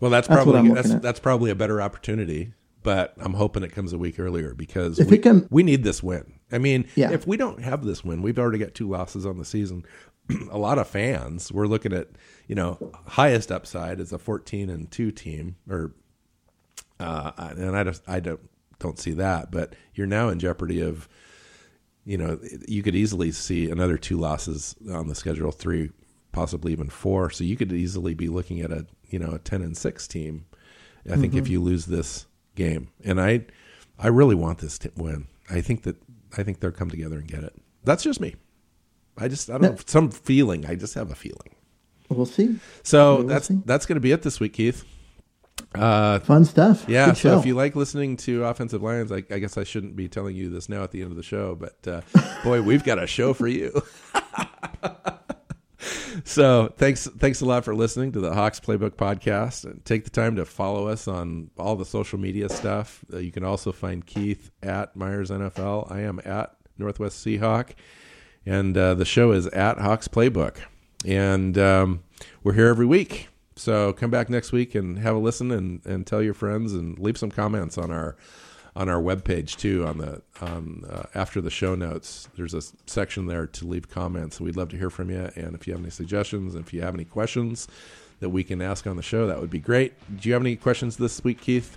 Well, 0.00 0.10
that's 0.10 0.28
That's 0.28 0.44
probably 0.44 0.70
that's 0.70 0.94
that's, 0.96 1.20
probably 1.20 1.50
a 1.50 1.54
better 1.54 1.80
opportunity, 1.80 2.52
but 2.82 3.14
I'm 3.18 3.34
hoping 3.34 3.62
it 3.62 3.72
comes 3.72 3.92
a 3.92 3.98
week 3.98 4.18
earlier 4.18 4.54
because 4.54 4.98
If 4.98 5.10
we, 5.10 5.18
come- 5.18 5.46
we 5.50 5.62
need 5.62 5.82
this 5.84 6.02
win. 6.02 6.34
I 6.50 6.58
mean, 6.58 6.86
Yeah. 6.94 7.10
if 7.10 7.26
we 7.26 7.36
don't 7.36 7.62
have 7.62 7.84
this 7.84 8.04
win, 8.04 8.22
we've 8.22 8.38
already 8.38 8.58
got 8.58 8.74
two 8.74 8.88
losses 8.88 9.26
on 9.26 9.36
the 9.38 9.44
season. 9.44 9.84
a 10.50 10.58
lot 10.58 10.78
of 10.78 10.86
fans, 10.88 11.50
we're 11.52 11.66
looking 11.66 11.92
at, 11.92 12.08
you 12.46 12.54
know, 12.54 12.92
highest 13.06 13.50
upside 13.52 14.00
is 14.00 14.12
a 14.12 14.18
14 14.18 14.70
and 14.70 14.90
2 14.90 15.10
team 15.10 15.56
or 15.68 15.92
uh 17.00 17.30
and 17.56 17.76
I 17.76 17.84
just 17.84 18.02
I 18.08 18.18
don't 18.20 18.40
don't 18.80 18.98
see 18.98 19.12
that, 19.12 19.50
but 19.50 19.74
you're 19.94 20.06
now 20.06 20.28
in 20.28 20.38
jeopardy 20.38 20.80
of 20.80 21.08
you 22.04 22.16
know, 22.16 22.38
you 22.66 22.82
could 22.82 22.94
easily 22.96 23.30
see 23.32 23.70
another 23.70 23.98
two 23.98 24.16
losses 24.16 24.74
on 24.90 25.08
the 25.08 25.14
schedule, 25.14 25.52
three, 25.52 25.90
possibly 26.32 26.72
even 26.72 26.88
four. 26.88 27.28
So 27.28 27.44
you 27.44 27.54
could 27.54 27.70
easily 27.70 28.14
be 28.14 28.28
looking 28.28 28.60
at 28.60 28.70
a 28.72 28.86
you 29.10 29.18
know 29.18 29.32
a 29.32 29.38
ten 29.38 29.62
and 29.62 29.76
six 29.76 30.08
team. 30.08 30.46
I 31.10 31.16
think 31.16 31.34
if 31.34 31.48
you 31.48 31.60
lose 31.62 31.86
this 31.86 32.26
game, 32.58 32.88
and 33.02 33.18
I, 33.20 33.46
I 33.98 34.08
really 34.08 34.34
want 34.34 34.58
this 34.58 34.78
to 34.80 34.92
win. 34.96 35.28
I 35.48 35.62
think 35.62 35.84
that 35.84 35.96
I 36.36 36.42
think 36.42 36.60
they'll 36.60 36.70
come 36.72 36.90
together 36.90 37.16
and 37.16 37.26
get 37.26 37.42
it. 37.44 37.54
That's 37.84 38.02
just 38.02 38.20
me. 38.20 38.34
I 39.16 39.28
just 39.28 39.48
I 39.48 39.54
don't 39.58 39.62
know 39.62 39.76
some 39.86 40.10
feeling. 40.10 40.66
I 40.66 40.74
just 40.74 40.92
have 40.94 41.10
a 41.10 41.14
feeling. 41.14 41.54
we'll 42.10 42.26
see. 42.26 42.58
So 42.82 43.16
We 43.16 43.22
will 43.22 43.28
that's 43.30 43.48
see. 43.48 43.62
that's 43.64 43.86
going 43.86 43.96
to 43.96 44.00
be 44.00 44.12
it 44.12 44.22
this 44.22 44.38
week, 44.40 44.52
Keith. 44.52 44.84
Uh, 45.74 46.18
Fun 46.20 46.44
stuff. 46.44 46.84
yeah. 46.86 47.06
Good 47.06 47.16
So 47.16 47.30
show. 47.30 47.38
if 47.40 47.46
you 47.46 47.54
like 47.54 47.74
listening 47.74 48.16
to 48.18 48.44
offensive 48.44 48.82
lions, 48.82 49.10
I, 49.10 49.24
I 49.30 49.38
guess 49.40 49.58
I 49.58 49.64
shouldn't 49.64 49.96
be 49.96 50.08
telling 50.08 50.36
you 50.36 50.50
this 50.50 50.68
now 50.68 50.82
at 50.84 50.92
the 50.92 51.00
end 51.02 51.10
of 51.10 51.16
the 51.16 51.22
show, 51.22 51.54
but 51.56 51.76
uh, 51.88 52.00
boy, 52.44 52.62
we've 52.62 52.84
got 52.84 53.02
a 53.02 53.06
show 53.06 53.32
for 53.34 53.48
you. 53.48 53.82
so 56.24 56.72
thanks, 56.76 57.06
thanks 57.06 57.40
a 57.40 57.44
lot 57.44 57.64
for 57.64 57.74
listening 57.74 58.12
to 58.12 58.20
the 58.20 58.34
Hawks 58.34 58.60
Playbook 58.60 58.92
podcast. 58.92 59.64
And 59.64 59.84
take 59.84 60.04
the 60.04 60.10
time 60.10 60.36
to 60.36 60.44
follow 60.44 60.88
us 60.88 61.08
on 61.08 61.50
all 61.58 61.76
the 61.76 61.84
social 61.84 62.18
media 62.18 62.48
stuff. 62.48 63.04
Uh, 63.12 63.18
you 63.18 63.32
can 63.32 63.44
also 63.44 63.72
find 63.72 64.04
Keith 64.04 64.50
at 64.62 64.94
Myers 64.96 65.30
NFL. 65.30 65.90
I 65.90 66.00
am 66.00 66.20
at 66.24 66.54
Northwest 66.78 67.24
Seahawk, 67.24 67.70
and 68.46 68.76
uh, 68.76 68.94
the 68.94 69.04
show 69.04 69.32
is 69.32 69.46
at 69.48 69.78
Hawks 69.78 70.08
Playbook, 70.08 70.58
and 71.04 71.58
um, 71.58 72.04
we're 72.42 72.54
here 72.54 72.68
every 72.68 72.86
week. 72.86 73.28
So 73.56 73.92
come 73.92 74.10
back 74.10 74.30
next 74.30 74.52
week 74.52 74.76
and 74.76 75.00
have 75.00 75.16
a 75.16 75.18
listen 75.18 75.50
and, 75.50 75.84
and 75.84 76.06
tell 76.06 76.22
your 76.22 76.34
friends 76.34 76.74
and 76.74 76.96
leave 76.98 77.18
some 77.18 77.30
comments 77.30 77.76
on 77.76 77.90
our 77.90 78.16
on 78.78 78.88
our 78.88 79.02
webpage 79.02 79.56
too 79.56 79.84
on 79.84 79.98
the 79.98 80.22
on 80.40 80.84
uh, 80.88 81.02
after 81.14 81.40
the 81.40 81.50
show 81.50 81.74
notes 81.74 82.28
there's 82.36 82.54
a 82.54 82.62
section 82.86 83.26
there 83.26 83.46
to 83.46 83.66
leave 83.66 83.90
comments. 83.90 84.40
We'd 84.40 84.56
love 84.56 84.68
to 84.68 84.78
hear 84.78 84.88
from 84.88 85.10
you 85.10 85.28
and 85.34 85.54
if 85.54 85.66
you 85.66 85.74
have 85.74 85.82
any 85.82 85.90
suggestions 85.90 86.54
if 86.54 86.72
you 86.72 86.80
have 86.82 86.94
any 86.94 87.04
questions 87.04 87.66
that 88.20 88.30
we 88.30 88.44
can 88.44 88.62
ask 88.62 88.86
on 88.86 88.96
the 88.96 89.02
show 89.02 89.26
that 89.26 89.40
would 89.40 89.50
be 89.50 89.58
great. 89.58 89.94
Do 90.20 90.28
you 90.28 90.32
have 90.32 90.42
any 90.42 90.54
questions 90.54 90.96
this 90.96 91.22
week 91.24 91.40
keith? 91.40 91.76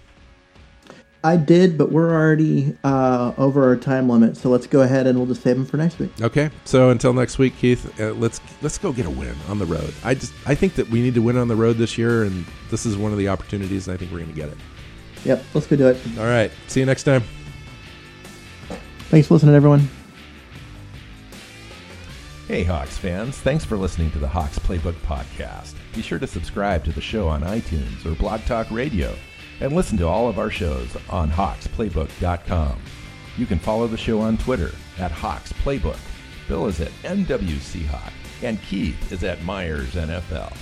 I 1.24 1.38
did, 1.38 1.78
but 1.78 1.92
we're 1.92 2.12
already 2.12 2.76
uh, 2.84 3.34
over 3.38 3.64
our 3.64 3.76
time 3.76 4.10
limit, 4.10 4.36
so 4.36 4.50
let's 4.50 4.66
go 4.66 4.82
ahead 4.82 5.06
and 5.06 5.20
we'll 5.20 5.28
just 5.28 5.44
save 5.44 5.56
them 5.56 5.68
for 5.68 5.78
next 5.78 6.00
week. 6.00 6.10
okay. 6.20 6.50
So 6.66 6.90
until 6.90 7.14
next 7.14 7.40
week 7.40 7.58
keith 7.58 8.00
uh, 8.00 8.14
let's 8.14 8.40
let's 8.62 8.78
go 8.78 8.92
get 8.92 9.08
a 9.08 9.10
win 9.10 9.36
on 9.50 9.58
the 9.58 9.66
road. 9.66 9.92
I 10.04 10.14
just 10.14 10.34
i 10.46 10.54
think 10.54 10.76
that 10.76 10.88
we 10.90 11.02
need 11.02 11.16
to 11.16 11.22
win 11.24 11.38
on 11.38 11.48
the 11.48 11.56
road 11.56 11.78
this 11.78 11.98
year 11.98 12.24
and 12.24 12.46
this 12.70 12.86
is 12.86 12.96
one 12.96 13.12
of 13.12 13.18
the 13.18 13.28
opportunities 13.28 13.88
and 13.88 13.96
i 13.96 13.98
think 13.98 14.12
we're 14.12 14.20
going 14.20 14.30
to 14.30 14.40
get 14.40 14.50
it 14.50 14.58
Yep, 15.26 15.44
let's 15.54 15.68
go 15.68 15.76
do 15.76 15.88
it. 15.88 15.98
all 16.18 16.26
right 16.26 16.52
see 16.68 16.80
you 16.80 16.86
next 16.86 17.04
time 17.04 17.24
Thanks 19.12 19.28
for 19.28 19.34
listening, 19.34 19.56
everyone. 19.56 19.90
Hey, 22.48 22.64
Hawks 22.64 22.98
fans, 22.98 23.38
thanks 23.38 23.66
for 23.66 23.76
listening 23.76 24.10
to 24.12 24.20
the 24.20 24.28
Hawks 24.30 24.58
Playbook 24.58 24.94
Podcast. 25.06 25.74
Be 25.94 26.02
sure 26.02 26.18
to 26.18 26.26
subscribe 26.26 26.86
to 26.86 26.94
the 26.94 27.02
show 27.02 27.28
on 27.28 27.42
iTunes 27.42 28.06
or 28.06 28.16
Blog 28.16 28.40
Talk 28.46 28.72
Radio 28.72 29.14
and 29.60 29.74
listen 29.74 29.98
to 29.98 30.08
all 30.08 30.30
of 30.30 30.40
our 30.40 30.50
shows 30.50 30.96
on 31.10 31.30
hawksplaybook.com. 31.30 32.80
You 33.38 33.46
can 33.46 33.60
follow 33.60 33.88
the 33.88 33.98
show 33.98 34.22
on 34.22 34.38
Twitter 34.38 34.72
at 34.98 35.12
Hawks 35.12 35.52
Playbook. 35.52 36.00
Bill 36.48 36.68
is 36.68 36.80
at 36.80 36.92
NWC 37.04 37.86
Hawk, 37.88 38.14
and 38.42 38.62
Keith 38.62 39.12
is 39.12 39.26
at 39.26 39.44
Myers 39.44 39.96
NFL. 39.96 40.56